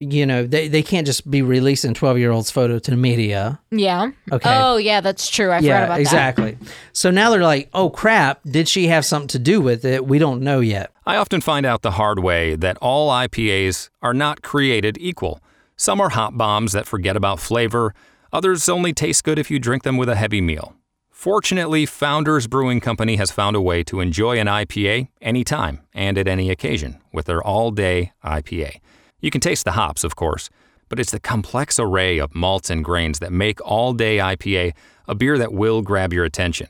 you 0.00 0.24
know, 0.24 0.46
they, 0.46 0.66
they 0.66 0.82
can't 0.82 1.06
just 1.06 1.30
be 1.30 1.42
releasing 1.42 1.92
12 1.92 2.18
year 2.18 2.30
olds 2.30 2.50
photo 2.50 2.78
to 2.78 2.90
the 2.90 2.96
media. 2.96 3.60
Yeah. 3.70 4.10
Okay. 4.32 4.50
Oh 4.50 4.78
yeah, 4.78 5.02
that's 5.02 5.28
true. 5.28 5.52
I 5.52 5.58
forgot 5.58 5.66
yeah, 5.66 5.84
about 5.84 5.94
that. 5.96 6.00
exactly. 6.00 6.58
So 6.94 7.10
now 7.10 7.30
they're 7.30 7.42
like, 7.42 7.68
oh 7.74 7.90
crap, 7.90 8.40
did 8.44 8.66
she 8.66 8.86
have 8.86 9.04
something 9.04 9.28
to 9.28 9.38
do 9.38 9.60
with 9.60 9.84
it? 9.84 10.06
We 10.06 10.18
don't 10.18 10.40
know 10.40 10.60
yet. 10.60 10.90
I 11.06 11.16
often 11.16 11.42
find 11.42 11.66
out 11.66 11.82
the 11.82 11.92
hard 11.92 12.20
way 12.20 12.56
that 12.56 12.78
all 12.78 13.10
IPAs 13.10 13.90
are 14.00 14.14
not 14.14 14.40
created 14.42 14.96
equal. 14.98 15.40
Some 15.76 16.00
are 16.00 16.10
hop 16.10 16.36
bombs 16.36 16.72
that 16.72 16.86
forget 16.86 17.16
about 17.16 17.38
flavor, 17.38 17.94
others 18.32 18.68
only 18.68 18.94
taste 18.94 19.24
good 19.24 19.38
if 19.38 19.50
you 19.50 19.58
drink 19.58 19.82
them 19.82 19.98
with 19.98 20.08
a 20.08 20.16
heavy 20.16 20.40
meal. 20.40 20.74
Fortunately, 21.10 21.84
Founders 21.84 22.46
Brewing 22.46 22.80
Company 22.80 23.16
has 23.16 23.30
found 23.30 23.54
a 23.54 23.60
way 23.60 23.82
to 23.84 24.00
enjoy 24.00 24.38
an 24.38 24.46
IPA 24.46 25.08
anytime 25.20 25.82
and 25.92 26.16
at 26.16 26.26
any 26.26 26.50
occasion 26.50 26.98
with 27.12 27.26
their 27.26 27.42
all 27.42 27.70
day 27.70 28.12
IPA. 28.24 28.80
You 29.20 29.30
can 29.30 29.40
taste 29.40 29.64
the 29.64 29.72
hops, 29.72 30.04
of 30.04 30.16
course, 30.16 30.50
but 30.88 30.98
it's 30.98 31.12
the 31.12 31.20
complex 31.20 31.78
array 31.78 32.18
of 32.18 32.34
malts 32.34 32.70
and 32.70 32.84
grains 32.84 33.18
that 33.18 33.32
make 33.32 33.60
all 33.64 33.92
day 33.92 34.18
IPA 34.18 34.72
a 35.06 35.14
beer 35.14 35.38
that 35.38 35.52
will 35.52 35.82
grab 35.82 36.12
your 36.12 36.24
attention. 36.24 36.68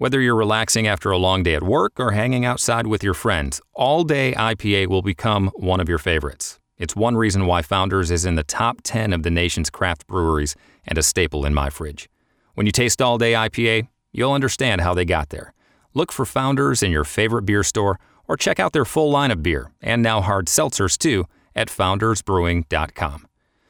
Whether 0.00 0.20
you're 0.20 0.36
relaxing 0.36 0.86
after 0.86 1.10
a 1.10 1.18
long 1.18 1.42
day 1.42 1.54
at 1.54 1.62
work 1.62 2.00
or 2.00 2.12
hanging 2.12 2.44
outside 2.44 2.86
with 2.86 3.04
your 3.04 3.12
friends, 3.12 3.60
All 3.74 4.02
Day 4.02 4.32
IPA 4.32 4.86
will 4.86 5.02
become 5.02 5.48
one 5.56 5.78
of 5.78 5.90
your 5.90 5.98
favorites. 5.98 6.58
It's 6.78 6.96
one 6.96 7.18
reason 7.18 7.44
why 7.44 7.60
Founders 7.60 8.10
is 8.10 8.24
in 8.24 8.34
the 8.34 8.42
top 8.42 8.78
10 8.82 9.12
of 9.12 9.24
the 9.24 9.30
nation's 9.30 9.68
craft 9.68 10.06
breweries 10.06 10.56
and 10.86 10.96
a 10.96 11.02
staple 11.02 11.44
in 11.44 11.52
my 11.52 11.68
fridge. 11.68 12.08
When 12.54 12.64
you 12.64 12.72
taste 12.72 13.02
All 13.02 13.18
Day 13.18 13.34
IPA, 13.34 13.88
you'll 14.10 14.32
understand 14.32 14.80
how 14.80 14.94
they 14.94 15.04
got 15.04 15.28
there. 15.28 15.52
Look 15.92 16.12
for 16.12 16.24
Founders 16.24 16.82
in 16.82 16.90
your 16.90 17.04
favorite 17.04 17.42
beer 17.42 17.62
store 17.62 18.00
or 18.26 18.38
check 18.38 18.58
out 18.58 18.72
their 18.72 18.86
full 18.86 19.10
line 19.10 19.30
of 19.30 19.42
beer 19.42 19.70
and 19.82 20.02
now 20.02 20.22
hard 20.22 20.46
seltzers 20.46 20.96
too 20.96 21.26
at 21.60 21.68
foundersbrewing.com. 21.68 23.26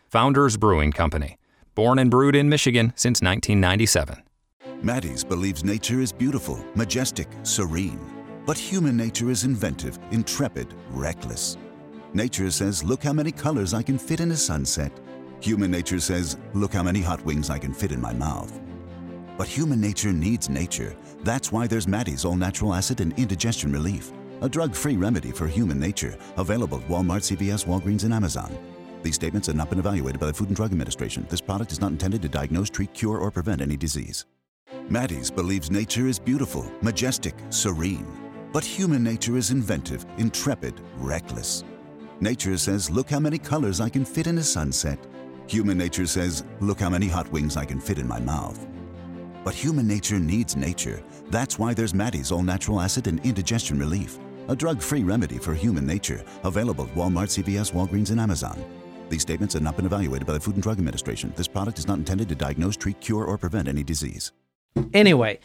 Founders 0.09 0.57
Brewing 0.57 0.93
Company, 0.93 1.39
born 1.75 1.99
and 1.99 2.11
brewed 2.11 2.35
in 2.35 2.49
Michigan 2.49 2.93
since 2.97 3.21
1997. 3.21 4.23
Maty's 4.83 5.25
believes 5.25 5.63
nature 5.63 6.01
is 6.01 6.13
beautiful, 6.13 6.65
majestic, 6.75 7.29
serene. 7.43 8.01
But 8.47 8.57
human 8.57 8.97
nature 8.97 9.31
is 9.31 9.45
inventive, 9.45 9.99
intrepid, 10.11 10.69
reckless. 10.91 11.59
Nature 12.15 12.51
says, 12.51 12.83
Look 12.83 13.03
how 13.03 13.13
many 13.13 13.31
colors 13.31 13.75
I 13.75 13.83
can 13.83 13.99
fit 13.99 14.21
in 14.21 14.31
a 14.31 14.37
sunset. 14.37 14.91
Human 15.41 15.71
nature 15.71 16.01
says, 16.01 16.39
Look 16.55 16.73
how 16.73 16.83
many 16.83 17.03
hot 17.03 17.25
wings 17.25 17.51
I 17.51 17.59
can 17.59 17.75
fit 17.75 17.93
in 17.93 18.01
my 18.01 18.13
mouth. 18.13 18.59
But 19.37 19.49
human 19.49 19.81
nature 19.81 20.13
needs 20.13 20.49
nature. 20.49 20.97
That's 21.23 21.53
why 21.53 21.67
there's 21.67 21.87
Maty's 21.87 22.25
All 22.25 22.37
Natural 22.37 22.75
Acid 22.75 23.01
and 23.01 23.17
Indigestion 23.19 23.73
Relief, 23.73 24.13
a 24.41 24.49
drug 24.49 24.75
free 24.75 24.97
remedy 24.97 25.31
for 25.31 25.47
human 25.47 25.79
nature, 25.79 26.17
available 26.37 26.79
at 26.79 26.89
Walmart, 26.89 27.23
CVS, 27.23 27.67
Walgreens, 27.67 28.05
and 28.05 28.15
Amazon. 28.15 28.57
These 29.03 29.15
statements 29.15 29.47
have 29.47 29.57
not 29.57 29.71
been 29.71 29.79
evaluated 29.79 30.21
by 30.21 30.27
the 30.27 30.35
Food 30.35 30.49
and 30.49 30.57
Drug 30.57 30.73
Administration. 30.73 31.27
This 31.29 31.41
product 31.41 31.73
is 31.73 31.81
not 31.81 31.91
intended 31.91 32.23
to 32.23 32.29
diagnose, 32.29 32.71
treat, 32.71 32.93
cure, 32.93 33.19
or 33.19 33.31
prevent 33.31 33.63
any 33.63 33.77
disease. 33.77 34.27
Maty's 34.89 35.31
believes 35.31 35.71
nature 35.71 36.07
is 36.07 36.19
beautiful, 36.19 36.71
majestic, 36.83 37.35
serene. 37.51 38.07
But 38.53 38.65
human 38.65 39.03
nature 39.03 39.37
is 39.37 39.51
inventive, 39.51 40.05
intrepid, 40.19 40.75
reckless. 40.97 41.65
Nature 42.21 42.59
says, 42.59 42.91
Look 42.91 43.09
how 43.09 43.21
many 43.21 43.39
colors 43.39 43.81
I 43.81 43.89
can 43.89 44.05
fit 44.05 44.27
in 44.27 44.39
a 44.39 44.43
sunset. 44.43 44.99
Human 45.47 45.79
nature 45.79 46.07
says, 46.07 46.45
Look 46.61 46.81
how 46.81 46.91
many 46.91 47.09
hot 47.09 47.31
wings 47.33 47.57
I 47.57 47.65
can 47.65 47.81
fit 47.81 47.99
in 47.99 48.07
my 48.07 48.21
mouth. 48.21 48.67
But 49.45 49.55
human 49.55 49.87
nature 49.87 50.19
needs 50.19 50.57
nature. 50.57 51.03
That's 51.31 51.59
why 51.59 51.73
there's 51.73 51.95
Maty's 51.95 52.31
All 52.31 52.43
Natural 52.43 52.81
Acid 52.81 53.07
and 53.07 53.25
Indigestion 53.25 53.79
Relief, 53.79 54.19
a 54.51 54.57
drug 54.57 54.83
free 54.83 55.05
remedy 55.05 55.39
for 55.39 55.55
human 55.55 55.87
nature, 55.87 56.25
available 56.43 56.85
at 56.85 56.95
Walmart, 56.95 57.31
CVS, 57.31 57.73
Walgreens, 57.73 58.11
and 58.11 58.21
Amazon. 58.21 58.63
These 59.09 59.23
statements 59.23 59.55
have 59.55 59.63
not 59.63 59.77
been 59.77 59.87
evaluated 59.87 60.27
by 60.27 60.33
the 60.33 60.41
Food 60.41 60.55
and 60.55 60.63
Drug 60.63 60.79
Administration. 60.79 61.33
This 61.37 61.49
product 61.49 61.79
is 61.79 61.87
not 61.87 61.99
intended 61.99 62.29
to 62.29 62.35
diagnose, 62.35 62.77
treat, 62.77 63.01
cure, 63.01 63.25
or 63.25 63.39
prevent 63.39 63.69
any 63.69 63.85
disease. 63.85 64.33
Anyway, 64.93 65.39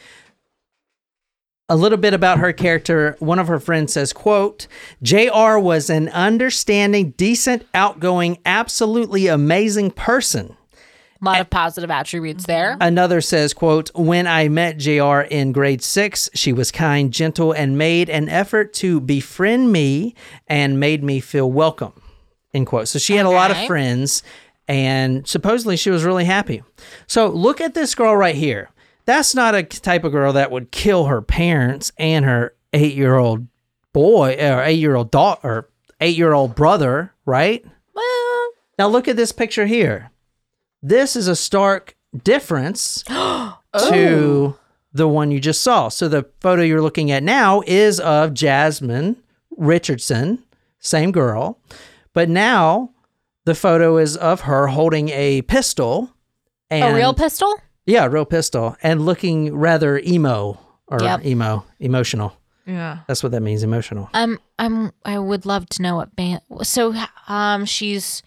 a 1.68 1.76
little 1.76 1.98
bit 1.98 2.14
about 2.14 2.38
her 2.38 2.52
character. 2.52 3.16
One 3.18 3.38
of 3.38 3.48
her 3.48 3.58
friends 3.58 3.92
says, 3.92 4.12
quote, 4.12 4.66
JR 5.02 5.58
was 5.58 5.88
an 5.88 6.08
understanding, 6.10 7.10
decent, 7.16 7.66
outgoing, 7.74 8.38
absolutely 8.44 9.26
amazing 9.28 9.92
person. 9.92 10.56
A 11.20 11.24
lot 11.24 11.40
of 11.40 11.50
positive 11.50 11.90
attributes 11.90 12.46
there. 12.46 12.72
Mm-hmm. 12.72 12.82
Another 12.82 13.20
says, 13.20 13.54
quote, 13.54 13.90
when 13.94 14.26
I 14.26 14.48
met 14.48 14.78
JR 14.78 15.20
in 15.20 15.52
grade 15.52 15.82
six, 15.82 16.28
she 16.34 16.52
was 16.52 16.70
kind, 16.70 17.12
gentle, 17.12 17.52
and 17.52 17.78
made 17.78 18.10
an 18.10 18.28
effort 18.28 18.72
to 18.74 19.00
befriend 19.00 19.72
me 19.72 20.14
and 20.46 20.78
made 20.78 21.02
me 21.02 21.20
feel 21.20 21.50
welcome. 21.50 21.92
End 22.52 22.66
quote. 22.66 22.88
So 22.88 22.98
she 22.98 23.16
had 23.16 23.26
a 23.26 23.30
lot 23.30 23.50
of 23.50 23.66
friends 23.66 24.22
and 24.68 25.26
supposedly 25.26 25.76
she 25.76 25.90
was 25.90 26.04
really 26.04 26.24
happy. 26.24 26.62
So 27.06 27.28
look 27.28 27.60
at 27.60 27.74
this 27.74 27.94
girl 27.94 28.16
right 28.16 28.34
here. 28.34 28.70
That's 29.04 29.34
not 29.34 29.54
a 29.54 29.62
type 29.62 30.04
of 30.04 30.12
girl 30.12 30.32
that 30.32 30.50
would 30.50 30.70
kill 30.72 31.06
her 31.06 31.22
parents 31.22 31.92
and 31.96 32.24
her 32.24 32.54
eight 32.72 32.94
year 32.94 33.16
old 33.16 33.46
boy 33.92 34.36
or 34.40 34.62
eight 34.62 34.78
year 34.78 34.96
old 34.96 35.10
daughter 35.10 35.40
or 35.48 35.70
eight 36.00 36.16
year 36.16 36.32
old 36.32 36.54
brother, 36.54 37.12
right? 37.24 37.64
Well, 37.94 38.48
Now 38.78 38.88
look 38.88 39.06
at 39.08 39.16
this 39.16 39.32
picture 39.32 39.66
here. 39.66 40.10
This 40.88 41.16
is 41.16 41.26
a 41.26 41.34
stark 41.34 41.96
difference 42.22 43.02
to 43.08 44.54
the 44.92 45.08
one 45.08 45.32
you 45.32 45.40
just 45.40 45.62
saw. 45.62 45.88
So 45.88 46.06
the 46.08 46.26
photo 46.40 46.62
you're 46.62 46.80
looking 46.80 47.10
at 47.10 47.24
now 47.24 47.62
is 47.66 47.98
of 47.98 48.32
Jasmine 48.32 49.16
Richardson, 49.56 50.44
same 50.78 51.10
girl. 51.10 51.58
But 52.12 52.28
now 52.28 52.90
the 53.46 53.54
photo 53.56 53.96
is 53.96 54.16
of 54.16 54.42
her 54.42 54.68
holding 54.68 55.08
a 55.08 55.42
pistol. 55.42 56.10
And, 56.70 56.92
a 56.92 56.94
real 56.94 57.14
pistol? 57.14 57.52
Yeah, 57.84 58.04
a 58.04 58.08
real 58.08 58.24
pistol. 58.24 58.76
And 58.80 59.04
looking 59.04 59.56
rather 59.56 59.98
emo 59.98 60.56
or 60.86 61.02
Yep. 61.02 61.26
emo, 61.26 61.64
emotional. 61.80 62.36
Yeah. 62.64 62.98
That's 63.08 63.24
what 63.24 63.32
that 63.32 63.40
means, 63.42 63.64
emotional. 63.64 64.08
I'm 64.14 64.38
I'm 64.58 64.92
I 65.04 65.18
would 65.18 65.46
love 65.46 65.68
to 65.70 65.82
know 65.82 65.96
what 65.96 66.14
band. 66.14 66.42
So 66.62 66.94
um 67.26 67.64
she's 67.64 68.22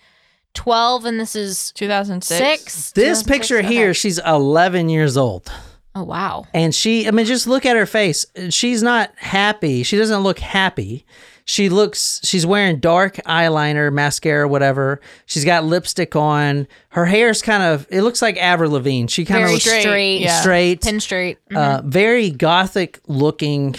12 0.54 1.06
and 1.06 1.20
this 1.20 1.36
is 1.36 1.72
2006. 1.74 2.74
6. 2.74 2.92
This 2.92 3.24
picture 3.24 3.62
here, 3.62 3.94
she's 3.94 4.20
11 4.20 4.90
years 4.90 5.18
old. 5.18 5.52
Oh 5.96 6.04
wow. 6.04 6.46
And 6.54 6.74
she, 6.74 7.08
I 7.08 7.12
mean, 7.12 7.26
just 7.26 7.48
look 7.48 7.66
at 7.66 7.76
her 7.76 7.86
face. 7.86 8.26
She's 8.50 8.84
not 8.84 9.12
happy. 9.18 9.84
She 9.84 9.98
doesn't 9.98 10.22
look 10.22 10.40
happy. 10.40 11.06
She 11.46 11.68
looks, 11.68 12.22
she's 12.24 12.46
wearing 12.46 12.80
dark 12.80 13.16
eyeliner, 13.26 13.92
mascara, 13.92 14.48
whatever. 14.48 15.02
She's 15.26 15.44
got 15.44 15.64
lipstick 15.64 16.16
on. 16.16 16.68
Her 16.90 17.06
hair's 17.06 17.42
kind 17.42 17.64
of, 17.64 17.88
it 17.90 18.04
looks 18.04 18.22
like 18.22 18.38
Avril 18.38 18.72
Lavigne. 18.72 19.08
She 19.08 19.26
kind 19.26 19.44
of 19.44 19.50
looks 19.50 19.64
straight. 19.64 19.82
straight, 19.82 20.22
yeah. 20.22 20.42
straight, 20.42 20.82
Pin 20.82 21.00
straight. 21.00 21.40
Uh, 21.54 21.82
very 21.84 22.30
gothic 22.30 23.00
looking. 23.08 23.76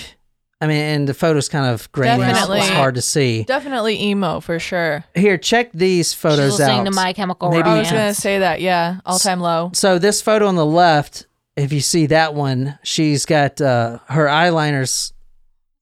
I 0.62 0.66
mean, 0.66 0.76
and 0.82 1.08
the 1.08 1.14
photo's 1.14 1.48
kind 1.48 1.72
of 1.72 1.90
grainy. 1.92 2.22
It's- 2.22 2.34
Definitely. 2.34 2.58
It's 2.60 2.68
hard 2.68 2.94
to 2.96 3.02
see. 3.02 3.44
Definitely 3.44 4.02
emo 4.02 4.40
for 4.40 4.58
sure. 4.58 5.04
Here, 5.14 5.38
check 5.38 5.70
these 5.72 6.12
photos 6.12 6.36
She's 6.38 6.40
photos 6.40 6.58
listening 6.58 6.80
out. 6.80 6.84
to 6.84 6.90
My 6.92 7.12
Chemical 7.14 7.50
Maybe- 7.50 7.62
I 7.62 7.78
was 7.78 7.90
Romance. 7.90 7.92
gonna 7.92 8.14
say 8.14 8.38
that. 8.40 8.60
Yeah, 8.60 9.00
all 9.06 9.18
time 9.18 9.40
low. 9.40 9.70
So 9.74 9.98
this 9.98 10.20
photo 10.20 10.46
on 10.48 10.56
the 10.56 10.66
left, 10.66 11.26
if 11.56 11.72
you 11.72 11.80
see 11.80 12.06
that 12.06 12.34
one, 12.34 12.78
she's 12.82 13.24
got 13.24 13.60
uh, 13.60 13.98
her 14.08 14.26
eyeliners. 14.26 15.12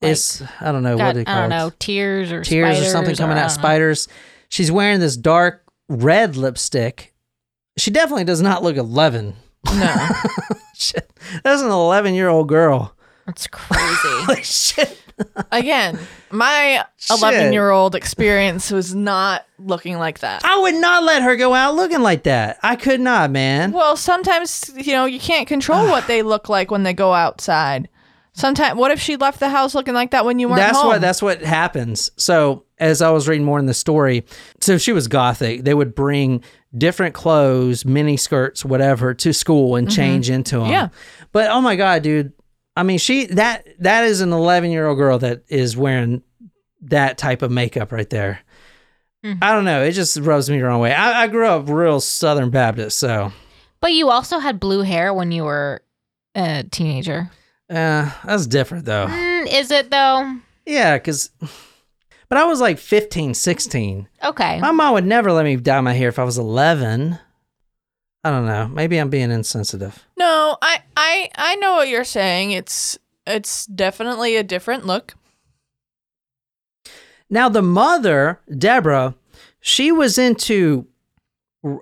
It's 0.00 0.42
I 0.60 0.70
don't 0.70 0.84
know 0.84 0.96
Got, 0.96 1.06
what 1.06 1.14
they 1.16 1.24
call 1.24 1.34
I 1.34 1.40
don't 1.40 1.52
it. 1.52 1.56
know, 1.56 1.72
tears 1.80 2.30
or 2.30 2.44
tears 2.44 2.70
or 2.70 2.74
spiders 2.74 2.92
something 2.92 3.16
coming 3.16 3.36
I 3.36 3.40
out. 3.40 3.48
don't 3.48 3.56
know. 3.56 3.62
Spiders. 3.62 4.08
She's 4.48 4.70
wearing 4.70 5.00
this 5.00 5.16
dark 5.16 5.64
red 5.88 6.36
lipstick. 6.36 7.14
She 7.78 7.90
definitely 7.90 8.24
does 8.24 8.40
not 8.40 8.62
look 8.62 8.76
eleven. 8.76 9.34
No. 9.66 10.08
Shit, 10.74 11.12
that's 11.42 11.62
an 11.62 11.70
eleven 11.70 12.14
year 12.14 12.28
old 12.28 12.48
girl. 12.48 12.94
That's 13.28 13.46
crazy. 13.46 13.84
Holy 14.04 14.42
shit. 14.42 15.02
Again, 15.52 15.98
my 16.30 16.82
Shit. 16.96 17.18
11 17.18 17.52
year 17.52 17.68
old 17.70 17.94
experience 17.94 18.70
was 18.70 18.94
not 18.94 19.44
looking 19.58 19.98
like 19.98 20.20
that. 20.20 20.42
I 20.46 20.58
would 20.58 20.76
not 20.76 21.02
let 21.04 21.20
her 21.20 21.36
go 21.36 21.52
out 21.52 21.74
looking 21.74 22.00
like 22.00 22.22
that. 22.22 22.58
I 22.62 22.74
could 22.74 23.00
not, 23.00 23.30
man. 23.30 23.72
Well, 23.72 23.98
sometimes 23.98 24.70
you 24.74 24.92
know 24.92 25.04
you 25.04 25.20
can't 25.20 25.46
control 25.46 25.88
what 25.88 26.06
they 26.08 26.22
look 26.22 26.48
like 26.48 26.70
when 26.70 26.84
they 26.84 26.94
go 26.94 27.12
outside. 27.12 27.90
Sometimes, 28.32 28.78
what 28.78 28.92
if 28.92 29.00
she 29.00 29.16
left 29.16 29.40
the 29.40 29.50
house 29.50 29.74
looking 29.74 29.94
like 29.94 30.12
that 30.12 30.24
when 30.24 30.38
you 30.38 30.48
weren't 30.48 30.60
that's 30.60 30.78
home? 30.78 30.86
what 30.86 31.00
that's 31.02 31.20
what 31.20 31.42
happens. 31.42 32.10
So 32.16 32.64
as 32.78 33.02
I 33.02 33.10
was 33.10 33.28
reading 33.28 33.44
more 33.44 33.58
in 33.58 33.66
the 33.66 33.74
story, 33.74 34.24
so 34.60 34.78
she 34.78 34.92
was 34.92 35.06
gothic. 35.06 35.64
They 35.64 35.74
would 35.74 35.94
bring 35.94 36.42
different 36.76 37.14
clothes, 37.14 37.84
mini 37.84 38.16
skirts, 38.16 38.64
whatever, 38.64 39.12
to 39.12 39.34
school 39.34 39.76
and 39.76 39.88
mm-hmm. 39.88 39.96
change 39.96 40.30
into 40.30 40.60
them. 40.60 40.70
Yeah. 40.70 40.88
But 41.32 41.50
oh 41.50 41.60
my 41.60 41.76
god, 41.76 42.02
dude! 42.02 42.32
I 42.78 42.84
mean, 42.84 42.98
she 42.98 43.26
that 43.26 43.66
that 43.80 44.04
is 44.04 44.20
an 44.20 44.32
11 44.32 44.70
year 44.70 44.86
old 44.86 44.98
girl 44.98 45.18
that 45.18 45.42
is 45.48 45.76
wearing 45.76 46.22
that 46.82 47.18
type 47.18 47.42
of 47.42 47.50
makeup 47.50 47.90
right 47.90 48.08
there. 48.08 48.38
I 49.42 49.52
don't 49.52 49.64
know. 49.64 49.82
It 49.82 49.92
just 49.92 50.16
rubs 50.18 50.48
me 50.48 50.58
the 50.58 50.64
wrong 50.64 50.80
way. 50.80 50.94
I, 50.94 51.24
I 51.24 51.26
grew 51.26 51.46
up 51.46 51.68
real 51.68 52.00
Southern 52.00 52.50
Baptist, 52.50 52.98
so 52.98 53.32
but 53.80 53.92
you 53.92 54.10
also 54.10 54.38
had 54.38 54.60
blue 54.60 54.82
hair 54.82 55.12
when 55.12 55.32
you 55.32 55.42
were 55.44 55.82
a 56.36 56.64
teenager. 56.70 57.30
uh, 57.68 58.10
that's 58.24 58.46
different 58.46 58.84
though. 58.84 59.06
Mm, 59.06 59.52
is 59.52 59.70
it 59.72 59.90
though? 59.90 60.36
Yeah, 60.64 60.96
because, 60.98 61.30
but 62.28 62.38
I 62.38 62.44
was 62.44 62.60
like 62.60 62.78
15, 62.78 63.34
16. 63.34 64.08
Okay. 64.24 64.60
My 64.60 64.70
mom 64.70 64.94
would 64.94 65.04
never 65.04 65.32
let 65.32 65.44
me 65.44 65.56
dye 65.56 65.80
my 65.80 65.94
hair 65.94 66.08
if 66.08 66.18
I 66.18 66.24
was 66.24 66.38
11. 66.38 67.18
I 68.24 68.30
don't 68.30 68.46
know. 68.46 68.68
Maybe 68.68 68.98
I'm 68.98 69.10
being 69.10 69.30
insensitive. 69.30 70.04
No, 70.16 70.56
I, 70.60 70.82
I, 70.96 71.30
I 71.36 71.54
know 71.56 71.74
what 71.74 71.88
you're 71.88 72.04
saying. 72.04 72.50
It's, 72.50 72.98
it's 73.26 73.66
definitely 73.66 74.36
a 74.36 74.42
different 74.42 74.86
look. 74.86 75.14
Now, 77.30 77.48
the 77.48 77.62
mother, 77.62 78.40
Deborah, 78.56 79.14
she 79.60 79.92
was 79.92 80.18
into 80.18 80.86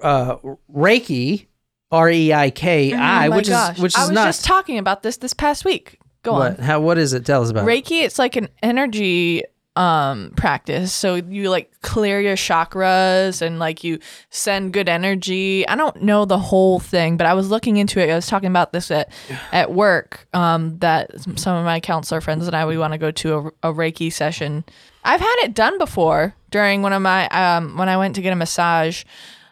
uh, 0.03 0.37
Reiki, 0.75 1.47
R 1.91 2.11
E 2.11 2.33
I 2.33 2.51
K 2.51 2.93
I, 2.93 3.27
oh 3.27 3.31
my 3.31 3.37
which 3.37 3.49
gosh. 3.49 3.77
is 3.77 3.83
which 3.83 3.97
I 3.97 4.03
was 4.03 4.11
not 4.11 4.27
just 4.27 4.45
talking 4.45 4.79
about 4.79 5.05
this 5.05 5.19
this 5.19 5.33
past 5.33 5.65
week. 5.65 6.01
Go 6.23 6.33
what? 6.33 6.59
on. 6.59 6.65
How? 6.65 6.81
What 6.81 6.99
is 6.99 7.13
it? 7.13 7.25
Tell 7.25 7.43
us 7.43 7.51
about. 7.51 7.69
it. 7.69 7.71
Reiki, 7.71 8.03
it's 8.03 8.19
like 8.19 8.35
an 8.35 8.49
energy 8.61 9.45
um 9.77 10.33
practice. 10.37 10.93
So 10.93 11.17
you 11.17 11.51
like 11.51 11.71
clear 11.83 12.21
your 12.21 12.37
chakras 12.37 13.43
and 13.43 13.59
like 13.59 13.85
you 13.85 13.99
send 14.31 14.73
good 14.73 14.89
energy. 14.89 15.69
I 15.69 15.77
don't 15.77 16.03
know 16.03 16.25
the 16.25 16.39
whole 16.39 16.81
thing, 16.81 17.17
but 17.17 17.27
I 17.27 17.35
was 17.35 17.51
looking 17.51 17.77
into 17.77 18.01
it. 18.01 18.11
I 18.11 18.15
was 18.15 18.27
talking 18.27 18.49
about 18.49 18.73
this 18.73 18.91
at 18.91 19.11
at 19.53 19.73
work. 19.73 20.27
Um, 20.33 20.79
that 20.79 21.11
some 21.39 21.57
of 21.57 21.65
my 21.65 21.81
counselor 21.81 22.21
friends 22.21 22.47
and 22.47 22.57
I 22.57 22.67
we 22.67 22.79
want 22.79 22.93
to 22.95 22.99
go 22.99 23.11
to 23.11 23.35
a, 23.63 23.71
a 23.71 23.75
Reiki 23.75 24.13
session. 24.13 24.65
I've 25.05 25.21
had 25.21 25.37
it 25.45 25.55
done 25.55 25.79
before 25.79 26.35
during 26.51 26.83
one 26.83 26.93
of 26.93 27.03
my 27.03 27.29
um 27.29 27.77
when 27.77 27.89
I 27.89 27.97
went 27.97 28.15
to 28.17 28.23
get 28.23 28.33
a 28.33 28.37
massage 28.37 29.05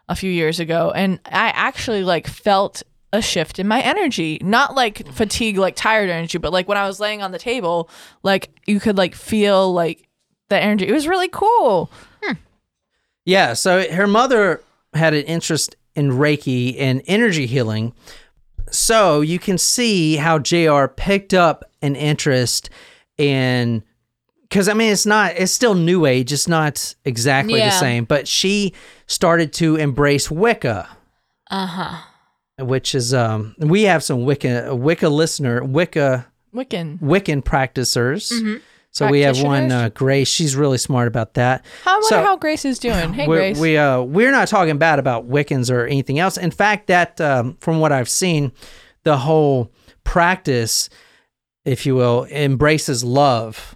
a 0.09 0.16
few 0.16 0.31
years 0.31 0.59
ago, 0.61 0.93
and 0.95 1.20
I 1.27 1.49
actually 1.55 2.03
like 2.03 2.27
felt 2.27 2.83
a 3.12 3.22
shift 3.22 3.61
in 3.61 3.68
my 3.68 3.81
energy 3.81 4.39
not 4.43 4.75
like 4.75 5.07
fatigue 5.12 5.57
like 5.57 5.77
tired 5.77 6.11
energy 6.11 6.37
but 6.37 6.53
like 6.53 6.66
when 6.66 6.77
i 6.77 6.85
was 6.85 6.99
laying 6.99 7.22
on 7.22 7.31
the 7.31 7.39
table 7.39 7.89
like 8.25 8.51
you 8.66 8.81
could 8.81 8.99
like 8.99 9.14
feel 9.14 9.72
like 9.72 10.09
the 10.49 10.61
energy 10.61 10.87
it 10.87 10.93
was 10.93 11.07
really 11.09 11.29
cool 11.29 11.91
Yeah. 13.27 13.55
So 13.55 13.91
her 13.91 14.07
mother 14.07 14.63
had 14.93 15.15
an 15.15 15.25
interest 15.25 15.77
in 15.95 16.11
Reiki 16.11 16.77
and 16.79 17.01
energy 17.07 17.47
healing. 17.47 17.95
So 18.71 19.23
you 19.23 19.39
can 19.39 19.57
see 19.57 20.17
how 20.17 20.39
JR 20.39 20.87
picked 20.89 21.33
up 21.33 21.65
an 21.81 21.97
interest 21.97 22.69
in 23.17 23.83
because 24.43 24.69
I 24.69 24.75
mean 24.75 24.93
it's 24.93 25.07
not 25.07 25.33
it's 25.39 25.53
still 25.53 25.75
new 25.75 26.05
age, 26.05 26.33
it's 26.35 26.47
not 26.49 26.95
exactly 27.07 27.61
the 27.61 27.71
same, 27.71 28.05
but 28.05 28.29
she 28.29 28.75
started 29.07 29.55
to 29.55 29.77
embrace 29.77 30.31
Wicca, 30.31 30.87
Uh 31.51 31.67
huh. 31.67 31.97
which 32.59 32.95
is 32.95 33.15
um 33.15 33.55
we 33.59 33.85
have 33.85 34.03
some 34.05 34.25
Wicca 34.27 34.75
Wicca 34.77 35.09
listener, 35.09 35.65
Wicca 35.65 36.27
wiccan 36.55 36.99
Wiccan 37.01 37.43
practicers. 37.43 38.31
So 38.95 39.09
we 39.09 39.23
have 39.23 39.43
one 39.43 39.73
uh, 39.73 39.89
Grace. 39.89 40.29
She's 40.29 40.55
really 40.55 40.79
smart 40.79 41.09
about 41.09 41.35
that. 41.35 41.65
how 41.83 41.91
I 41.91 41.95
wonder 41.95 42.09
So- 42.09 42.23
how 42.23 42.37
grace 42.37 42.65
is 42.65 42.79
doing 42.79 43.13
hey 43.13 43.27
we're, 43.27 43.39
grace 43.39 43.59
We 43.59 43.77
uh 43.77 44.03
we're 44.03 44.31
not 44.31 44.47
talking 44.47 44.79
bad 44.79 45.01
about 45.01 45.29
Wiccans 45.29 45.69
or 45.71 45.85
anything 45.87 46.21
else. 46.21 46.37
In 46.37 46.53
fact, 46.53 46.87
that 46.87 47.21
um, 47.21 47.57
from 47.61 47.81
what 47.81 47.91
I've 47.91 48.09
seen, 48.09 48.53
the 49.03 49.17
whole 49.19 49.73
practice, 50.05 50.89
if 51.65 51.87
you 51.87 51.97
will, 51.97 52.25
embraces 52.27 53.03
love. 53.03 53.75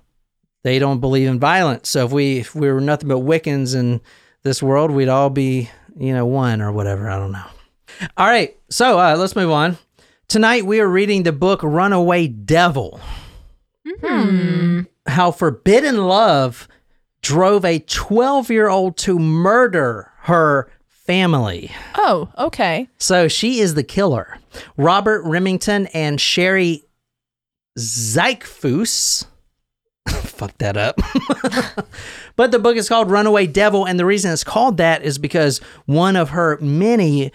They 0.63 0.79
don't 0.79 1.01
believe 1.01 1.29
in 1.29 1.41
violence. 1.41 1.89
So 1.89 2.05
if 2.07 2.13
we 2.13 2.39
if 2.39 2.55
we 2.55 2.71
were 2.71 2.81
nothing 2.81 3.09
but 3.09 3.19
Wiccans 3.19 3.75
in 3.75 4.01
this 4.45 4.63
world, 4.63 4.93
we'd 4.93 5.09
all 5.09 5.31
be 5.31 5.69
you 5.99 6.13
know 6.15 6.27
one 6.27 6.61
or 6.63 6.71
whatever. 6.71 7.11
I 7.11 7.17
don't 7.19 7.33
know. 7.33 7.45
All 8.17 8.27
right, 8.29 8.57
so 8.71 9.01
uh, 9.01 9.17
let's 9.17 9.35
move 9.35 9.51
on. 9.51 9.79
Tonight 10.29 10.65
we 10.65 10.79
are 10.81 10.87
reading 10.89 11.25
the 11.25 11.33
book 11.33 11.63
Runaway 11.65 12.29
Devil. 12.29 13.01
How 15.09 15.31
forbidden 15.31 16.07
love 16.07 16.69
drove 17.23 17.65
a 17.65 17.81
12 17.81 18.51
year 18.51 18.69
old 18.69 18.97
to 18.99 19.19
murder 19.19 20.13
her 20.23 20.71
family. 20.87 21.71
oh 21.95 22.29
okay 22.39 22.89
So 22.99 23.29
she 23.29 23.61
is 23.61 23.75
the 23.75 23.83
killer. 23.83 24.39
Robert 24.77 25.23
Remington 25.25 25.87
and 25.89 26.21
Sherry 26.21 26.85
Zykfus. 27.79 29.27
Fuck 30.09 30.59
that 30.59 30.77
up. 30.77 31.01
but 32.37 32.51
the 32.51 32.59
book 32.59 32.77
is 32.77 32.89
called 32.89 33.11
Runaway 33.11 33.47
Devil. 33.47 33.87
And 33.87 33.99
the 33.99 34.05
reason 34.07 34.33
it's 34.33 34.45
called 34.45 34.77
that 34.77 35.03
is 35.03 35.19
because 35.19 35.59
one 35.87 36.17
of 36.17 36.31
her 36.31 36.59
many 36.61 37.33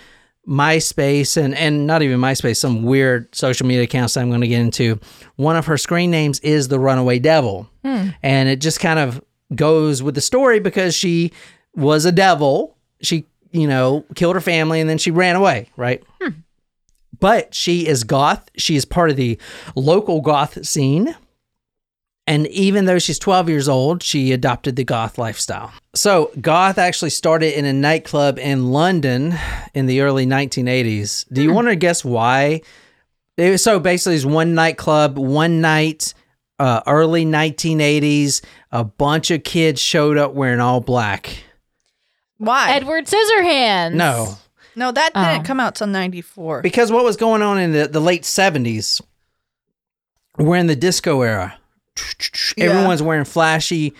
MySpace 0.47 1.37
and, 1.37 1.55
and 1.55 1.87
not 1.87 2.01
even 2.01 2.19
MySpace, 2.19 2.57
some 2.57 2.83
weird 2.83 3.33
social 3.33 3.65
media 3.65 3.83
accounts 3.83 4.13
that 4.13 4.21
I'm 4.21 4.29
going 4.29 4.41
to 4.41 4.47
get 4.47 4.59
into, 4.59 4.99
one 5.35 5.55
of 5.55 5.65
her 5.67 5.77
screen 5.77 6.11
names 6.11 6.39
is 6.41 6.67
the 6.67 6.79
Runaway 6.79 7.19
Devil. 7.19 7.69
Hmm. 7.83 8.09
And 8.21 8.49
it 8.49 8.59
just 8.59 8.79
kind 8.79 8.99
of 8.99 9.23
goes 9.55 10.03
with 10.03 10.15
the 10.15 10.21
story 10.21 10.59
because 10.59 10.95
she 10.95 11.31
was 11.75 12.05
a 12.05 12.11
devil. 12.11 12.77
She, 13.01 13.25
you 13.51 13.67
know, 13.67 14.05
killed 14.15 14.35
her 14.35 14.41
family 14.41 14.81
and 14.81 14.89
then 14.89 14.97
she 14.97 15.11
ran 15.11 15.35
away, 15.35 15.69
right? 15.77 16.03
Hmm. 16.21 16.29
But 17.19 17.53
she 17.55 17.87
is 17.87 18.03
goth. 18.03 18.49
She 18.57 18.75
is 18.75 18.83
part 18.83 19.09
of 19.09 19.15
the 19.15 19.39
local 19.75 20.19
goth 20.19 20.65
scene. 20.65 21.15
And 22.25 22.47
even 22.47 22.85
though 22.85 22.99
she's 22.99 23.19
12 23.19 23.49
years 23.49 23.67
old, 23.67 24.01
she 24.01 24.31
adopted 24.31 24.77
the 24.77 24.85
goth 24.85 25.17
lifestyle. 25.17 25.73
So, 25.93 26.31
goth 26.39 26.77
actually 26.77 27.09
started 27.09 27.57
in 27.57 27.65
a 27.65 27.73
nightclub 27.73 28.39
in 28.39 28.71
London 28.71 29.35
in 29.73 29.87
the 29.87 29.99
early 30.01 30.25
1980s. 30.25 31.25
Do 31.33 31.43
you 31.43 31.51
want 31.51 31.67
to 31.67 31.75
guess 31.75 32.05
why 32.05 32.61
It, 33.35 33.57
so 33.57 33.77
basically, 33.79 34.15
it's 34.15 34.23
one 34.25 34.53
nightclub, 34.55 35.17
one 35.17 35.59
night, 35.59 36.13
uh, 36.59 36.81
early 36.87 37.25
1980s. 37.25 38.41
A 38.71 38.83
bunch 38.85 39.29
of 39.31 39.43
kids 39.43 39.81
showed 39.81 40.17
up 40.17 40.33
wearing 40.33 40.59
all 40.61 40.79
black. 40.79 41.43
Why? 42.37 42.71
Edward 42.71 43.05
Scissorhands. 43.07 43.95
No, 43.95 44.37
no, 44.75 44.91
that 44.93 45.13
didn't 45.13 45.41
Oh. 45.41 45.43
come 45.43 45.59
out 45.59 45.75
till 45.75 45.87
94. 45.87 46.61
because 46.61 46.89
what 46.91 47.03
was 47.03 47.17
going 47.17 47.41
on 47.41 47.59
in 47.59 47.71
the, 47.73 47.87
the 47.87 47.99
late 47.99 48.23
70s? 48.23 49.01
We're 50.37 50.55
in 50.57 50.67
the 50.67 50.75
disco 50.75 51.21
era. 51.21 51.57
Yeah. 52.57 52.65
Everyone's 52.65 53.01
wearing 53.01 53.25
flashy 53.25 53.93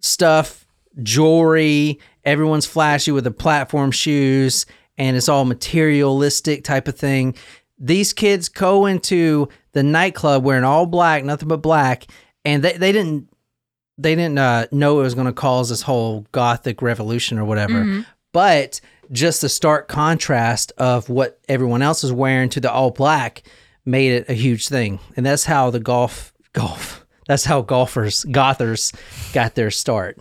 stuff, 0.00 0.66
jewelry. 1.02 1.98
Everyone's 2.24 2.66
flashy 2.66 3.12
with 3.12 3.24
the 3.24 3.30
platform 3.30 3.90
shoes, 3.90 4.66
and 4.96 5.16
it's 5.16 5.28
all 5.28 5.44
materialistic 5.44 6.64
type 6.64 6.88
of 6.88 6.96
thing. 6.96 7.34
These 7.78 8.12
kids 8.12 8.48
go 8.48 8.86
into 8.86 9.48
the 9.72 9.82
nightclub 9.82 10.42
wearing 10.44 10.64
all 10.64 10.86
black, 10.86 11.24
nothing 11.24 11.48
but 11.48 11.60
black, 11.62 12.06
and 12.44 12.62
they, 12.62 12.72
they 12.74 12.92
didn't 12.92 13.28
they 13.98 14.14
didn't 14.14 14.38
uh, 14.38 14.66
know 14.72 15.00
it 15.00 15.02
was 15.02 15.14
going 15.14 15.26
to 15.26 15.32
cause 15.32 15.68
this 15.68 15.82
whole 15.82 16.26
gothic 16.32 16.82
revolution 16.82 17.38
or 17.38 17.44
whatever. 17.44 17.74
But 18.32 18.80
just 19.12 19.40
the 19.42 19.48
stark 19.48 19.86
contrast 19.86 20.72
of 20.78 21.08
what 21.08 21.38
everyone 21.48 21.82
else 21.82 22.02
is 22.02 22.12
wearing 22.12 22.48
to 22.50 22.60
the 22.60 22.72
all 22.72 22.90
black 22.90 23.42
made 23.84 24.12
it 24.12 24.28
a 24.28 24.32
huge 24.32 24.66
thing, 24.68 24.98
and 25.16 25.24
that's 25.26 25.44
how 25.44 25.70
the 25.70 25.78
golf 25.80 26.32
golf. 26.54 27.03
That's 27.26 27.44
how 27.44 27.62
golfers, 27.62 28.24
gothers, 28.24 28.92
got 29.32 29.54
their 29.54 29.70
start. 29.70 30.18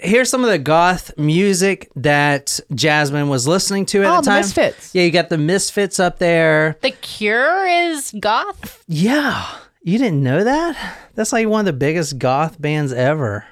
Here's 0.00 0.28
some 0.28 0.42
of 0.44 0.50
the 0.50 0.58
goth 0.58 1.16
music 1.16 1.88
that 1.96 2.58
Jasmine 2.74 3.28
was 3.28 3.46
listening 3.46 3.86
to 3.86 4.02
at 4.02 4.06
Oh, 4.10 4.14
the 4.16 4.20
the 4.22 4.26
time. 4.26 4.40
Misfits. 4.40 4.94
Yeah, 4.94 5.04
you 5.04 5.10
got 5.12 5.28
the 5.28 5.38
Misfits 5.38 6.00
up 6.00 6.18
there. 6.18 6.76
The 6.82 6.90
Cure 6.90 7.66
is 7.66 8.12
goth. 8.18 8.82
Yeah, 8.88 9.46
you 9.82 9.98
didn't 9.98 10.22
know 10.22 10.42
that? 10.42 10.96
That's 11.14 11.32
like 11.32 11.46
one 11.46 11.60
of 11.60 11.66
the 11.66 11.72
biggest 11.72 12.18
goth 12.18 12.60
bands 12.60 12.92
ever. 12.92 13.44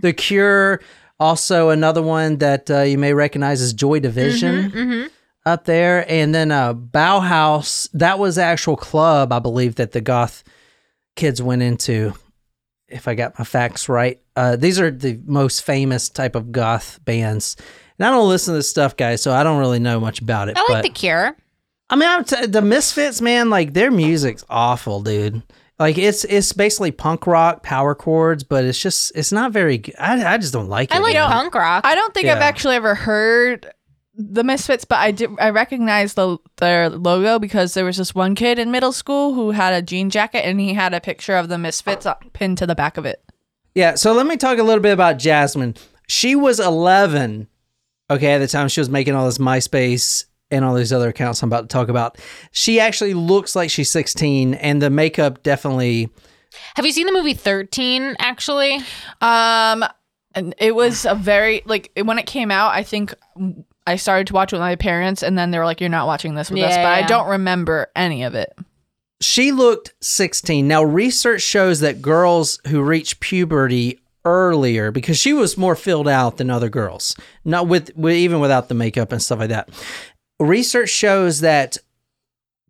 The 0.00 0.12
Cure, 0.12 0.80
also 1.20 1.68
another 1.70 2.02
one 2.02 2.38
that 2.38 2.70
uh, 2.70 2.80
you 2.80 2.98
may 2.98 3.14
recognize 3.14 3.60
is 3.60 3.72
Joy 3.72 4.00
Division 4.00 5.10
up 5.46 5.64
there, 5.64 6.04
and 6.10 6.34
then 6.34 6.50
uh, 6.50 6.74
Bauhaus. 6.74 7.88
That 7.92 8.18
was 8.18 8.34
the 8.36 8.42
actual 8.42 8.76
club, 8.76 9.32
I 9.32 9.38
believe, 9.38 9.76
that 9.76 9.92
the 9.92 10.00
goth 10.00 10.42
kids 11.14 11.40
went 11.42 11.62
into. 11.62 12.14
If 12.92 13.08
I 13.08 13.14
got 13.14 13.38
my 13.38 13.44
facts 13.44 13.88
right, 13.88 14.20
uh, 14.36 14.56
these 14.56 14.78
are 14.78 14.90
the 14.90 15.20
most 15.24 15.64
famous 15.64 16.08
type 16.08 16.34
of 16.34 16.52
goth 16.52 17.00
bands. 17.04 17.56
And 17.98 18.06
I 18.06 18.10
don't 18.10 18.28
listen 18.28 18.52
to 18.52 18.58
this 18.58 18.68
stuff, 18.68 18.96
guys, 18.96 19.22
so 19.22 19.32
I 19.32 19.42
don't 19.42 19.58
really 19.58 19.78
know 19.78 20.00
much 20.00 20.20
about 20.20 20.48
it. 20.48 20.56
I 20.56 20.64
but 20.66 20.74
like 20.74 20.82
The 20.82 20.90
Cure. 20.90 21.36
I 21.90 21.96
mean, 21.96 22.08
I'm 22.08 22.24
t- 22.24 22.46
the 22.46 22.62
Misfits, 22.62 23.20
man. 23.20 23.50
Like 23.50 23.74
their 23.74 23.90
music's 23.90 24.44
awful, 24.48 25.02
dude. 25.02 25.42
Like 25.78 25.98
it's 25.98 26.24
it's 26.24 26.52
basically 26.52 26.90
punk 26.92 27.26
rock, 27.26 27.62
power 27.62 27.94
chords, 27.94 28.44
but 28.44 28.64
it's 28.64 28.80
just 28.80 29.12
it's 29.14 29.32
not 29.32 29.52
very. 29.52 29.78
good. 29.78 29.94
I 29.98 30.34
I 30.34 30.38
just 30.38 30.52
don't 30.52 30.68
like 30.68 30.90
it. 30.90 30.96
I 30.96 31.00
like 31.00 31.14
man. 31.14 31.28
punk 31.30 31.54
rock. 31.54 31.84
I 31.84 31.94
don't 31.94 32.14
think 32.14 32.28
I've 32.28 32.38
actually 32.38 32.76
ever 32.76 32.94
heard 32.94 33.72
the 34.14 34.44
Misfits, 34.44 34.84
but 34.84 34.98
I 34.98 35.10
did. 35.10 35.30
I 35.38 35.50
recognize 35.50 36.14
the 36.14 36.38
their 36.56 36.90
logo 36.90 37.38
because 37.38 37.74
there 37.74 37.84
was 37.84 37.96
this 37.96 38.14
one 38.14 38.34
kid 38.34 38.58
in 38.58 38.70
middle 38.70 38.92
school 38.92 39.34
who 39.34 39.52
had 39.52 39.72
a 39.72 39.82
jean 39.82 40.10
jacket 40.10 40.44
and 40.44 40.60
he 40.60 40.74
had 40.74 40.92
a 40.92 41.00
picture 41.00 41.36
of 41.36 41.48
the 41.48 41.58
Misfits 41.58 42.06
pinned 42.32 42.58
to 42.58 42.66
the 42.66 42.74
back 42.74 42.96
of 42.96 43.06
it. 43.06 43.22
Yeah. 43.74 43.94
So 43.94 44.12
let 44.12 44.26
me 44.26 44.36
talk 44.36 44.58
a 44.58 44.62
little 44.62 44.82
bit 44.82 44.92
about 44.92 45.18
Jasmine. 45.18 45.76
She 46.08 46.34
was 46.34 46.60
11. 46.60 47.48
Okay, 48.10 48.32
at 48.32 48.38
the 48.38 48.48
time 48.48 48.68
she 48.68 48.80
was 48.80 48.90
making 48.90 49.14
all 49.14 49.24
this 49.24 49.38
MySpace 49.38 50.26
and 50.50 50.64
all 50.64 50.74
these 50.74 50.92
other 50.92 51.08
accounts 51.08 51.42
I'm 51.42 51.48
about 51.48 51.62
to 51.62 51.68
talk 51.68 51.88
about. 51.88 52.18
She 52.50 52.78
actually 52.78 53.14
looks 53.14 53.56
like 53.56 53.70
she's 53.70 53.90
16, 53.90 54.54
and 54.54 54.82
the 54.82 54.90
makeup 54.90 55.42
definitely. 55.42 56.10
Have 56.74 56.84
you 56.84 56.92
seen 56.92 57.06
the 57.06 57.12
movie 57.12 57.32
13, 57.32 58.16
actually? 58.18 58.74
Um, 59.22 59.82
and 60.34 60.54
it 60.58 60.74
was 60.74 61.06
a 61.06 61.14
very 61.14 61.62
like 61.64 61.90
when 62.02 62.18
it 62.18 62.26
came 62.26 62.50
out. 62.50 62.72
I 62.74 62.82
think 62.82 63.14
I 63.86 63.96
started 63.96 64.28
to 64.28 64.34
watch 64.34 64.52
it 64.52 64.56
with 64.56 64.60
my 64.60 64.76
parents, 64.76 65.22
and 65.22 65.36
then 65.36 65.50
they 65.50 65.58
were 65.58 65.64
like, 65.64 65.80
"You're 65.80 65.90
not 65.90 66.06
watching 66.06 66.34
this 66.34 66.50
with 66.50 66.62
us," 66.62 66.70
Yeah, 66.70 66.82
but 66.82 67.04
I 67.04 67.06
don't 67.06 67.28
remember 67.28 67.88
any 67.96 68.22
of 68.22 68.34
it. 68.34 68.52
She 69.20 69.52
looked 69.52 69.92
16. 70.00 70.66
Now, 70.66 70.82
research 70.82 71.42
shows 71.42 71.80
that 71.80 72.02
girls 72.02 72.60
who 72.68 72.82
reach 72.82 73.20
puberty 73.20 74.00
earlier, 74.24 74.90
because 74.90 75.18
she 75.18 75.32
was 75.32 75.56
more 75.56 75.74
filled 75.74 76.08
out 76.08 76.36
than 76.36 76.50
other 76.50 76.68
girls, 76.68 77.16
not 77.44 77.66
with, 77.66 77.90
with 77.96 78.14
even 78.14 78.40
without 78.40 78.68
the 78.68 78.74
makeup 78.74 79.10
and 79.10 79.20
stuff 79.22 79.40
like 79.40 79.48
that. 79.48 79.68
Research 80.38 80.90
shows 80.90 81.40
that 81.40 81.76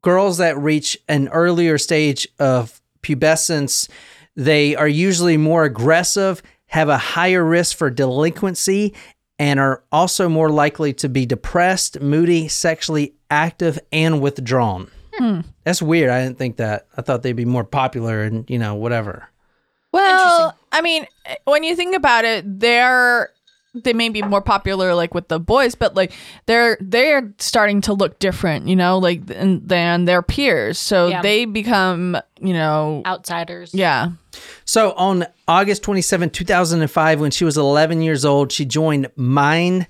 girls 0.03 0.39
that 0.39 0.59
reach 0.59 0.99
an 1.09 1.29
earlier 1.29 1.79
stage 1.79 2.27
of 2.39 2.81
pubescence, 3.03 3.89
they 4.35 4.75
are 4.75 4.89
usually 4.89 5.37
more 5.37 5.65
aggressive, 5.65 6.43
have 6.67 6.89
a 6.89 6.97
higher 6.99 7.45
risk 7.45 7.77
for 7.77 7.91
delinquency, 7.91 8.95
and 9.43 9.59
are 9.59 9.83
also 9.91 10.29
more 10.29 10.51
likely 10.51 10.93
to 10.93 11.09
be 11.09 11.27
depressed, 11.27 12.01
moody, 12.01 12.47
sexually 12.47 13.13
active, 13.29 13.77
and 13.91 14.21
withdrawn. 14.21 14.89
Hmm. 15.15 15.41
That's 15.65 15.83
weird. 15.83 16.11
I 16.11 16.23
didn't 16.23 16.39
think 16.39 16.59
that. 16.59 16.87
I 16.97 17.03
thought 17.03 17.25
they'd 17.25 17.33
be 17.33 17.45
more 17.45 17.65
popular 17.65 18.23
and, 18.23 18.49
you 18.49 18.57
know, 18.57 18.77
whatever. 18.77 19.29
Well, 19.91 20.57
I 20.71 20.81
mean, 20.81 21.09
when 21.43 21.65
you 21.65 21.75
think 21.75 21.97
about 21.97 22.25
it, 22.25 22.61
they're 22.61 23.31
they 23.75 23.93
may 23.93 24.09
be 24.11 24.21
more 24.23 24.43
popular 24.43 24.95
like 24.95 25.15
with 25.15 25.29
the 25.29 25.41
boys, 25.41 25.75
but 25.75 25.95
like 25.95 26.13
they're 26.47 26.77
they're 26.81 27.33
starting 27.39 27.81
to 27.83 27.93
look 27.95 28.19
different, 28.19 28.69
you 28.69 28.77
know, 28.77 28.99
like 28.99 29.27
than, 29.27 29.67
than 29.67 30.05
their 30.05 30.21
peers. 30.23 30.79
So 30.79 31.09
Yeah. 31.09 31.23
they 31.23 31.45
become, 31.47 32.17
you 32.41 32.53
know, 32.53 33.03
Outsiders. 33.07 33.73
yeah. 33.75 34.11
So 34.65 34.93
on 34.93 35.27
August 35.49 35.83
27, 35.83 36.31
2005, 36.31 37.21
when 37.21 37.31
she 37.31 37.45
was 37.45 37.57
11 37.57 38.03
years 38.03 38.25
old, 38.25 38.53
she 38.53 38.65
joined 38.65 39.09
Mind 39.17 39.87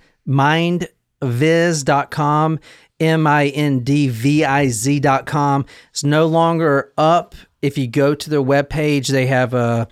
mindviz.com, 1.22 2.58
M 3.00 3.26
I 3.26 3.46
N 3.48 3.80
D 3.80 4.08
V 4.08 4.44
I 4.44 4.68
Z.com. 4.68 5.66
It's 5.90 6.04
no 6.04 6.26
longer 6.26 6.92
up. 6.96 7.34
If 7.60 7.78
you 7.78 7.86
go 7.88 8.14
to 8.14 8.30
their 8.30 8.42
webpage, 8.42 9.08
they 9.08 9.26
have 9.26 9.54
a 9.54 9.88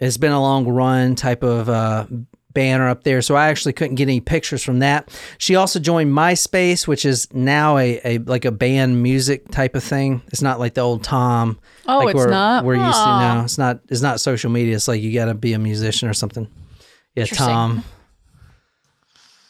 it's 0.00 0.16
been 0.16 0.32
a 0.32 0.40
long 0.40 0.66
run 0.66 1.14
type 1.14 1.42
of 1.44 1.68
uh, 1.68 2.06
banner 2.54 2.88
up 2.88 3.04
there. 3.04 3.22
So 3.22 3.34
I 3.34 3.48
actually 3.48 3.72
couldn't 3.72 3.96
get 3.96 4.04
any 4.04 4.20
pictures 4.20 4.62
from 4.62 4.80
that. 4.80 5.08
She 5.38 5.56
also 5.56 5.80
joined 5.80 6.12
MySpace, 6.12 6.86
which 6.86 7.04
is 7.04 7.32
now 7.32 7.78
a, 7.78 8.00
a 8.04 8.18
like 8.18 8.44
a 8.44 8.52
band 8.52 9.02
music 9.02 9.48
type 9.50 9.74
of 9.74 9.84
thing. 9.84 10.22
It's 10.28 10.42
not 10.42 10.58
like 10.58 10.74
the 10.74 10.80
old 10.82 11.04
Tom. 11.04 11.58
Oh, 11.86 11.98
like 11.98 12.08
it's 12.08 12.16
we're, 12.16 12.30
not? 12.30 12.64
We're 12.64 12.74
used 12.74 12.98
to 12.98 13.06
now. 13.06 13.44
It's 13.44 13.58
not. 13.58 13.80
It's 13.88 14.02
not 14.02 14.20
social 14.20 14.50
media. 14.50 14.76
It's 14.76 14.88
like 14.88 15.00
you 15.00 15.12
got 15.12 15.26
to 15.26 15.34
be 15.34 15.52
a 15.52 15.58
musician 15.58 16.08
or 16.08 16.14
something. 16.14 16.48
Yeah, 17.14 17.26
Tom. 17.26 17.84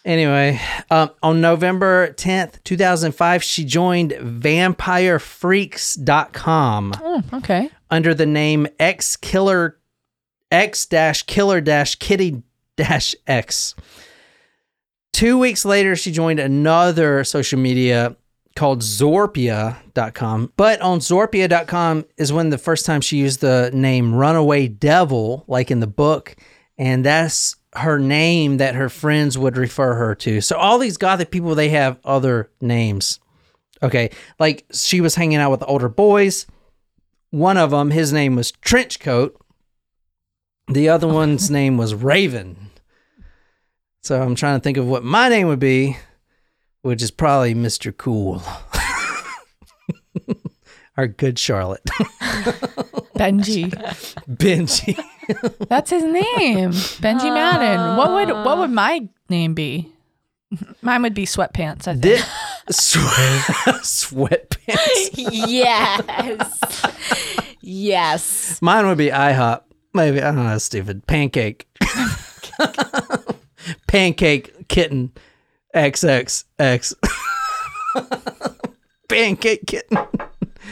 Anyway, 0.05 0.61
um, 0.91 1.11
on 1.23 1.41
November 1.41 2.13
10th, 2.15 2.61
2005, 2.65 3.45
she 3.45 3.65
joined 3.65 4.11
VampireFreaks.com 4.11 6.93
Oh, 7.01 7.23
okay. 7.35 7.71
under 7.89 8.13
the 8.13 8.27
name 8.27 8.67
X 8.81 9.15
Killer 9.15 9.79
X 10.51 10.87
dash 10.87 11.23
Killer 11.23 11.61
dash 11.61 11.95
Kitty 11.95 12.43
X. 12.79 13.75
Two 15.13 15.39
weeks 15.39 15.65
later, 15.65 15.95
she 15.95 16.11
joined 16.11 16.41
another 16.41 17.23
social 17.25 17.59
media 17.59 18.17
called 18.57 18.81
Zorpia.com. 18.81 20.53
But 20.57 20.81
on 20.81 20.99
Zorpia.com 21.01 22.05
is 22.17 22.33
when 22.33 22.51
the 22.51 22.59
first 22.59 22.87
time 22.87 23.01
she 23.01 23.19
used 23.19 23.41
the 23.41 23.71
name 23.73 24.15
Runaway 24.15 24.69
Devil, 24.69 25.45
like 25.47 25.71
in 25.71 25.81
the 25.81 25.87
book. 25.87 26.37
And 26.79 27.05
that's 27.05 27.57
her 27.75 27.99
name 27.99 28.59
that 28.59 28.75
her 28.75 28.89
friends 28.89 29.39
would 29.39 29.57
refer 29.57 29.95
her 29.95 30.15
to. 30.17 30.41
So 30.41 30.57
all 30.57 30.79
these 30.79 30.97
gothic 30.97 31.31
people, 31.31 31.55
they 31.55 31.71
have 31.71 31.99
other 32.05 32.51
names. 32.61 33.21
Okay. 33.83 34.11
Like 34.39 34.65
she 34.73 35.01
was 35.01 35.15
hanging 35.15 35.39
out 35.39 35.51
with 35.51 35.65
older 35.67 35.89
boys. 35.89 36.47
One 37.31 37.57
of 37.57 37.71
them, 37.71 37.91
his 37.91 38.13
name 38.13 38.37
was 38.37 38.53
Trenchcoat. 38.53 39.33
The 40.69 40.89
other 40.89 41.09
one's 41.09 41.51
name 41.51 41.77
was 41.77 41.95
Raven. 41.95 42.57
So 44.03 44.21
I'm 44.21 44.35
trying 44.35 44.59
to 44.59 44.63
think 44.63 44.77
of 44.79 44.87
what 44.87 45.05
my 45.05 45.29
name 45.29 45.49
would 45.49 45.61
be, 45.61 45.97
which 46.83 47.03
is 47.03 47.11
probably 47.11 47.55
Mr. 47.55 47.97
Cool. 47.97 48.43
Our 50.97 51.07
good 51.07 51.39
Charlotte. 51.39 51.85
Benji. 53.17 53.71
Benji. 54.29 55.69
That's 55.69 55.91
his 55.91 56.03
name. 56.05 56.71
Benji 56.73 57.33
Madden. 57.33 57.97
What 57.97 58.11
would 58.11 58.29
what 58.45 58.59
would 58.59 58.71
my 58.71 59.09
name 59.29 59.55
be? 59.55 59.93
Mine 60.83 61.03
would 61.03 61.15
be 61.15 61.25
sweatpants, 61.25 61.89
I 61.89 61.93
think. 61.93 62.03
Did 62.03 62.25
sweat, 62.69 63.41
sweatpants. 63.83 65.11
yes. 65.17 66.53
yes. 67.63 68.61
Mine 68.61 68.87
would 68.87 68.99
be 68.99 69.09
IHOP. 69.09 69.63
Maybe 69.95 70.23
I 70.23 70.33
don't 70.33 70.45
know. 70.45 70.59
Stupid. 70.59 71.07
Pancake. 71.07 71.67
Pancake 73.87 74.69
kitten. 74.69 75.13
XXX. 75.75 76.95
Pancake 79.09 79.67
kitten. 79.67 79.99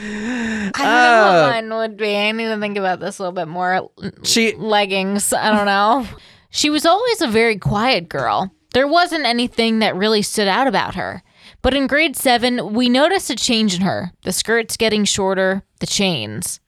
I 0.03 0.71
don't 0.73 0.79
know 0.79 1.23
what 1.27 1.37
uh, 1.37 1.51
mine 1.51 1.75
would 1.75 1.97
be. 1.97 2.17
I 2.17 2.33
need 2.33 2.47
to 2.47 2.59
think 2.59 2.79
about 2.79 3.01
this 3.01 3.19
a 3.19 3.23
little 3.23 3.35
bit 3.35 3.49
more. 3.49 3.91
She 4.23 4.55
Leggings. 4.55 5.33
I 5.33 5.55
don't 5.55 5.67
know. 5.67 6.07
she 6.51 6.71
was 6.71 6.87
always 6.87 7.21
a 7.21 7.27
very 7.27 7.59
quiet 7.59 8.09
girl. 8.09 8.51
There 8.73 8.89
wasn't 8.89 9.27
anything 9.27 9.81
that 9.81 9.97
really 9.97 10.23
stood 10.23 10.49
out 10.49 10.67
about 10.67 10.95
her. 10.95 11.23
But 11.63 11.75
in 11.75 11.87
grade 11.87 12.17
seven, 12.17 12.73
we 12.73 12.89
noticed 12.89 13.29
a 13.31 13.37
change 13.37 13.75
in 13.75 13.83
her 13.83 14.13
the 14.23 14.33
skirts 14.33 14.77
getting 14.77 15.05
shorter, 15.05 15.63
the 15.81 15.87
chains. 15.87 16.61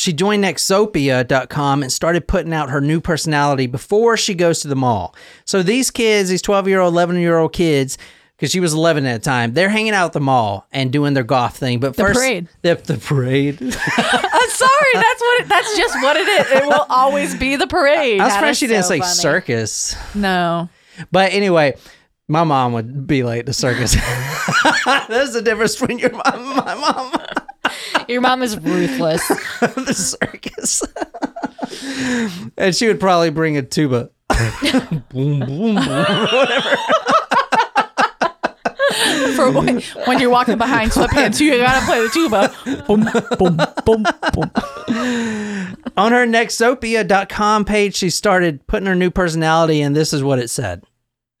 She 0.00 0.12
joined 0.12 0.42
Nexopia.com 0.44 1.82
and 1.82 1.92
started 1.92 2.26
putting 2.26 2.52
out 2.52 2.70
her 2.70 2.80
new 2.80 3.00
personality 3.00 3.66
before 3.66 4.16
she 4.16 4.34
goes 4.34 4.60
to 4.60 4.68
the 4.68 4.76
mall. 4.76 5.14
So 5.44 5.62
these 5.62 5.90
kids, 5.90 6.28
these 6.30 6.42
12 6.42 6.68
year 6.68 6.80
old, 6.80 6.92
11 6.94 7.18
year 7.18 7.38
old 7.38 7.52
kids, 7.52 7.98
because 8.36 8.50
she 8.50 8.60
was 8.60 8.72
11 8.72 9.04
at 9.04 9.22
the 9.22 9.24
time, 9.24 9.52
they're 9.52 9.68
hanging 9.68 9.92
out 9.92 10.06
at 10.06 10.12
the 10.14 10.20
mall 10.20 10.66
and 10.72 10.90
doing 10.90 11.12
their 11.12 11.24
goth 11.24 11.58
thing. 11.58 11.78
But 11.78 11.96
The 11.96 12.02
first, 12.02 12.18
parade. 12.18 12.48
The, 12.62 12.74
the 12.76 12.96
parade. 12.96 13.60
I'm 13.62 13.70
sorry. 14.50 14.92
That's 14.94 15.20
what. 15.20 15.40
It, 15.42 15.48
that's 15.48 15.76
just 15.76 15.94
what 16.02 16.16
it 16.16 16.26
is. 16.28 16.50
It 16.52 16.64
will 16.66 16.86
always 16.88 17.34
be 17.34 17.56
the 17.56 17.66
parade. 17.66 18.20
I 18.20 18.24
was 18.24 18.32
surprised 18.32 18.52
is 18.52 18.58
she 18.58 18.66
didn't 18.66 18.84
say 18.86 19.00
funny. 19.00 19.12
circus. 19.12 19.96
no. 20.14 20.68
But 21.12 21.32
anyway, 21.32 21.76
my 22.28 22.44
mom 22.44 22.72
would 22.72 23.06
be 23.06 23.22
late 23.22 23.46
to 23.46 23.52
circus. 23.52 23.92
There's 25.08 25.32
the 25.32 25.42
difference 25.44 25.76
between 25.76 25.98
your 25.98 26.10
mom 26.12 26.22
and 26.24 26.56
my 26.56 26.74
mom. 26.74 27.12
Your 28.10 28.22
mom 28.22 28.42
is 28.42 28.58
ruthless. 28.58 29.26
the 29.60 29.94
circus. 29.94 30.82
and 32.58 32.74
she 32.74 32.88
would 32.88 32.98
probably 32.98 33.30
bring 33.30 33.56
a 33.56 33.62
tuba. 33.62 34.10
boom, 35.10 35.38
boom, 35.38 35.46
boom. 35.46 35.76
Whatever. 35.76 36.76
For 39.36 39.52
when, 39.52 39.80
when 40.06 40.18
you're 40.18 40.28
walking 40.28 40.58
behind 40.58 40.90
sweatpants, 40.90 41.40
you 41.40 41.56
gotta 41.56 41.86
play 41.86 42.02
the 42.02 42.08
tuba. 42.08 42.52
Boom, 42.88 43.08
boom, 43.38 43.56
boom, 43.86 44.02
boom. 44.34 45.76
On 45.96 46.10
her 46.10 46.26
Nexopia.com 46.26 47.64
page, 47.64 47.94
she 47.94 48.10
started 48.10 48.66
putting 48.66 48.86
her 48.86 48.96
new 48.96 49.12
personality, 49.12 49.80
and 49.80 49.94
this 49.94 50.12
is 50.12 50.24
what 50.24 50.40
it 50.40 50.50
said. 50.50 50.82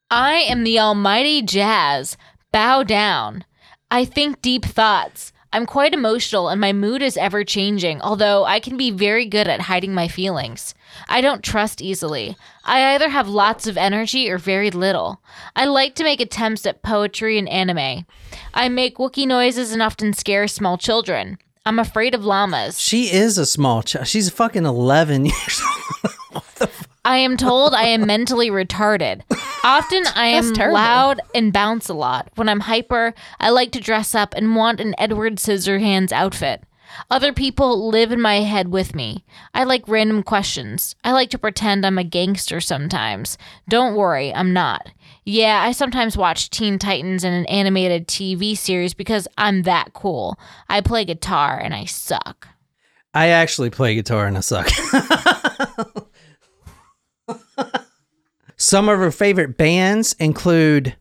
I 0.08 0.34
am 0.34 0.62
the 0.62 0.78
almighty 0.78 1.42
jazz. 1.42 2.16
Bow 2.52 2.84
down. 2.84 3.44
I 3.90 4.04
think 4.04 4.40
deep 4.40 4.64
thoughts. 4.64 5.32
I'm 5.52 5.66
quite 5.66 5.92
emotional 5.92 6.48
and 6.48 6.60
my 6.60 6.72
mood 6.72 7.02
is 7.02 7.16
ever 7.16 7.42
changing, 7.42 8.00
although 8.02 8.44
I 8.44 8.60
can 8.60 8.76
be 8.76 8.92
very 8.92 9.26
good 9.26 9.48
at 9.48 9.62
hiding 9.62 9.92
my 9.92 10.06
feelings. 10.06 10.74
I 11.08 11.20
don't 11.20 11.42
trust 11.42 11.82
easily. 11.82 12.36
I 12.64 12.94
either 12.94 13.08
have 13.08 13.28
lots 13.28 13.66
of 13.66 13.76
energy 13.76 14.30
or 14.30 14.38
very 14.38 14.70
little. 14.70 15.20
I 15.56 15.64
like 15.64 15.96
to 15.96 16.04
make 16.04 16.20
attempts 16.20 16.66
at 16.66 16.82
poetry 16.82 17.36
and 17.36 17.48
anime. 17.48 18.06
I 18.54 18.68
make 18.68 18.98
Wookiee 18.98 19.26
noises 19.26 19.72
and 19.72 19.82
often 19.82 20.12
scare 20.12 20.46
small 20.46 20.78
children. 20.78 21.38
I'm 21.66 21.80
afraid 21.80 22.14
of 22.14 22.24
llamas. 22.24 22.80
She 22.80 23.12
is 23.12 23.36
a 23.36 23.44
small 23.44 23.82
child. 23.82 24.06
She's 24.06 24.30
fucking 24.30 24.64
11 24.64 25.24
years 25.26 25.62
old. 26.32 26.69
I 27.10 27.16
am 27.16 27.36
told 27.36 27.74
I 27.74 27.86
am 27.86 28.06
mentally 28.06 28.50
retarded. 28.50 29.22
Often 29.64 30.04
I 30.14 30.26
am 30.26 30.44
That's 30.44 30.56
terrible. 30.56 30.74
loud 30.74 31.20
and 31.34 31.52
bounce 31.52 31.88
a 31.88 31.94
lot. 31.94 32.30
When 32.36 32.48
I'm 32.48 32.60
hyper, 32.60 33.14
I 33.40 33.50
like 33.50 33.72
to 33.72 33.80
dress 33.80 34.14
up 34.14 34.32
and 34.36 34.54
want 34.54 34.78
an 34.78 34.94
Edward 34.96 35.38
Scissorhands 35.38 36.12
outfit. 36.12 36.62
Other 37.10 37.32
people 37.32 37.88
live 37.90 38.12
in 38.12 38.20
my 38.20 38.42
head 38.42 38.68
with 38.68 38.94
me. 38.94 39.24
I 39.52 39.64
like 39.64 39.88
random 39.88 40.22
questions. 40.22 40.94
I 41.02 41.10
like 41.10 41.30
to 41.30 41.38
pretend 41.38 41.84
I'm 41.84 41.98
a 41.98 42.04
gangster 42.04 42.60
sometimes. 42.60 43.36
Don't 43.68 43.96
worry, 43.96 44.32
I'm 44.32 44.52
not. 44.52 44.88
Yeah, 45.24 45.60
I 45.60 45.72
sometimes 45.72 46.16
watch 46.16 46.48
Teen 46.48 46.78
Titans 46.78 47.24
and 47.24 47.34
an 47.34 47.46
animated 47.46 48.06
TV 48.06 48.56
series 48.56 48.94
because 48.94 49.26
I'm 49.36 49.62
that 49.62 49.94
cool. 49.94 50.38
I 50.68 50.80
play 50.80 51.04
guitar 51.04 51.58
and 51.58 51.74
I 51.74 51.86
suck. 51.86 52.46
I 53.12 53.30
actually 53.30 53.70
play 53.70 53.96
guitar 53.96 54.28
and 54.28 54.36
I 54.36 54.42
suck. 54.42 54.68
Some 58.56 58.88
of 58.88 58.98
her 58.98 59.10
favorite 59.10 59.56
bands 59.56 60.14
include 60.18 60.96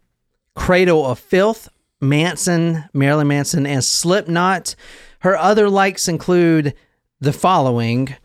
Cradle 0.55 1.05
of 1.05 1.19
Filth, 1.19 1.67
Manson, 1.99 2.85
Marilyn 2.93 3.27
Manson, 3.27 3.65
and 3.65 3.83
Slipknot. 3.83 4.75
Her 5.19 5.37
other 5.37 5.69
likes 5.69 6.07
include 6.07 6.73
the 7.19 7.33
following, 7.33 8.15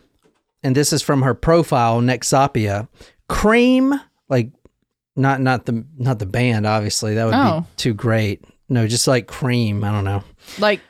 and 0.63 0.77
this 0.77 0.93
is 0.93 1.03
from 1.03 1.23
her 1.23 1.35
profile, 1.35 2.01
Nexopia. 2.01 2.87
Cream, 3.29 3.95
like 4.29 4.51
not 5.17 5.41
not 5.41 5.67
the 5.67 5.85
not 5.99 6.21
the 6.21 6.27
band, 6.27 6.67
obviously. 6.67 7.15
That 7.15 7.25
would 7.25 7.35
Oh. 7.35 7.61
be 7.63 7.67
too 7.77 7.95
great. 7.95 8.45
No, 8.69 8.87
just 8.87 9.09
like 9.09 9.27
cream. 9.27 9.83
I 9.83 9.91
don't 9.91 10.05
know. 10.05 10.23
Like 10.59 10.81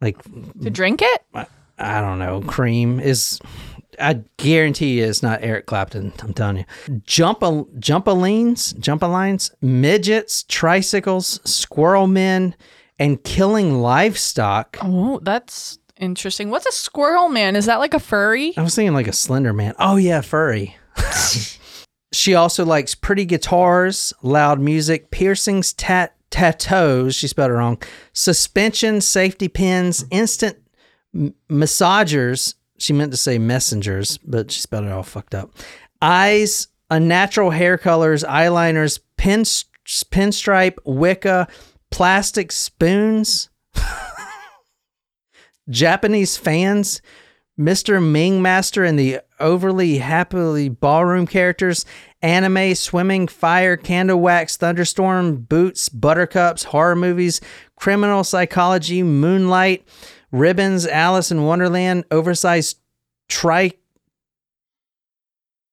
Like 0.00 0.22
to 0.62 0.70
drink 0.70 1.02
it? 1.02 1.22
I 1.80 2.00
don't 2.00 2.18
know. 2.20 2.40
Cream 2.42 3.00
is. 3.00 3.40
I 4.00 4.22
guarantee 4.36 4.98
you 4.98 5.06
it's 5.06 5.22
not 5.22 5.42
Eric 5.42 5.66
Clapton. 5.66 6.12
I'm 6.22 6.34
telling 6.34 6.58
you. 6.58 7.00
Jump 7.04 7.42
a 7.42 7.64
jumpalines, 7.78 8.74
jumpalines, 8.74 9.50
midgets, 9.60 10.44
tricycles, 10.44 11.40
squirrel 11.48 12.06
men, 12.06 12.54
and 12.98 13.22
killing 13.24 13.80
livestock. 13.80 14.78
Oh, 14.82 15.20
that's 15.22 15.78
interesting. 15.98 16.50
What's 16.50 16.66
a 16.66 16.72
squirrel 16.72 17.28
man? 17.28 17.56
Is 17.56 17.66
that 17.66 17.78
like 17.78 17.94
a 17.94 18.00
furry? 18.00 18.56
I 18.56 18.62
was 18.62 18.74
thinking 18.74 18.94
like 18.94 19.08
a 19.08 19.12
Slender 19.12 19.52
Man. 19.52 19.74
Oh 19.78 19.96
yeah, 19.96 20.20
furry. 20.20 20.76
she 22.12 22.34
also 22.34 22.64
likes 22.64 22.94
pretty 22.94 23.24
guitars, 23.24 24.12
loud 24.22 24.60
music, 24.60 25.10
piercings, 25.10 25.72
tat 25.72 26.14
tattoos. 26.30 27.14
She 27.14 27.28
spelled 27.28 27.50
it 27.50 27.54
wrong. 27.54 27.82
Suspension, 28.12 29.00
safety 29.00 29.48
pins, 29.48 30.04
instant 30.10 30.58
massagers. 31.50 32.54
She 32.78 32.92
meant 32.92 33.10
to 33.12 33.16
say 33.16 33.38
messengers, 33.38 34.18
but 34.18 34.50
she 34.50 34.60
spelled 34.60 34.84
it 34.84 34.92
all 34.92 35.02
fucked 35.02 35.34
up. 35.34 35.50
Eyes, 36.00 36.68
unnatural 36.90 37.50
hair 37.50 37.76
colors, 37.76 38.24
eyeliners, 38.24 39.00
pin 39.16 39.42
pinstripe, 40.10 40.78
Wicca, 40.84 41.48
plastic 41.90 42.52
spoons. 42.52 43.50
Japanese 45.68 46.36
fans, 46.36 47.02
Mr. 47.58 48.02
Ming 48.02 48.40
Master 48.40 48.84
and 48.84 48.98
the 48.98 49.20
overly 49.40 49.98
happily 49.98 50.68
ballroom 50.68 51.26
characters, 51.26 51.84
anime, 52.22 52.74
swimming, 52.74 53.26
fire, 53.28 53.76
candle 53.76 54.20
wax, 54.20 54.56
thunderstorm, 54.56 55.36
boots, 55.36 55.88
buttercups, 55.88 56.64
horror 56.64 56.96
movies, 56.96 57.40
criminal 57.76 58.24
psychology, 58.24 59.02
moonlight, 59.02 59.86
ribbons, 60.32 60.86
Alice 60.86 61.30
in 61.30 61.44
Wonderland, 61.44 62.04
oversized 62.10 62.78
tri 63.28 63.72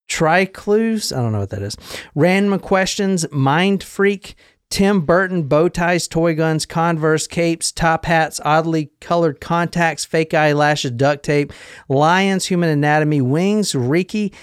Triclues, 0.08 1.12
I 1.12 1.22
don't 1.22 1.32
know 1.32 1.40
what 1.40 1.50
that 1.50 1.64
is. 1.64 1.76
Random 2.14 2.60
questions, 2.60 3.26
Mind 3.32 3.84
Freak, 3.84 4.36
Tim 4.70 5.02
Burton, 5.02 5.44
bow 5.48 5.68
ties, 5.68 6.08
toy 6.08 6.36
guns, 6.36 6.66
Converse, 6.66 7.28
capes, 7.28 7.72
top 7.72 8.06
hats, 8.06 8.40
oddly 8.46 8.92
colored 9.02 9.42
contacts, 9.42 10.06
fake 10.06 10.34
eyelashes, 10.34 10.92
duct 10.92 11.24
tape, 11.24 11.52
lions, 11.90 12.46
human 12.46 12.70
anatomy, 12.70 13.22
wings, 13.22 13.74
Reiki, 13.74 14.34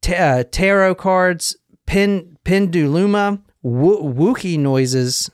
ta- 0.00 0.14
uh, 0.14 0.44
tarot 0.50 0.96
cards, 0.96 1.56
pin, 1.86 2.36
penduluma, 2.44 3.40
wo- 3.62 4.02
Wookie 4.02 4.58
noises. 4.58 5.30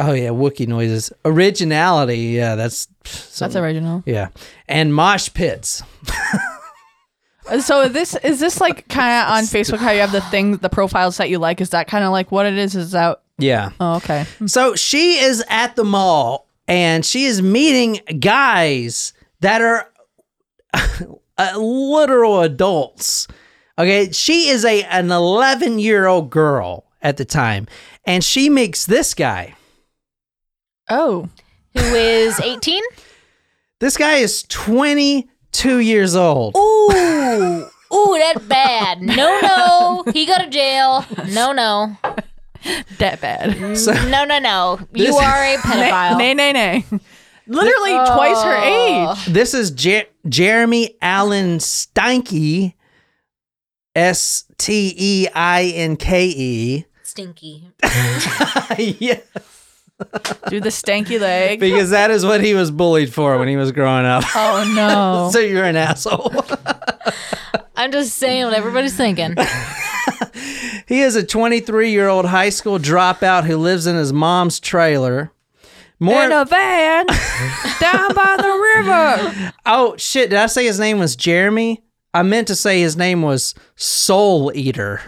Oh 0.00 0.12
yeah, 0.12 0.28
Wookie 0.30 0.66
noises. 0.68 1.12
Originality, 1.24 2.18
yeah, 2.18 2.54
that's 2.54 2.86
That's 3.38 3.56
original. 3.56 4.02
yeah, 4.06 4.28
and 4.68 4.94
mosh 4.94 5.28
pits. 5.34 5.82
Uh, 7.50 7.60
So 7.60 7.88
this 7.88 8.14
is 8.22 8.38
this 8.40 8.60
like 8.60 8.88
kind 8.88 9.24
of 9.26 9.32
on 9.36 9.44
Facebook 9.44 9.78
how 9.78 9.90
you 9.90 10.00
have 10.00 10.12
the 10.12 10.20
thing 10.22 10.56
the 10.58 10.68
profiles 10.70 11.16
that 11.16 11.28
you 11.28 11.38
like. 11.38 11.60
Is 11.60 11.70
that 11.70 11.88
kind 11.88 12.04
of 12.04 12.12
like 12.12 12.30
what 12.30 12.46
it 12.46 12.56
is? 12.56 12.76
Is 12.76 12.92
that 12.92 13.20
Yeah. 13.38 13.70
oh, 13.80 13.96
okay? 13.96 14.24
So 14.46 14.74
she 14.76 15.18
is 15.18 15.44
at 15.48 15.74
the 15.76 15.84
mall 15.84 16.46
and 16.68 17.04
she 17.04 17.24
is 17.24 17.42
meeting 17.42 18.00
guys 18.20 19.12
that 19.40 19.60
are 19.60 19.88
literal 21.56 22.40
adults. 22.40 23.26
Okay, 23.78 24.12
she 24.12 24.48
is 24.48 24.64
a 24.64 24.84
an 24.84 25.10
11 25.10 25.78
year 25.78 26.06
old 26.06 26.30
girl 26.30 26.84
at 27.00 27.16
the 27.16 27.24
time, 27.24 27.66
and 28.04 28.22
she 28.22 28.48
meets 28.48 28.86
this 28.86 29.14
guy. 29.14 29.54
Oh, 30.88 31.28
Who 31.74 31.80
is 31.80 32.38
18? 32.40 32.82
This 33.80 33.96
guy 33.96 34.18
is 34.18 34.44
22 34.44 35.78
years 35.80 36.14
old. 36.14 36.54
Ooh, 36.56 37.66
ooh, 37.92 38.16
that's 38.16 38.38
bad. 38.46 39.02
No, 39.02 39.40
no. 39.42 40.04
He 40.12 40.24
go 40.24 40.38
to 40.38 40.48
jail. 40.48 41.04
No, 41.30 41.50
no. 41.50 41.96
that 42.98 43.20
bad. 43.20 43.58
No, 44.08 44.24
no, 44.24 44.38
no. 44.38 44.78
You 44.94 45.06
This- 45.06 45.16
are 45.16 45.44
a 45.44 45.56
pedophile. 45.56 46.16
Nay, 46.16 46.32
nay, 46.34 46.52
nay. 46.52 46.84
Literally 47.48 47.90
oh. 47.98 48.14
twice 48.14 48.40
her 48.44 48.56
Oh. 48.56 49.16
age. 49.18 49.26
This 49.26 49.52
is 49.52 49.72
Jer- 49.72 50.06
Jeremy 50.28 50.96
Allen 51.02 51.58
Steinke, 51.58 52.74
S 53.96 54.44
T 54.58 54.94
E 54.96 55.26
I 55.34 55.64
N 55.74 55.96
K 55.96 56.26
E. 56.28 56.84
Stinky. 57.02 57.68
yeah. 58.78 59.18
Do 60.48 60.60
the 60.60 60.68
stanky 60.68 61.20
leg. 61.20 61.60
because 61.60 61.90
that 61.90 62.10
is 62.10 62.24
what 62.24 62.42
he 62.42 62.54
was 62.54 62.70
bullied 62.70 63.12
for 63.12 63.38
when 63.38 63.48
he 63.48 63.56
was 63.56 63.72
growing 63.72 64.04
up. 64.06 64.24
Oh 64.34 64.72
no. 64.74 65.30
so 65.32 65.38
you're 65.38 65.64
an 65.64 65.76
asshole. 65.76 66.32
I'm 67.76 67.90
just 67.90 68.16
saying 68.16 68.44
what 68.44 68.54
everybody's 68.54 68.96
thinking. 68.96 69.34
he 70.86 71.00
is 71.00 71.16
a 71.16 71.24
23 71.24 71.90
year 71.90 72.08
old 72.08 72.26
high 72.26 72.50
school 72.50 72.78
dropout 72.78 73.44
who 73.44 73.56
lives 73.56 73.86
in 73.86 73.96
his 73.96 74.12
mom's 74.12 74.60
trailer. 74.60 75.32
More. 75.98 76.24
In 76.24 76.32
a 76.32 76.44
van 76.44 77.06
down 77.06 78.14
by 78.14 78.36
the 78.36 78.72
river. 78.76 79.52
oh 79.66 79.96
shit! 79.96 80.30
Did 80.30 80.38
I 80.40 80.46
say 80.46 80.64
his 80.64 80.80
name 80.80 80.98
was 80.98 81.14
Jeremy? 81.14 81.82
I 82.12 82.22
meant 82.22 82.48
to 82.48 82.56
say 82.56 82.80
his 82.80 82.96
name 82.96 83.22
was 83.22 83.54
Soul 83.76 84.52
Eater. 84.54 85.00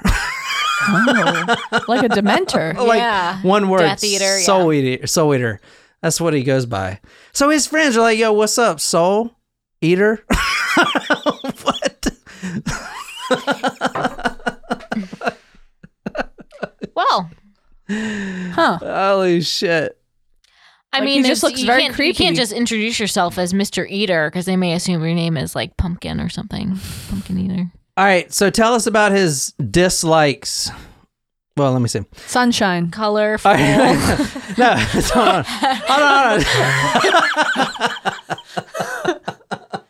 Oh, 0.83 1.85
like 1.89 2.05
a 2.05 2.09
dementor. 2.09 2.75
like 2.87 2.99
Yeah. 2.99 3.41
one 3.43 3.68
word. 3.68 3.81
Death 3.81 4.05
Eater, 4.05 4.41
Soul 4.41 4.72
Eater. 4.72 5.07
Soul 5.07 5.35
Eater. 5.35 5.61
That's 6.03 6.20
what 6.20 6.35
he 6.35 6.43
goes 6.43 6.66
by. 6.66 7.01
So 7.33 7.49
his 7.51 7.66
friends 7.66 7.97
are 7.97 8.01
like, 8.03 8.18
"Yo, 8.18 8.33
what's 8.33 8.59
up, 8.59 8.81
Soul 8.81 9.35
Eater?" 9.81 10.25
what? 11.62 12.07
Well, 16.95 17.31
Huh. 17.89 18.79
Holy 18.81 19.43
shit! 19.43 19.99
I 20.93 20.99
Like, 20.99 21.05
mean, 21.07 21.22
he 21.25 21.29
just 21.29 21.43
looks 21.43 21.61
you 21.61 21.66
very 21.66 21.83
can't, 21.83 21.99
You 21.99 22.14
can't 22.14 22.37
just 22.37 22.53
introduce 22.53 22.99
yourself 23.01 23.37
as 23.37 23.53
Mr. 23.53 23.87
Eater 23.89 24.31
because 24.31 24.47
they 24.47 24.57
may 24.57 24.72
assume 24.75 25.03
your 25.05 25.14
name 25.14 25.37
is 25.37 25.55
like 25.55 25.77
Pumpkin 25.77 26.20
or 26.20 26.29
something. 26.29 26.79
Pumpkin 27.11 27.39
Eater. 27.39 27.70
All 27.97 28.05
right, 28.05 28.32
so 28.32 28.51
tell 28.51 28.74
us 28.74 28.86
about 28.86 29.12
his 29.12 29.53
dislikes. 29.70 30.70
Well, 31.57 31.70
let 31.72 31.80
me 31.80 31.88
see. 31.88 32.01
Sunshine. 32.26 32.90
Colorful. 32.90 33.49
All 33.53 33.57
right. 33.57 34.18
no, 34.59 34.74
hold 34.76 35.28
on. 35.28 35.45
Hold 35.47 36.03
on, 36.03 36.42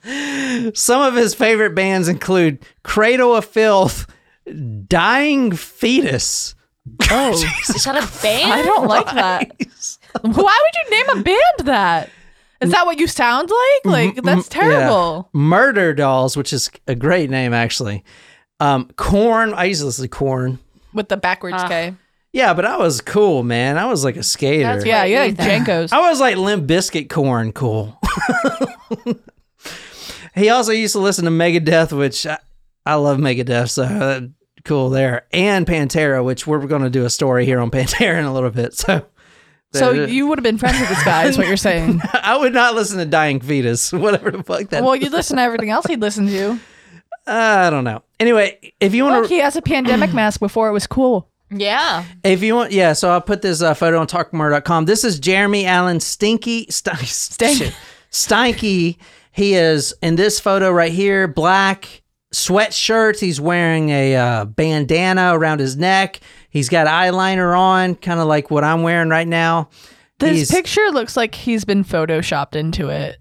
hold 0.04 0.64
on. 0.66 0.74
Some 0.74 1.00
of 1.00 1.14
his 1.14 1.34
favorite 1.34 1.74
bands 1.74 2.08
include 2.08 2.62
Cradle 2.82 3.34
of 3.34 3.46
Filth, 3.46 4.06
Dying 4.86 5.52
Fetus. 5.52 6.54
Oh. 7.10 7.32
Is 7.32 7.84
that 7.84 7.96
a 7.96 8.22
band? 8.22 8.52
I 8.52 8.60
don't 8.62 8.86
like 8.86 9.06
that. 9.06 9.50
Why 10.20 10.30
would 10.32 10.74
you 10.84 10.90
name 10.90 11.08
a 11.18 11.22
band 11.22 11.66
that? 11.66 12.10
Is 12.64 12.70
that 12.72 12.86
what 12.86 12.98
you 12.98 13.06
sound 13.06 13.50
like? 13.84 14.14
Like 14.14 14.22
that's 14.22 14.48
terrible. 14.48 15.30
Yeah. 15.34 15.40
Murderdolls, 15.40 16.36
which 16.36 16.52
is 16.52 16.70
a 16.86 16.94
great 16.94 17.30
name 17.30 17.52
actually. 17.52 18.04
Um, 18.60 18.88
Korn. 18.96 19.52
I 19.54 19.64
used 19.64 19.80
to 19.80 19.86
listen 19.86 20.04
to 20.04 20.08
Korn. 20.08 20.58
With 20.92 21.08
the 21.08 21.16
backwards 21.16 21.56
Ah. 21.58 21.68
K. 21.68 21.94
Yeah, 22.32 22.52
but 22.54 22.64
I 22.64 22.76
was 22.78 23.00
cool, 23.00 23.42
man. 23.44 23.78
I 23.78 23.86
was 23.86 24.02
like 24.04 24.16
a 24.16 24.22
skater. 24.24 24.64
That's 24.64 24.84
Yeah, 24.84 25.04
yeah, 25.04 25.26
Ethan. 25.26 25.64
JNCOs. 25.64 25.92
I 25.92 26.08
was 26.10 26.18
like 26.20 26.36
Limp 26.36 26.68
Bizkit 26.68 27.08
Korn 27.08 27.52
cool. 27.52 27.96
he 30.34 30.48
also 30.50 30.72
used 30.72 30.92
to 30.94 30.98
listen 30.98 31.24
to 31.26 31.30
Megadeth, 31.30 31.96
which 31.96 32.26
I, 32.26 32.38
I 32.84 32.94
love 32.94 33.18
Megadeth, 33.18 33.70
so 33.70 33.84
uh, 33.84 34.20
cool 34.64 34.90
there. 34.90 35.26
And 35.32 35.66
Pantera, 35.66 36.24
which 36.24 36.46
we're 36.46 36.66
going 36.66 36.82
to 36.82 36.90
do 36.90 37.04
a 37.04 37.10
story 37.10 37.44
here 37.44 37.60
on 37.60 37.70
Pantera 37.70 38.18
in 38.18 38.24
a 38.24 38.32
little 38.34 38.50
bit. 38.50 38.74
So, 38.74 39.06
So 39.78 39.92
you 39.92 40.26
would 40.26 40.38
have 40.38 40.42
been 40.44 40.58
friends 40.58 40.80
with 40.80 40.88
this 40.88 41.02
guy, 41.04 41.24
is 41.24 41.36
what 41.38 41.46
you're 41.46 41.56
saying. 41.56 42.00
I 42.12 42.36
would 42.36 42.52
not 42.54 42.74
listen 42.74 42.98
to 42.98 43.06
Dying 43.06 43.40
Fetus, 43.40 43.92
whatever 43.92 44.30
the 44.30 44.42
fuck 44.42 44.68
that. 44.70 44.82
well, 44.82 44.96
you'd 44.96 45.12
listen 45.12 45.36
to 45.36 45.42
everything 45.42 45.70
else 45.70 45.86
he'd 45.86 46.00
listen 46.00 46.26
to. 46.28 46.58
I 47.26 47.70
don't 47.70 47.84
know. 47.84 48.02
Anyway, 48.20 48.72
if 48.80 48.94
you 48.94 49.04
want 49.04 49.22
Look, 49.22 49.28
to, 49.28 49.34
he 49.34 49.40
has 49.40 49.56
a 49.56 49.62
pandemic 49.62 50.12
mask 50.14 50.40
before 50.40 50.68
it 50.68 50.72
was 50.72 50.86
cool. 50.86 51.28
Yeah. 51.50 52.04
if 52.24 52.42
you 52.42 52.54
want, 52.54 52.72
yeah. 52.72 52.94
So 52.94 53.10
I'll 53.10 53.20
put 53.20 53.42
this 53.42 53.62
uh, 53.62 53.74
photo 53.74 53.98
on 54.00 54.06
talkmurder.com. 54.06 54.86
This 54.86 55.04
is 55.04 55.18
Jeremy 55.20 55.66
Allen 55.66 56.00
Stinky 56.00 56.66
St- 56.70 56.98
Stink. 56.98 57.58
shit. 57.62 57.74
Stanky. 58.10 58.96
He 59.30 59.54
is 59.54 59.94
in 60.02 60.16
this 60.16 60.38
photo 60.40 60.70
right 60.70 60.92
here, 60.92 61.26
black 61.26 62.02
sweatshirt. 62.32 63.18
He's 63.18 63.40
wearing 63.40 63.90
a 63.90 64.16
uh, 64.16 64.44
bandana 64.44 65.36
around 65.36 65.60
his 65.60 65.76
neck. 65.76 66.20
He's 66.54 66.68
got 66.68 66.86
eyeliner 66.86 67.58
on, 67.58 67.96
kind 67.96 68.20
of 68.20 68.28
like 68.28 68.48
what 68.48 68.62
I'm 68.62 68.84
wearing 68.84 69.08
right 69.08 69.26
now. 69.26 69.70
This 70.20 70.36
He's- 70.36 70.50
picture 70.52 70.88
looks 70.92 71.16
like 71.16 71.34
he's 71.34 71.64
been 71.64 71.82
photoshopped 71.84 72.54
into 72.54 72.90
it. 72.90 73.18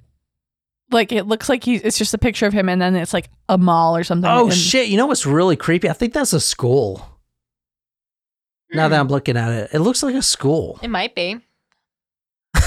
Like 0.92 1.12
it 1.12 1.26
looks 1.26 1.50
like 1.50 1.64
he's 1.64 1.82
it's 1.82 1.98
just 1.98 2.14
a 2.14 2.20
picture 2.20 2.46
of 2.46 2.54
him 2.54 2.70
and 2.70 2.80
then 2.80 2.96
it's 2.96 3.12
like 3.12 3.30
a 3.50 3.58
mall 3.58 3.98
or 3.98 4.04
something. 4.04 4.30
Oh 4.30 4.46
and- 4.46 4.54
shit! 4.54 4.88
You 4.90 4.98
know 4.98 5.08
what's 5.08 5.26
really 5.26 5.56
creepy? 5.56 5.90
I 5.90 5.94
think 5.94 6.14
that's 6.14 6.32
a 6.34 6.40
school. 6.40 7.10
Now 8.72 8.88
that 8.88 9.00
I'm 9.00 9.08
looking 9.08 9.36
at 9.36 9.52
it, 9.52 9.70
it 9.74 9.80
looks 9.80 10.04
like 10.04 10.14
a 10.14 10.22
school. 10.22 10.80
It 10.84 10.90
might 10.90 11.16
be. 11.16 11.40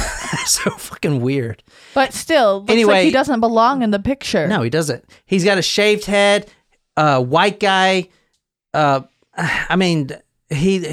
so 0.46 0.70
fucking 0.72 1.20
weird. 1.20 1.62
But 1.94 2.12
still, 2.12 2.58
looks 2.60 2.72
Anyway- 2.72 2.92
like 2.94 3.04
he 3.04 3.10
doesn't 3.12 3.38
belong 3.40 3.82
in 3.82 3.92
the 3.92 4.00
picture. 4.00 4.48
No, 4.48 4.62
he 4.62 4.70
doesn't. 4.70 5.04
He's 5.26 5.44
got 5.44 5.58
a 5.58 5.62
shaved 5.62 6.06
head, 6.06 6.50
uh, 6.96 7.22
white 7.22 7.60
guy. 7.60 8.08
Uh, 8.74 9.02
I 9.36 9.76
mean, 9.76 10.10
he. 10.50 10.86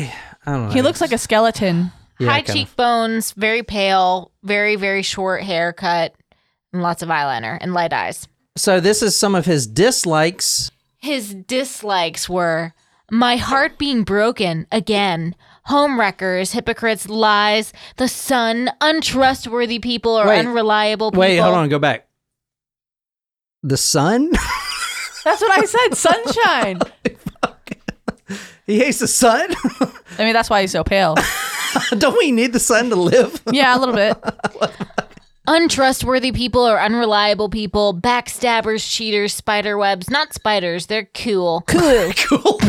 I 0.45 0.51
don't 0.51 0.68
know. 0.68 0.74
He 0.74 0.82
looks 0.82 1.01
like 1.01 1.12
a 1.12 1.18
skeleton. 1.18 1.91
Yeah, 2.20 2.30
High 2.30 2.41
kinda. 2.41 2.54
cheekbones, 2.54 3.32
very 3.32 3.64
pale, 3.64 4.32
very, 4.43 4.76
very 4.76 5.01
short 5.01 5.41
haircut, 5.41 6.14
and 6.72 6.82
lots 6.82 7.01
of 7.01 7.10
eyeliner 7.10 7.58
and 7.60 7.74
light 7.74 7.91
eyes. 7.91 8.28
So 8.56 8.80
this 8.80 9.01
is 9.01 9.18
some 9.18 9.34
of 9.36 9.45
his 9.45 9.66
dislikes. 9.66 10.70
His 10.99 11.34
dislikes 11.34 12.30
were 12.30 12.74
my 13.10 13.36
heart 13.38 13.78
being 13.80 14.04
broken 14.04 14.68
again. 14.72 15.36
Homewreckers, 15.70 16.51
hypocrites, 16.51 17.10
lies, 17.10 17.74
the 17.97 18.08
sun, 18.08 18.70
untrustworthy 18.82 19.80
people 19.80 20.12
or 20.12 20.28
Wait. 20.28 20.39
unreliable 20.39 21.10
people. 21.12 21.22
Wait, 21.22 21.38
hold 21.38 21.56
on, 21.56 21.68
go 21.70 21.80
back. 21.80 22.08
The 23.64 23.78
sun? 23.78 24.30
That's 25.24 25.41
what 25.41 25.51
I 25.51 25.66
said. 25.66 25.95
Sunshine. 25.95 26.80
he 28.66 28.80
hates 28.80 28.99
the 28.99 29.07
sun. 29.07 29.49
I 30.18 30.24
mean, 30.24 30.34
that's 30.34 30.49
why 30.49 30.61
he's 30.61 30.72
so 30.72 30.84
pale. 30.84 31.16
Don't 31.97 32.18
we 32.18 32.32
need 32.32 32.53
the 32.53 32.59
sun 32.59 32.89
to 32.89 32.95
live? 32.95 33.41
Yeah, 33.51 33.78
a 33.78 33.80
little 33.80 33.95
bit. 33.95 34.18
Untrustworthy 35.45 36.32
people 36.32 36.61
or 36.66 36.80
unreliable 36.80 37.49
people, 37.49 37.93
backstabbers, 37.93 38.89
cheaters, 38.89 39.34
spider 39.34 39.78
webs. 39.78 40.09
Not 40.09 40.34
spiders, 40.34 40.86
they're 40.86 41.09
cool. 41.14 41.61
Cool. 41.68 42.11
cool. 42.16 42.59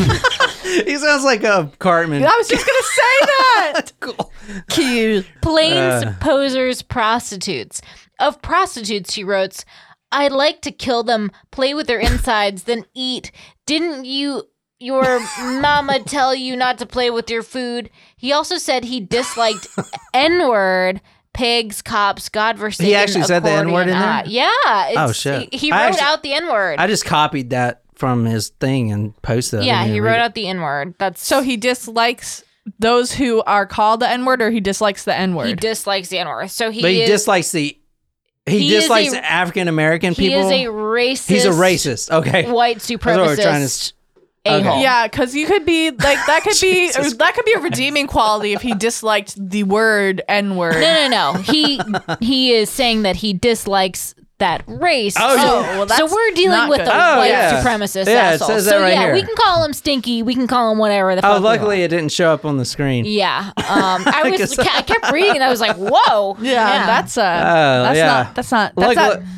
he 0.85 0.97
sounds 0.99 1.23
like 1.23 1.45
a 1.45 1.71
Cartman. 1.79 2.25
I 2.25 2.35
was 2.37 2.49
just 2.49 2.67
gonna 2.67 2.83
say 2.83 3.27
that. 3.27 3.93
cool. 4.01 4.33
Cute. 4.71 5.27
Planes, 5.41 6.05
Uh. 6.05 6.15
posers, 6.21 6.83
prostitutes. 6.83 7.81
Of 8.19 8.43
prostitutes, 8.43 9.13
she 9.13 9.23
wrote, 9.23 9.65
I 10.11 10.27
like 10.29 10.61
to 10.63 10.73
kill 10.73 11.05
them, 11.05 11.31
play 11.53 11.75
with 11.75 11.87
their 11.87 12.01
insides, 12.01 12.65
then 12.65 12.87
eat. 12.95 13.31
Didn't 13.67 14.05
you, 14.05 14.49
your 14.85 15.21
mama 15.61 16.01
tell 16.01 16.35
you 16.35 16.57
not 16.57 16.79
to 16.79 16.87
play 16.87 17.11
with 17.11 17.31
your 17.31 17.43
food? 17.43 17.91
He 18.17 18.33
also 18.33 18.59
said 18.59 18.85
he 18.85 19.01
disliked 19.01 19.67
N 20.15 20.49
word. 20.49 21.01
Pigs, 21.33 21.83
cops, 21.83 22.29
godforsaken. 22.29 22.87
He 22.87 22.95
actually 22.95 23.25
said 23.25 23.43
the 23.43 23.51
N-word 23.51 23.89
in 23.89 23.97
accordion. 23.97 23.99
there? 23.99 24.49
Ah, 24.65 24.85
yeah. 24.85 24.91
it's- 24.91 25.09
Oh, 25.09 25.13
shit. 25.13 25.53
He, 25.53 25.59
he 25.67 25.73
wrote 25.73 25.79
actually- 25.81 26.01
out 26.03 26.23
the 26.23 26.33
N 26.33 26.47
word. 26.47 26.79
I 26.79 26.87
just 26.87 27.05
copied 27.05 27.51
that 27.51 27.83
from 27.97 28.25
his 28.25 28.51
thing 28.51 28.93
and 28.93 29.21
posted 29.21 29.63
it. 29.63 29.67
Yeah, 29.67 29.85
he 29.85 29.99
wrote 29.99 30.21
out 30.21 30.37
the 30.37 30.47
N 30.47 30.61
word. 30.61 30.95
That's 30.99 31.27
So 31.27 31.43
he 31.43 31.57
dislikes 31.57 32.45
those 32.79 33.13
who 33.13 33.43
are 33.49 33.67
called 33.67 33.99
the 33.99 34.09
N 34.09 34.25
word, 34.25 34.43
or 34.43 34.53
he 34.53 34.61
dislikes 34.61 35.03
the 35.03 35.15
N 35.17 35.35
word. 35.35 35.49
he 35.49 35.55
dislikes 35.55 36.09
the 36.09 36.19
N 36.19 36.29
word. 36.29 36.51
So 36.53 36.71
he 36.71 36.83
But 36.83 36.93
he 36.93 37.03
is, 37.03 37.11
dislikes 37.11 37.51
the. 37.51 37.77
He, 38.47 38.59
He 38.61 38.69
dislikes 38.71 39.13
African 39.15 39.67
American 39.67 40.15
people. 40.15 40.49
he 40.49 40.63
is 40.63 40.69
a 40.69 40.71
racist. 40.71 41.29
He's 41.31 41.47
a 41.47 41.51
racist. 41.51 42.11
Okay. 42.13 42.49
white 42.49 42.77
That's 42.79 42.91
what 42.91 43.05
we're 43.07 43.35
trying 43.35 43.63
to 43.63 43.67
supremacist 43.67 43.93
s- 44.47 44.61
a 44.61 44.63
hole. 44.63 44.73
Okay. 44.73 44.83
yeah, 44.83 45.07
because 45.07 45.35
you 45.35 45.47
could 45.47 45.65
be 45.67 45.91
like 45.91 46.19
that. 46.27 46.43
Could 46.43 46.57
be 46.61 46.91
that 46.93 47.33
could 47.35 47.45
be 47.45 47.53
a 47.53 47.61
redeeming 47.61 48.07
quality 48.07 48.53
if 48.53 48.63
he 48.63 48.75
disliked 48.75 49.35
the 49.51 49.63
word 49.65 50.23
N 50.29 50.57
word. 50.57 50.75
No, 50.75 50.81
no, 50.81 51.09
no. 51.09 51.39
He 51.43 51.81
he 52.21 52.53
is 52.53 52.71
saying 52.71 53.03
that 53.03 53.17
he 53.17 53.33
dislikes 53.33 54.15
that 54.39 54.65
race. 54.67 55.15
Oh, 55.17 55.37
so, 55.37 55.43
yeah. 55.61 55.79
well, 55.79 55.89
so 55.89 56.07
we're 56.13 56.31
dealing 56.33 56.69
with 56.69 56.79
good. 56.81 56.89
the 56.89 56.93
Oh, 56.93 57.19
white 57.19 57.29
yeah. 57.29 57.63
supremacist 57.63 58.07
Yeah, 58.07 58.31
it 58.33 58.35
asshole. 58.35 58.49
says 58.49 58.65
that 58.65 58.71
so 58.73 58.81
right 58.83 58.93
yeah, 58.93 59.05
here. 59.05 59.13
we 59.15 59.23
can 59.23 59.35
call 59.37 59.65
him 59.65 59.73
stinky. 59.73 60.25
We 60.25 60.35
can 60.35 60.49
call 60.49 60.73
him 60.73 60.79
whatever 60.79 61.15
the 61.15 61.23
fuck. 61.23 61.31
Oh, 61.31 61.37
we 61.39 61.45
luckily 61.45 61.83
it 61.83 61.89
didn't 61.89 62.11
show 62.11 62.33
up 62.33 62.45
on 62.45 62.57
the 62.59 62.65
screen. 62.65 63.05
Yeah. 63.07 63.53
Um, 63.65 64.03
I 64.07 64.29
was. 64.31 64.39
guess- 64.57 64.59
I 64.59 64.83
kept 64.83 65.11
reading. 65.13 65.37
and 65.37 65.43
I 65.45 65.49
was 65.51 65.61
like, 65.61 65.77
"Whoa." 65.77 66.37
Yeah, 66.41 66.85
that's 66.87 67.17
uh, 67.17 67.23
Oh, 67.23 67.83
that's 67.85 67.97
yeah. 67.97 68.07
not 68.07 68.35
that's 68.35 68.51
not 68.53 68.73
that's 68.77 68.97
Luckily- 68.97 69.25
not 69.25 69.29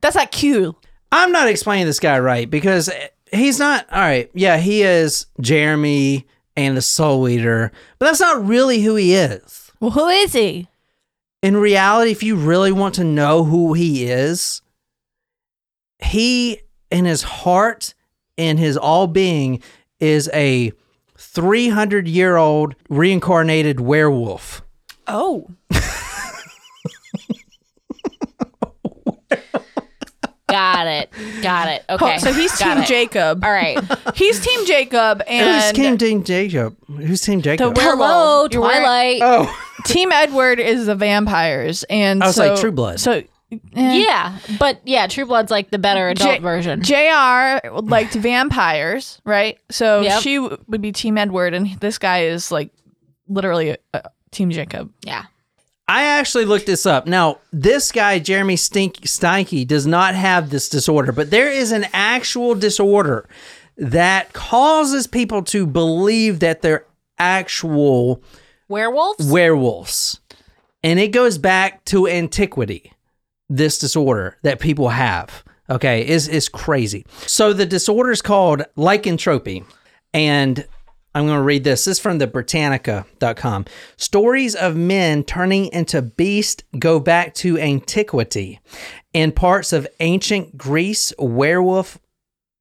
that's 0.00 0.16
not 0.16 0.30
cute. 0.30 0.74
I'm 1.10 1.32
not 1.32 1.48
explaining 1.48 1.86
this 1.86 1.98
guy 2.00 2.18
right 2.18 2.48
because 2.48 2.88
he's 3.34 3.58
not. 3.58 3.86
All 3.90 4.00
right. 4.00 4.30
Yeah, 4.34 4.56
he 4.58 4.82
is 4.82 5.26
Jeremy 5.40 6.26
and 6.56 6.76
the 6.76 6.82
Soul 6.82 7.28
Eater, 7.28 7.72
but 7.98 8.06
that's 8.06 8.20
not 8.20 8.46
really 8.46 8.82
who 8.82 8.94
he 8.94 9.14
is. 9.14 9.72
Well, 9.80 9.90
who 9.90 10.08
is 10.08 10.32
he? 10.32 10.68
in 11.44 11.58
reality, 11.58 12.10
if 12.10 12.22
you 12.22 12.36
really 12.36 12.72
want 12.72 12.94
to 12.94 13.04
know 13.04 13.44
who 13.44 13.74
he 13.74 14.06
is, 14.06 14.62
he 16.02 16.58
in 16.90 17.04
his 17.04 17.22
heart 17.22 17.92
and 18.38 18.58
his 18.58 18.78
all 18.78 19.06
being 19.06 19.62
is 20.00 20.30
a 20.32 20.72
300 21.18 22.08
year 22.08 22.36
old 22.36 22.74
reincarnated 22.88 23.78
werewolf. 23.78 24.62
Oh. 25.06 25.50
Got 30.54 30.86
it. 30.86 31.10
Got 31.42 31.68
it. 31.68 31.84
Okay. 31.90 32.18
So 32.18 32.32
he's 32.32 32.56
Got 32.58 32.74
Team 32.74 32.82
it. 32.84 32.86
Jacob. 32.86 33.44
All 33.44 33.50
right. 33.50 33.78
He's 34.14 34.38
Team 34.38 34.64
Jacob 34.66 35.18
Who's 35.26 35.26
and 35.28 35.76
Team 35.76 35.98
Team 35.98 36.22
Jacob? 36.22 36.76
Who's 36.86 37.20
Team 37.22 37.42
Jacob? 37.42 37.76
were- 37.76 37.82
Hello, 37.82 37.96
Werewolf. 38.42 38.52
You're 38.52 38.62
wearing- 38.62 39.18
Twilight. 39.18 39.20
oh, 39.22 39.60
Team 39.86 40.12
Edward 40.12 40.60
is 40.60 40.86
the 40.86 40.94
vampires. 40.94 41.82
And 41.90 42.22
I 42.22 42.26
was 42.28 42.36
so, 42.36 42.46
like 42.52 42.60
True 42.60 42.70
Blood. 42.70 43.00
So 43.00 43.12
eh. 43.12 43.24
Yeah, 43.74 44.38
but 44.60 44.80
yeah, 44.84 45.08
True 45.08 45.26
Blood's 45.26 45.50
like 45.50 45.70
the 45.70 45.78
better 45.78 46.08
adult 46.08 46.36
J- 46.36 46.38
version. 46.38 46.82
JR 46.82 47.68
liked 47.72 48.14
vampires, 48.14 49.20
right? 49.24 49.58
So 49.70 50.02
Yep. 50.02 50.22
she 50.22 50.36
w- 50.36 50.56
would 50.68 50.80
be 50.80 50.92
Team 50.92 51.18
Edward, 51.18 51.52
and 51.54 51.68
this 51.80 51.98
guy 51.98 52.26
is 52.26 52.52
like 52.52 52.70
literally 53.28 53.76
uh, 53.92 54.00
Team 54.30 54.50
Jacob. 54.50 54.92
yeah. 55.02 55.24
I 55.86 56.04
actually 56.04 56.46
looked 56.46 56.66
this 56.66 56.86
up. 56.86 57.06
Now, 57.06 57.40
this 57.52 57.92
guy, 57.92 58.18
Jeremy 58.18 58.56
Stink- 58.56 59.02
Steinke, 59.02 59.66
does 59.66 59.86
not 59.86 60.14
have 60.14 60.50
this 60.50 60.68
disorder, 60.68 61.12
but 61.12 61.30
there 61.30 61.50
is 61.50 61.72
an 61.72 61.86
actual 61.92 62.54
disorder 62.54 63.28
that 63.76 64.32
causes 64.32 65.06
people 65.06 65.42
to 65.42 65.66
believe 65.66 66.40
that 66.40 66.62
they're 66.62 66.86
actual 67.18 68.22
Werewolves? 68.68 69.30
werewolves. 69.30 70.20
And 70.82 70.98
it 70.98 71.08
goes 71.08 71.38
back 71.38 71.84
to 71.86 72.08
antiquity, 72.08 72.92
this 73.48 73.78
disorder 73.78 74.38
that 74.42 74.60
people 74.60 74.90
have. 74.90 75.44
Okay, 75.70 76.06
is 76.06 76.28
is 76.28 76.48
crazy. 76.50 77.06
So 77.26 77.54
the 77.54 77.64
disorder 77.64 78.10
is 78.10 78.20
called 78.20 78.62
lycanthropy. 78.76 79.64
And 80.12 80.66
I'm 81.14 81.26
going 81.26 81.38
to 81.38 81.42
read 81.42 81.62
this. 81.62 81.84
This 81.84 81.98
is 81.98 82.02
from 82.02 82.18
the 82.18 82.26
Britannica.com. 82.26 83.66
Stories 83.96 84.56
of 84.56 84.74
men 84.74 85.22
turning 85.22 85.66
into 85.66 86.02
beasts 86.02 86.64
go 86.78 86.98
back 86.98 87.34
to 87.34 87.58
antiquity. 87.58 88.58
In 89.12 89.30
parts 89.30 89.72
of 89.72 89.86
ancient 90.00 90.58
Greece, 90.58 91.12
werewolf 91.16 92.00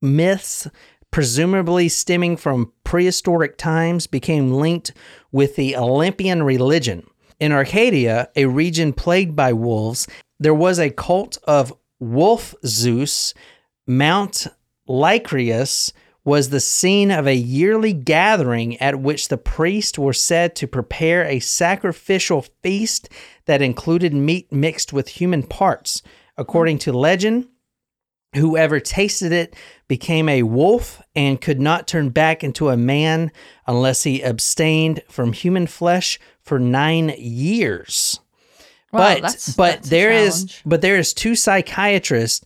myths, 0.04 0.68
presumably 1.10 1.89
stemming 1.89 2.38
from 2.38 2.72
prehistoric 2.84 3.58
times, 3.58 4.06
became 4.06 4.54
linked 4.54 4.91
with 5.32 5.56
the 5.56 5.76
Olympian 5.76 6.43
religion. 6.43 7.08
In 7.39 7.51
Arcadia, 7.51 8.30
a 8.36 8.45
region 8.45 8.93
plagued 8.93 9.36
by 9.36 9.51
wolves, 9.51 10.08
there 10.39 10.54
was 10.54 10.80
a 10.80 10.91
cult 10.91 11.39
of 11.45 11.74
Wolf 11.99 12.54
Zeus. 12.66 13.34
Mount 13.88 14.47
Lycaeus 14.88 15.91
was 16.26 16.50
the 16.50 16.60
scene 16.60 17.12
of 17.12 17.28
a 17.28 17.36
yearly 17.36 17.92
gathering 17.94 18.78
at 18.82 19.00
which 19.00 19.28
the 19.28 19.38
priests 19.38 20.00
were 20.00 20.14
said 20.14 20.56
to 20.56 20.68
prepare 20.68 21.24
a 21.26 21.40
sacrificial 21.40 22.46
feast 22.62 23.10
that 23.46 23.62
included 23.62 24.14
meat 24.14 24.52
mixed 24.52 24.94
with 24.94 25.10
human 25.10 25.44
parts. 25.44 26.02
According 26.38 26.80
to 26.80 26.94
legend, 26.94 27.48
Whoever 28.36 28.80
tasted 28.80 29.32
it 29.32 29.56
became 29.88 30.28
a 30.28 30.42
wolf 30.42 31.04
and 31.16 31.40
could 31.40 31.60
not 31.62 31.88
turn 31.88 32.10
back 32.10 32.44
into 32.44 32.70
a 32.70 32.76
man 32.78 33.32
unless 33.68 34.02
he 34.02 34.24
abstained 34.24 35.04
from 35.08 35.34
human 35.34 35.68
flesh 35.68 36.20
for 36.42 36.58
nine 36.58 37.14
years. 37.20 38.20
Wow, 38.92 39.00
but 39.00 39.22
that's- 39.22 39.54
but 39.56 39.72
that's 39.76 39.90
there 39.90 40.12
is 40.12 40.62
but 40.66 40.82
there 40.82 40.98
is 40.98 41.14
two 41.14 41.36
psychiatrists, 41.36 42.44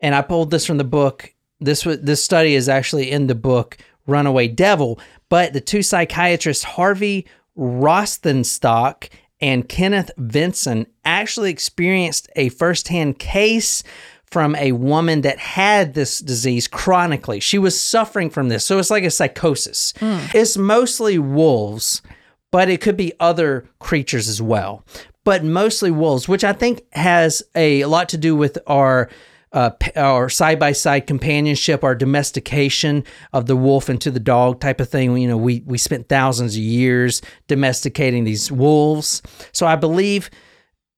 and 0.00 0.14
I 0.14 0.22
pulled 0.22 0.52
this 0.52 0.64
from 0.64 0.78
the 0.78 0.84
book. 0.84 1.32
This 1.60 1.86
was 1.86 2.00
this 2.00 2.22
study 2.22 2.54
is 2.54 2.68
actually 2.68 3.10
in 3.10 3.26
the 3.26 3.34
book 3.34 3.78
Runaway 4.06 4.48
Devil. 4.48 5.00
But 5.28 5.52
the 5.52 5.60
two 5.60 5.82
psychiatrists 5.82 6.64
Harvey 6.64 7.26
Rosenstock 7.56 9.08
and 9.40 9.68
Kenneth 9.68 10.10
Vincent 10.16 10.88
actually 11.04 11.50
experienced 11.50 12.28
a 12.36 12.48
firsthand 12.50 13.18
case 13.18 13.82
from 14.30 14.56
a 14.56 14.72
woman 14.72 15.20
that 15.22 15.38
had 15.38 15.94
this 15.94 16.18
disease 16.18 16.66
chronically. 16.66 17.40
She 17.40 17.58
was 17.58 17.80
suffering 17.80 18.28
from 18.28 18.48
this. 18.48 18.64
So 18.64 18.78
it's 18.78 18.90
like 18.90 19.04
a 19.04 19.10
psychosis. 19.10 19.94
Hmm. 19.98 20.18
It's 20.34 20.56
mostly 20.56 21.18
wolves, 21.18 22.02
but 22.50 22.68
it 22.68 22.80
could 22.80 22.96
be 22.96 23.12
other 23.20 23.68
creatures 23.78 24.28
as 24.28 24.42
well. 24.42 24.84
But 25.24 25.44
mostly 25.44 25.90
wolves, 25.90 26.28
which 26.28 26.44
I 26.44 26.52
think 26.52 26.82
has 26.92 27.42
a 27.54 27.84
lot 27.84 28.08
to 28.10 28.16
do 28.16 28.36
with 28.36 28.58
our 28.66 29.08
uh, 29.52 30.28
side 30.28 30.58
by 30.58 30.72
side 30.72 31.06
companionship, 31.06 31.84
our 31.84 31.94
domestication 31.94 33.04
of 33.32 33.46
the 33.46 33.56
wolf 33.56 33.88
into 33.88 34.10
the 34.10 34.20
dog 34.20 34.60
type 34.60 34.80
of 34.80 34.88
thing. 34.88 35.16
You 35.16 35.28
know, 35.28 35.36
we 35.36 35.62
we 35.66 35.78
spent 35.78 36.08
thousands 36.08 36.56
of 36.56 36.62
years 36.62 37.22
domesticating 37.48 38.24
these 38.24 38.50
wolves. 38.50 39.22
So 39.52 39.66
I 39.66 39.76
believe 39.76 40.30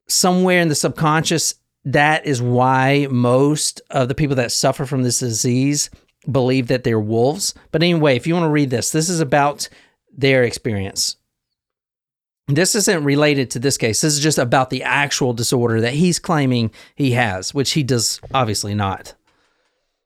somewhere 0.08 0.60
in 0.60 0.68
the 0.68 0.74
subconscious, 0.74 1.54
that 1.84 2.26
is 2.26 2.42
why 2.42 3.06
most 3.10 3.80
of 3.90 4.08
the 4.08 4.14
people 4.14 4.36
that 4.36 4.52
suffer 4.52 4.86
from 4.86 5.02
this 5.02 5.20
disease 5.20 5.90
believe 6.30 6.66
that 6.68 6.84
they're 6.84 7.00
wolves. 7.00 7.54
But 7.70 7.82
anyway, 7.82 8.16
if 8.16 8.26
you 8.26 8.34
want 8.34 8.44
to 8.44 8.50
read 8.50 8.70
this, 8.70 8.90
this 8.90 9.08
is 9.08 9.20
about 9.20 9.68
their 10.12 10.42
experience. 10.42 11.16
This 12.48 12.74
isn't 12.74 13.04
related 13.04 13.50
to 13.50 13.58
this 13.58 13.76
case. 13.76 14.00
This 14.00 14.14
is 14.14 14.20
just 14.20 14.38
about 14.38 14.70
the 14.70 14.82
actual 14.82 15.34
disorder 15.34 15.82
that 15.82 15.92
he's 15.92 16.18
claiming 16.18 16.70
he 16.94 17.10
has, 17.10 17.52
which 17.52 17.72
he 17.72 17.82
does 17.82 18.20
obviously 18.32 18.74
not. 18.74 19.14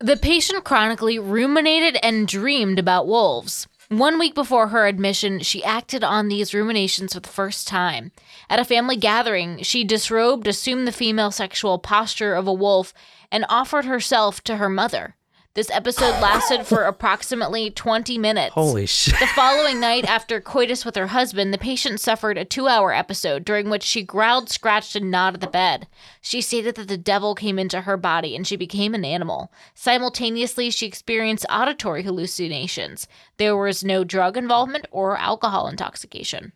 The 0.01 0.17
patient 0.17 0.65
chronically 0.65 1.21
ruminated 1.21 1.97
and 2.03 2.27
dreamed 2.27 2.81
about 2.81 3.07
wolves. 3.07 3.69
One 3.89 4.19
week 4.19 4.35
before 4.35 4.69
her 4.69 4.89
admission, 4.89 5.39
she 5.41 5.63
acted 5.63 6.03
on 6.03 6.27
these 6.27 6.53
ruminations 6.53 7.13
for 7.13 7.21
the 7.21 7.29
first 7.29 7.69
time. 7.69 8.11
At 8.51 8.59
a 8.59 8.65
family 8.65 8.97
gathering, 8.97 9.63
she 9.63 9.85
disrobed, 9.85 10.49
assumed 10.49 10.89
the 10.89 10.93
female 10.93 11.31
sexual 11.31 11.79
posture 11.79 12.35
of 12.35 12.49
a 12.49 12.53
wolf, 12.53 12.93
and 13.31 13.45
offered 13.49 13.85
herself 13.85 14.43
to 14.45 14.57
her 14.57 14.69
mother. 14.69 15.15
This 15.55 15.71
episode 15.71 16.19
lasted 16.23 16.67
for 16.67 16.85
approximately 16.85 17.71
20 17.71 18.17
minutes. 18.17 18.55
Holy 18.55 18.87
shit. 18.87 19.21
The 19.21 19.27
following 19.27 19.81
night, 19.81 20.07
after 20.07 20.41
coitus 20.41 20.87
with 20.87 20.97
her 20.97 21.09
husband, 21.09 21.53
the 21.53 21.59
patient 21.59 22.01
suffered 22.01 22.39
a 22.39 22.45
two 22.47 22.69
hour 22.69 22.91
episode 22.91 23.45
during 23.45 23.69
which 23.69 23.83
she 23.83 24.03
growled, 24.03 24.49
scratched, 24.49 24.97
and 24.97 25.11
gnawed 25.11 25.35
at 25.35 25.43
the 25.43 25.47
bed. 25.47 25.89
She 26.23 26.41
stated 26.41 26.77
that 26.77 26.89
the 26.89 26.97
devil 26.97 27.35
came 27.35 27.59
into 27.59 27.83
her 27.83 27.99
body 27.99 28.35
and 28.35 28.47
she 28.47 28.57
became 28.57 28.95
an 28.95 29.05
animal. 29.05 29.53
Simultaneously, 29.75 30.71
she 30.71 30.87
experienced 30.87 31.45
auditory 31.51 32.03
hallucinations. 32.03 33.07
There 33.37 33.55
was 33.55 33.85
no 33.85 34.05
drug 34.05 34.39
involvement 34.39 34.87
or 34.91 35.19
alcohol 35.19 35.69
intoxication. 35.69 36.53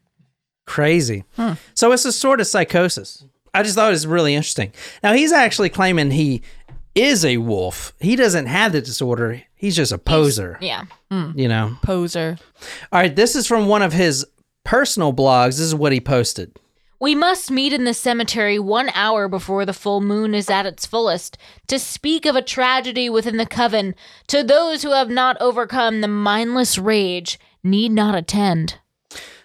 Crazy. 0.64 1.24
Hmm. 1.36 1.52
So 1.74 1.92
it's 1.92 2.06
a 2.06 2.12
sort 2.12 2.40
of 2.40 2.46
psychosis. 2.46 3.26
I 3.52 3.62
just 3.62 3.74
thought 3.74 3.88
it 3.88 3.90
was 3.90 4.06
really 4.06 4.34
interesting. 4.34 4.72
Now 5.02 5.12
he's 5.12 5.32
actually 5.32 5.68
claiming 5.68 6.10
he 6.10 6.42
is 6.96 7.24
a 7.24 7.36
wolf. 7.36 7.94
He 8.00 8.16
doesn't 8.16 8.46
have 8.46 8.72
the 8.72 8.80
disorder. 8.80 9.42
He's 9.54 9.76
just 9.76 9.92
a 9.92 9.98
poser. 9.98 10.58
Yeah. 10.60 10.84
Hmm. 11.10 11.30
You 11.36 11.46
know. 11.46 11.76
Poser. 11.82 12.38
All 12.90 13.00
right, 13.00 13.14
this 13.14 13.36
is 13.36 13.46
from 13.46 13.66
one 13.68 13.82
of 13.82 13.92
his 13.92 14.26
personal 14.64 15.12
blogs. 15.12 15.58
This 15.58 15.60
is 15.60 15.74
what 15.74 15.92
he 15.92 16.00
posted. 16.00 16.58
We 16.98 17.14
must 17.14 17.50
meet 17.50 17.74
in 17.74 17.84
the 17.84 17.92
cemetery 17.92 18.58
one 18.58 18.88
hour 18.94 19.28
before 19.28 19.66
the 19.66 19.74
full 19.74 20.00
moon 20.00 20.34
is 20.34 20.48
at 20.48 20.64
its 20.64 20.86
fullest 20.86 21.36
to 21.66 21.78
speak 21.78 22.24
of 22.24 22.36
a 22.36 22.42
tragedy 22.42 23.10
within 23.10 23.36
the 23.36 23.44
coven. 23.44 23.94
To 24.28 24.42
those 24.42 24.82
who 24.82 24.92
have 24.92 25.10
not 25.10 25.36
overcome 25.38 26.00
the 26.00 26.08
mindless 26.08 26.78
rage, 26.78 27.38
need 27.62 27.92
not 27.92 28.14
attend. 28.14 28.78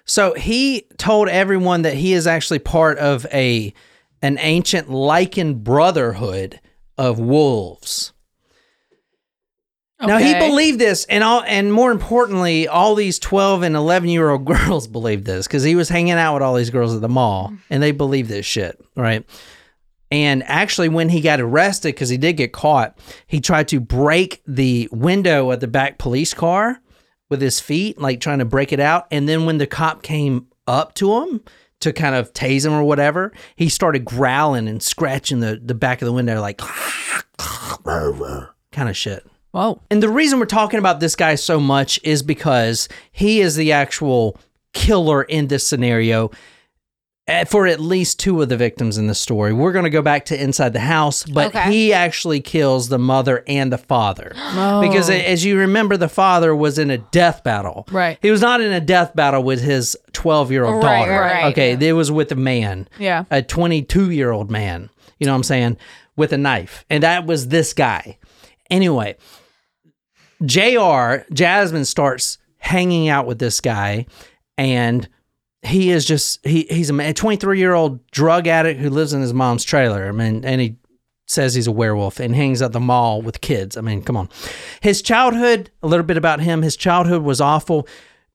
So 0.06 0.34
he 0.34 0.88
told 0.98 1.28
everyone 1.28 1.82
that 1.82 1.96
he 1.96 2.14
is 2.14 2.26
actually 2.26 2.60
part 2.60 2.98
of 2.98 3.26
a 3.34 3.74
an 4.22 4.38
ancient 4.40 4.88
lycan 4.88 5.56
brotherhood 5.56 6.60
of 7.02 7.18
wolves. 7.18 8.14
Now 10.00 10.18
he 10.18 10.34
believed 10.34 10.80
this, 10.80 11.06
and 11.06 11.24
all, 11.24 11.44
and 11.46 11.72
more 11.74 11.92
importantly, 11.92 12.68
all 12.68 12.96
these 12.96 13.20
twelve 13.20 13.64
and 13.64 13.76
eleven 13.76 14.10
year 14.10 14.30
old 14.30 14.46
girls 14.46 14.88
believed 14.88 15.26
this 15.26 15.48
because 15.48 15.64
he 15.64 15.76
was 15.76 15.90
hanging 15.90 16.14
out 16.14 16.36
with 16.36 16.44
all 16.44 16.56
these 16.56 16.70
girls 16.70 16.96
at 16.96 17.02
the 17.02 17.10
mall, 17.10 17.48
mm-hmm. 17.48 17.56
and 17.72 17.84
they 17.84 17.92
believed 17.92 18.30
this 18.30 18.46
shit, 18.46 18.80
right? 18.96 19.28
And 20.12 20.44
actually, 20.46 20.90
when 20.90 21.10
he 21.10 21.22
got 21.22 21.40
arrested, 21.40 21.90
because 21.90 22.10
he 22.10 22.18
did 22.18 22.34
get 22.34 22.52
caught, 22.52 22.98
he 23.28 23.40
tried 23.42 23.68
to 23.70 23.80
break 23.80 24.42
the 24.48 24.88
window 24.92 25.52
of 25.52 25.60
the 25.60 25.68
back 25.68 25.98
police 25.98 26.34
car 26.34 26.82
with 27.30 27.42
his 27.42 27.60
feet, 27.60 28.00
like 28.00 28.20
trying 28.20 28.40
to 28.40 28.46
break 28.46 28.74
it 28.74 28.80
out. 28.80 29.08
And 29.10 29.28
then 29.28 29.46
when 29.46 29.58
the 29.58 29.68
cop 29.68 30.04
came 30.04 30.48
up 30.68 30.94
to 30.96 31.22
him 31.22 31.42
to 31.82 31.94
kind 31.94 32.16
of 32.16 32.34
tase 32.34 32.66
him 32.66 32.74
or 32.74 32.84
whatever, 32.84 33.32
he 33.56 33.70
started 33.70 34.06
growling 34.06 34.68
and 34.68 34.82
scratching 34.82 35.40
the, 35.40 35.60
the 35.64 35.76
back 35.76 36.02
of 36.02 36.06
the 36.06 36.14
window, 36.14 36.40
like 36.42 36.58
kind 38.72 38.90
of 38.90 38.98
shit. 38.98 39.26
Whoa. 39.52 39.82
And 39.92 40.02
the 40.02 40.10
reason 40.10 40.40
we're 40.40 40.46
talking 40.46 40.80
about 40.80 41.00
this 41.00 41.16
guy 41.16 41.36
so 41.36 41.60
much 41.60 42.00
is 42.04 42.24
because 42.24 42.88
he 43.12 43.42
is 43.42 43.56
the 43.56 43.74
actual 43.74 44.40
killer 44.74 45.24
in 45.24 45.48
this 45.48 45.68
scenario. 45.68 46.32
Uh, 47.28 47.46
for 47.46 47.68
at 47.68 47.80
least 47.80 48.20
two 48.20 48.42
of 48.42 48.50
the 48.50 48.58
victims 48.58 48.98
in 48.98 49.08
the 49.08 49.14
story. 49.16 49.54
We're 49.54 49.72
going 49.72 49.84
to 49.86 49.90
go 49.92 50.02
back 50.02 50.26
to 50.26 50.42
inside 50.42 50.74
the 50.74 50.80
house, 50.80 51.24
but 51.24 51.50
Okay. 51.56 51.72
he 51.72 51.94
actually 51.94 52.42
kills 52.42 52.90
the 52.90 52.98
mother 52.98 53.44
and 53.48 53.72
the 53.72 53.78
father. 53.78 54.34
Oh. 54.54 54.82
Because 54.82 55.10
as 55.10 55.46
you 55.46 55.58
remember, 55.58 55.96
the 55.98 56.10
father 56.10 56.56
was 56.56 56.78
in 56.78 56.90
a 56.90 56.98
death 56.98 57.44
battle. 57.44 57.88
Right. 57.92 58.18
He 58.22 58.32
was 58.32 58.42
not 58.42 58.60
in 58.60 58.72
a 58.72 58.82
death 58.82 59.16
battle 59.16 59.44
with 59.44 59.62
his 59.62 59.96
12 60.14 60.52
year 60.52 60.66
old 60.66 60.82
daughter. 60.82 61.12
right, 61.12 61.32
right. 61.44 61.52
okay. 61.52 61.72
It 61.88 61.94
was 61.94 62.12
with 62.12 62.32
a 62.32 62.36
man. 62.36 62.88
Yeah. 63.00 63.24
A 63.32 63.42
22 63.42 64.10
year 64.12 64.32
old 64.32 64.52
man. 64.52 64.90
You 65.20 65.26
know 65.28 65.34
what 65.34 65.38
I'm 65.38 65.44
saying? 65.44 65.78
With 66.16 66.34
a 66.34 66.38
knife. 66.38 66.84
And 66.90 67.04
that 67.04 67.26
was 67.26 67.48
this 67.48 67.74
guy. 67.74 68.18
Anyway, 68.70 69.16
JR, 70.46 71.24
Jasmine 71.34 71.86
starts 71.86 72.38
hanging 72.58 73.08
out 73.10 73.26
with 73.28 73.40
this 73.40 73.62
guy 73.62 74.06
and 74.58 75.08
he 75.64 75.92
is 75.92 76.06
just 76.06 76.46
he 76.46 76.66
he's 76.70 76.90
a 76.90 77.14
23 77.14 77.60
year 77.60 77.74
old 77.74 78.06
drug 78.12 78.48
addict 78.48 78.80
who 78.80 78.90
lives 78.90 79.14
in 79.14 79.22
his 79.22 79.34
mom's 79.34 79.64
trailer. 79.64 80.08
I 80.08 80.12
mean, 80.12 80.44
and 80.44 80.60
he 80.60 80.78
says 81.28 81.54
he's 81.54 81.68
a 81.68 81.72
werewolf 81.72 82.20
and 82.20 82.36
hangs 82.36 82.62
at 82.62 82.74
the 82.74 82.80
mall 82.80 83.22
with 83.22 83.42
kids. 83.42 83.78
I 83.78 83.82
mean, 83.82 84.02
come 84.02 84.18
on. 84.18 84.30
His 84.82 85.02
childhood, 85.02 85.70
a 85.82 85.88
little 85.88 86.06
bit 86.06 86.18
about 86.18 86.42
him. 86.42 86.62
His 86.62 86.76
childhood 86.76 87.24
was 87.24 87.40
awful, 87.40 87.88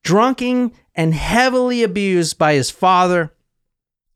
drunken 0.03 0.73
and 0.95 1.15
heavily 1.15 1.83
abused 1.83 2.39
by 2.39 2.55
his 2.55 2.71
father. 2.71 3.33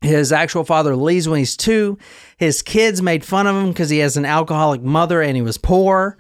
His 0.01 0.33
actual 0.33 0.65
father 0.65 0.97
leaves 0.97 1.29
when 1.29 1.41
he's 1.41 1.57
two. 1.57 1.99
His 2.39 2.63
kids 2.63 3.03
made 3.03 3.23
fun 3.25 3.47
of 3.47 3.55
him 3.55 3.69
because 3.69 3.91
he 3.91 3.99
has 3.99 4.17
an 4.17 4.25
alcoholic 4.25 4.81
mother 4.81 5.21
and 5.21 5.37
he 5.37 5.43
was 5.43 5.59
poor. 5.59 6.17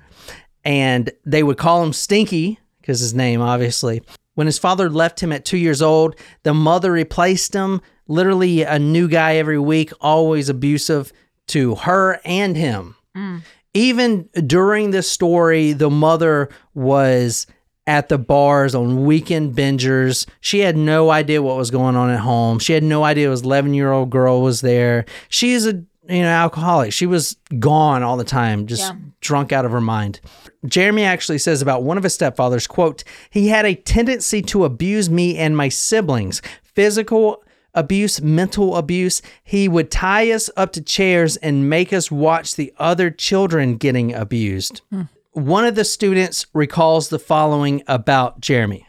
And 0.64 1.10
they 1.24 1.42
would 1.42 1.56
call 1.56 1.82
him 1.82 1.94
Stinky 1.94 2.58
because 2.80 3.00
his 3.00 3.14
name, 3.14 3.40
obviously. 3.40 4.02
When 4.34 4.46
his 4.46 4.58
father 4.58 4.88
left 4.88 5.22
him 5.22 5.32
at 5.32 5.44
two 5.44 5.58
years 5.58 5.82
old, 5.82 6.16
the 6.42 6.54
mother 6.54 6.92
replaced 6.92 7.54
him. 7.54 7.80
Literally 8.06 8.62
a 8.62 8.78
new 8.78 9.08
guy 9.08 9.36
every 9.36 9.58
week, 9.58 9.92
always 10.00 10.48
abusive 10.48 11.12
to 11.48 11.74
her 11.76 12.20
and 12.24 12.56
him. 12.56 12.96
Mm. 13.16 13.42
Even 13.74 14.28
during 14.46 14.90
this 14.90 15.08
story, 15.10 15.72
the 15.72 15.90
mother 15.90 16.48
was 16.74 17.46
at 17.86 18.08
the 18.08 18.18
bars 18.18 18.74
on 18.74 19.04
weekend 19.04 19.54
bingers. 19.54 20.26
She 20.40 20.60
had 20.60 20.76
no 20.76 21.10
idea 21.10 21.42
what 21.42 21.56
was 21.56 21.70
going 21.70 21.96
on 21.96 22.10
at 22.10 22.20
home. 22.20 22.58
She 22.58 22.72
had 22.72 22.84
no 22.84 23.04
idea 23.04 23.26
it 23.26 23.30
was 23.30 23.42
11 23.42 23.74
year 23.74 23.90
old 23.90 24.10
girl 24.10 24.42
was 24.42 24.60
there. 24.60 25.04
She 25.28 25.52
is 25.52 25.66
a 25.66 25.84
you 26.10 26.22
know 26.22 26.28
alcoholic. 26.28 26.92
She 26.92 27.06
was 27.06 27.36
gone 27.58 28.02
all 28.02 28.16
the 28.16 28.24
time, 28.24 28.66
just 28.66 28.82
Yeah. 28.82 28.98
drunk 29.20 29.52
out 29.52 29.64
of 29.64 29.70
her 29.72 29.80
mind. 29.80 30.20
Jeremy 30.66 31.04
actually 31.04 31.38
says 31.38 31.62
about 31.62 31.82
one 31.82 31.96
of 31.96 32.02
his 32.02 32.16
stepfathers, 32.16 32.68
quote, 32.68 33.02
he 33.30 33.48
had 33.48 33.64
a 33.64 33.74
tendency 33.74 34.42
to 34.42 34.64
abuse 34.64 35.08
me 35.08 35.36
and 35.38 35.56
my 35.56 35.68
siblings. 35.68 36.42
Physical 36.74 37.42
abuse, 37.74 38.20
mental 38.20 38.76
abuse. 38.76 39.22
He 39.42 39.68
would 39.68 39.90
tie 39.90 40.30
us 40.32 40.50
up 40.56 40.72
to 40.72 40.80
chairs 40.82 41.36
and 41.38 41.70
make 41.70 41.92
us 41.92 42.10
watch 42.10 42.56
the 42.56 42.72
other 42.78 43.10
children 43.10 43.76
getting 43.76 44.12
abused. 44.12 44.82
Hmm. 44.90 45.02
One 45.32 45.64
of 45.64 45.76
the 45.76 45.84
students 45.84 46.46
recalls 46.52 47.08
the 47.08 47.18
following 47.20 47.82
about 47.86 48.40
Jeremy. 48.40 48.84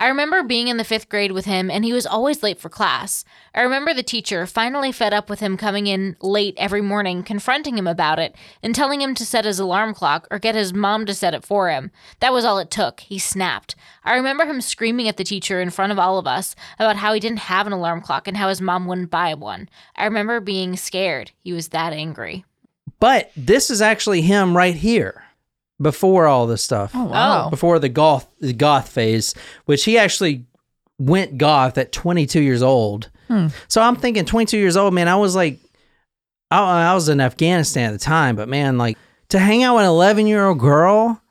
I 0.00 0.08
remember 0.08 0.42
being 0.42 0.68
in 0.68 0.78
the 0.78 0.84
fifth 0.84 1.10
grade 1.10 1.32
with 1.32 1.44
him, 1.44 1.70
and 1.70 1.84
he 1.84 1.92
was 1.92 2.06
always 2.06 2.42
late 2.42 2.58
for 2.58 2.70
class. 2.70 3.22
I 3.54 3.60
remember 3.60 3.92
the 3.92 4.02
teacher, 4.02 4.46
finally 4.46 4.92
fed 4.92 5.12
up 5.12 5.28
with 5.28 5.40
him 5.40 5.58
coming 5.58 5.86
in 5.86 6.16
late 6.22 6.54
every 6.56 6.80
morning, 6.80 7.22
confronting 7.22 7.76
him 7.76 7.86
about 7.86 8.18
it 8.18 8.34
and 8.62 8.74
telling 8.74 9.02
him 9.02 9.14
to 9.16 9.26
set 9.26 9.44
his 9.44 9.58
alarm 9.58 9.92
clock 9.92 10.26
or 10.30 10.38
get 10.38 10.54
his 10.54 10.72
mom 10.72 11.04
to 11.04 11.12
set 11.12 11.34
it 11.34 11.44
for 11.44 11.68
him. 11.68 11.90
That 12.20 12.32
was 12.32 12.46
all 12.46 12.58
it 12.58 12.70
took. 12.70 13.00
He 13.00 13.18
snapped. 13.18 13.76
I 14.02 14.14
remember 14.14 14.46
him 14.46 14.62
screaming 14.62 15.06
at 15.06 15.18
the 15.18 15.24
teacher 15.24 15.60
in 15.60 15.68
front 15.68 15.92
of 15.92 15.98
all 15.98 16.18
of 16.18 16.26
us 16.26 16.56
about 16.78 16.96
how 16.96 17.12
he 17.12 17.20
didn't 17.20 17.40
have 17.40 17.66
an 17.66 17.74
alarm 17.74 18.00
clock 18.00 18.26
and 18.26 18.38
how 18.38 18.48
his 18.48 18.62
mom 18.62 18.86
wouldn't 18.86 19.10
buy 19.10 19.34
one. 19.34 19.68
I 19.96 20.06
remember 20.06 20.40
being 20.40 20.78
scared. 20.78 21.32
He 21.40 21.52
was 21.52 21.68
that 21.68 21.92
angry. 21.92 22.46
But 23.00 23.32
this 23.36 23.68
is 23.68 23.82
actually 23.82 24.22
him 24.22 24.56
right 24.56 24.74
here 24.74 25.24
before 25.80 26.26
all 26.26 26.46
this 26.46 26.62
stuff. 26.62 26.92
Oh, 26.94 27.04
wow. 27.04 27.46
Oh. 27.46 27.50
Before 27.50 27.78
the 27.78 27.88
goth 27.88 28.26
the 28.40 28.52
goth 28.52 28.88
phase, 28.88 29.34
which 29.64 29.84
he 29.84 29.96
actually 29.98 30.44
went 30.98 31.38
goth 31.38 31.78
at 31.78 31.92
22 31.92 32.40
years 32.40 32.62
old. 32.62 33.08
Hmm. 33.28 33.46
So 33.68 33.80
I'm 33.80 33.96
thinking 33.96 34.24
22 34.24 34.58
years 34.58 34.76
old, 34.76 34.92
man, 34.92 35.08
I 35.08 35.16
was 35.16 35.34
like 35.34 35.58
I, 36.50 36.90
I 36.90 36.94
was 36.94 37.08
in 37.08 37.20
Afghanistan 37.20 37.90
at 37.90 37.92
the 37.92 38.04
time, 38.04 38.36
but 38.36 38.48
man, 38.48 38.76
like 38.78 38.98
to 39.30 39.38
hang 39.38 39.62
out 39.62 39.76
with 39.76 39.84
an 39.84 39.90
11 39.90 40.26
year 40.26 40.44
old 40.46 40.58
girl. 40.58 41.22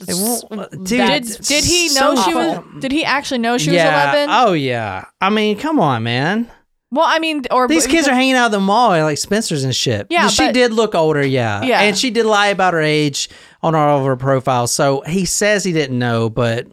it 0.00 0.14
won't- 0.14 0.44
uh, 0.50 0.54
uh, 0.62 0.68
dude, 0.84 0.86
Did 1.22 1.24
did 1.42 1.64
he 1.64 1.88
know 1.94 2.14
so 2.14 2.22
she 2.22 2.34
was? 2.34 2.54
fucking- 2.56 2.80
Did 2.80 2.92
he 2.92 3.04
actually 3.04 3.38
know 3.38 3.58
she 3.58 3.70
was 3.70 3.80
eleven? 3.80 4.28
Oh 4.30 4.52
yeah. 4.52 5.04
I 5.20 5.30
mean, 5.30 5.58
come 5.58 5.78
on, 5.80 6.02
man. 6.04 6.50
well, 6.90 7.06
I 7.08 7.18
mean, 7.18 7.42
or 7.50 7.66
These 7.68 7.86
kids 7.88 8.06
are 8.08 8.14
hanging 8.14 8.34
out 8.34 8.46
at 8.46 8.50
the 8.52 8.60
mall 8.60 8.92
at 8.92 9.02
like 9.02 9.18
Spencer's 9.18 9.64
and 9.64 9.74
shit. 9.74 10.06
Yeah, 10.10 10.28
she 10.28 10.46
but- 10.46 10.54
did 10.54 10.72
look 10.72 10.94
older, 10.94 11.24
yeah. 11.26 11.62
Yeah. 11.62 11.80
and 11.82 11.96
she 11.98 12.10
did 12.10 12.24
lie 12.26 12.48
about 12.48 12.74
her 12.74 12.80
age 12.82 13.28
on 13.64 13.74
all 13.74 14.00
of 14.00 14.06
her 14.06 14.16
profiles. 14.16 14.72
So 14.74 15.00
he 15.02 15.24
says 15.24 15.64
he 15.64 15.72
didn't 15.72 15.98
know, 15.98 16.28
but 16.30 16.66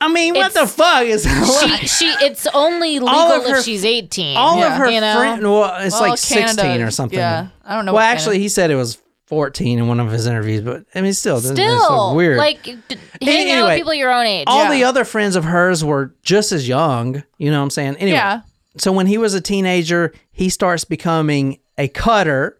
I 0.00 0.06
mean, 0.12 0.34
what 0.34 0.50
It's- 0.50 0.60
the 0.62 0.66
fuck 0.72 1.02
is 1.04 1.24
She, 1.24 1.86
she, 1.88 2.06
it's 2.24 2.46
only 2.54 3.00
legal 3.00 3.08
All 3.08 3.32
of 3.32 3.46
if 3.56 3.64
she's 3.64 3.84
18. 3.84 4.36
all 4.36 4.62
of 4.62 4.72
her 4.74 4.88
You 4.90 5.00
know? 5.00 5.16
friends? 5.16 5.42
Well, 5.42 5.76
it's 5.80 5.94
Well, 6.00 6.10
like 6.10 6.20
Canada, 6.22 6.52
sixteen 6.52 6.82
or 6.82 6.90
something. 6.92 7.18
Yeah, 7.18 7.48
I 7.64 7.74
don't 7.74 7.84
know. 7.84 7.92
Well, 7.92 8.02
what 8.04 8.10
actually, 8.12 8.34
Canada- 8.36 8.42
he 8.42 8.48
said 8.48 8.70
it 8.70 8.76
was 8.76 8.98
fourteen 9.26 9.78
in 9.78 9.88
one 9.88 9.98
of 10.00 10.10
his 10.12 10.26
interviews, 10.26 10.60
but 10.62 10.84
I 10.94 11.00
mean, 11.00 11.12
still, 11.14 11.40
that's- 11.40 11.56
that's 11.58 11.82
Still, 11.84 12.10
so 12.10 12.14
weird. 12.14 12.38
like, 12.38 12.62
d- 12.62 12.96
hang 13.22 13.50
out 13.50 13.66
with 13.68 13.76
people 13.78 13.94
your 13.94 14.12
own 14.12 14.24
age. 14.26 14.44
all 14.46 14.64
yeah. 14.64 14.70
the 14.70 14.84
other 14.84 15.04
friends 15.04 15.34
of 15.34 15.44
hers 15.44 15.84
were 15.84 16.14
just 16.22 16.52
as 16.52 16.68
young. 16.68 17.22
You 17.38 17.50
know 17.50 17.58
what 17.58 17.64
I'm 17.64 17.70
saying? 17.70 17.96
Anyway, 17.96 18.16
yeah, 18.16 18.42
so 18.76 18.92
when 18.92 19.06
he 19.06 19.18
was 19.18 19.34
a 19.34 19.40
teenager, 19.40 20.12
he 20.30 20.48
starts 20.48 20.84
becoming 20.84 21.58
a 21.76 21.88
cutter. 21.88 22.56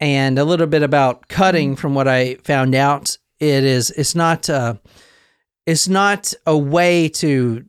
And 0.00 0.38
a 0.38 0.44
little 0.44 0.66
bit 0.66 0.82
about 0.82 1.28
cutting 1.28 1.74
from 1.76 1.94
what 1.94 2.06
I 2.08 2.34
found 2.44 2.74
out, 2.74 3.16
it 3.40 3.64
is 3.64 3.90
it's 3.90 4.14
not 4.14 4.48
uh 4.50 4.74
it's 5.66 5.88
not 5.88 6.32
a 6.46 6.56
way 6.56 7.08
to 7.08 7.64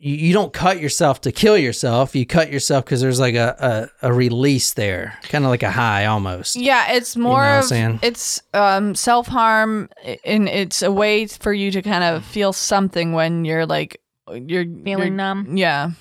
you, 0.00 0.14
you 0.14 0.32
don't 0.34 0.52
cut 0.52 0.80
yourself 0.80 1.20
to 1.22 1.32
kill 1.32 1.56
yourself. 1.56 2.14
You 2.14 2.26
cut 2.26 2.52
yourself 2.52 2.84
because 2.84 3.00
there's 3.00 3.20
like 3.20 3.36
a, 3.36 3.88
a, 4.02 4.08
a 4.08 4.12
release 4.12 4.74
there, 4.74 5.16
kind 5.22 5.44
of 5.44 5.50
like 5.50 5.62
a 5.62 5.70
high 5.70 6.04
almost. 6.06 6.56
yeah. 6.56 6.92
It's 6.92 7.16
more 7.16 7.42
know 7.44 7.58
of 7.60 8.00
it's 8.02 8.42
um, 8.52 8.94
self 8.94 9.28
harm, 9.28 9.88
and 10.24 10.48
it's 10.48 10.82
a 10.82 10.92
way 10.92 11.26
for 11.26 11.52
you 11.54 11.70
to 11.70 11.80
kind 11.82 12.04
of 12.04 12.24
feel 12.24 12.52
something 12.52 13.12
when 13.12 13.44
you're 13.44 13.64
like 13.66 14.00
you're 14.28 14.64
Feeling 14.64 14.84
you're- 14.86 15.10
numb. 15.10 15.56
Yeah, 15.56 15.92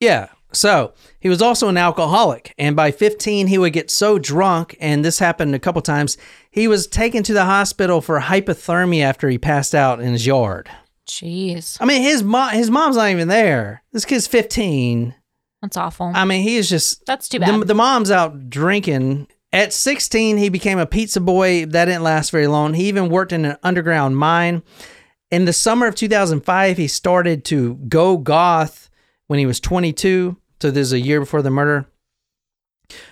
Yeah. 0.00 0.28
So 0.54 0.94
he 1.20 1.28
was 1.28 1.42
also 1.42 1.68
an 1.68 1.76
alcoholic. 1.76 2.54
And 2.58 2.74
by 2.76 2.90
15, 2.90 3.46
he 3.48 3.58
would 3.58 3.72
get 3.72 3.90
so 3.90 4.18
drunk, 4.18 4.76
and 4.80 5.04
this 5.04 5.18
happened 5.18 5.54
a 5.54 5.58
couple 5.58 5.82
times, 5.82 6.16
he 6.50 6.68
was 6.68 6.86
taken 6.86 7.22
to 7.24 7.32
the 7.32 7.44
hospital 7.44 8.00
for 8.00 8.20
hypothermia 8.20 9.02
after 9.02 9.28
he 9.28 9.38
passed 9.38 9.74
out 9.74 10.00
in 10.00 10.12
his 10.12 10.26
yard. 10.26 10.68
Jeez, 11.06 11.76
I 11.80 11.84
mean, 11.84 12.00
his 12.02 12.22
mom, 12.22 12.54
his 12.54 12.70
mom's 12.70 12.96
not 12.96 13.10
even 13.10 13.28
there. 13.28 13.82
This 13.92 14.04
kid's 14.06 14.26
15. 14.26 15.14
that's 15.60 15.76
awful. 15.76 16.10
I 16.14 16.24
mean, 16.24 16.42
he 16.42 16.56
is 16.56 16.68
just. 16.70 17.04
that's 17.06 17.28
too 17.28 17.38
The, 17.38 17.44
bad. 17.46 17.66
the 17.66 17.74
mom's 17.74 18.10
out 18.10 18.48
drinking. 18.48 19.28
At 19.52 19.72
16, 19.72 20.36
he 20.38 20.48
became 20.48 20.78
a 20.78 20.86
pizza 20.86 21.20
boy. 21.20 21.66
That 21.66 21.84
didn't 21.84 22.02
last 22.02 22.30
very 22.30 22.46
long. 22.46 22.74
He 22.74 22.84
even 22.88 23.08
worked 23.08 23.32
in 23.32 23.44
an 23.44 23.56
underground 23.62 24.16
mine. 24.16 24.62
In 25.30 25.44
the 25.44 25.52
summer 25.52 25.86
of 25.86 25.94
2005, 25.94 26.76
he 26.76 26.88
started 26.88 27.44
to 27.46 27.74
go 27.88 28.16
goth 28.16 28.88
when 29.26 29.38
he 29.38 29.46
was 29.46 29.60
22. 29.60 30.36
So 30.64 30.70
this 30.70 30.86
is 30.86 30.92
a 30.94 30.98
year 30.98 31.20
before 31.20 31.42
the 31.42 31.50
murder. 31.50 31.84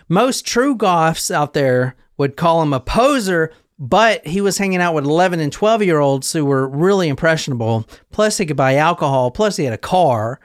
Most 0.09 0.47
true 0.47 0.74
goths 0.74 1.31
out 1.31 1.53
there 1.53 1.97
would 2.16 2.35
call 2.35 2.62
him 2.62 2.73
a 2.73 2.81
poser, 2.81 3.53
but 3.79 4.27
he 4.27 4.41
was 4.41 4.57
hanging 4.57 4.81
out 4.81 4.95
with 4.95 5.05
11 5.05 5.39
and 5.39 5.53
12 5.53 5.83
year 5.83 6.01
olds 6.01 6.33
who 6.33 6.47
were 6.47 6.66
really 6.66 7.11
impressionable. 7.11 7.87
Plus, 8.11 8.39
he 8.39 8.47
could 8.47 8.57
buy 8.57 8.77
alcohol. 8.77 9.31
Plus, 9.31 9.59
he 9.59 9.65
had 9.65 9.74
a 9.74 9.77
car. 9.77 10.41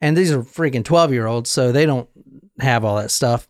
And 0.00 0.16
these 0.16 0.32
are 0.32 0.42
freaking 0.42 0.84
12 0.84 1.12
year 1.12 1.28
olds, 1.28 1.48
so 1.48 1.70
they 1.70 1.86
don't 1.86 2.08
have 2.58 2.84
all 2.84 2.96
that 2.96 3.12
stuff. 3.12 3.48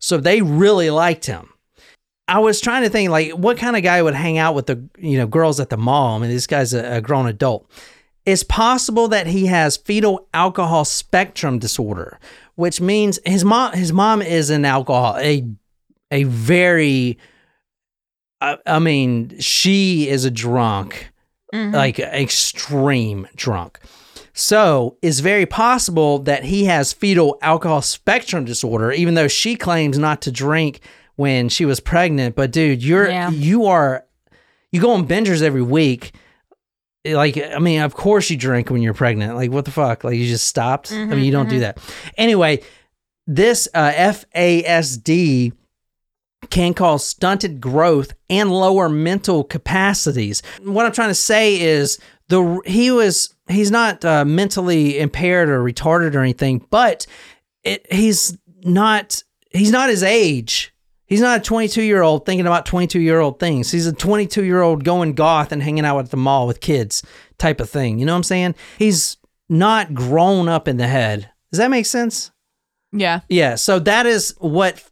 So 0.00 0.16
they 0.16 0.42
really 0.42 0.90
liked 0.90 1.26
him. 1.26 1.50
I 2.26 2.40
was 2.40 2.60
trying 2.60 2.82
to 2.82 2.90
think 2.90 3.08
like 3.10 3.30
what 3.34 3.58
kind 3.58 3.76
of 3.76 3.84
guy 3.84 4.02
would 4.02 4.16
hang 4.16 4.36
out 4.36 4.56
with 4.56 4.66
the 4.66 4.82
you 4.98 5.16
know 5.16 5.28
girls 5.28 5.60
at 5.60 5.70
the 5.70 5.76
mall. 5.76 6.16
I 6.16 6.18
mean, 6.22 6.30
this 6.30 6.48
guy's 6.48 6.74
a, 6.74 6.96
a 6.96 7.00
grown 7.00 7.28
adult. 7.28 7.70
It's 8.28 8.42
possible 8.42 9.08
that 9.08 9.26
he 9.26 9.46
has 9.46 9.78
fetal 9.78 10.28
alcohol 10.34 10.84
spectrum 10.84 11.58
disorder, 11.58 12.20
which 12.58 12.80
means 12.80 13.20
his 13.24 13.44
mom 13.44 13.72
his 13.72 13.92
mom 13.92 14.20
is 14.20 14.50
an 14.50 14.64
alcohol 14.64 15.16
a 15.18 15.46
a 16.10 16.24
very 16.24 17.16
I, 18.40 18.58
I 18.66 18.80
mean 18.80 19.38
she 19.38 20.08
is 20.08 20.24
a 20.24 20.30
drunk 20.30 21.12
mm-hmm. 21.54 21.72
like 21.72 22.00
extreme 22.00 23.28
drunk. 23.36 23.78
So 24.32 24.96
it's 25.02 25.20
very 25.20 25.46
possible 25.46 26.18
that 26.20 26.44
he 26.44 26.64
has 26.64 26.92
fetal 26.92 27.38
alcohol 27.42 27.80
spectrum 27.80 28.44
disorder, 28.44 28.90
even 28.90 29.14
though 29.14 29.28
she 29.28 29.54
claims 29.54 29.96
not 29.96 30.20
to 30.22 30.32
drink 30.32 30.80
when 31.14 31.48
she 31.48 31.64
was 31.64 31.78
pregnant. 31.78 32.34
But 32.34 32.50
dude, 32.50 32.82
you're 32.82 33.08
Yeah. 33.08 33.30
you 33.30 33.66
are 33.66 34.04
you 34.72 34.80
go 34.80 34.90
on 34.90 35.06
bingers 35.06 35.42
every 35.42 35.62
week. 35.62 36.12
Like 37.14 37.38
I 37.38 37.58
mean, 37.58 37.80
of 37.80 37.94
course 37.94 38.30
you 38.30 38.36
drink 38.36 38.70
when 38.70 38.82
you're 38.82 38.94
pregnant. 38.94 39.34
Like 39.36 39.50
what 39.50 39.64
the 39.64 39.70
fuck? 39.70 40.04
Like 40.04 40.16
you 40.16 40.26
just 40.26 40.46
stopped? 40.46 40.92
I 40.92 41.04
mean, 41.04 41.24
you 41.24 41.32
don't 41.32 41.48
do 41.48 41.60
that. 41.60 41.78
Anyway, 42.16 42.62
this 43.26 43.68
uh, 43.74 43.92
FASD 43.92 45.52
can 46.50 46.72
cause 46.72 47.04
stunted 47.04 47.60
growth 47.60 48.12
and 48.30 48.50
lower 48.50 48.88
mental 48.88 49.44
capacities. 49.44 50.42
What 50.62 50.86
I'm 50.86 50.92
trying 50.92 51.10
to 51.10 51.14
say 51.14 51.60
is 51.60 51.98
the 52.28 52.60
he 52.64 52.90
was 52.90 53.34
he's 53.48 53.70
not 53.70 54.04
uh, 54.04 54.24
mentally 54.24 54.98
impaired 54.98 55.48
or 55.48 55.62
retarded 55.62 56.14
or 56.14 56.20
anything, 56.20 56.66
but 56.70 57.06
it, 57.64 57.90
he's 57.92 58.36
not 58.62 59.22
he's 59.50 59.70
not 59.70 59.90
his 59.90 60.02
age. 60.02 60.72
He's 61.08 61.22
not 61.22 61.40
a 61.40 61.42
22 61.42 61.82
year 61.82 62.02
old 62.02 62.26
thinking 62.26 62.46
about 62.46 62.66
22 62.66 63.00
year 63.00 63.18
old 63.18 63.40
things. 63.40 63.70
He's 63.70 63.86
a 63.86 63.92
22 63.92 64.44
year 64.44 64.60
old 64.60 64.84
going 64.84 65.14
goth 65.14 65.52
and 65.52 65.62
hanging 65.62 65.84
out 65.84 65.98
at 65.98 66.10
the 66.10 66.16
mall 66.16 66.46
with 66.46 66.60
kids 66.60 67.02
type 67.38 67.60
of 67.60 67.70
thing. 67.70 67.98
You 67.98 68.06
know 68.06 68.12
what 68.12 68.18
I'm 68.18 68.22
saying? 68.24 68.54
He's 68.78 69.16
not 69.48 69.94
grown 69.94 70.48
up 70.48 70.68
in 70.68 70.76
the 70.76 70.86
head. 70.86 71.30
Does 71.50 71.58
that 71.58 71.70
make 71.70 71.86
sense? 71.86 72.30
Yeah. 72.92 73.20
Yeah. 73.28 73.54
So 73.54 73.78
that 73.80 74.06
is 74.06 74.34
what 74.38 74.84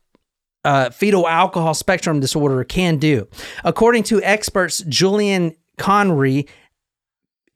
uh, 0.64 0.90
fetal 0.90 1.28
alcohol 1.28 1.74
spectrum 1.74 2.18
disorder 2.18 2.64
can 2.64 2.96
do. 2.96 3.28
According 3.62 4.04
to 4.04 4.22
experts 4.22 4.82
Julian 4.88 5.54
Conry 5.78 6.48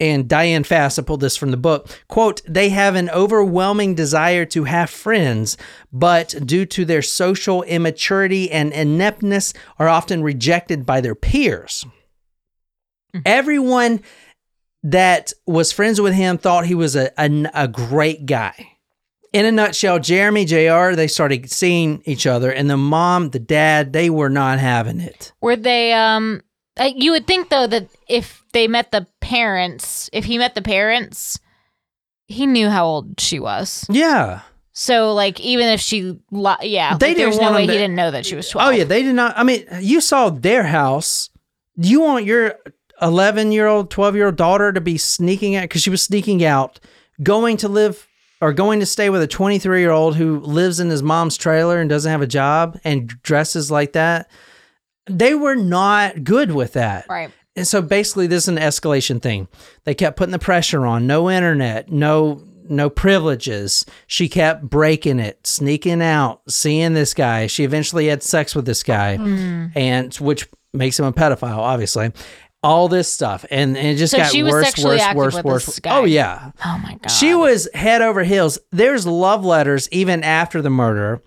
and 0.01 0.27
Diane 0.27 0.65
Fast, 0.65 0.99
I 0.99 1.03
pulled 1.03 1.21
this 1.21 1.37
from 1.37 1.51
the 1.51 1.57
book, 1.57 1.89
quote, 2.09 2.41
they 2.49 2.71
have 2.71 2.95
an 2.95 3.11
overwhelming 3.11 3.95
desire 3.95 4.47
to 4.47 4.65
have 4.65 4.89
friends, 4.89 5.59
but 5.93 6.35
due 6.45 6.65
to 6.67 6.85
their 6.87 7.03
social 7.03 7.63
immaturity 7.65 8.51
and 8.51 8.73
ineptness 8.73 9.53
are 9.79 9.89
often 9.89 10.23
rejected 10.23 10.87
by 10.87 11.01
their 11.01 11.15
peers. 11.15 11.85
Everyone 13.27 14.01
that 14.83 15.33
was 15.47 15.73
friends 15.73 16.01
with 16.01 16.15
him 16.15 16.39
thought 16.39 16.67
he 16.67 16.75
was 16.75 16.97
a, 16.97 17.11
a, 17.19 17.51
a 17.53 17.69
great 17.69 18.25
guy. 18.25 18.69
In 19.33 19.45
a 19.45 19.53
nutshell, 19.53 20.01
Jeremy 20.01 20.45
JR, 20.45 20.95
they 20.95 21.07
started 21.07 21.51
seeing 21.51 22.03
each 22.05 22.27
other, 22.27 22.51
and 22.51 22.69
the 22.69 22.77
mom, 22.77 23.31
the 23.31 23.39
dad, 23.39 23.93
they 23.93 24.11
were 24.11 24.31
not 24.31 24.59
having 24.59 24.99
it. 24.99 25.33
Were 25.41 25.55
they 25.55 25.93
um 25.93 26.43
uh, 26.79 26.91
you 26.95 27.13
would 27.13 27.27
think 27.27 27.49
though 27.49 27.67
that 27.67 27.89
if 28.09 28.45
they 28.53 28.69
met 28.69 28.93
the 28.93 29.07
parents, 29.21 30.09
if 30.13 30.25
he 30.25 30.39
met 30.39 30.55
the 30.55 30.63
parents, 30.63 31.39
he 32.27 32.47
knew 32.47 32.69
how 32.69 32.87
old 32.87 33.21
she 33.21 33.39
was. 33.41 33.87
Yeah. 33.91 34.43
So 34.73 35.13
like 35.13 35.41
even 35.41 35.69
if 35.69 35.81
she 35.81 36.19
li- 36.31 36.55
yeah, 36.63 36.97
They 36.97 37.09
like, 37.09 37.17
didn't 37.17 37.19
there's 37.19 37.41
no 37.41 37.53
way 37.53 37.65
him 37.65 37.71
he 37.71 37.77
didn't 37.77 37.97
know 37.97 38.11
that 38.11 38.25
she 38.25 38.37
was 38.37 38.49
12. 38.49 38.67
Oh 38.67 38.71
yeah, 38.71 38.85
they 38.85 39.03
did 39.03 39.15
not. 39.15 39.37
I 39.37 39.43
mean, 39.43 39.67
you 39.81 40.01
saw 40.01 40.31
their 40.31 40.63
house. 40.63 41.29
You 41.77 42.01
want 42.01 42.25
your 42.25 42.57
11 43.03 43.53
year 43.53 43.67
old, 43.67 43.91
12 43.91 44.15
year 44.15 44.27
old 44.27 44.37
daughter 44.37 44.73
to 44.73 44.81
be 44.81 44.97
sneaking 44.97 45.57
out 45.57 45.63
because 45.63 45.83
she 45.83 45.91
was 45.91 46.03
sneaking 46.03 46.45
out, 46.45 46.79
going 47.23 47.57
to 47.59 47.69
live 47.69 48.07
or 48.41 48.53
going 48.53 48.81
to 48.81 48.87
stay 48.87 49.11
with 49.11 49.23
a 49.23 49.27
23 49.27 49.81
year 49.81 49.91
old 49.91 50.17
who 50.17 50.41
lives 50.41 50.81
in 50.81 50.89
his 50.89 51.03
mom's 51.03 51.37
trailer 51.37 51.81
and 51.81 51.91
doesn't 51.91 52.11
have 52.11 52.23
a 52.23 52.27
job 52.27 52.79
and 52.85 53.09
dresses 53.23 53.71
like 53.71 53.93
that? 53.93 54.31
They 55.19 55.35
were 55.35 55.57
not 55.57 56.25
good 56.25 56.53
with 56.53 56.75
that. 56.75 57.07
Right. 57.09 57.31
And 57.57 57.67
so 57.67 57.83
basically 57.83 58.27
this 58.27 58.45
is 58.45 58.49
an 58.49 58.57
escalation 58.57 59.21
thing. 59.21 59.49
They 59.85 59.95
kept 59.95 60.17
putting 60.17 60.33
the 60.33 60.39
pressure 60.39 60.87
on. 60.87 61.07
No 61.07 61.31
internet, 61.31 61.91
no 61.91 62.43
no 62.71 62.89
privileges. 62.89 63.85
She 64.07 64.29
kept 64.29 64.63
breaking 64.63 65.19
it, 65.19 65.45
sneaking 65.47 66.01
out, 66.01 66.43
seeing 66.49 66.95
this 66.95 67.13
guy. 67.13 67.49
She 67.49 67.65
eventually 67.65 68.07
had 68.07 68.23
sex 68.23 68.55
with 68.55 68.65
this 68.65 68.83
guy 68.83 69.17
hmm. 69.17 69.67
and 69.75 70.15
which 70.15 70.49
makes 70.73 70.99
him 70.99 71.05
a 71.05 71.13
pedophile, 71.13 71.59
obviously. 71.59 72.13
All 72.63 72.89
this 72.89 73.13
stuff. 73.13 73.45
And, 73.51 73.77
and 73.77 73.89
it 73.89 73.97
just 73.97 74.13
So 74.13 74.19
got 74.19 74.31
she 74.31 74.43
was 74.43 74.53
worse, 74.53 74.67
sexually 74.67 74.97
worse, 74.97 75.03
active 75.03 75.17
worse, 75.17 75.35
with 75.35 75.45
worse. 75.45 75.67
this 75.67 75.81
guy. 75.81 75.97
Oh 75.97 76.05
yeah. 76.05 76.53
Oh 76.65 76.79
my 76.83 76.97
god. 77.03 77.11
She 77.11 77.35
was 77.35 77.69
head 77.75 78.03
over 78.03 78.23
heels. 78.23 78.59
There's 78.71 79.07
love 79.07 79.45
letters 79.45 79.89
even 79.91 80.23
after 80.23 80.63
the 80.63 80.71
murder 80.71 81.23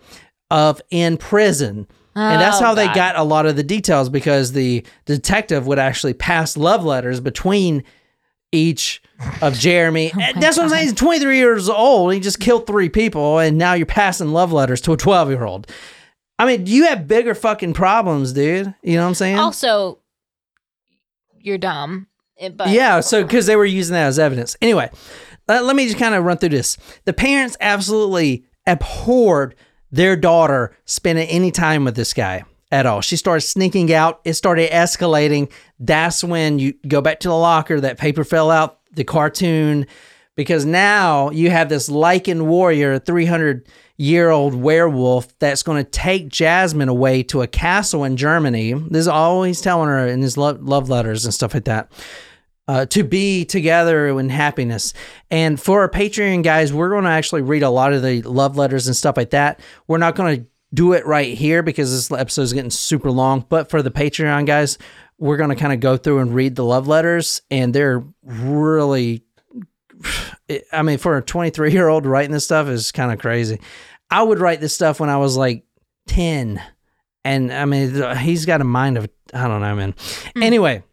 of 0.49 0.81
in 0.91 1.18
prison. 1.18 1.88
And 2.15 2.40
that's 2.41 2.57
Oh, 2.61 2.65
how 2.65 2.73
they 2.76 2.88
got 2.88 3.15
a 3.15 3.23
lot 3.23 3.45
of 3.45 3.56
the 3.56 3.64
details 3.64 4.10
because 4.10 4.52
the 4.52 4.85
detective 5.06 5.65
would 5.68 5.80
actually 5.80 6.14
pass 6.14 6.56
love 6.57 6.84
letters 6.85 7.19
between 7.19 7.84
each 8.52 9.02
of 9.41 9.57
Jeremy. 9.57 10.11
Oh 10.15 10.19
And 10.22 10.41
that's 10.41 10.57
what 10.57 10.64
I'm 10.64 10.69
saying. 10.69 10.84
He's 10.84 10.94
23 10.94 11.38
years 11.38 11.69
old. 11.69 12.14
He 12.14 12.19
just 12.19 12.40
killed 12.40 12.68
three 12.68 12.90
people, 12.90 13.40
and 13.40 13.57
now 13.57 13.73
you're 13.73 13.85
passing 13.85 14.31
love 14.31 14.52
letters 14.53 14.80
to 14.81 14.94
a 14.94 14.98
12 14.98 15.30
year 15.30 15.44
old. 15.44 15.72
I 16.40 16.45
mean, 16.45 16.65
you 16.68 16.85
have 16.88 17.07
bigger 17.07 17.34
fucking 17.35 17.73
problems, 17.73 18.34
dude. 18.34 18.73
You 18.84 18.95
know 18.95 19.02
what 19.03 19.07
I'm 19.10 19.14
saying? 19.15 19.40
also 19.40 19.99
you're 21.40 21.57
dumb. 21.57 22.07
Eh, 22.40 22.49
but 22.49 22.69
Yeah, 22.69 22.99
so 23.02 23.23
because 23.23 23.45
they 23.45 23.56
were 23.56 23.65
using 23.65 23.94
that 23.94 24.07
as 24.07 24.18
evidence. 24.19 24.56
Anyway, 24.61 24.90
let, 25.48 25.65
let 25.65 25.76
me 25.76 25.85
just 25.85 25.98
kind 25.99 26.15
of 26.15 26.23
run 26.23 26.38
through 26.38 26.49
this. 26.49 26.77
The 27.06 27.14
parents 27.14 27.57
absolutely 27.60 28.45
abhorred 28.65 29.56
their 29.94 30.15
daughter 30.15 30.76
spending 30.86 31.30
any 31.30 31.52
time 31.52 31.86
with 31.86 31.95
this 31.95 32.14
guy 32.14 32.44
at 32.72 32.88
all. 32.88 32.99
She 33.02 33.15
started 33.15 33.41
sneaking 33.41 33.94
out. 33.94 34.20
It 34.26 34.34
started 34.34 34.72
escalating. 34.72 35.52
That's 35.80 36.24
when 36.24 36.57
you 36.57 36.74
go 36.88 36.99
back 36.99 37.20
to 37.22 37.28
the 37.30 37.36
locker. 37.36 37.80
That 37.80 37.99
paper 37.99 38.24
fell 38.24 38.49
out. 38.49 38.80
The 38.91 39.03
cartoon, 39.03 39.88
because 40.36 40.65
now 40.65 41.30
you 41.30 41.49
have 41.49 41.70
this 41.70 41.90
lycan 41.90 42.45
warrior, 42.45 42.99
300 42.99 43.68
year 43.98 44.30
old 44.30 44.56
werewolf 44.56 45.38
that's 45.40 45.64
going 45.64 45.84
to 45.84 45.90
take 45.90 46.28
Jasmine 46.28 46.90
away 46.90 47.24
to 47.24 47.41
a 47.41 47.48
castle 47.48 48.03
in 48.03 48.18
Germany. 48.18 48.74
This 48.74 49.02
is 49.02 49.07
all 49.07 49.44
he's 49.44 49.61
telling 49.61 49.90
her 49.90 50.07
in 50.07 50.22
his 50.22 50.38
love, 50.38 50.61
love 50.61 50.90
letters 50.90 51.26
and 51.26 51.34
stuff 51.34 51.53
like 51.53 51.65
that. 51.65 51.91
Uh, 52.65 52.85
to 52.85 53.03
be 53.03 53.44
together 53.44 54.07
in 54.18 54.30
happiness. 54.30 54.94
And 55.30 55.60
for 55.60 55.81
our 55.81 55.90
Patreon 55.90 56.44
guys, 56.44 56.72
we're 56.72 56.91
going 56.91 57.03
to 57.03 57.10
actually 57.10 57.41
read 57.41 57.61
a 57.61 57.69
lot 57.69 57.91
of 57.91 58.02
the 58.02 58.22
love 58.22 58.56
letters 58.56 58.88
and 58.88 58.95
stuff 58.95 59.18
like 59.18 59.31
that. 59.31 59.60
We're 59.85 59.98
not 59.98 60.15
going 60.15 60.38
to 60.38 60.45
do 60.73 60.94
it 60.94 61.06
right 61.06 61.38
here 61.38 61.61
because 61.61 61.91
this 61.91 62.18
episode 62.18 62.44
is 62.44 62.53
getting 62.53 62.72
super 62.72 63.11
long. 63.11 63.45
But 63.49 63.69
for 63.69 63.81
the 63.81 63.91
Patreon 63.91 64.45
guys, 64.45 64.77
we're 65.18 65.38
going 65.38 65.49
to 65.49 65.56
kind 65.56 65.73
of 65.73 65.80
go 65.80 65.98
through 65.98 66.19
and 66.19 66.34
read 66.34 66.56
the 66.56 66.65
love 66.65 66.88
letters, 66.88 67.41
and 67.52 67.73
they're 67.73 68.03
really. 68.23 69.23
I 70.72 70.81
mean, 70.84 70.98
for 70.98 71.18
a 71.18 71.22
23 71.22 71.72
year 71.72 71.88
old 71.88 72.06
writing 72.06 72.31
this 72.31 72.45
stuff 72.45 72.68
is 72.68 72.91
kind 72.91 73.11
of 73.11 73.19
crazy. 73.19 73.60
I 74.10 74.22
would 74.22 74.40
write 74.40 74.60
this 74.60 74.76
stuff 74.76 74.99
when 74.99 75.10
I 75.10 75.18
was 75.18 75.38
like 75.38 75.65
10. 76.07 76.61
And 77.26 77.53
I 77.53 77.65
mean, 77.65 78.18
he's 78.18 78.45
got 78.45 78.61
a 78.61 78.65
mind 78.65 78.98
of, 78.98 79.10
I 79.34 79.48
don't 79.48 79.61
know, 79.61 79.76
man. 79.76 79.95
Anyway, 80.35 80.84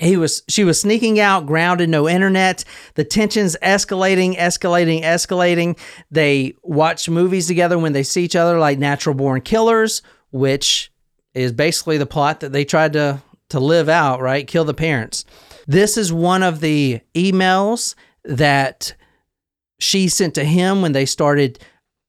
he 0.00 0.16
was, 0.16 0.42
she 0.48 0.64
was 0.64 0.80
sneaking 0.80 1.20
out, 1.20 1.46
grounded, 1.46 1.88
no 1.90 2.08
internet. 2.08 2.64
The 2.94 3.04
tensions 3.04 3.56
escalating, 3.62 4.36
escalating, 4.36 5.02
escalating. 5.02 5.78
They 6.10 6.54
watch 6.62 7.08
movies 7.08 7.46
together 7.46 7.78
when 7.78 7.92
they 7.92 8.02
see 8.02 8.24
each 8.24 8.36
other, 8.36 8.58
like 8.58 8.78
Natural 8.78 9.14
Born 9.14 9.42
Killers, 9.42 10.02
which 10.30 10.90
is 11.34 11.52
basically 11.52 11.98
the 11.98 12.06
plot 12.06 12.40
that 12.40 12.52
they 12.52 12.64
tried 12.64 12.94
to 12.94 13.22
to 13.50 13.60
live 13.60 13.88
out, 13.88 14.20
right? 14.20 14.46
Kill 14.46 14.64
the 14.64 14.74
parents. 14.74 15.24
This 15.66 15.96
is 15.96 16.12
one 16.12 16.42
of 16.42 16.60
the 16.60 17.00
emails 17.14 17.94
that 18.24 18.94
she 19.78 20.08
sent 20.08 20.34
to 20.36 20.44
him 20.44 20.82
when 20.82 20.92
they 20.92 21.04
started 21.04 21.58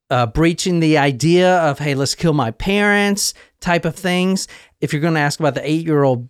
uh, 0.09 0.27
breaching 0.27 0.79
the 0.79 0.97
idea 0.97 1.57
of, 1.59 1.79
hey, 1.79 1.95
let's 1.95 2.15
kill 2.15 2.33
my 2.33 2.51
parents 2.51 3.33
type 3.59 3.85
of 3.85 3.95
things. 3.95 4.47
If 4.81 4.93
you're 4.93 5.01
going 5.01 5.15
to 5.15 5.19
ask 5.19 5.39
about 5.39 5.55
the 5.55 5.67
eight 5.69 5.85
year 5.85 6.03
old 6.03 6.29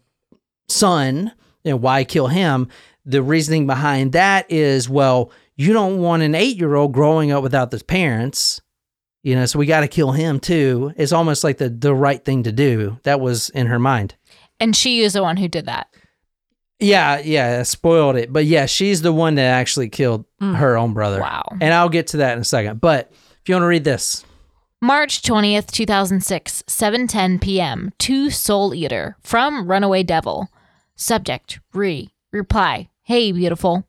son, 0.70 1.34
you 1.64 1.72
know, 1.72 1.78
why 1.78 2.04
kill 2.04 2.28
him? 2.28 2.68
The 3.06 3.22
reasoning 3.22 3.68
behind 3.68 4.14
that 4.14 4.52
is, 4.52 4.90
well, 4.90 5.32
you 5.56 5.74
don't 5.74 6.00
want 6.00 6.24
an 6.24 6.36
eight 6.36 6.58
year 6.58 6.76
old 6.76 6.94
growing 6.94 7.32
up 7.32 7.44
without 7.44 7.72
his 7.72 7.84
parents. 7.84 8.62
You 9.24 9.36
know, 9.36 9.46
so 9.46 9.60
we 9.60 9.68
got 9.68 9.82
to 9.82 9.88
kill 9.88 10.12
him 10.12 10.40
too. 10.40 10.94
It's 10.98 11.12
almost 11.12 11.44
like 11.44 11.58
the 11.58 11.70
the 11.70 11.94
right 11.94 12.24
thing 12.24 12.44
to 12.44 12.52
do. 12.52 13.00
That 13.04 13.20
was 13.20 13.50
in 13.50 13.68
her 13.68 13.80
mind. 13.80 14.16
and 14.60 14.76
she 14.76 15.02
is 15.02 15.14
the 15.14 15.24
one 15.24 15.38
who 15.38 15.48
did 15.48 15.66
that. 15.66 15.88
Yeah, 16.80 17.20
yeah, 17.20 17.62
spoiled 17.62 18.16
it. 18.16 18.34
But 18.34 18.46
yeah, 18.46 18.66
she's 18.66 19.04
the 19.04 19.14
one 19.14 19.36
that 19.36 19.44
actually 19.44 19.90
killed 19.90 20.26
mm. 20.42 20.56
her 20.56 20.78
own 20.78 20.94
brother. 20.94 21.22
Wow. 21.22 21.44
And 21.62 21.74
I'll 21.74 21.90
get 21.90 22.08
to 22.08 22.18
that 22.18 22.34
in 22.34 22.40
a 22.40 22.44
second. 22.44 22.82
But 22.82 23.12
if 23.12 23.48
you 23.48 23.54
want 23.54 23.64
to 23.64 23.68
read 23.68 23.84
this, 23.84 24.26
March 24.82 25.22
20th, 25.22 25.70
2006, 25.70 26.64
7:10 26.64 27.40
p.m. 27.40 27.92
To 28.00 28.32
Soul 28.32 28.74
Eater 28.74 29.16
from 29.22 29.68
Runaway 29.68 30.02
Devil. 30.02 30.50
Subject: 30.96 31.60
Re. 31.74 32.14
Reply: 32.32 32.90
Hey, 33.04 33.32
beautiful. 33.32 33.88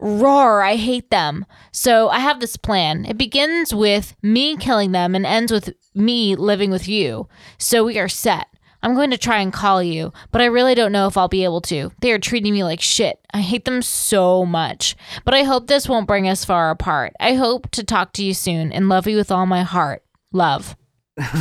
Roar, 0.00 0.62
I 0.62 0.76
hate 0.76 1.10
them. 1.10 1.44
So 1.72 2.08
I 2.08 2.20
have 2.20 2.40
this 2.40 2.56
plan. 2.56 3.04
It 3.04 3.18
begins 3.18 3.74
with 3.74 4.14
me 4.22 4.56
killing 4.56 4.92
them 4.92 5.14
and 5.14 5.26
ends 5.26 5.50
with 5.50 5.74
me 5.94 6.36
living 6.36 6.70
with 6.70 6.86
you. 6.86 7.28
So 7.58 7.84
we 7.84 7.98
are 7.98 8.08
set. 8.08 8.46
I'm 8.80 8.94
going 8.94 9.10
to 9.10 9.18
try 9.18 9.40
and 9.40 9.52
call 9.52 9.82
you, 9.82 10.12
but 10.30 10.40
I 10.40 10.46
really 10.46 10.76
don't 10.76 10.92
know 10.92 11.08
if 11.08 11.16
I'll 11.16 11.26
be 11.26 11.42
able 11.42 11.60
to. 11.62 11.90
They 12.00 12.12
are 12.12 12.18
treating 12.18 12.52
me 12.52 12.62
like 12.62 12.80
shit. 12.80 13.18
I 13.34 13.40
hate 13.40 13.64
them 13.64 13.82
so 13.82 14.46
much. 14.46 14.94
But 15.24 15.34
I 15.34 15.42
hope 15.42 15.66
this 15.66 15.88
won't 15.88 16.06
bring 16.06 16.28
us 16.28 16.44
far 16.44 16.70
apart. 16.70 17.12
I 17.18 17.34
hope 17.34 17.70
to 17.72 17.82
talk 17.82 18.12
to 18.14 18.24
you 18.24 18.34
soon 18.34 18.70
and 18.70 18.88
love 18.88 19.08
you 19.08 19.16
with 19.16 19.32
all 19.32 19.46
my 19.46 19.62
heart. 19.62 20.04
Love. 20.32 20.76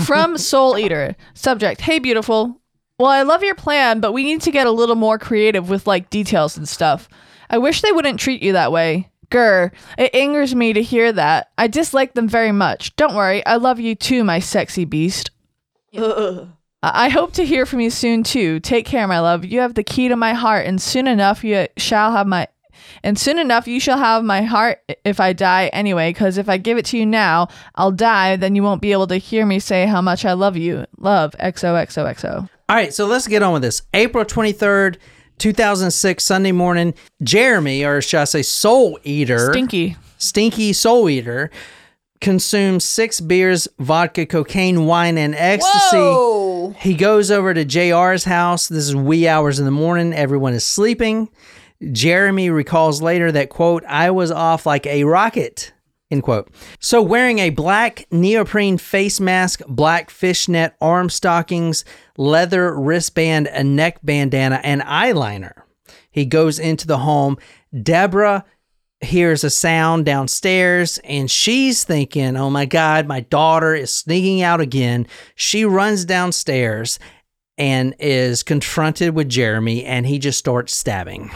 From 0.06 0.40
Soul 0.40 0.80
Eater. 0.80 1.16
Subject 1.36 1.82
Hey, 1.82 2.00
beautiful. 2.00 2.60
Well, 3.00 3.12
I 3.12 3.22
love 3.22 3.44
your 3.44 3.56
plan, 3.56 4.00
but 4.00 4.12
we 4.12 4.24
need 4.24 4.42
to 4.42 4.52
get 4.52 4.66
a 4.66 4.72
little 4.72 4.96
more 4.96 5.20
creative 5.20 5.70
with 5.70 5.86
like 5.86 6.10
details 6.10 6.58
and 6.58 6.68
stuff. 6.68 7.08
I 7.50 7.60
wish 7.60 7.82
they 7.82 7.92
wouldn't 7.92 8.20
treat 8.20 8.42
you 8.42 8.54
that 8.54 8.72
way. 8.72 9.12
Grr, 9.30 9.72
it 9.98 10.16
angers 10.16 10.56
me 10.56 10.74
to 10.74 10.82
hear 10.82 11.12
that. 11.12 11.52
I 11.58 11.68
dislike 11.68 12.14
them 12.14 12.28
very 12.28 12.52
much. 12.52 12.96
Don't 12.96 13.16
worry, 13.16 13.46
I 13.46 13.58
love 13.58 13.80
you 13.80 13.94
too, 13.94 14.24
my 14.24 14.40
sexy 14.40 14.86
beast. 14.86 15.30
I 15.94 16.48
I 16.82 17.10
hope 17.10 17.34
to 17.34 17.46
hear 17.46 17.66
from 17.66 17.82
you 17.82 17.90
soon 17.90 18.24
too. 18.24 18.60
Take 18.60 18.86
care, 18.86 19.08
my 19.08 19.20
love. 19.20 19.46
You 19.46 19.60
have 19.60 19.74
the 19.74 19.84
key 19.84 20.08
to 20.08 20.16
my 20.16 20.34
heart, 20.34 20.66
and 20.66 20.82
soon 20.82 21.08
enough 21.08 21.44
you 21.44 21.68
shall 21.78 22.12
have 22.12 22.28
my 22.28 22.48
and 23.04 23.20
soon 23.20 23.38
enough 23.38 23.68
you 23.68 23.80
shall 23.80 23.98
have 23.98 24.24
my 24.24 24.42
heart 24.42 24.82
if 25.04 25.20
I 25.20 25.34
die 25.34 25.68
anyway, 25.68 26.12
because 26.12 26.38
if 26.38 26.50
I 26.50 26.58
give 26.58 26.78
it 26.78 26.86
to 26.86 26.98
you 26.98 27.06
now, 27.06 27.48
I'll 27.76 27.92
die, 27.92 28.38
then 28.38 28.56
you 28.56 28.64
won't 28.64 28.82
be 28.82 28.92
able 28.92 29.08
to 29.08 29.18
hear 29.18 29.46
me 29.46 29.60
say 29.60 29.86
how 29.86 30.02
much 30.02 30.26
I 30.26 30.34
love 30.34 30.56
you. 30.58 30.86
Love 30.98 31.36
XOXOXO. 31.40 32.50
All 32.70 32.76
right, 32.76 32.94
so 32.94 33.06
let's 33.06 33.28
get 33.28 33.42
on 33.44 33.54
with 33.54 33.62
this. 33.62 33.82
April 33.94 34.26
23rd, 34.26 34.98
2006, 35.38 36.22
Sunday 36.22 36.52
morning, 36.52 36.94
Jeremy, 37.24 37.86
or 37.86 38.02
should 38.02 38.20
I 38.20 38.26
say 38.26 38.42
Soul 38.42 39.00
Eater, 39.04 39.54
Stinky. 39.54 39.96
Stinky 40.18 40.74
Soul 40.74 41.10
Eater, 41.10 41.50
consumes 42.20 42.84
six 42.84 43.22
beers, 43.22 43.70
vodka, 43.80 44.26
cocaine, 44.26 44.86
wine, 44.86 45.18
and 45.18 45.34
ecstasy. 45.34 46.76
He 46.80 46.94
goes 46.94 47.32
over 47.32 47.54
to 47.54 47.64
JR's 47.64 48.26
house. 48.26 48.68
This 48.68 48.90
is 48.90 48.96
wee 48.98 49.30
hours 49.30 49.60
in 49.60 49.66
the 49.66 49.72
morning. 49.72 50.14
Everyone 50.14 50.54
is 50.54 50.66
sleeping. 50.68 51.30
Jeremy 51.94 52.50
recalls 52.50 53.02
later 53.02 53.32
that, 53.32 53.50
quote, 53.50 53.86
I 53.86 54.12
was 54.12 54.30
off 54.30 54.66
like 54.66 54.86
a 54.88 55.06
rocket, 55.06 55.72
end 56.10 56.24
quote. 56.24 56.50
So, 56.80 57.02
wearing 57.02 57.40
a 57.40 57.50
black 57.50 58.06
neoprene 58.12 58.78
face 58.78 59.20
mask, 59.20 59.62
black 59.68 60.10
fishnet 60.10 60.76
arm 60.82 61.10
stockings, 61.10 61.86
leather 62.18 62.74
wristband, 62.78 63.48
a 63.48 63.64
neck 63.64 64.00
bandana, 64.04 64.60
and 64.64 64.82
eyeliner, 64.82 65.64
he 66.12 66.26
goes 66.26 66.60
into 66.60 66.88
the 66.88 67.00
home. 67.00 67.38
Deborah 67.84 68.46
hears 69.02 69.44
a 69.44 69.50
sound 69.50 70.06
downstairs 70.06 70.98
and 71.04 71.30
she's 71.30 71.84
thinking, 71.84 72.36
oh 72.36 72.50
my 72.50 72.66
God, 72.66 73.08
my 73.08 73.20
daughter 73.20 73.76
is 73.76 73.92
sneaking 73.92 74.42
out 74.42 74.60
again. 74.60 75.06
She 75.36 75.66
runs 75.66 76.06
downstairs 76.06 76.98
and 77.58 77.94
is 78.00 78.44
confronted 78.44 79.16
with 79.16 79.30
Jeremy 79.30 79.86
and 79.86 80.08
he 80.08 80.18
just 80.18 80.40
starts 80.40 80.76
stabbing. 80.76 81.32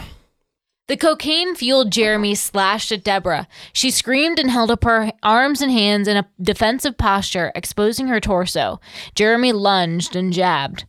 The 0.92 0.98
cocaine 0.98 1.54
fueled 1.54 1.90
Jeremy 1.90 2.34
slashed 2.34 2.92
at 2.92 3.02
Deborah. 3.02 3.48
She 3.72 3.90
screamed 3.90 4.38
and 4.38 4.50
held 4.50 4.70
up 4.70 4.84
her 4.84 5.10
arms 5.22 5.62
and 5.62 5.72
hands 5.72 6.06
in 6.06 6.18
a 6.18 6.28
defensive 6.38 6.98
posture, 6.98 7.50
exposing 7.54 8.08
her 8.08 8.20
torso. 8.20 8.78
Jeremy 9.14 9.52
lunged 9.52 10.14
and 10.14 10.34
jabbed. 10.34 10.84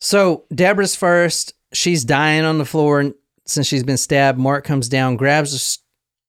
So 0.00 0.42
Deborah's 0.52 0.96
first. 0.96 1.54
She's 1.72 2.04
dying 2.04 2.44
on 2.44 2.58
the 2.58 2.64
floor 2.64 2.98
and 2.98 3.14
since 3.46 3.68
she's 3.68 3.84
been 3.84 3.96
stabbed. 3.96 4.40
Mark 4.40 4.64
comes 4.64 4.88
down, 4.88 5.16
grabs 5.16 5.52
a 5.52 5.58
s- 5.58 5.78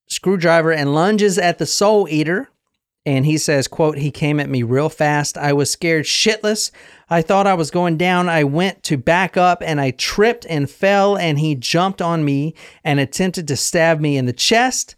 screwdriver, 0.07 0.71
and 0.71 0.93
lunges 0.93 1.39
at 1.39 1.57
the 1.57 1.65
soul 1.65 2.07
eater. 2.07 2.49
And 3.05 3.25
he 3.25 3.37
says, 3.37 3.67
quote, 3.67 3.97
he 3.99 4.09
came 4.09 4.39
at 4.39 4.49
me 4.49 4.63
real 4.63 4.89
fast. 4.89 5.37
I 5.37 5.53
was 5.53 5.71
scared 5.71 6.05
shitless. 6.05 6.71
I 7.07 7.21
thought 7.21 7.45
I 7.45 7.53
was 7.53 7.69
going 7.69 7.97
down. 7.97 8.29
I 8.29 8.43
went 8.43 8.81
to 8.83 8.97
back 8.97 9.37
up 9.37 9.61
and 9.63 9.79
I 9.79 9.91
tripped 9.91 10.45
and 10.49 10.67
fell 10.69 11.15
and 11.15 11.37
he 11.37 11.53
jumped 11.53 12.01
on 12.01 12.25
me 12.25 12.55
and 12.83 12.99
attempted 12.99 13.47
to 13.49 13.55
stab 13.55 13.99
me 13.99 14.17
in 14.17 14.25
the 14.25 14.33
chest. 14.33 14.95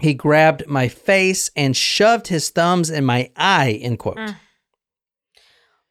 He 0.00 0.14
grabbed 0.14 0.68
my 0.68 0.86
face 0.86 1.50
and 1.56 1.76
shoved 1.76 2.28
his 2.28 2.50
thumbs 2.50 2.88
in 2.88 3.04
my 3.04 3.30
eye, 3.36 3.80
end 3.82 3.98
quote. 3.98 4.16
Mm. 4.16 4.36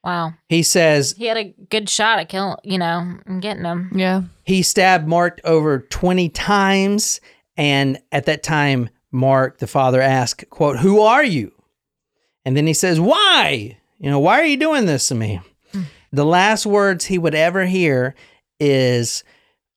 Wow. 0.04 0.34
He 0.48 0.64
says, 0.64 1.14
He 1.18 1.26
had 1.26 1.36
a 1.36 1.54
good 1.70 1.90
shot 1.90 2.20
at 2.20 2.30
killing, 2.30 2.56
you 2.64 2.78
know, 2.78 3.18
and 3.26 3.42
getting 3.42 3.66
him. 3.66 3.92
Yeah. 3.94 4.22
he 4.46 4.64
stabbed 4.64 5.08
Mark 5.08 5.42
over 5.44 5.80
20 5.80 6.30
times. 6.30 7.20
And 7.58 8.00
at 8.12 8.26
that 8.28 8.44
time, 8.44 8.90
Mark, 9.12 9.60
the 9.60 9.68
father, 9.68 10.02
asked, 10.02 10.50
quote, 10.50 10.80
Who 10.80 11.02
are 11.02 11.24
you? 11.24 11.52
And 12.46 12.56
then 12.56 12.68
he 12.68 12.74
says, 12.74 13.00
Why? 13.00 13.78
You 14.00 14.10
know, 14.10 14.20
why 14.20 14.40
are 14.42 14.46
you 14.46 14.58
doing 14.58 14.86
this 14.86 15.08
to 15.08 15.16
me? 15.16 15.42
The 16.12 16.26
last 16.26 16.66
words 16.66 17.06
he 17.06 17.18
would 17.18 17.36
ever 17.36 17.66
hear 17.66 18.16
is, 18.60 19.24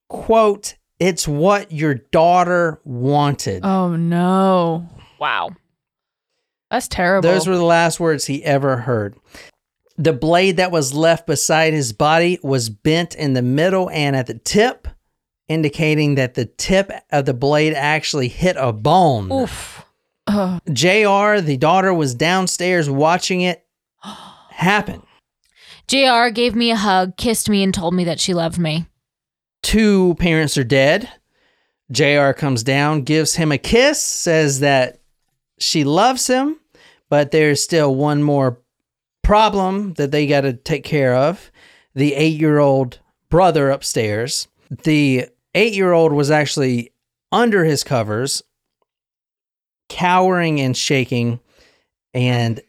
quote, 0.09 0.77
It's 0.99 1.27
what 1.27 1.73
your 1.73 1.95
daughter 1.95 2.81
wanted. 2.85 3.65
Oh 3.65 3.97
no. 3.97 4.89
Wow. 5.19 5.51
That's 6.71 6.89
terrible. 6.89 7.29
Those 7.29 7.49
were 7.49 7.57
the 7.57 7.65
last 7.65 7.99
words 7.99 8.27
he 8.27 8.45
ever 8.45 8.77
heard. 8.77 9.17
The 9.99 10.13
blade 10.13 10.57
that 10.59 10.71
was 10.71 10.95
left 10.95 11.27
beside 11.27 11.73
his 11.73 11.93
body 11.93 12.39
was 12.43 12.71
bent 12.71 13.15
in 13.15 13.35
the 13.35 13.43
middle 13.43 13.91
and 13.91 14.15
at 14.15 14.27
the 14.27 14.39
tip, 14.39 14.87
indicating 15.51 16.15
that 16.15 16.35
the 16.35 16.45
tip 16.47 16.93
of 17.11 17.25
the 17.25 17.35
blade 17.35 17.75
actually 17.75 18.29
hit 18.29 18.57
a 18.57 18.73
bone. 18.73 19.33
Oof. 19.33 19.85
Ugh. 20.29 20.63
JR, 20.73 21.41
the 21.41 21.57
daughter, 21.59 21.93
was 21.93 22.15
downstairs 22.15 22.89
watching 22.89 23.41
it 23.41 23.67
happen. 24.51 25.03
JR 25.89 26.29
gave 26.29 26.55
me 26.55 26.71
a 26.71 26.77
hug, 26.77 27.17
kissed 27.17 27.51
me, 27.51 27.65
and 27.65 27.75
told 27.75 27.95
me 27.95 28.05
that 28.05 28.21
she 28.21 28.33
loved 28.33 28.59
me. 28.59 28.87
Two 29.61 30.15
parents 30.21 30.57
are 30.57 30.63
dead. 30.63 31.11
JR 31.91 32.31
comes 32.31 32.63
down, 32.63 33.03
gives 33.03 33.35
him 33.35 33.51
a 33.51 33.59
kiss, 33.59 34.01
says 34.01 34.61
that 34.61 35.01
she 35.59 35.83
loves 35.83 36.29
him, 36.29 36.61
but 37.09 37.33
there's 37.33 37.61
still 37.61 37.93
one 37.93 38.23
more 38.23 38.61
problem 39.25 39.95
that 39.95 40.13
they 40.13 40.29
got 40.29 40.43
to 40.43 40.53
take 40.53 40.85
care 40.85 41.17
of. 41.17 41.51
The 41.97 42.15
eight 42.15 42.41
year 42.41 42.61
old 42.61 43.01
brother 43.29 43.71
upstairs. 43.71 44.47
The 44.85 45.27
eight 45.55 45.75
year 45.75 45.93
old 45.93 46.13
was 46.13 46.31
actually 46.31 46.93
under 47.33 47.65
his 47.65 47.85
covers, 47.85 48.43
cowering 49.89 50.61
and 50.61 50.77
shaking. 50.77 51.41
And 52.15 52.61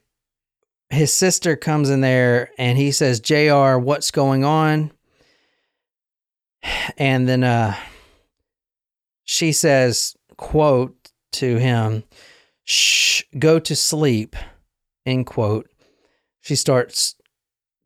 his 0.90 1.14
sister 1.14 1.56
comes 1.56 1.90
in 1.90 2.02
there 2.02 2.52
and 2.58 2.78
he 2.78 2.91
says, 2.91 3.20
JR, 3.20 3.78
what's 3.78 4.12
going 4.12 4.44
on? 4.44 4.91
And 6.98 7.28
then 7.28 7.44
uh, 7.44 7.76
she 9.24 9.52
says, 9.52 10.16
quote 10.38 11.12
to 11.34 11.58
him, 11.58 12.03
shh, 12.66 13.24
go 13.40 13.60
to 13.60 13.76
sleep, 13.76 14.36
end 15.06 15.26
quote. 15.26 15.70
She 16.41 16.56
starts 16.56 17.16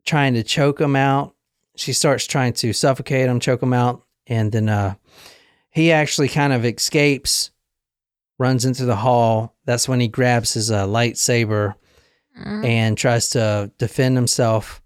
trying 0.04 0.34
to 0.34 0.42
choke 0.42 0.80
him 0.80 0.96
out. 0.96 1.34
She 1.76 1.92
starts 1.92 2.26
trying 2.26 2.54
to 2.54 2.72
suffocate 2.72 3.28
him, 3.28 3.40
choke 3.40 3.62
him 3.62 3.72
out. 3.72 4.05
And 4.26 4.52
then 4.52 4.68
uh, 4.68 4.94
he 5.70 5.92
actually 5.92 6.28
kind 6.28 6.52
of 6.52 6.64
escapes, 6.64 7.50
runs 8.38 8.64
into 8.64 8.84
the 8.84 8.96
hall. 8.96 9.54
That's 9.64 9.88
when 9.88 10.00
he 10.00 10.08
grabs 10.08 10.54
his 10.54 10.70
uh, 10.70 10.86
lightsaber 10.86 11.74
and 12.64 12.98
tries 12.98 13.30
to 13.30 13.70
defend 13.78 14.16
himself. 14.16 14.82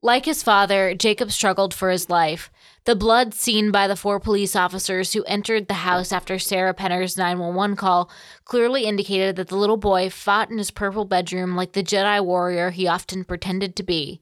Like 0.00 0.24
his 0.24 0.42
father, 0.42 0.94
Jacob 0.94 1.30
struggled 1.32 1.74
for 1.74 1.90
his 1.90 2.08
life. 2.08 2.50
The 2.84 2.94
blood 2.96 3.34
seen 3.34 3.70
by 3.70 3.86
the 3.86 3.96
four 3.96 4.18
police 4.20 4.56
officers 4.56 5.12
who 5.12 5.24
entered 5.24 5.68
the 5.68 5.74
house 5.74 6.12
after 6.12 6.38
Sarah 6.38 6.72
Penner's 6.72 7.18
911 7.18 7.76
call 7.76 8.08
clearly 8.44 8.84
indicated 8.84 9.36
that 9.36 9.48
the 9.48 9.56
little 9.56 9.76
boy 9.76 10.08
fought 10.08 10.50
in 10.50 10.56
his 10.56 10.70
purple 10.70 11.04
bedroom 11.04 11.54
like 11.54 11.72
the 11.72 11.82
Jedi 11.82 12.24
warrior 12.24 12.70
he 12.70 12.86
often 12.86 13.24
pretended 13.24 13.76
to 13.76 13.82
be. 13.82 14.20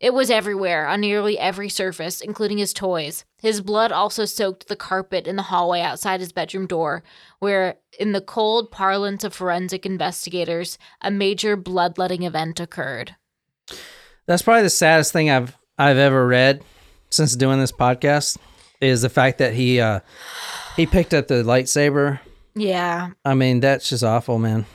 It 0.00 0.14
was 0.14 0.30
everywhere, 0.30 0.86
on 0.86 1.00
nearly 1.00 1.38
every 1.38 1.68
surface, 1.68 2.20
including 2.20 2.58
his 2.58 2.72
toys. 2.72 3.24
His 3.42 3.60
blood 3.60 3.90
also 3.90 4.26
soaked 4.26 4.68
the 4.68 4.76
carpet 4.76 5.26
in 5.26 5.34
the 5.34 5.42
hallway 5.42 5.80
outside 5.80 6.20
his 6.20 6.30
bedroom 6.30 6.68
door, 6.68 7.02
where, 7.40 7.78
in 7.98 8.12
the 8.12 8.20
cold 8.20 8.70
parlance 8.70 9.24
of 9.24 9.34
forensic 9.34 9.84
investigators, 9.84 10.78
a 11.00 11.10
major 11.10 11.56
bloodletting 11.56 12.22
event 12.22 12.60
occurred. 12.60 13.16
That's 14.26 14.42
probably 14.42 14.62
the 14.62 14.70
saddest 14.70 15.12
thing 15.12 15.30
I've 15.30 15.56
I've 15.78 15.98
ever 15.98 16.26
read 16.26 16.62
since 17.10 17.34
doing 17.34 17.58
this 17.58 17.72
podcast 17.72 18.36
is 18.80 19.02
the 19.02 19.08
fact 19.08 19.38
that 19.38 19.54
he 19.54 19.80
uh 19.80 20.00
he 20.76 20.86
picked 20.86 21.14
up 21.14 21.26
the 21.26 21.42
lightsaber. 21.42 22.20
Yeah. 22.54 23.10
I 23.24 23.34
mean, 23.34 23.60
that's 23.60 23.88
just 23.88 24.04
awful, 24.04 24.38
man. 24.38 24.66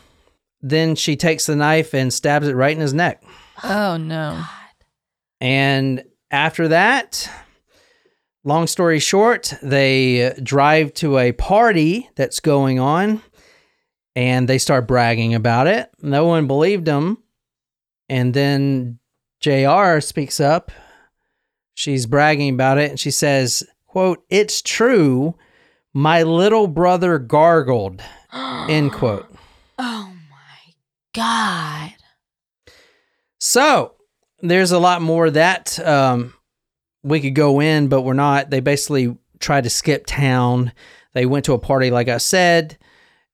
Then 0.62 0.96
she 0.96 1.16
takes 1.16 1.46
the 1.46 1.56
knife 1.56 1.94
and 1.94 2.12
stabs 2.12 2.48
it 2.48 2.56
right 2.56 2.76
in 2.76 2.82
his 2.82 2.94
neck. 2.94 3.24
Oh 3.64 3.96
no. 3.98 4.44
And 5.44 6.06
after 6.32 6.70
that, 6.70 7.30
long 8.46 8.66
story 8.66 9.00
short, 9.00 9.54
they 9.62 10.34
drive 10.42 10.94
to 10.96 11.18
a 11.18 11.34
party 11.34 12.10
that's 12.16 12.40
going 12.40 12.80
on 12.80 13.22
and 14.16 14.48
they 14.48 14.58
start 14.58 14.88
bragging 14.88 15.36
about 15.36 15.68
it. 15.68 15.90
No 16.02 16.26
one 16.26 16.48
believed 16.48 16.86
them. 16.86 17.18
And 18.08 18.34
then 18.34 19.00
JR 19.42 20.00
speaks 20.00 20.40
up. 20.40 20.72
She's 21.74 22.06
bragging 22.06 22.54
about 22.54 22.78
it 22.78 22.92
and 22.92 23.00
she 23.00 23.12
says, 23.12 23.66
quote, 23.86 24.24
"It's 24.30 24.62
true. 24.62 25.36
My 25.94 26.24
little 26.24 26.68
brother 26.68 27.20
gargled." 27.20 28.02
End 28.70 28.94
quote. 28.94 29.28
Oh 29.78 30.14
my 30.30 30.74
God. 31.14 31.96
So 33.40 33.96
there's 34.44 34.72
a 34.72 34.80
lot 34.80 35.02
more 35.02 35.30
that 35.30 35.80
um, 35.80 36.34
we 37.02 37.22
could 37.22 37.34
go 37.34 37.62
in, 37.62 37.88
but 37.88 38.02
we're 38.02 38.14
not. 38.14 38.50
They 38.50 38.60
basically 38.60 39.18
tried 39.40 39.64
to 39.64 39.70
skip 39.70 40.06
town. 40.06 40.74
They 41.14 41.26
went 41.26 41.46
to 41.46 41.54
a 41.54 41.60
party, 41.60 41.92
like 41.92 42.10
I 42.10 42.18
said, 42.18 42.78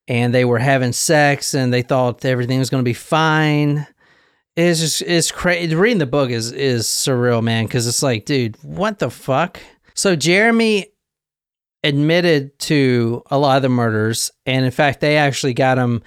and 0.08 0.34
they 0.34 0.46
were 0.46 0.60
having 0.60 0.94
sex, 0.94 1.54
and 1.54 1.74
they 1.74 1.82
thought 1.82 2.24
everything 2.24 2.60
was 2.60 2.70
going 2.70 2.84
to 2.84 2.90
be 2.90 2.94
fine. 2.94 3.88
It's 4.56 4.80
just 4.80 5.02
it's 5.02 5.32
crazy. 5.32 5.74
Reading 5.74 5.98
the 5.98 6.06
book 6.06 6.30
is 6.30 6.52
is 6.52 6.86
surreal, 6.86 7.42
man, 7.42 7.66
because 7.66 7.88
it's 7.88 8.04
like, 8.04 8.26
dude, 8.26 8.58
what 8.62 9.00
the 9.00 9.10
fuck? 9.10 9.60
So 9.96 10.16
Jeremy 10.16 10.88
admitted 11.84 12.58
to 12.60 13.24
a 13.32 13.38
lot 13.38 13.58
of 13.58 13.64
the 13.64 13.70
murders, 13.70 14.32
and 14.46 14.64
in 14.64 14.72
fact, 14.72 15.00
they 15.00 15.18
actually 15.18 15.54
got 15.54 15.78
him. 15.78 16.04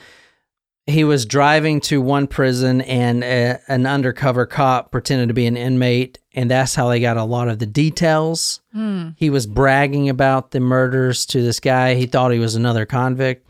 He 0.86 1.04
was 1.04 1.26
driving 1.26 1.80
to 1.82 2.00
one 2.00 2.26
prison, 2.26 2.80
and 2.80 3.22
a, 3.22 3.60
an 3.68 3.86
undercover 3.86 4.46
cop 4.46 4.90
pretended 4.90 5.28
to 5.28 5.34
be 5.34 5.46
an 5.46 5.56
inmate, 5.56 6.18
and 6.34 6.50
that's 6.50 6.74
how 6.74 6.88
they 6.88 6.98
got 6.98 7.16
a 7.16 7.24
lot 7.24 7.48
of 7.48 7.60
the 7.60 7.66
details. 7.66 8.60
Hmm. 8.72 9.10
He 9.16 9.30
was 9.30 9.46
bragging 9.46 10.08
about 10.08 10.50
the 10.50 10.58
murders 10.58 11.24
to 11.26 11.40
this 11.40 11.60
guy. 11.60 11.94
He 11.94 12.06
thought 12.06 12.32
he 12.32 12.40
was 12.40 12.56
another 12.56 12.84
convict. 12.84 13.46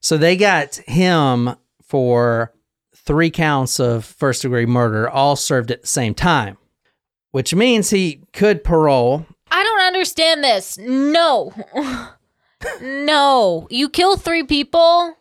So 0.00 0.18
they 0.18 0.36
got 0.36 0.76
him 0.88 1.54
for 1.82 2.52
three 2.96 3.30
counts 3.30 3.78
of 3.78 4.04
first 4.04 4.42
degree 4.42 4.66
murder, 4.66 5.08
all 5.08 5.36
served 5.36 5.70
at 5.70 5.82
the 5.82 5.86
same 5.86 6.14
time, 6.14 6.56
which 7.30 7.54
means 7.54 7.90
he 7.90 8.22
could 8.32 8.64
parole. 8.64 9.26
I 9.50 9.62
don't 9.62 9.80
understand 9.82 10.42
this. 10.42 10.78
No. 10.78 11.52
no. 12.82 13.68
You 13.70 13.88
kill 13.88 14.16
three 14.16 14.42
people, 14.42 15.16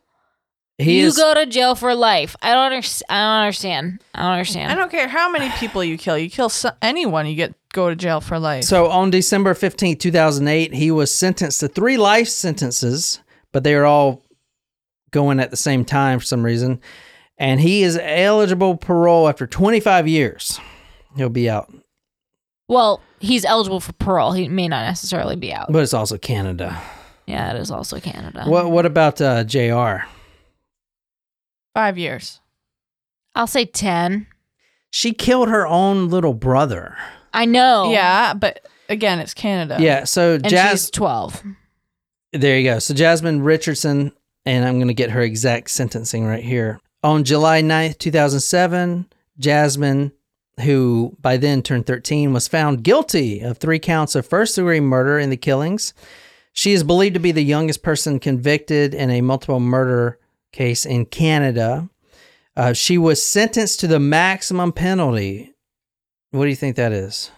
He 0.81 1.01
you 1.01 1.07
is 1.07 1.17
go 1.17 1.33
to 1.33 1.45
jail 1.45 1.75
for 1.75 1.93
life. 1.95 2.35
I 2.41 2.53
don't 2.53 2.65
understand. 2.65 3.07
I 3.09 3.19
don't 3.21 3.41
understand. 3.43 4.03
I 4.15 4.21
don't 4.23 4.31
understand. 4.31 4.71
I 4.71 4.75
don't 4.75 4.91
care 4.91 5.07
how 5.07 5.31
many 5.31 5.49
people 5.57 5.83
you 5.83 5.97
kill. 5.97 6.17
You 6.17 6.29
kill 6.29 6.49
so- 6.49 6.71
anyone, 6.81 7.27
you 7.27 7.35
get 7.35 7.53
go 7.73 7.89
to 7.89 7.95
jail 7.95 8.19
for 8.19 8.37
life. 8.37 8.65
so 8.65 8.89
on 8.89 9.09
December 9.11 9.53
15th, 9.53 9.99
2008, 9.99 10.73
he 10.73 10.91
was 10.91 11.13
sentenced 11.13 11.61
to 11.61 11.69
three 11.69 11.95
life 11.95 12.27
sentences, 12.27 13.21
but 13.53 13.63
they 13.63 13.75
were 13.75 13.85
all 13.85 14.21
going 15.11 15.39
at 15.39 15.51
the 15.51 15.57
same 15.57 15.85
time 15.85 16.19
for 16.19 16.25
some 16.25 16.43
reason. 16.43 16.81
And 17.37 17.59
he 17.61 17.83
is 17.83 17.97
eligible 18.01 18.75
parole 18.75 19.27
after 19.29 19.47
25 19.47 20.07
years. 20.07 20.59
He'll 21.15 21.29
be 21.29 21.49
out. 21.49 21.73
well, 22.67 23.01
he's 23.19 23.45
eligible 23.45 23.79
for 23.79 23.93
parole. 23.93 24.31
He 24.33 24.47
may 24.47 24.67
not 24.67 24.85
necessarily 24.85 25.35
be 25.35 25.53
out. 25.53 25.71
But 25.71 25.83
it's 25.83 25.93
also 25.93 26.17
Canada. 26.17 26.81
Yeah, 27.25 27.53
it 27.53 27.59
is 27.59 27.71
also 27.71 27.99
Canada. 27.99 28.43
What 28.45 28.69
what 28.71 28.85
about 28.85 29.21
uh, 29.21 29.43
JR? 29.43 30.05
Five 31.73 31.97
years. 31.97 32.39
I'll 33.35 33.47
say 33.47 33.65
10. 33.65 34.27
She 34.89 35.13
killed 35.13 35.49
her 35.49 35.65
own 35.65 36.09
little 36.09 36.33
brother. 36.33 36.97
I 37.33 37.45
know. 37.45 37.91
Yeah, 37.91 38.33
but 38.33 38.67
again, 38.89 39.19
it's 39.19 39.33
Canada. 39.33 39.77
Yeah, 39.79 40.03
so 40.03 40.35
And 40.35 40.49
Jazz 40.49 40.81
she's 40.81 40.91
12. 40.91 41.43
There 42.33 42.57
you 42.57 42.69
go. 42.69 42.79
So 42.79 42.93
Jasmine 42.93 43.41
Richardson, 43.41 44.11
and 44.45 44.65
I'm 44.65 44.75
going 44.75 44.89
to 44.89 44.93
get 44.93 45.11
her 45.11 45.21
exact 45.21 45.69
sentencing 45.71 46.25
right 46.25 46.43
here. 46.43 46.79
On 47.03 47.23
July 47.23 47.61
9th, 47.61 47.97
2007, 47.99 49.07
Jasmine, 49.39 50.11
who 50.61 51.15
by 51.21 51.37
then 51.37 51.61
turned 51.61 51.87
13, 51.87 52.33
was 52.33 52.47
found 52.47 52.83
guilty 52.83 53.39
of 53.39 53.57
three 53.57 53.79
counts 53.79 54.13
of 54.15 54.25
first 54.25 54.55
degree 54.55 54.79
murder 54.81 55.17
in 55.19 55.29
the 55.29 55.37
killings. 55.37 55.93
She 56.53 56.73
is 56.73 56.83
believed 56.83 57.13
to 57.13 57.19
be 57.19 57.31
the 57.31 57.43
youngest 57.43 57.81
person 57.81 58.19
convicted 58.19 58.93
in 58.93 59.09
a 59.09 59.21
multiple 59.21 59.61
murder 59.61 60.19
case 60.51 60.85
in 60.85 61.05
Canada. 61.05 61.89
Uh, 62.55 62.73
she 62.73 62.97
was 62.97 63.23
sentenced 63.23 63.79
to 63.79 63.87
the 63.87 63.99
maximum 63.99 64.71
penalty. 64.71 65.53
What 66.31 66.43
do 66.43 66.49
you 66.49 66.55
think 66.55 66.75
that 66.75 66.91
is? 66.91 67.31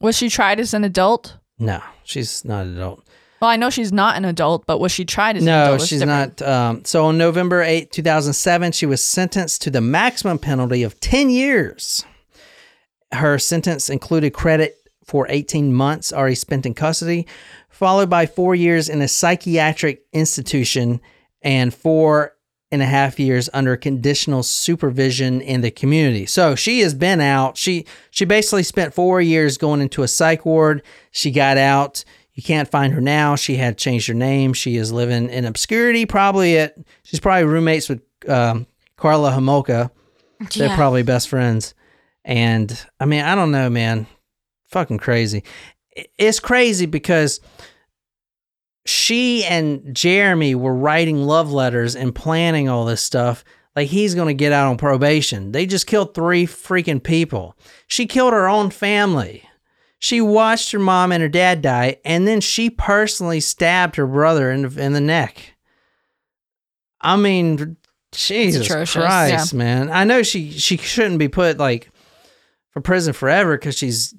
Was 0.00 0.16
she 0.16 0.28
tried 0.28 0.60
as 0.60 0.74
an 0.74 0.84
adult? 0.84 1.36
No, 1.58 1.80
she's 2.02 2.44
not 2.44 2.66
an 2.66 2.76
adult. 2.76 3.06
Well, 3.40 3.50
I 3.50 3.56
know 3.56 3.68
she's 3.70 3.92
not 3.92 4.16
an 4.16 4.24
adult, 4.24 4.64
but 4.66 4.80
was 4.80 4.90
she 4.92 5.04
tried 5.04 5.36
as 5.36 5.42
an 5.42 5.46
No, 5.46 5.62
adult? 5.64 5.80
It's 5.80 5.86
she's 5.88 5.98
different. 6.00 6.40
not. 6.40 6.48
Um, 6.48 6.84
so 6.84 7.04
on 7.06 7.18
November 7.18 7.62
8, 7.62 7.92
2007, 7.92 8.72
she 8.72 8.86
was 8.86 9.02
sentenced 9.02 9.62
to 9.62 9.70
the 9.70 9.80
maximum 9.80 10.38
penalty 10.38 10.82
of 10.82 10.98
10 11.00 11.28
years. 11.30 12.04
Her 13.12 13.38
sentence 13.38 13.90
included 13.90 14.32
credit 14.32 14.76
for 15.04 15.26
18 15.28 15.72
months 15.74 16.12
already 16.12 16.34
spent 16.34 16.64
in 16.64 16.72
custody, 16.74 17.26
followed 17.68 18.08
by 18.08 18.24
four 18.26 18.54
years 18.54 18.88
in 18.88 19.02
a 19.02 19.08
psychiatric 19.08 20.02
institution 20.12 21.00
and 21.44 21.72
four 21.72 22.32
and 22.72 22.82
a 22.82 22.86
half 22.86 23.20
years 23.20 23.48
under 23.52 23.76
conditional 23.76 24.42
supervision 24.42 25.40
in 25.40 25.60
the 25.60 25.70
community. 25.70 26.26
So 26.26 26.56
she 26.56 26.80
has 26.80 26.92
been 26.94 27.20
out. 27.20 27.56
She 27.56 27.86
she 28.10 28.24
basically 28.24 28.64
spent 28.64 28.92
four 28.94 29.20
years 29.20 29.56
going 29.58 29.80
into 29.80 30.02
a 30.02 30.08
psych 30.08 30.44
ward. 30.44 30.82
She 31.12 31.30
got 31.30 31.56
out. 31.56 32.04
You 32.32 32.42
can't 32.42 32.68
find 32.68 32.92
her 32.94 33.00
now. 33.00 33.36
She 33.36 33.54
had 33.56 33.78
changed 33.78 34.08
her 34.08 34.14
name. 34.14 34.54
She 34.54 34.74
is 34.76 34.90
living 34.90 35.28
in 35.30 35.44
obscurity. 35.44 36.04
Probably 36.04 36.58
at 36.58 36.76
she's 37.04 37.20
probably 37.20 37.44
roommates 37.44 37.88
with 37.88 38.00
um, 38.28 38.66
Karla 38.96 39.30
Homolka. 39.30 39.90
They're 40.56 40.66
Yeah. 40.68 40.74
probably 40.76 41.04
best 41.04 41.28
friends. 41.28 41.74
And 42.24 42.76
I 42.98 43.04
mean, 43.04 43.22
I 43.22 43.36
don't 43.36 43.52
know, 43.52 43.70
man. 43.70 44.08
Fucking 44.70 44.98
crazy. 44.98 45.44
It's 46.18 46.40
crazy 46.40 46.86
because 46.86 47.40
she 48.84 49.44
and 49.44 49.94
Jeremy 49.94 50.54
were 50.54 50.74
writing 50.74 51.24
love 51.24 51.52
letters 51.52 51.96
and 51.96 52.14
planning 52.14 52.68
all 52.68 52.84
this 52.84 53.02
stuff. 53.02 53.44
Like 53.74 53.88
he's 53.88 54.14
going 54.14 54.28
to 54.28 54.34
get 54.34 54.52
out 54.52 54.70
on 54.70 54.76
probation. 54.76 55.52
They 55.52 55.66
just 55.66 55.86
killed 55.86 56.14
three 56.14 56.46
freaking 56.46 57.02
people. 57.02 57.56
She 57.86 58.06
killed 58.06 58.32
her 58.32 58.48
own 58.48 58.70
family. 58.70 59.48
She 59.98 60.20
watched 60.20 60.70
her 60.72 60.78
mom 60.78 61.12
and 61.12 61.22
her 61.22 61.30
dad 61.30 61.62
die, 61.62 61.96
and 62.04 62.28
then 62.28 62.42
she 62.42 62.68
personally 62.68 63.40
stabbed 63.40 63.96
her 63.96 64.06
brother 64.06 64.50
in 64.50 64.62
the, 64.62 64.82
in 64.82 64.92
the 64.92 65.00
neck. 65.00 65.54
I 67.00 67.16
mean, 67.16 67.78
Jesus 68.12 68.68
Christ, 68.68 69.54
man! 69.54 69.90
I 69.90 70.04
know 70.04 70.22
she 70.22 70.50
she 70.50 70.76
shouldn't 70.76 71.18
be 71.18 71.28
put 71.28 71.58
like 71.58 71.90
for 72.70 72.80
prison 72.80 73.12
forever 73.12 73.56
because 73.56 73.76
she's 73.78 74.14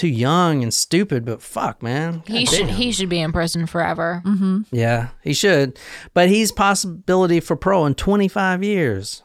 too 0.00 0.08
young 0.08 0.62
and 0.62 0.72
stupid. 0.72 1.24
But 1.24 1.42
fuck, 1.42 1.82
man, 1.82 2.22
He 2.26 2.44
God 2.44 2.54
should 2.54 2.66
damn. 2.66 2.76
he 2.76 2.92
should 2.92 3.08
be 3.08 3.20
in 3.20 3.32
prison 3.32 3.66
forever. 3.66 4.22
Mm-hmm. 4.24 4.62
Yeah, 4.72 5.08
he 5.22 5.32
should. 5.34 5.78
But 6.14 6.28
he's 6.28 6.52
possibility 6.52 7.40
for 7.40 7.56
parole 7.56 7.86
in 7.86 7.94
25 7.94 8.62
years. 8.64 9.22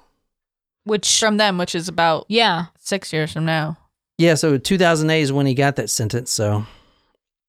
Which 0.84 1.20
From 1.20 1.38
them, 1.38 1.58
which 1.58 1.74
is 1.76 1.88
about 1.88 2.26
yeah. 2.30 2.66
six 2.78 3.12
years 3.12 3.34
from 3.34 3.46
now. 3.46 3.78
Yeah, 4.18 4.36
so 4.36 4.58
2008 4.58 5.22
is 5.22 5.34
when 5.34 5.46
he 5.46 5.54
got 5.56 5.76
that 5.78 5.90
sentence. 5.90 6.32
So, 6.32 6.66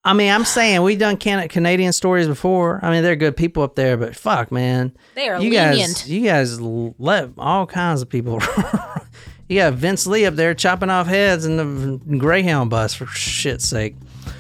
I 0.05 0.15
mean, 0.15 0.33
I'm 0.33 0.45
saying 0.45 0.83
we've 0.83 0.99
done 0.99 1.17
Can- 1.17 1.47
Canadian 1.49 1.93
stories 1.93 2.27
before. 2.27 2.81
I 2.83 2.91
mean, 2.91 3.03
they're 3.03 3.15
good 3.17 3.37
people 3.37 3.63
up 3.63 3.75
there, 3.75 3.97
but 3.97 4.17
fuck, 4.17 4.51
man, 4.51 4.97
They 5.15 5.29
are 5.29 5.41
you 5.41 5.51
lenient. 5.51 5.77
guys, 5.95 6.11
you 6.11 6.25
guys 6.25 6.61
let 6.61 7.31
all 7.39 7.67
kinds 7.67 8.03
of 8.03 8.09
people. 8.09 8.41
you 9.49 9.57
got 9.59 9.75
Vince 9.75 10.07
Li 10.07 10.27
up 10.27 10.35
there 10.35 10.55
chopping 10.55 10.91
off 10.91 11.07
heads 11.07 11.45
in 11.45 11.57
the 11.57 12.17
Greyhound 12.19 12.71
bus 12.71 12.95
for 12.95 13.07
shit's 13.07 13.69
sake. 13.69 13.97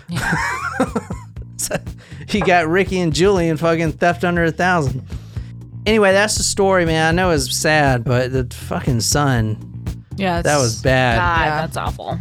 So, 1.58 1.74
you 2.32 2.44
got 2.44 2.68
Ricky 2.68 3.00
and 3.00 3.14
Julian 3.14 3.56
fucking 3.56 3.92
theft 3.92 4.24
under 4.24 4.44
a 4.44 4.50
thousand. 4.52 5.06
Anyway, 5.86 6.12
that's 6.12 6.36
the 6.36 6.42
story, 6.42 6.84
man. 6.84 7.06
I 7.08 7.16
know 7.16 7.30
it's 7.30 7.56
sad, 7.56 8.04
but 8.04 8.30
the 8.30 8.46
fucking 8.54 9.00
son, 9.00 9.94
Yeah, 10.16 10.42
that 10.42 10.58
was 10.58 10.82
bad. 10.82 11.16
God, 11.18 11.46
Yeah. 11.46 11.60
that's 11.62 11.76
awful. 11.78 12.04
All 12.08 12.18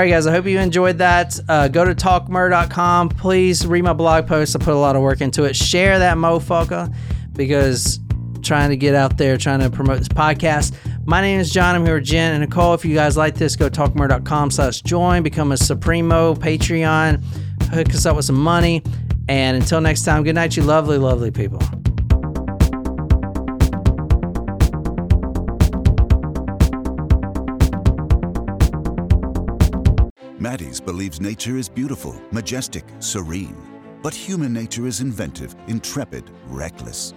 right, 0.00 0.08
guys, 0.08 0.28
I 0.28 0.30
hope 0.32 0.46
you 0.46 0.60
enjoyed 0.60 0.98
that. 0.98 1.38
Uh, 1.48 1.66
go 1.66 1.84
to 1.84 1.92
talkmurder.com. 1.92 3.08
Please 3.08 3.66
read 3.66 3.82
my 3.82 3.92
blog 3.94 4.28
post. 4.28 4.54
I 4.54 4.60
put 4.60 4.74
a 4.74 4.78
lot 4.78 4.94
of 4.94 5.02
work 5.02 5.20
into 5.20 5.42
it. 5.44 5.56
Share 5.56 5.98
that 5.98 6.16
motherfucker 6.16 6.94
because 7.32 7.98
trying 8.42 8.70
to 8.70 8.76
get 8.76 8.94
out 8.94 9.18
there, 9.18 9.36
trying 9.38 9.58
to 9.60 9.70
promote 9.70 9.98
this 9.98 10.08
podcast. 10.08 10.72
My 11.06 11.22
name 11.22 11.40
is 11.40 11.50
John. 11.50 11.74
I'm 11.74 11.84
here 11.84 11.94
with 11.94 12.04
Jen 12.04 12.34
and 12.34 12.40
Nicole. 12.42 12.74
If 12.74 12.84
you 12.84 12.94
guys 12.94 13.16
like 13.16 13.34
this, 13.34 13.56
go 13.56 13.68
to 13.68 13.80
talkmurder.com 13.80 14.50
slash 14.50 14.82
join. 14.82 15.22
Become 15.22 15.52
a 15.52 15.56
Supremo 15.56 16.34
Patreon. 16.34 17.24
Hook 17.72 17.88
us 17.90 18.04
up 18.04 18.16
with 18.16 18.26
some 18.26 18.40
money. 18.40 18.82
And 19.28 19.56
until 19.56 19.80
next 19.80 20.04
time, 20.04 20.22
good 20.24 20.34
night, 20.34 20.56
you 20.56 20.62
lovely, 20.62 20.98
lovely 20.98 21.30
people. 21.30 21.58
Maty's 30.38 30.80
believes 30.80 31.20
nature 31.20 31.56
is 31.56 31.68
beautiful, 31.68 32.20
majestic, 32.30 32.84
serene. 32.98 33.56
But 34.02 34.14
human 34.14 34.52
nature 34.52 34.86
is 34.86 35.00
inventive, 35.00 35.54
intrepid, 35.66 36.24
reckless. 36.46 37.14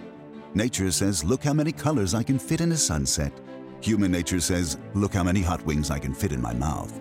Nature 0.54 0.90
says, 0.90 1.24
Look 1.24 1.42
how 1.42 1.52
many 1.52 1.72
colors 1.72 2.14
I 2.14 2.22
can 2.22 2.38
fit 2.38 2.60
in 2.60 2.72
a 2.72 2.76
sunset. 2.76 3.32
Human 3.84 4.10
nature 4.10 4.40
says, 4.40 4.78
Look 4.94 5.12
how 5.12 5.22
many 5.22 5.42
hot 5.42 5.62
wings 5.66 5.90
I 5.90 5.98
can 5.98 6.14
fit 6.14 6.32
in 6.32 6.40
my 6.40 6.54
mouth. 6.54 6.98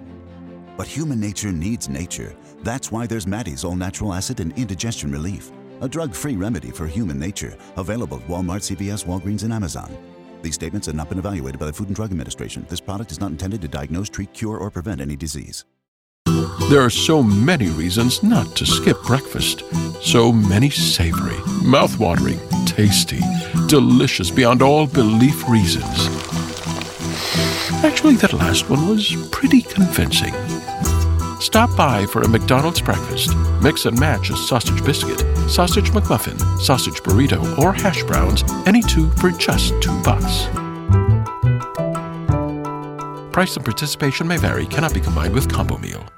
But 0.76 0.86
human 0.86 1.18
nature 1.18 1.50
needs 1.50 1.88
nature. 1.88 2.36
That's 2.62 2.92
why 2.92 3.08
there's 3.08 3.26
Maty's 3.26 3.64
All 3.64 3.78
Natural 3.78 4.14
Acid 4.14 4.42
and 4.42 4.52
Indigestion 4.58 5.10
Relief, 5.10 5.50
a 5.80 5.88
drug 5.88 6.14
free 6.14 6.36
remedy 6.36 6.72
for 6.72 6.86
human 6.86 7.18
nature, 7.18 7.58
available 7.78 8.18
at 8.18 8.28
Walmart, 8.28 8.70
CVS, 8.70 9.06
Walgreens, 9.06 9.46
and 9.46 9.54
Amazon. 9.54 9.98
These 10.42 10.56
statements 10.56 10.88
have 10.88 10.96
not 10.98 11.08
been 11.08 11.20
evaluated 11.20 11.58
by 11.58 11.68
the 11.68 11.72
Food 11.72 11.88
and 11.88 11.96
Drug 11.96 12.12
Administration. 12.12 12.66
This 12.68 12.82
product 12.82 13.14
is 13.14 13.22
not 13.22 13.32
intended 13.32 13.62
to 13.62 13.70
diagnose, 13.70 14.10
treat, 14.10 14.34
cure, 14.34 14.58
or 14.58 14.70
prevent 14.70 15.00
any 15.00 15.16
disease. 15.16 15.64
There 16.70 16.82
are 16.82 16.90
so 16.90 17.24
many 17.24 17.70
reasons 17.70 18.24
not 18.24 18.58
to 18.58 18.66
skip 18.66 19.02
breakfast. 19.04 19.64
So 20.02 20.34
many 20.34 20.70
savory, 20.70 21.40
mouth-watering, 21.64 22.40
tasty, 22.66 23.22
delicious 23.68 24.30
beyond 24.30 24.62
all 24.62 24.86
belief 24.86 25.48
reasons. 25.48 26.33
Actually, 27.84 28.16
that 28.16 28.34
last 28.34 28.70
one 28.70 28.88
was 28.88 29.16
pretty 29.32 29.62
convincing. 29.62 30.34
Stop 31.40 31.76
by 31.76 32.06
for 32.06 32.22
a 32.22 32.28
McDonald's 32.28 32.82
breakfast. 32.82 33.36
Mix 33.62 33.86
and 33.86 34.00
match 34.00 34.30
a 34.30 34.36
sausage 34.36 34.84
biscuit, 34.86 35.20
sausage 35.50 35.92
McMuffin, 35.92 36.40
sausage 36.60 37.02
burrito, 37.04 37.58
or 37.58 37.74
hash 37.74 38.04
browns, 38.04 38.44
any 38.66 38.82
two 38.82 39.10
for 39.12 39.32
just 39.32 39.74
two 39.82 40.02
bucks. 40.04 40.48
Price 43.34 43.56
and 43.56 43.66
participation 43.66 44.28
may 44.28 44.38
vary, 44.38 44.66
cannot 44.66 44.94
be 44.94 45.02
combined 45.02 45.34
with 45.34 45.52
combo 45.52 45.78
meal. 45.78 46.14